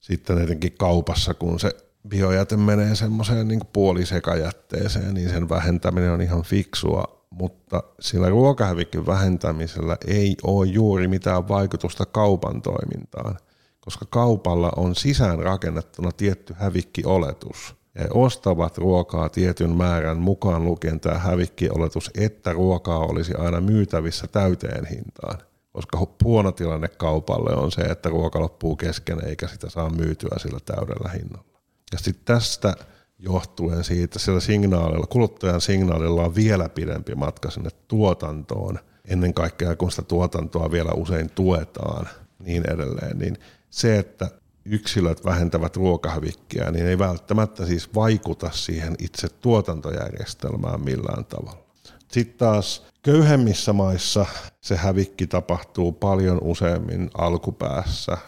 sitten 0.00 0.38
etenkin 0.38 0.72
kaupassa, 0.78 1.34
kun 1.34 1.60
se 1.60 1.76
biojäte 2.08 2.56
menee 2.56 2.94
semmoiseen 2.94 3.48
niin 3.48 3.60
puolisekajätteeseen, 3.72 5.14
niin 5.14 5.30
sen 5.30 5.48
vähentäminen 5.48 6.10
on 6.10 6.22
ihan 6.22 6.42
fiksua 6.42 7.15
mutta 7.30 7.82
sillä 8.00 8.28
ruokahävikin 8.28 9.06
vähentämisellä 9.06 9.96
ei 10.06 10.36
ole 10.42 10.66
juuri 10.66 11.08
mitään 11.08 11.48
vaikutusta 11.48 12.06
kaupan 12.06 12.62
toimintaan, 12.62 13.36
koska 13.80 14.06
kaupalla 14.10 14.72
on 14.76 14.94
sisään 14.94 15.38
rakennettuna 15.38 16.12
tietty 16.12 16.54
hävikkioletus. 16.58 17.74
He 17.98 18.08
ostavat 18.10 18.78
ruokaa 18.78 19.28
tietyn 19.28 19.76
määrän 19.76 20.18
mukaan 20.18 20.64
lukien 20.64 21.00
tämä 21.00 21.18
hävikkioletus, 21.18 22.10
että 22.14 22.52
ruokaa 22.52 22.98
olisi 22.98 23.34
aina 23.34 23.60
myytävissä 23.60 24.26
täyteen 24.26 24.86
hintaan. 24.86 25.38
Koska 25.72 26.06
huono 26.24 26.52
tilanne 26.52 26.88
kaupalle 26.88 27.56
on 27.56 27.72
se, 27.72 27.82
että 27.82 28.08
ruoka 28.08 28.40
loppuu 28.40 28.76
kesken 28.76 29.24
eikä 29.24 29.48
sitä 29.48 29.70
saa 29.70 29.90
myytyä 29.90 30.36
sillä 30.36 30.58
täydellä 30.64 31.10
hinnalla. 31.10 31.60
Ja 31.92 31.98
sitten 31.98 32.24
tästä 32.24 32.74
johtuen 33.18 33.84
siitä, 33.84 34.18
sillä 34.18 34.40
signaalilla, 34.40 35.06
kuluttajan 35.06 35.60
signaalilla 35.60 36.24
on 36.24 36.34
vielä 36.34 36.68
pidempi 36.68 37.14
matka 37.14 37.50
sinne 37.50 37.70
tuotantoon, 37.88 38.78
ennen 39.04 39.34
kaikkea 39.34 39.76
kun 39.76 39.90
sitä 39.90 40.02
tuotantoa 40.02 40.70
vielä 40.70 40.90
usein 40.92 41.30
tuetaan, 41.30 42.08
niin 42.38 42.72
edelleen, 42.72 43.18
niin 43.18 43.38
se, 43.70 43.98
että 43.98 44.30
yksilöt 44.64 45.24
vähentävät 45.24 45.76
ruokahävikkiä, 45.76 46.70
niin 46.70 46.86
ei 46.86 46.98
välttämättä 46.98 47.66
siis 47.66 47.94
vaikuta 47.94 48.50
siihen 48.50 48.94
itse 48.98 49.28
tuotantojärjestelmään 49.28 50.80
millään 50.80 51.24
tavalla. 51.24 51.66
Sitten 52.08 52.38
taas 52.38 52.86
köyhemmissä 53.02 53.72
maissa 53.72 54.26
se 54.60 54.76
hävikki 54.76 55.26
tapahtuu 55.26 55.92
paljon 55.92 56.38
useammin 56.42 57.10
alkupäässä, 57.14 58.18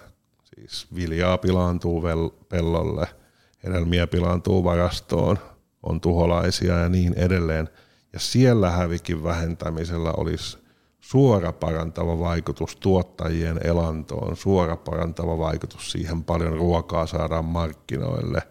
siis 0.55 0.86
viljaa 0.94 1.39
pilaantuu 1.39 2.02
pellolle– 2.48 3.06
hedelmiä 3.64 4.06
pilaantuu 4.06 4.64
varastoon, 4.64 5.39
on 5.82 6.01
tuholaisia 6.01 6.78
ja 6.78 6.89
niin 6.89 7.14
edelleen. 7.14 7.68
Ja 8.12 8.20
siellä 8.20 8.70
hävikin 8.70 9.24
vähentämisellä 9.24 10.12
olisi 10.12 10.59
suora 11.01 11.52
parantava 11.52 12.18
vaikutus 12.18 12.76
tuottajien 12.76 13.60
elantoon, 13.64 14.36
suora 14.36 14.76
parantava 14.76 15.39
vaikutus 15.39 15.93
siihen 15.93 16.24
paljon 16.24 16.52
ruokaa 16.52 17.06
saadaan 17.06 17.44
markkinoille 17.44 18.43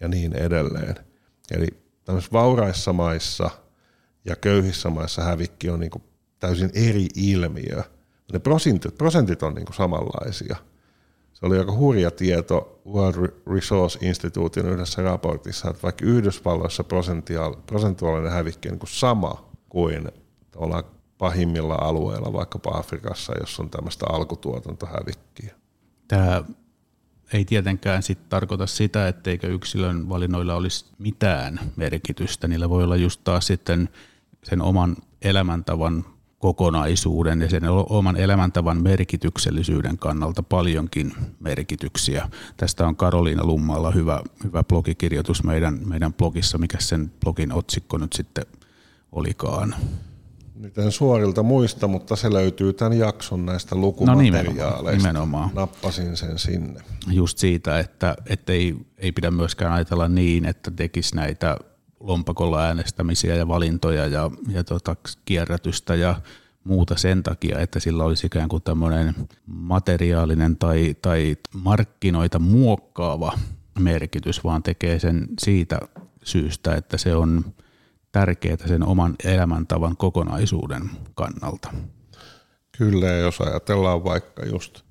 ja 0.00 0.08
niin 0.08 0.32
edelleen. 0.32 0.94
Eli 1.50 1.66
tämmöisissä 2.04 2.32
vauraissa 2.32 2.92
maissa 2.92 3.50
ja 4.24 4.36
köyhissä 4.36 4.90
maissa 4.90 5.22
hävikki 5.22 5.70
on 5.70 5.80
niin 5.80 5.90
täysin 6.38 6.70
eri 6.74 7.06
ilmiö. 7.14 7.82
Ne 8.32 8.38
prosentit, 8.38 8.98
prosentit 8.98 9.42
on 9.42 9.54
niin 9.54 9.74
samanlaisia– 9.74 10.56
se 11.38 11.46
oli 11.46 11.58
aika 11.58 11.72
hurja 11.72 12.10
tieto 12.10 12.80
World 12.86 13.32
Resource 13.54 13.98
Instituutin 14.06 14.66
yhdessä 14.66 15.02
raportissa, 15.02 15.70
että 15.70 15.82
vaikka 15.82 16.04
Yhdysvalloissa 16.04 16.84
prosentuaalinen 17.66 18.32
hävikki 18.32 18.68
on 18.68 18.72
niin 18.72 18.78
kuin 18.78 18.90
sama 18.90 19.50
kuin 19.68 20.08
pahimmilla 21.18 21.74
alueilla, 21.74 22.32
vaikkapa 22.32 22.78
Afrikassa, 22.78 23.32
jos 23.40 23.60
on 23.60 23.70
tämmöistä 23.70 24.06
alkutuotantohävikkiä. 24.08 25.54
Tämä 26.08 26.44
ei 27.32 27.44
tietenkään 27.44 28.02
sit 28.02 28.28
tarkoita 28.28 28.66
sitä, 28.66 29.08
etteikö 29.08 29.46
yksilön 29.46 30.08
valinnoilla 30.08 30.54
olisi 30.54 30.86
mitään 30.98 31.60
merkitystä. 31.76 32.48
Niillä 32.48 32.70
voi 32.70 32.84
olla 32.84 32.96
just 32.96 33.20
taas 33.24 33.46
sitten 33.46 33.88
sen 34.44 34.62
oman 34.62 34.96
elämäntavan 35.22 36.04
kokonaisuuden 36.38 37.40
ja 37.40 37.50
sen 37.50 37.62
oman 37.88 38.16
elämäntavan 38.16 38.82
merkityksellisyyden 38.82 39.98
kannalta 39.98 40.42
paljonkin 40.42 41.12
merkityksiä. 41.40 42.28
Tästä 42.56 42.86
on 42.86 42.96
Karoliina 42.96 43.44
Lummalla 43.44 43.90
hyvä, 43.90 44.22
hyvä 44.44 44.64
blogikirjoitus 44.64 45.44
meidän, 45.44 45.80
meidän 45.84 46.14
blogissa, 46.14 46.58
mikä 46.58 46.76
sen 46.80 47.12
blogin 47.20 47.52
otsikko 47.52 47.98
nyt 47.98 48.12
sitten 48.12 48.44
olikaan. 49.12 49.74
Nyt 50.54 50.78
en 50.78 50.92
suorilta 50.92 51.42
muista, 51.42 51.88
mutta 51.88 52.16
se 52.16 52.32
löytyy 52.32 52.72
tämän 52.72 52.98
jakson 52.98 53.46
näistä 53.46 53.76
lukumateriaaleista. 53.76 54.52
No 54.52 54.82
nimenomaan, 54.82 54.98
nimenomaan. 54.98 55.50
Nappasin 55.54 56.16
sen 56.16 56.38
sinne. 56.38 56.80
Just 57.10 57.38
siitä, 57.38 57.78
että, 57.78 58.16
että 58.26 58.52
ei, 58.52 58.76
ei 58.98 59.12
pidä 59.12 59.30
myöskään 59.30 59.72
ajatella 59.72 60.08
niin, 60.08 60.44
että 60.44 60.70
tekisi 60.70 61.16
näitä 61.16 61.56
lompakolla 62.00 62.62
äänestämisiä 62.62 63.34
ja 63.34 63.48
valintoja 63.48 64.06
ja, 64.06 64.30
ja 64.48 64.64
tota, 64.64 64.96
kierrätystä 65.24 65.94
ja 65.94 66.20
muuta 66.64 66.96
sen 66.96 67.22
takia, 67.22 67.58
että 67.58 67.80
sillä 67.80 68.04
olisi 68.04 68.26
ikään 68.26 68.48
kuin 68.48 68.62
tämmöinen 68.62 69.14
materiaalinen 69.46 70.56
tai, 70.56 70.96
tai 71.02 71.36
markkinoita 71.54 72.38
muokkaava 72.38 73.32
merkitys, 73.78 74.44
vaan 74.44 74.62
tekee 74.62 74.98
sen 74.98 75.28
siitä 75.40 75.78
syystä, 76.24 76.74
että 76.74 76.98
se 76.98 77.14
on 77.14 77.44
tärkeää 78.12 78.66
sen 78.66 78.82
oman 78.82 79.14
elämäntavan 79.24 79.96
kokonaisuuden 79.96 80.90
kannalta. 81.14 81.70
Kyllä, 82.78 83.06
jos 83.06 83.40
ajatellaan 83.40 84.04
vaikka 84.04 84.46
just 84.46 84.82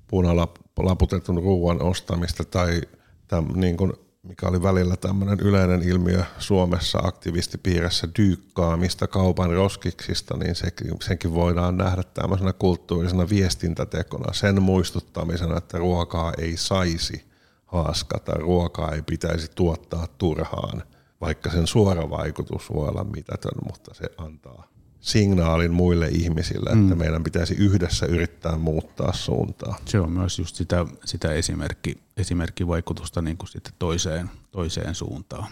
punalaputetun 0.74 1.42
ruoan 1.42 1.82
ostamista 1.82 2.44
tai 2.44 2.80
täm, 3.28 3.46
niin 3.54 3.76
kuin 3.76 3.92
mikä 4.22 4.48
oli 4.48 4.62
välillä 4.62 4.96
tämmöinen 4.96 5.40
yleinen 5.40 5.82
ilmiö 5.82 6.24
Suomessa 6.38 6.98
aktivistipiirissä 7.02 8.08
dyykkaamista 8.18 9.06
kaupan 9.06 9.50
roskiksista, 9.50 10.36
niin 10.36 10.54
senkin 11.02 11.34
voidaan 11.34 11.76
nähdä 11.76 12.02
tämmöisenä 12.02 12.52
kulttuurisena 12.52 13.28
viestintätekona, 13.28 14.32
sen 14.32 14.62
muistuttamisena, 14.62 15.56
että 15.58 15.78
ruokaa 15.78 16.32
ei 16.38 16.56
saisi 16.56 17.24
haaskata, 17.66 18.32
ruokaa 18.32 18.92
ei 18.92 19.02
pitäisi 19.02 19.50
tuottaa 19.54 20.06
turhaan, 20.18 20.82
vaikka 21.20 21.50
sen 21.50 21.66
suora 21.66 22.10
vaikutus 22.10 22.70
voi 22.70 22.88
olla 22.88 23.04
mitätön, 23.04 23.58
mutta 23.66 23.94
se 23.94 24.04
antaa 24.18 24.77
signaalin 25.00 25.72
muille 25.72 26.08
ihmisille, 26.08 26.70
että 26.70 26.94
mm. 26.94 26.98
meidän 26.98 27.24
pitäisi 27.24 27.54
yhdessä 27.54 28.06
yrittää 28.06 28.58
muuttaa 28.58 29.12
suuntaa. 29.12 29.78
Se 29.84 30.00
on 30.00 30.12
myös 30.12 30.38
just 30.38 30.56
sitä, 30.56 30.86
sitä 31.04 31.32
esimerkki, 31.32 31.98
esimerkkivaikutusta 32.16 33.22
niin 33.22 33.36
kuin 33.36 33.48
sitten 33.48 33.72
toiseen, 33.78 34.30
toiseen 34.50 34.94
suuntaan. 34.94 35.48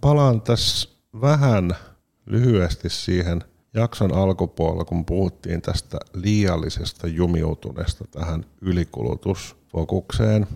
Palaan 0.00 0.40
tässä 0.40 0.88
vähän 1.20 1.76
lyhyesti 2.26 2.90
siihen 2.90 3.44
jakson 3.74 4.14
alkupuolella, 4.14 4.84
kun 4.84 5.04
puhuttiin 5.04 5.62
tästä 5.62 5.98
liiallisesta 6.14 7.06
jumiutuneesta 7.06 8.04
tähän 8.10 8.44
ylikulutusfokukseen 8.60 10.46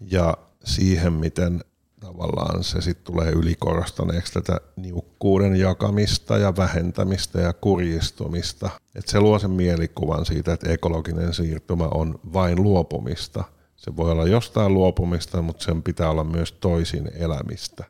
ja 0.00 0.36
siihen, 0.64 1.12
miten 1.12 1.64
tavallaan 2.04 2.64
se 2.64 2.80
sitten 2.80 3.04
tulee 3.04 3.30
ylikorostaneeksi 3.30 4.32
tätä 4.32 4.60
niukkuuden 4.76 5.56
jakamista 5.56 6.38
ja 6.38 6.56
vähentämistä 6.56 7.40
ja 7.40 7.52
kurjistumista. 7.52 8.70
Et 8.94 9.08
se 9.08 9.20
luo 9.20 9.38
sen 9.38 9.50
mielikuvan 9.50 10.26
siitä, 10.26 10.52
että 10.52 10.70
ekologinen 10.70 11.34
siirtymä 11.34 11.84
on 11.84 12.20
vain 12.32 12.62
luopumista. 12.62 13.44
Se 13.76 13.96
voi 13.96 14.10
olla 14.10 14.26
jostain 14.26 14.74
luopumista, 14.74 15.42
mutta 15.42 15.64
sen 15.64 15.82
pitää 15.82 16.10
olla 16.10 16.24
myös 16.24 16.52
toisin 16.52 17.10
elämistä. 17.14 17.84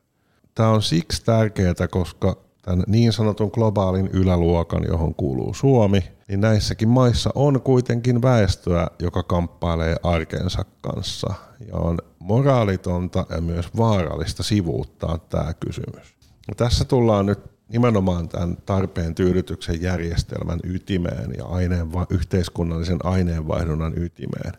Tämä 0.54 0.68
on 0.68 0.82
siksi 0.82 1.24
tärkeää, 1.24 1.88
koska 1.90 2.36
tämän 2.62 2.84
niin 2.86 3.12
sanotun 3.12 3.50
globaalin 3.54 4.10
yläluokan, 4.12 4.84
johon 4.88 5.14
kuuluu 5.14 5.54
Suomi, 5.54 6.04
niin 6.28 6.40
näissäkin 6.40 6.88
maissa 6.88 7.30
on 7.34 7.60
kuitenkin 7.60 8.22
väestöä, 8.22 8.86
joka 8.98 9.22
kamppailee 9.22 9.96
arkensa 10.02 10.64
kanssa. 10.80 11.34
Ja 11.68 11.76
on 11.76 11.98
moraalitonta 12.18 13.26
ja 13.30 13.40
myös 13.40 13.66
vaarallista 13.76 14.42
sivuuttaa 14.42 15.18
tämä 15.18 15.54
kysymys. 15.54 16.14
Ja 16.48 16.54
tässä 16.56 16.84
tullaan 16.84 17.26
nyt 17.26 17.38
nimenomaan 17.68 18.28
tämän 18.28 18.56
tarpeen 18.56 19.14
tyydytyksen 19.14 19.82
järjestelmän 19.82 20.60
ytimeen 20.64 21.34
ja 21.38 21.44
aineen, 21.44 21.88
yhteiskunnallisen 22.10 22.98
aineenvaihdunnan 23.04 23.92
ytimeen. 23.96 24.52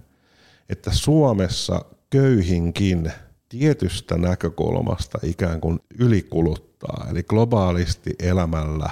Että 0.70 0.92
Suomessa 0.94 1.86
köyhinkin 2.10 3.12
tietystä 3.50 4.18
näkökulmasta 4.18 5.20
ikään 5.24 5.62
kuin 5.62 5.80
ylikuluttaa, 6.00 7.08
eli 7.12 7.24
globaalisti 7.24 8.16
elämällä 8.20 8.90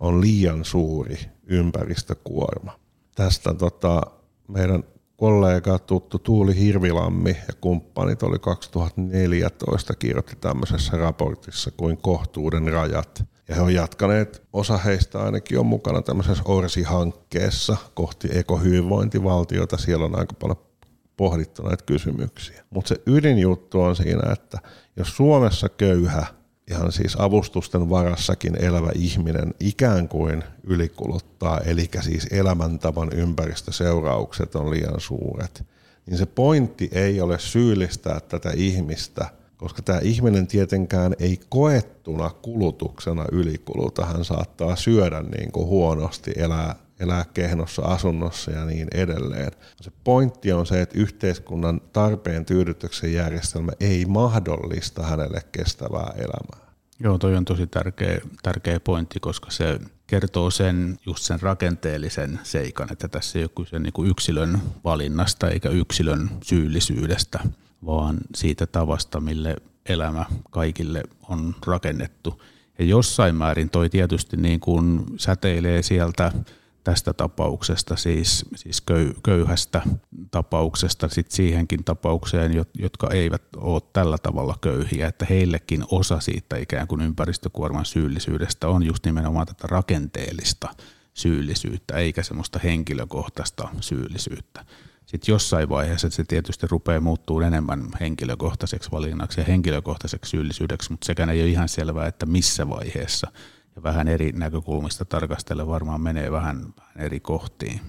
on 0.00 0.20
liian 0.20 0.64
suuri 0.64 1.18
ympäristökuorma. 1.46 2.78
Tästä 3.14 3.54
tota, 3.54 4.02
meidän 4.48 4.84
kollega 5.16 5.78
tuttu 5.78 6.18
Tuuli 6.18 6.58
Hirvilammi 6.58 7.30
ja 7.30 7.54
kumppanit 7.60 8.22
oli 8.22 8.38
2014 8.38 9.94
kirjoitti 9.94 10.36
tämmöisessä 10.36 10.96
raportissa 10.96 11.70
kuin 11.76 11.96
kohtuuden 11.96 12.72
rajat. 12.72 13.24
Ja 13.48 13.54
he 13.54 13.60
on 13.60 13.74
jatkaneet, 13.74 14.42
osa 14.52 14.78
heistä 14.78 15.22
ainakin 15.22 15.58
on 15.58 15.66
mukana 15.66 16.02
tämmöisessä 16.02 16.42
ORSI-hankkeessa 16.46 17.76
kohti 17.94 18.28
ekohyvinvointivaltiota. 18.32 19.76
Siellä 19.76 20.04
on 20.04 20.18
aika 20.18 20.34
paljon 20.40 20.66
pohdittu 21.16 21.62
näitä 21.62 21.84
kysymyksiä. 21.84 22.64
Mutta 22.70 22.88
se 22.88 23.02
ydinjuttu 23.06 23.80
on 23.80 23.96
siinä, 23.96 24.32
että 24.32 24.58
jos 24.96 25.16
Suomessa 25.16 25.68
köyhä 25.68 26.26
ihan 26.70 26.92
siis 26.92 27.16
avustusten 27.20 27.90
varassakin 27.90 28.64
elävä 28.64 28.90
ihminen 28.94 29.54
ikään 29.60 30.08
kuin 30.08 30.44
ylikuluttaa, 30.64 31.60
eli 31.60 31.90
siis 32.00 32.26
elämäntavan 32.30 33.12
ympäristöseuraukset 33.12 34.54
on 34.54 34.70
liian 34.70 35.00
suuret, 35.00 35.64
niin 36.06 36.18
se 36.18 36.26
pointti 36.26 36.88
ei 36.92 37.20
ole 37.20 37.38
syyllistää 37.38 38.20
tätä 38.20 38.50
ihmistä, 38.54 39.26
koska 39.56 39.82
tämä 39.82 39.98
ihminen 40.02 40.46
tietenkään 40.46 41.14
ei 41.18 41.40
koettuna 41.48 42.30
kulutuksena 42.30 43.24
ylikuluta. 43.32 44.04
Hän 44.04 44.24
saattaa 44.24 44.76
syödä 44.76 45.22
niin 45.22 45.52
kuin 45.52 45.66
huonosti, 45.66 46.32
elää 46.36 46.74
elää 47.00 47.24
kehnossa 47.34 47.82
asunnossa 47.82 48.50
ja 48.50 48.64
niin 48.64 48.88
edelleen. 48.94 49.52
Se 49.80 49.92
pointti 50.04 50.52
on 50.52 50.66
se, 50.66 50.82
että 50.82 50.98
yhteiskunnan 50.98 51.80
tarpeen 51.92 52.44
tyydytyksen 52.44 53.12
järjestelmä 53.12 53.72
ei 53.80 54.04
mahdollista 54.04 55.02
hänelle 55.02 55.40
kestävää 55.52 56.12
elämää. 56.16 56.66
Joo, 57.00 57.18
toi 57.18 57.36
on 57.36 57.44
tosi 57.44 57.66
tärkeä, 57.66 58.18
tärkeä 58.42 58.80
pointti, 58.80 59.20
koska 59.20 59.50
se 59.50 59.80
kertoo 60.06 60.50
sen, 60.50 60.98
just 61.06 61.22
sen 61.22 61.40
rakenteellisen 61.40 62.40
seikan, 62.42 62.92
että 62.92 63.08
tässä 63.08 63.38
ei 63.38 63.44
ole 63.44 63.64
kyse 63.64 63.78
niin 63.78 63.92
kuin 63.92 64.10
yksilön 64.10 64.58
valinnasta 64.84 65.50
eikä 65.50 65.68
yksilön 65.68 66.30
syyllisyydestä, 66.42 67.40
vaan 67.86 68.16
siitä 68.34 68.66
tavasta, 68.66 69.20
mille 69.20 69.56
elämä 69.88 70.24
kaikille 70.50 71.02
on 71.28 71.54
rakennettu. 71.66 72.42
Ja 72.78 72.84
jossain 72.84 73.34
määrin 73.34 73.70
toi 73.70 73.90
tietysti 73.90 74.36
niin 74.36 74.60
kuin 74.60 75.04
säteilee 75.16 75.82
sieltä 75.82 76.32
tästä 76.86 77.12
tapauksesta, 77.12 77.96
siis, 77.96 78.44
siis 78.56 78.80
köy, 78.80 79.14
köyhästä 79.22 79.82
tapauksesta 80.30 81.08
sit 81.08 81.30
siihenkin 81.30 81.84
tapaukseen, 81.84 82.52
jotka 82.78 83.10
eivät 83.10 83.42
ole 83.56 83.82
tällä 83.92 84.18
tavalla 84.18 84.58
köyhiä, 84.60 85.08
että 85.08 85.26
heillekin 85.30 85.84
osa 85.90 86.20
siitä 86.20 86.56
ikään 86.56 86.86
kuin 86.86 87.00
ympäristökuorman 87.00 87.84
syyllisyydestä 87.84 88.68
on 88.68 88.82
just 88.82 89.06
nimenomaan 89.06 89.46
tätä 89.46 89.66
rakenteellista 89.66 90.68
syyllisyyttä, 91.14 91.96
eikä 91.96 92.22
semmoista 92.22 92.58
henkilökohtaista 92.58 93.68
syyllisyyttä. 93.80 94.64
Sitten 95.06 95.32
jossain 95.32 95.68
vaiheessa 95.68 96.10
se 96.10 96.24
tietysti 96.24 96.66
rupeaa 96.66 97.00
muuttuu 97.00 97.40
enemmän 97.40 97.88
henkilökohtaiseksi 98.00 98.90
valinnaksi 98.90 99.40
ja 99.40 99.44
henkilökohtaiseksi 99.44 100.30
syyllisyydeksi, 100.30 100.90
mutta 100.90 101.06
sekään 101.06 101.30
ei 101.30 101.42
ole 101.42 101.50
ihan 101.50 101.68
selvää, 101.68 102.06
että 102.06 102.26
missä 102.26 102.68
vaiheessa– 102.68 103.32
ja 103.76 103.82
vähän 103.82 104.08
eri 104.08 104.32
näkökulmista 104.32 105.04
tarkastella 105.04 105.66
varmaan 105.66 106.00
menee 106.00 106.32
vähän, 106.32 106.74
eri 106.98 107.20
kohtiin. 107.20 107.80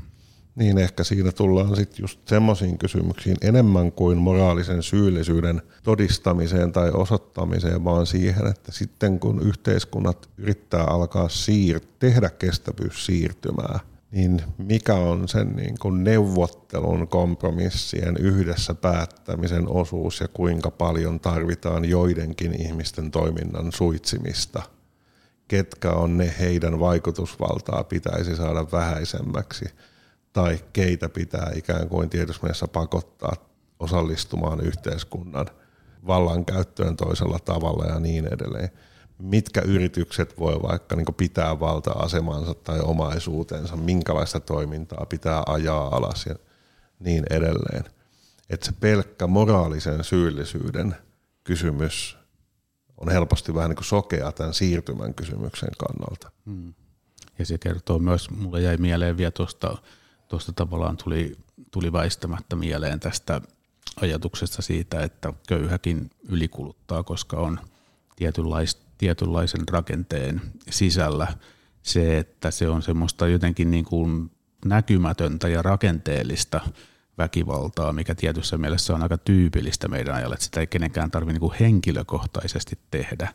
Niin 0.56 0.78
ehkä 0.78 1.04
siinä 1.04 1.32
tullaan 1.32 1.76
sitten 1.76 2.04
just 2.04 2.28
semmoisiin 2.28 2.78
kysymyksiin 2.78 3.38
enemmän 3.42 3.92
kuin 3.92 4.18
moraalisen 4.18 4.84
syyllisyyden 4.84 5.62
todistamiseen 5.84 6.72
tai 6.72 6.92
osoittamiseen, 6.92 7.84
vaan 7.84 8.06
siihen, 8.06 8.48
että 8.48 8.72
sitten 8.72 9.20
kun 9.20 9.42
yhteiskunnat 9.42 10.30
yrittää 10.38 10.84
alkaa 10.84 11.28
siir- 11.28 11.88
tehdä 12.00 12.30
kestävyyssiirtymää, 12.30 13.80
niin 14.12 14.42
mikä 14.58 14.94
on 14.94 15.28
sen 15.28 15.56
niin 15.56 15.76
kuin 15.82 16.04
neuvottelun, 16.04 17.08
kompromissien, 17.08 18.18
yhdessä 18.20 18.74
päättämisen 18.74 19.68
osuus 19.68 20.20
ja 20.20 20.28
kuinka 20.28 20.72
paljon 20.72 21.20
tarvitaan 21.20 21.86
joidenkin 21.86 22.62
ihmisten 22.62 23.12
toiminnan 23.12 23.72
suitsimista– 23.72 24.64
ketkä 25.48 25.91
on 25.91 26.18
ne 26.18 26.36
heidän 26.40 26.80
vaikutusvaltaa 26.80 27.84
pitäisi 27.84 28.36
saada 28.36 28.65
vähäisemmäksi 28.72 29.65
tai 30.34 30.60
keitä 30.74 31.10
pitää 31.10 31.52
ikään 31.56 31.90
kuin 31.90 32.10
tietysti 32.10 32.44
mielessä 32.44 32.68
pakottaa 32.68 33.34
osallistumaan 33.80 34.60
yhteiskunnan 34.60 35.48
vallankäyttöön 36.07 36.98
toisella 36.98 37.40
tavalla 37.40 37.86
ja 37.86 37.99
niin 37.99 38.28
edelleen. 38.34 38.69
Mitkä 39.19 39.61
yritykset 39.61 40.40
voi 40.40 40.61
vaikka 40.61 40.95
niin 40.95 41.06
pitää 41.18 41.60
valta-asemansa 41.60 42.53
tai 42.53 42.80
omaisuutensa, 42.80 43.76
minkälaista 43.76 44.40
toimintaa 44.40 45.06
pitää 45.06 45.44
ajaa 45.48 45.95
alas 45.95 46.26
ja 46.26 46.36
niin 46.99 47.24
edelleen. 47.30 47.84
Että 48.49 48.65
se 48.65 48.72
pelkkä 48.80 49.28
moraalisen 49.28 50.03
syyllisyyden 50.03 50.95
kysymys 51.44 52.16
on 52.98 53.11
helposti 53.11 53.53
vähän 53.53 53.69
niin 53.69 53.78
kuin 53.78 53.86
sokea 53.86 54.32
tämän 54.32 54.53
siirtymän 54.53 55.14
kysymyksen 55.14 55.69
kannalta. 55.78 56.32
Hmm. 56.45 56.74
Ja 57.40 57.45
se 57.45 57.57
kertoo 57.57 57.99
myös, 57.99 58.30
mulle 58.30 58.61
jäi 58.61 58.78
mieleen 58.78 59.18
vielä 59.18 59.32
tuosta, 59.32 59.78
tuosta 60.28 60.53
tavallaan 60.53 60.98
tuli, 60.98 61.38
tuli 61.72 61.94
väistämättä 61.94 62.56
mieleen 62.56 62.99
tästä 62.99 63.41
ajatuksesta 64.02 64.61
siitä, 64.61 65.03
että 65.03 65.34
köyhäkin 65.48 66.10
ylikuluttaa, 66.30 67.03
koska 67.03 67.38
on 67.38 67.60
tietynlais, 68.15 68.82
tietynlaisen 68.98 69.68
rakenteen 69.72 70.41
sisällä 70.69 71.28
se, 71.84 72.18
että 72.18 72.52
se 72.52 72.69
on 72.69 72.82
semmoista 72.82 73.28
jotenkin 73.28 73.72
niin 73.72 73.86
kuin 73.86 74.32
näkymätöntä 74.65 75.48
ja 75.48 75.61
rakenteellista 75.61 76.61
väkivaltaa, 77.18 77.94
mikä 77.94 78.15
tietyssä 78.15 78.57
mielessä 78.57 78.95
on 78.95 79.03
aika 79.03 79.18
tyypillistä 79.18 79.88
meidän 79.88 80.15
ajalle, 80.15 80.34
että 80.34 80.45
sitä 80.45 80.60
ei 80.60 80.68
kenenkään 80.68 81.11
tarvitse 81.11 81.39
niin 81.39 81.52
henkilökohtaisesti 81.60 82.80
tehdä. 82.91 83.34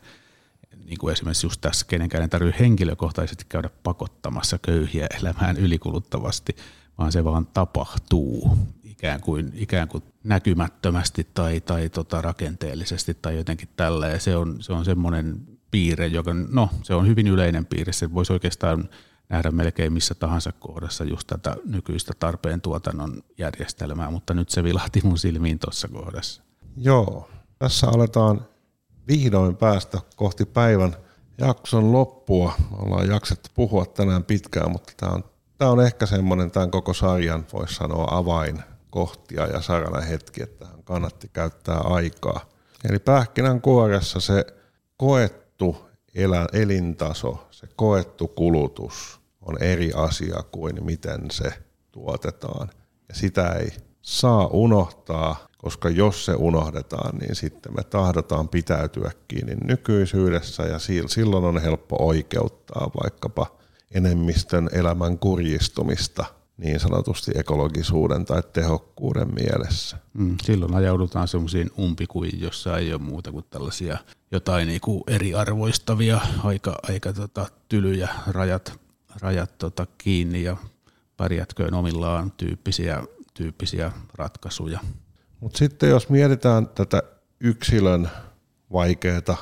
Niin 0.85 0.97
kuin 0.97 1.11
esimerkiksi 1.11 1.45
just 1.45 1.61
tässä, 1.61 1.85
kenenkään 1.89 2.21
ei 2.21 2.29
tarvitse 2.29 2.59
henkilökohtaisesti 2.59 3.45
käydä 3.49 3.69
pakottamassa 3.83 4.59
köyhiä 4.61 5.07
elämään 5.19 5.57
ylikuluttavasti, 5.57 6.55
vaan 6.97 7.11
se 7.11 7.23
vaan 7.23 7.45
tapahtuu 7.45 8.57
ikään 8.83 9.21
kuin, 9.21 9.51
ikään 9.55 9.87
kuin 9.87 10.03
näkymättömästi 10.23 11.27
tai, 11.33 11.61
tai 11.61 11.89
tota 11.89 12.21
rakenteellisesti 12.21 13.13
tai 13.13 13.37
jotenkin 13.37 13.69
tällä. 13.75 14.07
Ja 14.07 14.19
se 14.19 14.35
on, 14.35 14.57
se 14.59 14.73
on 14.73 14.85
semmoinen 14.85 15.41
piirre, 15.71 16.07
joka, 16.07 16.33
no 16.33 16.69
se 16.83 16.93
on 16.93 17.07
hyvin 17.07 17.27
yleinen 17.27 17.65
piirre, 17.65 17.93
se 17.93 18.13
voisi 18.13 18.33
oikeastaan 18.33 18.89
nähdä 19.29 19.51
melkein 19.51 19.93
missä 19.93 20.15
tahansa 20.15 20.51
kohdassa 20.51 21.03
just 21.03 21.27
tätä 21.27 21.55
nykyistä 21.65 22.13
tarpeen 22.19 22.61
tuotannon 22.61 23.23
järjestelmää, 23.37 24.11
mutta 24.11 24.33
nyt 24.33 24.49
se 24.49 24.63
vilahti 24.63 25.01
mun 25.03 25.17
silmiin 25.17 25.59
tuossa 25.59 25.87
kohdassa. 25.87 26.43
Joo, 26.77 27.29
tässä 27.59 27.87
aletaan 27.87 28.45
vihdoin 29.07 29.55
päästä 29.55 29.99
kohti 30.15 30.45
päivän 30.45 30.95
jakson 31.37 31.91
loppua. 31.91 32.53
Ollaan 32.71 33.07
jaksettu 33.07 33.49
puhua 33.55 33.85
tänään 33.85 34.23
pitkään, 34.23 34.71
mutta 34.71 34.93
tämä 34.97 35.11
on, 35.11 35.23
tämä 35.57 35.71
on 35.71 35.85
ehkä 35.85 36.05
semmoinen 36.05 36.51
tämän 36.51 36.71
koko 36.71 36.93
sarjan, 36.93 37.45
voisi 37.53 37.75
sanoa, 37.75 38.07
avainkohtia 38.11 39.47
ja 39.47 39.61
sarana 39.61 40.01
hetki, 40.01 40.43
että 40.43 40.65
tähän 40.65 40.83
kannatti 40.83 41.29
käyttää 41.33 41.77
aikaa. 41.77 42.45
Eli 42.89 42.99
pähkinän 42.99 43.61
kuoressa 43.61 44.19
se 44.19 44.45
koettu 44.97 45.92
elintaso, 46.53 47.47
se 47.51 47.67
koettu 47.75 48.27
kulutus 48.27 49.19
on 49.41 49.63
eri 49.63 49.91
asia 49.95 50.43
kuin 50.51 50.85
miten 50.85 51.31
se 51.31 51.53
tuotetaan. 51.91 52.69
Ja 53.09 53.15
sitä 53.15 53.49
ei 53.49 53.71
saa 54.01 54.47
unohtaa, 54.47 55.47
koska 55.57 55.89
jos 55.89 56.25
se 56.25 56.33
unohdetaan, 56.33 57.17
niin 57.17 57.35
sitten 57.35 57.75
me 57.75 57.83
tahdotaan 57.83 58.49
pitäytyä 58.49 59.11
kiinni 59.27 59.55
nykyisyydessä 59.55 60.63
ja 60.63 60.79
silloin 61.07 61.45
on 61.45 61.61
helppo 61.61 62.05
oikeuttaa 62.05 62.91
vaikkapa 63.03 63.47
enemmistön 63.91 64.69
elämän 64.73 65.19
kurjistumista 65.19 66.25
niin 66.57 66.79
sanotusti 66.79 67.31
ekologisuuden 67.35 68.25
tai 68.25 68.43
tehokkuuden 68.53 69.33
mielessä. 69.33 69.97
Mm, 70.13 70.35
silloin 70.43 70.75
ajaudutaan 70.75 71.27
semmoisiin 71.27 71.71
umpikuihin, 71.79 72.41
jossa 72.41 72.77
ei 72.77 72.93
ole 72.93 73.01
muuta 73.01 73.31
kuin 73.31 73.45
tällaisia 73.49 73.97
jotain 74.31 74.67
niin 74.67 74.81
kuin 74.81 75.03
eriarvoistavia, 75.07 76.19
aika, 76.43 76.75
aika 76.89 77.13
tota, 77.13 77.45
tylyjä 77.69 78.09
rajat 78.27 78.83
rajat 79.21 79.57
tota, 79.57 79.87
kiinni 79.97 80.43
ja 80.43 80.57
pärjätköön 81.17 81.73
omillaan 81.73 82.31
tyyppisiä, 82.31 83.03
tyyppisiä 83.33 83.91
ratkaisuja. 84.15 84.79
Mutta 85.39 85.57
sitten 85.57 85.89
jos 85.89 86.09
mietitään 86.09 86.67
tätä 86.67 87.03
yksilön 87.39 88.09
vaikeaa 88.73 89.37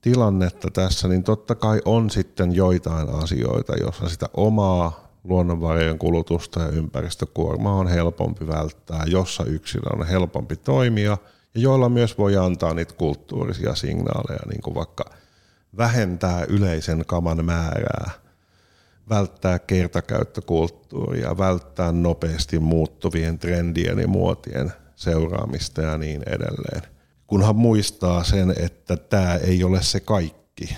tilannetta 0.00 0.70
tässä, 0.70 1.08
niin 1.08 1.24
totta 1.24 1.54
kai 1.54 1.80
on 1.84 2.10
sitten 2.10 2.54
joitain 2.54 3.08
asioita, 3.08 3.76
joissa 3.76 4.08
sitä 4.08 4.26
omaa 4.34 5.03
luonnonvarojen 5.24 5.98
kulutusta 5.98 6.60
ja 6.60 6.68
ympäristökuormaa 6.68 7.74
on 7.74 7.88
helpompi 7.88 8.46
välttää, 8.46 9.04
jossa 9.06 9.44
yksilö 9.44 9.90
on 9.92 10.06
helpompi 10.06 10.56
toimia 10.56 11.18
ja 11.54 11.60
joilla 11.60 11.88
myös 11.88 12.18
voi 12.18 12.36
antaa 12.36 12.74
niitä 12.74 12.94
kulttuurisia 12.94 13.74
signaaleja, 13.74 14.40
niin 14.48 14.62
kuin 14.62 14.74
vaikka 14.74 15.04
vähentää 15.76 16.44
yleisen 16.48 17.04
kaman 17.06 17.44
määrää, 17.44 18.10
välttää 19.08 19.58
kertakäyttökulttuuria, 19.58 21.38
välttää 21.38 21.92
nopeasti 21.92 22.58
muuttuvien 22.58 23.38
trendien 23.38 23.98
ja 23.98 24.08
muotien 24.08 24.72
seuraamista 24.96 25.82
ja 25.82 25.98
niin 25.98 26.22
edelleen. 26.26 26.82
Kunhan 27.26 27.56
muistaa 27.56 28.24
sen, 28.24 28.54
että 28.58 28.96
tämä 28.96 29.34
ei 29.34 29.64
ole 29.64 29.82
se 29.82 30.00
kaikki 30.00 30.76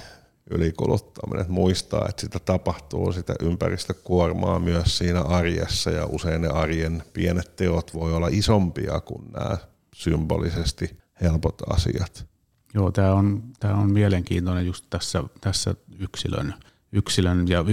ylikuluttaminen, 0.51 1.41
että 1.41 1.53
muistaa, 1.53 2.07
että 2.09 2.21
sitä 2.21 2.39
tapahtuu 2.39 3.13
sitä 3.13 3.35
ympäristökuormaa 3.41 4.59
myös 4.59 4.99
siinä 4.99 5.21
arjessa 5.21 5.91
ja 5.91 6.07
usein 6.07 6.43
ne 6.43 6.49
arjen 6.49 7.03
pienet 7.13 7.57
teot 7.57 7.95
voi 7.95 8.15
olla 8.15 8.29
isompia 8.31 9.01
kuin 9.01 9.33
nämä 9.33 9.57
symbolisesti 9.95 10.99
helpot 11.21 11.63
asiat. 11.71 12.27
Joo, 12.75 12.93
tämä 12.93 13.13
on, 13.13 13.43
tämä 13.61 13.75
on 13.75 13.93
mielenkiintoinen 13.93 14.67
just 14.67 14.85
tässä, 14.91 15.25
tässä 15.41 15.75
yksilön, 15.99 16.55
yksilön 16.93 17.49
ja 17.49 17.65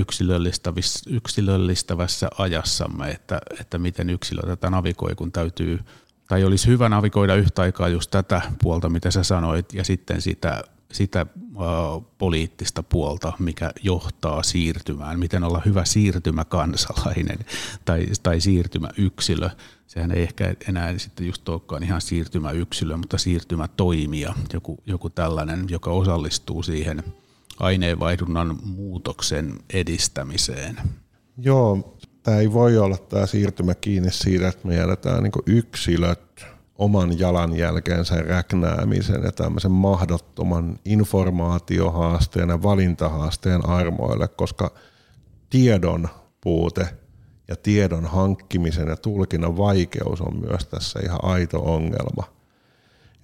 yksilöllistävässä 1.07 2.29
ajassamme, 2.37 3.11
että, 3.11 3.41
että 3.59 3.77
miten 3.77 4.09
yksilö 4.09 4.41
tätä 4.41 4.69
navigoi, 4.69 5.15
kun 5.15 5.31
täytyy, 5.31 5.79
tai 6.27 6.43
olisi 6.43 6.67
hyvä 6.67 6.89
navigoida 6.89 7.35
yhtä 7.35 7.61
aikaa 7.61 7.87
just 7.87 8.11
tätä 8.11 8.41
puolta, 8.61 8.89
mitä 8.89 9.11
sä 9.11 9.23
sanoit, 9.23 9.73
ja 9.73 9.83
sitten 9.83 10.21
sitä 10.21 10.63
sitä 10.93 11.25
poliittista 12.17 12.83
puolta, 12.83 13.33
mikä 13.39 13.71
johtaa 13.83 14.43
siirtymään, 14.43 15.19
miten 15.19 15.43
olla 15.43 15.61
hyvä 15.65 15.85
siirtymäkansalainen 15.85 17.39
tai, 17.85 18.07
tai 18.23 18.41
siirtymäyksilö. 18.41 19.49
Sehän 19.87 20.11
ei 20.11 20.23
ehkä 20.23 20.55
enää 20.69 20.97
sitten 20.97 21.27
just 21.27 21.49
olekaan 21.49 21.83
ihan 21.83 22.01
siirtymäyksilö, 22.01 22.97
mutta 22.97 23.17
siirtymätoimija, 23.17 24.33
joku, 24.53 24.77
joku 24.85 25.09
tällainen, 25.09 25.65
joka 25.69 25.89
osallistuu 25.91 26.63
siihen 26.63 27.03
aineenvaihdunnan 27.59 28.59
muutoksen 28.63 29.59
edistämiseen. 29.73 30.79
Joo, 31.37 31.97
tämä 32.23 32.37
ei 32.37 32.53
voi 32.53 32.77
olla 32.77 32.97
tämä 32.97 33.25
siirtymä 33.25 33.75
kiinni 33.75 34.11
siitä, 34.11 34.47
että 34.47 34.67
me 34.67 34.75
jätetään 34.75 35.23
niin 35.23 35.31
yksilöt 35.45 36.45
oman 36.77 37.19
jalanjälkeensä 37.19 38.15
räknäämisen 38.15 39.23
ja 39.23 39.31
tämmöisen 39.31 39.71
mahdottoman 39.71 40.79
informaatiohaasteen 40.85 42.49
ja 42.49 42.63
valintahaasteen 42.63 43.69
armoille, 43.69 44.27
koska 44.27 44.71
tiedon 45.49 46.09
puute 46.41 46.87
ja 47.47 47.55
tiedon 47.55 48.05
hankkimisen 48.05 48.87
ja 48.87 48.97
tulkinnan 48.97 49.57
vaikeus 49.57 50.21
on 50.21 50.39
myös 50.49 50.65
tässä 50.65 50.99
ihan 51.03 51.19
aito 51.23 51.59
ongelma. 51.59 52.23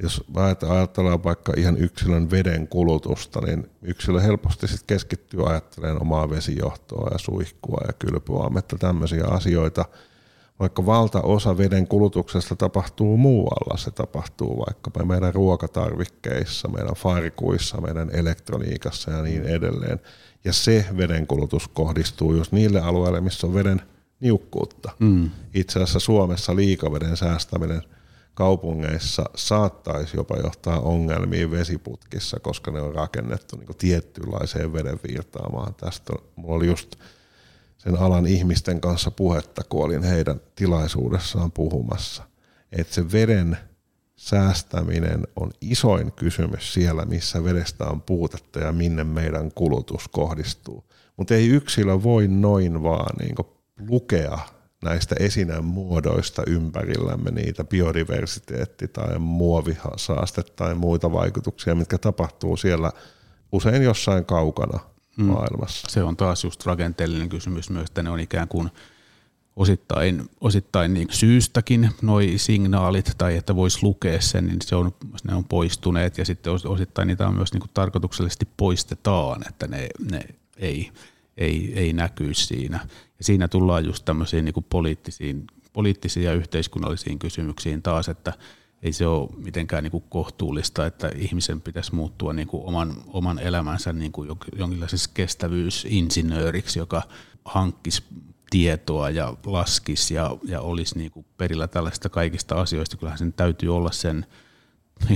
Jos 0.04 0.24
ajatellaan 0.68 1.24
vaikka 1.24 1.54
ihan 1.58 1.78
yksilön 1.78 2.32
veden 2.32 2.68
kulutusta, 2.68 3.42
niin 3.42 3.70
yksilö 3.82 4.22
helposti 4.22 4.68
sit 4.68 4.84
keskittyy 4.88 5.50
ajattelemaan 5.50 6.02
omaa 6.02 6.30
vesijohtoa 6.30 7.10
ja 7.12 7.18
suihkua 7.18 7.82
ja 7.88 7.94
kylpyaametta, 7.94 8.78
tämmöisiä 8.78 9.26
asioita– 9.26 9.86
vaikka 10.60 10.86
valtaosa 10.86 11.58
veden 11.58 11.88
kulutuksesta 11.88 12.56
tapahtuu 12.56 13.18
muualla, 13.18 13.78
se 13.78 13.92
tapahtuu 13.92 14.66
vaikka 14.66 15.06
meidän 15.06 15.34
ruokatarvikkeissa, 15.34 16.68
meidän 16.68 16.96
farkuissa, 16.96 17.82
meidän 17.82 18.10
elektroniikassa 18.14 19.12
ja 19.12 19.22
niin 19.22 19.46
edelleen. 19.46 20.00
Ja 20.44 20.54
se 20.54 20.86
veden 20.98 21.28
kulutus 21.28 21.68
kohdistuu 21.68 22.34
just 22.34 22.52
niille 22.52 22.82
alueille, 22.82 23.22
missä 23.22 23.48
on 23.48 23.54
veden 23.54 23.82
niukkuutta. 24.20 24.92
Mm. 25.00 25.30
Itse 25.54 25.80
asiassa 25.80 26.00
Suomessa 26.00 26.56
liikaveden 26.56 27.18
säästäminen 27.18 27.82
kaupungeissa 28.34 29.26
saattaisi 29.36 30.18
jopa 30.18 30.38
johtaa 30.38 30.80
ongelmiin 30.80 31.52
vesiputkissa, 31.52 32.40
koska 32.40 32.72
ne 32.72 32.82
on 32.82 32.96
rakennettu 32.96 33.56
niin 33.58 33.78
tiettylaiseen 33.78 34.74
veden 34.74 35.00
virtaamaan. 35.08 35.76
Tästä 35.76 36.14
mulla 36.36 36.56
oli 36.56 36.68
just 36.68 36.96
sen 37.80 38.00
alan 38.00 38.28
ihmisten 38.28 38.82
kanssa 38.82 39.12
puhetta, 39.12 39.62
kun 39.70 39.86
olin 39.86 40.04
heidän 40.04 40.42
tilaisuudessaan 40.56 41.52
puhumassa. 41.52 42.24
Että 42.72 42.94
se 42.94 43.12
veden 43.12 43.58
säästäminen 44.16 45.28
on 45.36 45.52
isoin 45.62 46.12
kysymys 46.12 46.74
siellä, 46.74 47.06
missä 47.06 47.44
vedestä 47.44 47.86
on 47.86 48.02
puutetta 48.02 48.60
ja 48.60 48.72
minne 48.72 49.04
meidän 49.04 49.52
kulutus 49.56 50.08
kohdistuu. 50.08 50.84
Mutta 51.18 51.34
ei 51.36 51.48
yksilö 51.48 52.04
voi 52.04 52.28
noin 52.28 52.84
vaan 52.84 53.16
niin 53.20 53.36
lukea 53.90 54.40
näistä 54.84 55.16
esineen 55.20 55.66
muodoista 55.66 56.44
ympärillämme 56.48 57.32
niitä 57.32 57.64
biodiversiteetti- 57.64 58.88
tai 58.88 59.20
muovisaaste 59.20 60.44
tai 60.44 60.76
muita 60.76 61.12
vaikutuksia, 61.12 61.76
mitkä 61.76 61.98
tapahtuu 61.98 62.58
siellä 62.58 62.92
usein 63.52 63.84
jossain 63.84 64.26
kaukana 64.26 64.80
mm. 65.20 65.26
maailmassa. 65.26 65.88
Se 65.90 66.04
on 66.04 66.18
taas 66.18 66.44
just 66.44 66.66
rakenteellinen 66.66 67.30
kysymys 67.30 67.70
myös, 67.70 67.88
että 67.88 68.04
ne 68.04 68.10
on 68.10 68.20
ikään 68.20 68.48
kuin 68.48 68.70
osittain, 69.56 70.30
osittain 70.42 70.94
niin 70.94 71.08
syystäkin 71.12 71.90
noi 72.02 72.34
signaalit 72.38 73.12
tai 73.18 73.38
että 73.38 73.56
voisi 73.56 73.80
lukea 73.82 74.22
sen, 74.22 74.46
niin 74.46 74.62
se 74.62 74.76
on, 74.76 74.92
ne 75.24 75.36
on 75.36 75.46
poistuneet 75.46 76.18
ja 76.18 76.26
sitten 76.26 76.54
osittain 76.54 77.08
niitä 77.08 77.28
on 77.28 77.36
myös 77.36 77.54
niin 77.54 77.62
kuin 77.62 77.72
tarkoituksellisesti 77.74 78.48
poistetaan, 78.58 79.42
että 79.50 79.68
ne, 79.68 79.88
ne 80.12 80.22
ei, 80.58 80.92
ei, 81.38 81.74
ei 81.76 81.94
näkyisi 81.94 82.46
siinä. 82.46 82.80
Ja 83.18 83.24
siinä 83.24 83.48
tullaan 83.48 83.86
just 83.86 84.06
tämmöisiin 84.06 84.46
niin 84.46 84.54
kuin 84.54 84.66
poliittisiin, 84.70 85.48
poliittisiin 85.74 86.26
ja 86.26 86.34
yhteiskunnallisiin 86.34 87.20
kysymyksiin 87.20 87.82
taas, 87.82 88.10
että– 88.10 88.34
ei 88.84 88.94
se 88.94 89.08
ole 89.08 89.30
mitenkään 89.38 89.84
niin 89.84 89.92
kuin 89.92 90.04
kohtuullista, 90.10 90.86
että 90.86 91.12
ihmisen 91.16 91.62
pitäisi 91.62 91.96
muuttua 91.96 92.34
niin 92.34 92.48
kuin 92.48 92.64
oman, 92.66 92.94
oman 93.08 93.40
elämänsä 93.40 93.94
niin 93.94 94.12
kuin 94.12 94.30
jonkinlaisessa 94.58 95.12
kestävyysinsinööriksi, 95.14 96.80
joka 96.80 97.02
hankkisi 97.46 98.04
tietoa 98.50 99.10
ja 99.10 99.34
laskisi 99.46 100.14
ja, 100.14 100.38
ja 100.44 100.62
olisi 100.62 100.98
niin 100.98 101.12
kuin 101.12 101.26
perillä 101.38 101.68
tällaista 101.68 102.10
kaikista 102.10 102.56
asioista. 102.56 102.98
Kyllähän 102.98 103.20
sen 103.20 103.34
täytyy 103.34 103.76
olla 103.76 103.92
sen 103.92 104.26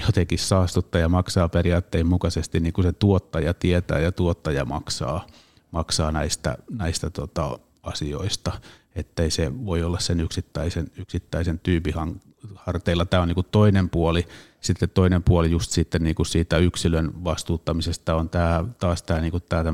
jotenkin 0.08 0.40
saastuttaja 0.40 1.10
maksaa 1.10 1.50
periaatteen 1.50 2.08
mukaisesti, 2.08 2.60
niin 2.60 2.74
kuin 2.74 2.86
se 2.86 2.94
tuottaja 2.94 3.54
tietää 3.54 4.00
ja 4.00 4.12
tuottaja 4.12 4.66
maksaa, 4.66 5.28
maksaa 5.72 6.12
näistä, 6.12 6.58
näistä 6.70 7.10
tota, 7.10 7.60
asioista, 7.84 8.52
ettei 8.96 9.32
se 9.32 9.66
voi 9.66 9.84
olla 9.84 10.00
sen 10.00 10.20
yksittäisen, 10.20 10.92
yksittäisen 10.98 11.60
tyypin 11.60 11.94
harteilla. 12.56 13.06
Tämä 13.06 13.22
on 13.22 13.28
niin 13.28 13.36
kuin 13.36 13.48
toinen 13.52 13.90
puoli. 13.90 14.28
Sitten 14.62 14.90
toinen 14.90 15.24
puoli 15.24 15.52
just 15.52 15.72
sitten 15.72 16.04
niin 16.04 16.16
kuin 16.16 16.26
siitä 16.26 16.58
yksilön 16.58 17.24
vastuuttamisesta 17.24 18.16
on 18.16 18.30
tämä, 18.30 18.66
taas 18.80 19.04
tämä, 19.04 19.22
niin 19.22 19.32
kuin 19.32 19.44
tämä 19.50 19.72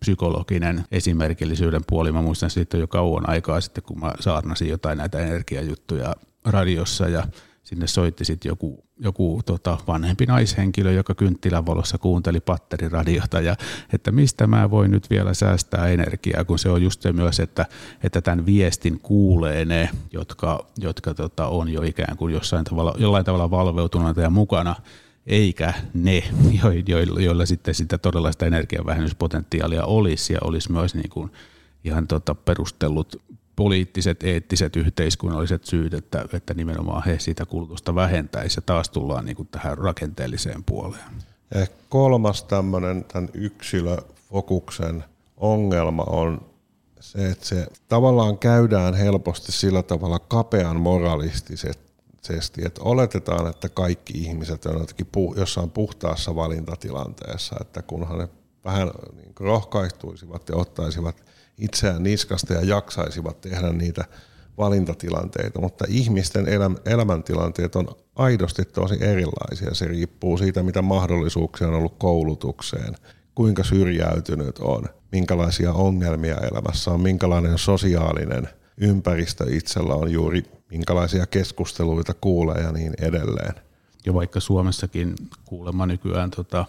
psykologinen 0.00 0.84
esimerkillisyyden 0.92 1.82
puoli. 1.86 2.12
Mä 2.12 2.22
muistan 2.22 2.50
siitä 2.50 2.76
jo 2.76 2.86
kauan 2.86 3.28
aikaa 3.28 3.60
sitten, 3.60 3.84
kun 3.84 4.00
mä 4.00 4.12
saarnasin 4.20 4.68
jotain 4.68 4.98
näitä 4.98 5.18
energiajuttuja 5.18 6.14
radiossa 6.44 7.08
ja 7.08 7.26
sinne 7.62 7.86
soitti 7.86 8.24
sitten 8.24 8.50
joku, 8.50 8.84
joku 9.04 9.40
tota, 9.46 9.78
vanhempi 9.86 10.26
naishenkilö, 10.26 10.92
joka 10.92 11.14
kynttilän 11.14 11.66
valossa 11.66 11.98
kuunteli 11.98 12.40
patteriradiota 12.40 13.40
ja 13.40 13.56
että 13.92 14.12
mistä 14.12 14.46
mä 14.46 14.70
voin 14.70 14.90
nyt 14.90 15.10
vielä 15.10 15.34
säästää 15.34 15.88
energiaa, 15.88 16.44
kun 16.44 16.58
se 16.58 16.68
on 16.68 16.82
just 16.82 17.02
se 17.02 17.12
myös, 17.12 17.40
että, 17.40 17.66
että 18.02 18.20
tämän 18.20 18.46
viestin 18.46 19.00
kuulee 19.00 19.64
ne, 19.64 19.90
jotka, 20.12 20.66
jotka 20.78 21.14
tota, 21.14 21.46
on 21.46 21.68
jo 21.68 21.82
ikään 21.82 22.16
kuin 22.16 22.34
jossain 22.34 22.64
tavalla, 22.64 22.94
jollain 22.98 23.24
tavalla 23.24 23.50
valveutuneita 23.50 24.20
ja 24.20 24.30
mukana, 24.30 24.76
eikä 25.26 25.74
ne, 25.94 26.22
joilla, 26.86 27.20
joilla 27.20 27.46
sitten 27.46 27.74
sitä 27.74 27.98
todellista 27.98 28.46
energiavähennyspotentiaalia 28.46 29.84
olisi 29.84 30.32
ja 30.32 30.38
olisi 30.44 30.72
myös 30.72 30.94
niin 30.94 31.10
kuin 31.10 31.30
ihan 31.84 32.06
tota 32.06 32.34
perustellut 32.34 33.22
poliittiset, 33.56 34.22
eettiset, 34.22 34.76
yhteiskunnalliset 34.76 35.64
syyt, 35.64 35.94
että, 35.94 36.24
että 36.32 36.54
nimenomaan 36.54 37.04
he 37.04 37.18
sitä 37.18 37.46
kulutusta 37.46 37.94
vähentäisi 37.94 38.58
ja 38.58 38.62
taas 38.66 38.90
tullaan 38.90 39.24
niin 39.24 39.36
kuin 39.36 39.48
tähän 39.48 39.78
rakenteelliseen 39.78 40.64
puoleen. 40.64 41.10
Ja 41.54 41.66
kolmas 41.88 42.44
tämmöinen 42.44 43.04
tämän 43.04 43.28
yksilöfokuksen 43.34 45.04
ongelma 45.36 46.02
on 46.02 46.46
se, 47.00 47.30
että 47.30 47.46
se 47.46 47.66
tavallaan 47.88 48.38
käydään 48.38 48.94
helposti 48.94 49.52
sillä 49.52 49.82
tavalla 49.82 50.18
kapean 50.18 50.80
moralistisesti, 50.80 52.64
että 52.64 52.82
oletetaan, 52.82 53.50
että 53.50 53.68
kaikki 53.68 54.12
ihmiset 54.18 54.66
on 54.66 54.78
jotenkin 54.78 55.06
jossain 55.36 55.70
puhtaassa 55.70 56.36
valintatilanteessa, 56.36 57.56
että 57.60 57.82
kunhan 57.82 58.18
ne 58.18 58.28
vähän 58.64 58.90
niin 59.16 59.32
rohkaistuisivat 59.40 60.48
ja 60.48 60.56
ottaisivat– 60.56 61.22
itseään 61.58 62.02
niskasta 62.02 62.54
ja 62.54 62.64
jaksaisivat 62.64 63.40
tehdä 63.40 63.72
niitä 63.72 64.04
valintatilanteita, 64.58 65.60
mutta 65.60 65.84
ihmisten 65.88 66.46
elämäntilanteet 66.86 67.76
on 67.76 67.88
aidosti 68.16 68.64
tosi 68.64 68.96
erilaisia. 69.00 69.74
Se 69.74 69.86
riippuu 69.86 70.38
siitä, 70.38 70.62
mitä 70.62 70.82
mahdollisuuksia 70.82 71.68
on 71.68 71.74
ollut 71.74 71.94
koulutukseen, 71.98 72.94
kuinka 73.34 73.64
syrjäytynyt 73.64 74.58
on, 74.58 74.84
minkälaisia 75.12 75.72
ongelmia 75.72 76.36
elämässä 76.36 76.90
on, 76.90 77.00
minkälainen 77.00 77.58
sosiaalinen 77.58 78.48
ympäristö 78.76 79.44
itsellä 79.48 79.94
on 79.94 80.12
juuri, 80.12 80.42
minkälaisia 80.70 81.26
keskusteluita 81.26 82.14
kuulee 82.14 82.60
ja 82.62 82.72
niin 82.72 82.94
edelleen. 83.00 83.54
Ja 84.06 84.14
vaikka 84.14 84.40
Suomessakin 84.40 85.14
kuulemma 85.44 85.86
nykyään 85.86 86.30
tota, 86.30 86.64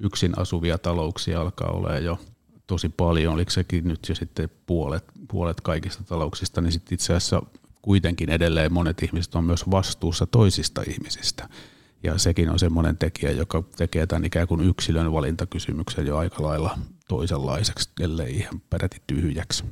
yksin 0.00 0.38
asuvia 0.38 0.78
talouksia 0.78 1.40
alkaa 1.40 1.70
olla 1.70 1.98
jo 1.98 2.18
tosi 2.68 2.88
paljon, 2.88 3.34
oliko 3.34 3.50
sekin 3.50 3.88
nyt 3.88 4.08
jo 4.08 4.14
sitten 4.14 4.50
puolet, 4.66 5.04
puolet 5.28 5.60
kaikista 5.60 6.04
talouksista, 6.04 6.60
niin 6.60 6.72
sitten 6.72 6.94
itse 6.94 7.14
asiassa 7.14 7.42
kuitenkin 7.82 8.30
edelleen 8.30 8.72
monet 8.72 9.02
ihmiset 9.02 9.34
on 9.34 9.44
myös 9.44 9.70
vastuussa 9.70 10.26
toisista 10.26 10.82
ihmisistä. 10.88 11.48
Ja 12.02 12.18
sekin 12.18 12.50
on 12.50 12.58
semmoinen 12.58 12.96
tekijä, 12.96 13.30
joka 13.30 13.64
tekee 13.76 14.06
tämän 14.06 14.24
ikään 14.24 14.48
kuin 14.48 14.60
yksilön 14.60 15.12
valintakysymyksen 15.12 16.06
jo 16.06 16.16
aika 16.16 16.42
lailla 16.42 16.78
toisenlaiseksi, 17.08 17.90
ellei 18.00 18.36
ihan 18.36 18.62
peräti 18.70 19.02
tyhjäksi. 19.06 19.64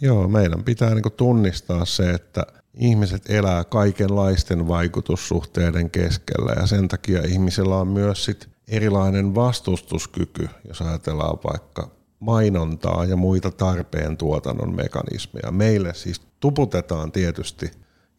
Joo, 0.00 0.28
meidän 0.28 0.64
pitää 0.64 0.94
niin 0.94 1.12
tunnistaa 1.16 1.84
se, 1.84 2.10
että 2.10 2.46
ihmiset 2.74 3.30
elää 3.30 3.64
kaikenlaisten 3.64 4.68
vaikutussuhteiden 4.68 5.90
keskellä 5.90 6.52
ja 6.60 6.66
sen 6.66 6.88
takia 6.88 7.22
ihmisillä 7.26 7.76
on 7.76 7.88
myös 7.88 8.24
sit 8.24 8.48
erilainen 8.68 9.34
vastustuskyky, 9.34 10.48
jos 10.68 10.82
ajatellaan 10.82 11.38
vaikka 11.44 11.90
mainontaa 12.20 13.04
ja 13.04 13.16
muita 13.16 13.50
tarpeen 13.50 14.16
tuotannon 14.16 14.76
mekanismeja. 14.76 15.50
Meille 15.50 15.94
siis 15.94 16.20
tuputetaan 16.40 17.12
tietysti 17.12 17.70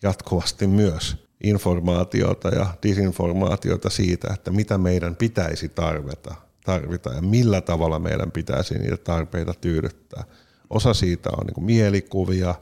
jatkuvasti 0.03 0.67
myös 0.67 1.27
informaatiota 1.43 2.49
ja 2.49 2.65
disinformaatiota 2.83 3.89
siitä, 3.89 4.33
että 4.33 4.51
mitä 4.51 4.77
meidän 4.77 5.15
pitäisi 5.15 5.69
tarvita, 5.69 6.35
tarvita 6.65 7.13
ja 7.13 7.21
millä 7.21 7.61
tavalla 7.61 7.99
meidän 7.99 8.31
pitäisi 8.31 8.77
niitä 8.79 8.97
tarpeita 8.97 9.53
tyydyttää. 9.61 10.23
Osa 10.69 10.93
siitä 10.93 11.29
on 11.37 11.47
niin 11.47 11.65
mielikuvia, 11.65 12.55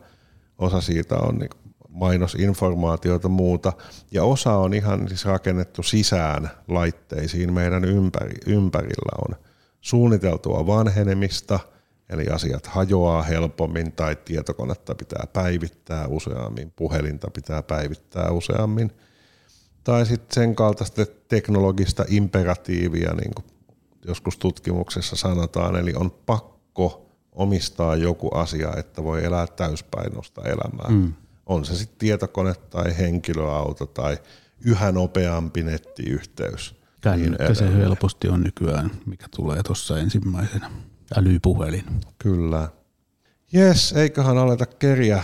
osa 0.57 0.82
siitä 0.82 1.16
on 1.16 1.36
niin 1.36 1.49
mainosinformaatiota 1.90 3.30
muuta, 3.30 3.74
ja 4.12 4.24
osa 4.24 4.57
on 4.57 4.74
ihan 4.74 5.07
siis 5.07 5.26
rakennettu 5.26 5.84
sisään 5.84 6.52
laitteisiin 6.68 7.53
meidän 7.53 7.86
ympäri, 7.86 8.34
ympärillä 8.45 9.12
on 9.30 9.45
suunniteltua 9.86 10.68
vanhenemista, 10.68 11.60
eli 12.10 12.28
asiat 12.28 12.68
hajoaa 12.68 13.24
helpommin 13.24 13.91
tai 13.91 14.16
tietokonetta 14.26 14.95
pitää 14.95 15.28
päivittää 15.34 16.07
useammin, 16.07 16.74
puhelinta 16.76 17.28
pitää 17.34 17.64
päivittää 17.64 18.32
useammin, 18.32 18.91
tai 19.84 20.06
sitten 20.06 20.36
sen 20.36 20.56
kaltaista 20.56 21.06
teknologista 21.28 22.06
imperatiivia, 22.07 23.14
niin 23.14 23.34
kuin 23.36 23.45
joskus 24.07 24.38
tutkimuksessa 24.38 25.16
sanotaan, 25.16 25.76
eli 25.76 25.94
on 25.95 26.12
pakko 26.12 27.06
omistaa 27.32 27.95
joku 27.95 28.30
asia, 28.30 28.74
että 28.78 29.03
voi 29.03 29.26
elää 29.26 29.48
täyspainosta 29.48 30.41
elämää. 30.41 30.90
Mm. 30.90 31.14
On 31.45 31.66
se 31.66 31.76
sitten 31.76 31.98
tietokone 31.98 32.53
tai 32.70 32.98
henkilöauto 32.98 33.86
tai 33.86 34.18
yhä 34.66 34.91
nopeampi 34.91 35.64
nettiyhteys. 35.64 36.75
Kännykkä 37.06 37.44
niin 37.44 37.56
se 37.56 37.73
helposti 37.77 38.27
on 38.27 38.41
nykyään, 38.41 38.91
mikä 39.06 39.26
tulee 39.36 39.64
tuossa 39.64 39.99
ensimmäisenä. 39.99 40.72
Älypuhelin. 41.18 41.84
Kyllä. 42.19 42.69
Jes, 43.53 43.94
eiköhän 43.94 44.38
aleta 44.38 44.65
keriä 44.65 45.23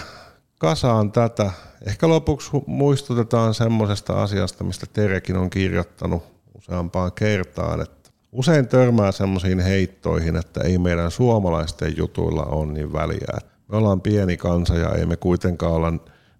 kasaan 0.59 1.11
tätä. 1.11 1.51
Ehkä 1.87 2.07
lopuksi 2.07 2.51
muistutetaan 2.67 3.53
semmoisesta 3.53 4.23
asiasta, 4.23 4.63
mistä 4.63 4.85
Terekin 4.93 5.37
on 5.37 5.49
kirjoittanut 5.49 6.23
useampaan 6.57 7.11
kertaan, 7.11 7.81
että 7.81 8.09
usein 8.31 8.67
törmää 8.67 9.11
semmoisiin 9.11 9.59
heittoihin, 9.59 10.35
että 10.35 10.61
ei 10.63 10.77
meidän 10.77 11.11
suomalaisten 11.11 11.97
jutuilla 11.97 12.43
ole 12.43 12.73
niin 12.73 12.93
väliä. 12.93 13.37
Me 13.67 13.77
ollaan 13.77 14.01
pieni 14.01 14.37
kansa 14.37 14.75
ja 14.75 14.89
ei 14.89 15.05
me 15.05 15.15
kuitenkaan 15.15 15.73
olla 15.73 15.93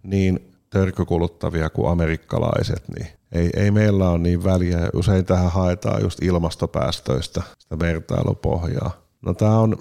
niin 0.04 0.54
törkykuluttavia 0.70 1.70
kuin 1.70 1.92
amerikkalaiset, 1.92 2.84
niin 2.96 3.08
ei, 3.32 3.50
ei 3.56 3.72
meillä 3.72 4.10
ole 4.10 4.18
niin 4.18 4.44
väliä. 4.44 4.90
Usein 4.94 5.26
tähän 5.26 5.52
haetaan 5.52 6.02
just 6.02 6.24
ilmastopäästöistä 6.24 7.42
sitä 7.60 7.80
vertailupohjaa. 7.80 8.92
No 9.22 9.34
tämä 9.34 9.60
on 9.60 9.78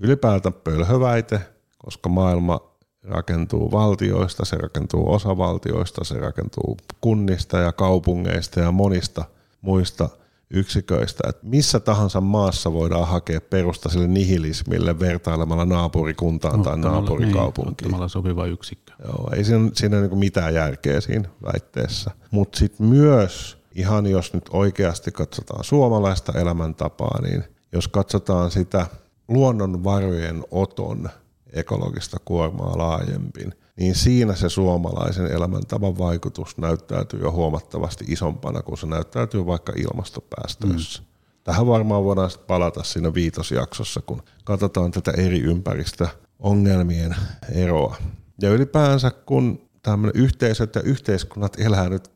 ylipäätään 0.00 0.52
pölhöväite, 0.52 1.40
koska 1.78 2.08
maailma 2.08 2.60
rakentuu 3.02 3.70
valtioista, 3.70 4.44
se 4.44 4.56
rakentuu 4.56 5.12
osavaltioista, 5.12 6.04
se 6.04 6.20
rakentuu 6.20 6.76
kunnista 7.00 7.58
ja 7.58 7.72
kaupungeista 7.72 8.60
ja 8.60 8.72
monista 8.72 9.24
muista– 9.60 10.08
yksiköistä, 10.52 11.28
että 11.28 11.46
missä 11.46 11.80
tahansa 11.80 12.20
maassa 12.20 12.72
voidaan 12.72 13.08
hakea 13.08 13.40
perusta 13.40 13.88
sille 13.88 14.08
nihilismille 14.08 14.98
vertailemalla 15.00 15.64
naapurikuntaan 15.64 16.58
no, 16.58 16.64
tai 16.64 16.78
naapurikaupunkiin. 16.78 17.90
Niin, 17.90 18.08
sopiva 18.08 18.46
yksikkö. 18.46 18.92
Joo, 19.04 19.30
ei 19.36 19.44
siinä, 19.44 19.70
siinä 19.74 19.98
ole 19.98 20.08
niin 20.08 20.18
mitään 20.18 20.54
järkeä 20.54 21.00
siinä 21.00 21.28
väitteessä. 21.52 22.10
Mutta 22.30 22.58
sitten 22.58 22.86
myös, 22.86 23.58
ihan 23.74 24.06
jos 24.06 24.34
nyt 24.34 24.44
oikeasti 24.50 25.12
katsotaan 25.12 25.64
suomalaista 25.64 26.32
elämäntapaa, 26.40 27.22
niin 27.22 27.44
jos 27.72 27.88
katsotaan 27.88 28.50
sitä 28.50 28.86
luonnonvarojen 29.28 30.44
oton 30.50 31.08
ekologista 31.52 32.16
kuormaa 32.24 32.78
laajempin, 32.78 33.54
niin 33.76 33.94
siinä 33.94 34.34
se 34.34 34.48
suomalaisen 34.48 35.26
elämäntavan 35.26 35.98
vaikutus 35.98 36.58
näyttäytyy 36.58 37.20
jo 37.20 37.32
huomattavasti 37.32 38.04
isompana 38.08 38.62
kuin 38.62 38.78
se 38.78 38.86
näyttäytyy 38.86 39.46
vaikka 39.46 39.72
ilmastopäästöissä. 39.76 41.02
Mm. 41.02 41.06
Tähän 41.44 41.66
varmaan 41.66 42.04
voidaan 42.04 42.30
palata 42.46 42.82
siinä 42.82 43.14
viitosjaksossa, 43.14 44.00
kun 44.06 44.22
katsotaan 44.44 44.90
tätä 44.90 45.10
eri 45.10 45.40
ympäristöongelmien 45.40 47.16
eroa. 47.54 47.96
Ja 48.42 48.50
ylipäänsä, 48.50 49.10
kun 49.10 49.68
tämmöinen 49.82 50.22
yhteisöt 50.22 50.74
ja 50.74 50.82
yhteiskunnat 50.82 51.60
elää 51.60 51.88
nyt 51.88 52.10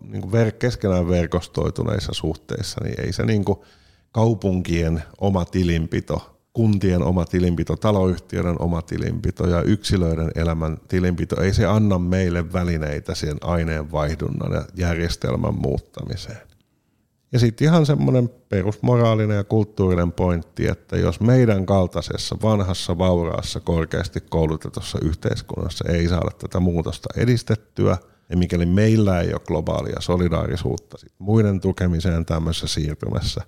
niin 0.00 0.22
kuin 0.22 0.32
ver- 0.32 0.52
keskenään 0.52 1.08
verkostoituneissa 1.08 2.12
suhteissa, 2.14 2.80
niin 2.84 3.00
ei 3.00 3.12
se 3.12 3.26
niin 3.26 3.44
kuin 3.44 3.58
kaupunkien 4.12 5.02
oma 5.20 5.44
tilinpito 5.44 6.39
kuntien 6.52 7.02
oma 7.02 7.24
tilinpito, 7.24 7.76
taloyhtiöiden 7.76 8.62
oma 8.62 8.82
tilinpito 8.82 9.46
ja 9.46 9.62
yksilöiden 9.62 10.30
elämän 10.34 10.78
tilinpito, 10.88 11.42
ei 11.42 11.54
se 11.54 11.66
anna 11.66 11.98
meille 11.98 12.52
välineitä 12.52 13.14
siihen 13.14 13.38
aineenvaihdunnan 13.40 14.52
ja 14.52 14.64
järjestelmän 14.76 15.54
muuttamiseen. 15.54 16.50
Ja 17.32 17.38
sitten 17.38 17.64
ihan 17.64 17.86
semmoinen 17.86 18.28
perusmoraalinen 18.48 19.36
ja 19.36 19.44
kulttuurinen 19.44 20.12
pointti, 20.12 20.66
että 20.66 20.96
jos 20.96 21.20
meidän 21.20 21.66
kaltaisessa 21.66 22.36
vanhassa, 22.42 22.98
vauraassa, 22.98 23.60
korkeasti 23.60 24.20
koulutetussa 24.20 24.98
yhteiskunnassa 25.02 25.84
ei 25.88 26.08
saada 26.08 26.30
tätä 26.38 26.60
muutosta 26.60 27.08
edistettyä, 27.16 27.96
ja 28.30 28.36
mikäli 28.36 28.66
meillä 28.66 29.20
ei 29.20 29.32
ole 29.32 29.40
globaalia 29.46 30.00
solidaarisuutta 30.00 30.98
sit 30.98 31.12
muiden 31.18 31.60
tukemiseen 31.60 32.24
tämmöisessä 32.26 32.66
siirtymässä, 32.66 33.40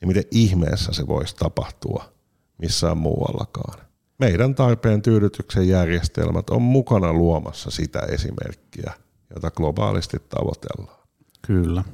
niin 0.00 0.08
miten 0.08 0.24
ihmeessä 0.30 0.92
se 0.92 1.06
voisi 1.06 1.36
tapahtua– 1.36 2.04
missään 2.58 2.98
muuallakaan. 2.98 3.86
Meidän 4.18 4.54
tarpeen 4.54 5.02
tyydytyksen 5.02 5.68
järjestelmät 5.68 6.50
on 6.50 6.62
mukana 6.62 7.12
luomassa 7.12 7.70
sitä 7.70 7.98
esimerkkiä, 7.98 8.92
jota 9.34 9.50
globaalisti 9.50 10.16
tavoitellaan. 10.28 11.06
Kyllä. 11.46 11.84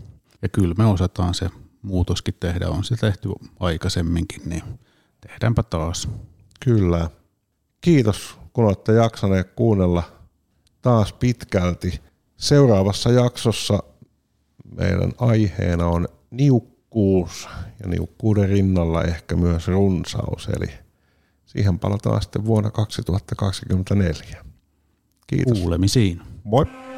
Ja 0.42 0.48
kyllä 0.48 0.74
me 0.78 0.86
osataan 0.86 1.34
se 1.34 1.50
muutoskin 1.82 2.34
tehdä. 2.40 2.68
On 2.68 2.84
se 2.84 2.96
tehty 2.96 3.28
aikaisemminkin, 3.60 4.42
niin 4.44 4.62
tehdäänpä 5.20 5.62
taas. 5.62 6.08
Kyllä. 6.64 7.10
Kiitos, 7.80 8.38
kun 8.52 8.64
olette 8.64 8.92
jaksaneet 8.92 9.52
kuunnella 9.56 10.02
taas 10.82 11.12
pitkälti. 11.12 12.00
Seuraavassa 12.36 13.10
jaksossa 13.10 13.78
meidän 14.76 15.12
aiheena 15.18 15.86
on 15.86 16.08
niukka 16.30 16.71
niukkuus 16.94 17.48
ja 17.82 17.88
niukkuuden 17.88 18.48
rinnalla 18.48 19.04
ehkä 19.04 19.36
myös 19.36 19.68
runsaus, 19.68 20.48
eli 20.56 20.70
siihen 21.46 21.78
palataan 21.78 22.22
sitten 22.22 22.44
vuonna 22.44 22.70
2024. 22.70 24.44
Kiitos. 25.26 25.58
Kuulemisiin. 25.58 26.20
Moi. 26.44 26.91